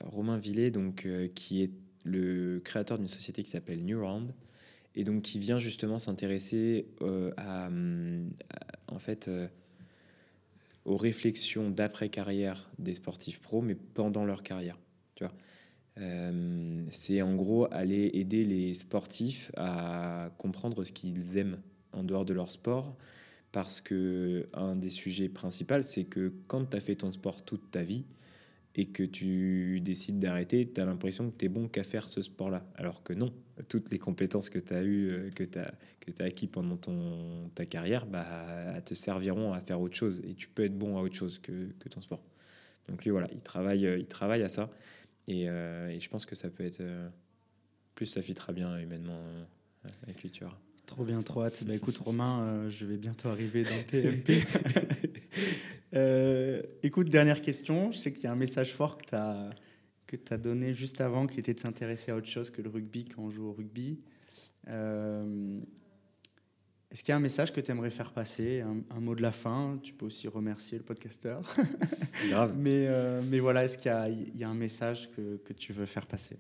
Romain 0.04 0.38
Villet, 0.38 0.72
donc, 0.72 1.08
qui 1.36 1.62
est 1.62 1.72
le 2.04 2.60
créateur 2.62 2.98
d'une 2.98 3.08
société 3.08 3.44
qui 3.44 3.52
s'appelle 3.52 3.86
New 3.86 4.02
Round 4.04 4.34
et 4.96 5.04
donc 5.04 5.24
qui 5.24 5.40
vient 5.40 5.60
justement 5.60 6.00
s'intéresser 6.00 6.88
euh, 7.02 7.32
à, 7.38 7.70
en 8.88 9.00
fait 9.00 9.28
euh, 9.28 9.48
aux 10.86 10.98
réflexions 10.98 11.70
d'après 11.70 12.10
carrière 12.10 12.70
des 12.80 12.94
sportifs 12.94 13.40
pros, 13.40 13.62
mais 13.62 13.76
pendant 13.76 14.26
leur 14.26 14.44
carrière. 14.44 14.80
Tu 15.16 15.24
vois, 15.24 15.34
euh, 15.98 16.86
c'est 16.92 17.22
en 17.22 17.36
gros 17.36 17.68
aller 17.72 18.12
aider 18.14 18.46
les 18.46 18.74
sportifs 18.74 19.52
à 19.58 20.30
comprendre 20.38 20.84
ce 20.84 20.92
qu'ils 20.92 21.38
aiment 21.38 21.60
en 21.94 22.04
dehors 22.04 22.26
de 22.26 22.34
leur 22.34 22.52
sport, 22.52 22.96
parce 23.52 23.82
que 23.82 24.48
un 24.54 24.76
des 24.76 24.90
sujets 24.90 25.30
principaux, 25.30 25.82
c'est 25.82 26.04
que 26.04 26.34
quand 26.48 26.70
tu 26.70 26.78
as 26.78 26.82
fait 26.82 26.96
ton 26.96 27.12
sport 27.12 27.44
toute 27.44 27.72
ta 27.72 27.84
vie, 27.84 28.04
et 28.76 28.88
que 28.88 29.04
tu 29.04 29.80
décides 29.82 30.20
d'arrêter, 30.20 30.70
tu 30.72 30.82
as 30.82 30.86
l'impression 30.86 31.30
que 31.30 31.38
tu 31.38 31.46
es 31.46 31.50
bon 31.50 31.68
qu'à 31.68 31.84
faire 31.84 32.10
ce 32.10 32.22
sport-là. 32.22 32.66
Alors 32.76 33.04
que 33.04 33.14
non, 33.14 33.32
toutes 33.64 33.92
les 33.92 34.00
compétences 34.00 34.50
que 34.50 34.60
tu 34.60 34.74
as 34.74 34.84
eues, 34.84 35.10
euh, 35.10 35.30
que 35.32 35.44
tu 35.44 35.60
as, 35.60 35.74
que 36.00 36.12
as 36.20 36.26
acquis 36.26 36.48
pendant 36.48 36.78
ton, 36.78 37.50
ta 37.56 37.66
carrière, 37.66 38.06
bah, 38.06 38.82
te 38.84 38.94
serviront 38.94 39.54
à 39.54 39.62
faire 39.62 39.80
autre 39.80 39.96
chose. 39.96 40.22
Et 40.28 40.34
tu 40.34 40.48
peux 40.48 40.64
être 40.64 40.78
bon 40.78 40.98
à 40.98 41.02
autre 41.02 41.16
chose 41.16 41.40
que, 41.40 41.70
que 41.80 41.90
ton 41.90 42.02
sport. 42.02 42.22
Donc 42.90 43.04
lui, 43.04 43.12
voilà, 43.12 43.28
il 43.32 43.42
travaille, 43.42 43.86
euh, 43.86 43.98
il 43.98 44.06
travaille 44.06 44.44
à 44.44 44.50
ça. 44.50 44.70
Et, 45.28 45.50
euh, 45.50 45.90
et 45.90 46.00
je 46.00 46.10
pense 46.10 46.26
que 46.26 46.36
ça 46.36 46.50
peut 46.50 46.64
être... 46.64 46.84
plus 47.96 48.06
ça 48.06 48.22
fitera 48.22 48.54
bien 48.54 48.78
humainement 48.78 49.20
avec 50.04 50.22
lui, 50.22 50.30
tu 50.30 50.44
vois. 50.44 50.58
Trop 50.86 51.04
bien, 51.04 51.22
trop 51.24 51.44
hâte. 51.44 51.64
Bah, 51.64 51.74
écoute, 51.74 51.98
Romain, 52.06 52.70
je 52.70 52.86
vais 52.86 52.98
bientôt 52.98 53.30
arriver 53.30 53.64
dans 53.64 53.84
TMP. 53.90 54.44
Euh, 55.96 56.62
écoute, 56.84 57.10
dernière 57.10 57.42
question. 57.42 57.92
Je 57.92 57.98
sais 57.98 58.12
qu'il 58.12 58.26
y 58.26 58.28
a 58.28 58.32
un 58.32 58.36
message 58.36 58.74
fort 58.74 58.98
que 58.98 59.06
tu 59.06 59.16
as, 59.16 59.50
que 60.08 60.16
as 60.32 60.38
donné 60.38 60.74
juste 60.74 61.02
avant 61.02 61.28
qui 61.28 61.40
était 61.40 61.54
de 61.54 61.60
s'intéresser 61.60 62.12
à 62.12 62.16
autre 62.16 62.28
chose 62.28 62.50
que 62.50 62.62
le 62.62 62.70
rugby 62.70 63.06
quand 63.06 63.24
on 63.24 63.30
joue 63.30 63.48
au 63.48 63.54
rugby. 63.54 64.00
Euh, 64.68 65.60
est-ce 66.92 67.04
qu'il 67.04 67.12
y 67.12 67.14
a 67.14 67.18
un 67.18 67.22
message 67.22 67.52
que 67.52 67.60
tu 67.60 67.72
aimerais 67.72 67.90
faire 67.90 68.12
passer, 68.14 68.62
un, 68.62 69.00
mot 69.02 69.16
de 69.16 69.22
la 69.22 69.34
fin? 69.34 69.80
Tu 69.84 69.92
peux 69.94 70.06
aussi 70.06 70.28
remercier 70.30 70.78
le 70.78 70.84
podcasteur. 70.84 71.44
Grave. 72.30 72.54
mais, 72.58 72.86
euh, 72.88 73.22
mais 73.30 73.40
voilà, 73.40 73.66
est-ce 73.66 73.78
qu'il 73.78 73.92
y, 74.34 74.40
y, 74.40 74.44
a 74.46 74.50
un 74.50 74.54
message 74.54 75.10
que, 75.12 75.38
que, 75.38 75.52
tu 75.52 75.74
veux 75.74 75.86
faire 75.88 76.06
passer? 76.06 76.38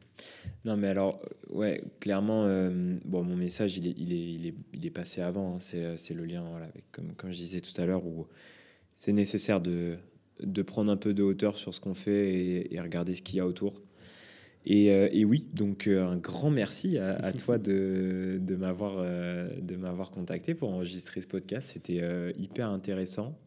Non, 0.63 0.77
mais 0.77 0.87
alors, 0.87 1.19
ouais, 1.49 1.83
clairement, 1.99 2.43
bon, 3.03 3.23
mon 3.23 3.35
message, 3.35 3.77
il 3.77 3.87
est, 3.87 3.95
il 3.97 4.13
est, 4.13 4.33
il 4.33 4.47
est, 4.47 4.55
il 4.73 4.85
est 4.85 4.91
passé 4.91 5.19
avant. 5.19 5.55
Hein. 5.55 5.59
c'est, 5.59 6.13
le 6.13 6.23
lien, 6.23 6.45
voilà, 6.49 6.67
avec, 6.67 6.89
comme, 6.91 7.13
comme 7.15 7.31
je 7.31 7.37
disais 7.37 7.59
tout 7.59 7.81
à 7.81 7.85
l'heure, 7.85 8.05
où 8.05 8.25
c'est 8.95 9.11
nécessaire 9.11 9.59
de, 9.59 9.97
de 10.41 10.61
prendre 10.61 10.91
un 10.91 10.97
peu 10.97 11.13
de 11.13 11.23
hauteur 11.23 11.57
sur 11.57 11.73
ce 11.73 11.79
qu'on 11.79 11.93
fait 11.93 12.73
et, 12.73 12.79
regarder 12.79 13.15
ce 13.15 13.21
qu'il 13.21 13.37
y 13.37 13.39
a 13.39 13.47
autour. 13.47 13.81
Et, 14.65 14.91
euh, 14.91 15.09
et, 15.11 15.25
oui, 15.25 15.47
donc 15.53 15.87
euh, 15.87 16.05
un 16.05 16.17
grand 16.17 16.49
merci 16.49 16.97
à, 16.97 17.31
toi 17.45 17.57
de, 17.57 18.39
de 18.41 18.55
m'avoir 18.55 18.95
euh, 18.97 19.49
de 19.61 19.75
m'avoir 19.75 20.09
contacté 20.09 20.55
pour 20.55 20.69
enregistrer 20.69 21.21
ce 21.21 21.27
podcast. 21.27 21.69
C'était 21.73 22.01
hyper 22.37 22.69
intéressant. 22.69 23.37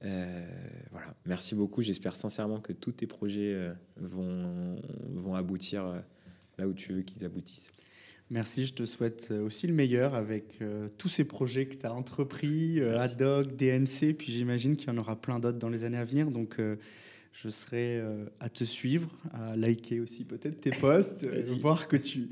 voilà, 0.00 1.14
merci 1.26 1.54
beaucoup. 1.54 1.82
J'espère 1.82 2.16
sincèrement 2.16 2.60
que 2.60 2.72
tous 2.72 2.92
tes 2.92 3.06
projets 3.06 3.56
vont, 3.96 4.76
vont 5.10 5.34
aboutir 5.34 6.02
là 6.58 6.66
où 6.66 6.72
tu 6.72 6.92
veux 6.92 7.02
qu'ils 7.02 7.24
aboutissent. 7.24 7.70
Merci, 8.28 8.66
je 8.66 8.74
te 8.74 8.84
souhaite 8.84 9.28
euh, 9.30 9.46
aussi 9.46 9.68
le 9.68 9.72
meilleur 9.72 10.16
avec 10.16 10.60
euh, 10.60 10.88
tous 10.98 11.08
ces 11.08 11.24
projets 11.24 11.66
que 11.66 11.76
tu 11.76 11.86
as 11.86 11.92
entrepris, 11.92 12.80
euh, 12.80 12.98
Adoc, 12.98 13.54
DNC, 13.54 14.14
puis 14.18 14.32
j'imagine 14.32 14.74
qu'il 14.74 14.88
y 14.88 14.90
en 14.90 14.98
aura 14.98 15.14
plein 15.14 15.38
d'autres 15.38 15.58
dans 15.58 15.68
les 15.68 15.84
années 15.84 15.96
à 15.96 16.04
venir. 16.04 16.32
Donc 16.32 16.60
je 17.42 17.50
serai 17.50 18.02
à 18.40 18.48
te 18.48 18.64
suivre, 18.64 19.08
à 19.32 19.56
liker 19.56 20.00
aussi 20.00 20.24
peut-être 20.24 20.60
tes 20.60 20.70
posts, 20.70 21.26
voir 21.60 21.86
que, 21.86 21.96
tu, 21.96 22.28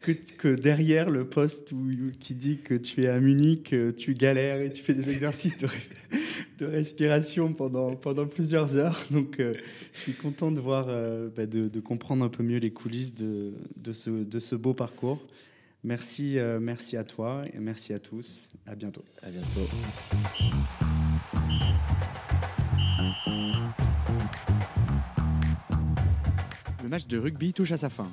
que, 0.00 0.12
que, 0.12 0.48
derrière 0.48 1.10
le 1.10 1.28
post 1.28 1.72
où, 1.72 1.88
qui 2.20 2.34
dit 2.34 2.58
que 2.58 2.74
tu 2.74 3.04
es 3.04 3.08
à 3.08 3.18
Munich, 3.18 3.74
tu 3.96 4.14
galères 4.14 4.60
et 4.60 4.72
tu 4.72 4.82
fais 4.82 4.94
des 4.94 5.10
exercices 5.10 5.58
de, 5.58 5.68
de 6.58 6.66
respiration 6.66 7.52
pendant, 7.52 7.96
pendant 7.96 8.26
plusieurs 8.26 8.76
heures. 8.76 9.02
Donc 9.10 9.36
je 9.38 10.00
suis 10.00 10.14
content 10.14 10.52
de 10.52 10.60
voir, 10.60 10.86
bah, 11.34 11.46
de, 11.46 11.68
de, 11.68 11.80
comprendre 11.80 12.24
un 12.24 12.28
peu 12.28 12.42
mieux 12.42 12.58
les 12.58 12.70
coulisses 12.70 13.14
de, 13.14 13.54
de, 13.76 13.92
ce, 13.92 14.10
de 14.10 14.38
ce 14.38 14.54
beau 14.54 14.72
parcours. 14.72 15.20
Merci, 15.84 16.38
euh, 16.38 16.60
merci 16.60 16.96
à 16.96 17.04
toi 17.04 17.42
et 17.52 17.58
merci 17.58 17.92
à 17.92 17.98
tous. 17.98 18.48
À 18.66 18.74
bientôt. 18.74 19.04
À 19.22 19.28
bientôt. 19.28 19.68
Match 26.94 27.08
de 27.08 27.18
rugby 27.18 27.52
touche 27.52 27.72
à 27.72 27.76
sa 27.76 27.90
fin. 27.90 28.08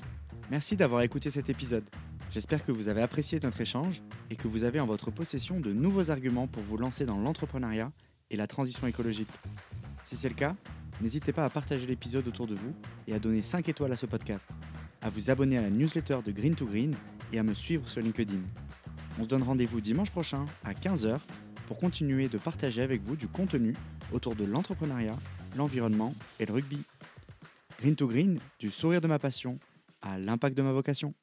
Merci 0.49 0.75
d'avoir 0.75 1.03
écouté 1.03 1.29
cet 1.29 1.51
épisode. 1.51 1.87
J'espère 2.31 2.63
que 2.63 2.71
vous 2.71 2.87
avez 2.87 3.03
apprécié 3.03 3.39
notre 3.39 3.61
échange 3.61 4.01
et 4.31 4.35
que 4.35 4.47
vous 4.47 4.63
avez 4.63 4.79
en 4.79 4.87
votre 4.87 5.11
possession 5.11 5.59
de 5.59 5.71
nouveaux 5.71 6.09
arguments 6.09 6.47
pour 6.47 6.63
vous 6.63 6.77
lancer 6.77 7.05
dans 7.05 7.19
l'entrepreneuriat 7.19 7.91
et 8.31 8.37
la 8.37 8.47
transition 8.47 8.87
écologique. 8.87 9.29
Si 10.03 10.17
c'est 10.17 10.29
le 10.29 10.33
cas, 10.33 10.55
n'hésitez 10.99 11.31
pas 11.31 11.45
à 11.45 11.49
partager 11.51 11.85
l'épisode 11.85 12.27
autour 12.27 12.47
de 12.47 12.55
vous 12.55 12.73
et 13.07 13.13
à 13.13 13.19
donner 13.19 13.43
5 13.43 13.69
étoiles 13.69 13.91
à 13.91 13.97
ce 13.97 14.07
podcast, 14.07 14.49
à 15.03 15.11
vous 15.11 15.29
abonner 15.29 15.59
à 15.59 15.61
la 15.61 15.69
newsletter 15.69 16.17
de 16.25 16.31
Green 16.31 16.55
to 16.55 16.65
Green 16.65 16.95
et 17.31 17.37
à 17.37 17.43
me 17.43 17.53
suivre 17.53 17.87
sur 17.87 18.01
LinkedIn. 18.01 18.41
On 19.19 19.25
se 19.25 19.27
donne 19.27 19.43
rendez-vous 19.43 19.79
dimanche 19.79 20.09
prochain 20.09 20.47
à 20.63 20.73
15h 20.73 21.19
pour 21.67 21.77
continuer 21.77 22.29
de 22.29 22.39
partager 22.39 22.81
avec 22.81 23.03
vous 23.03 23.15
du 23.15 23.27
contenu 23.27 23.75
autour 24.11 24.35
de 24.35 24.43
l'entrepreneuriat, 24.43 25.17
l'environnement 25.55 26.15
et 26.39 26.47
le 26.47 26.53
rugby. 26.53 26.79
Green 27.81 27.95
to 27.95 28.07
Green, 28.07 28.39
du 28.59 28.69
sourire 28.69 29.01
de 29.01 29.07
ma 29.07 29.17
passion 29.17 29.57
à 30.03 30.19
l'impact 30.19 30.55
de 30.55 30.61
ma 30.61 30.71
vocation. 30.71 31.15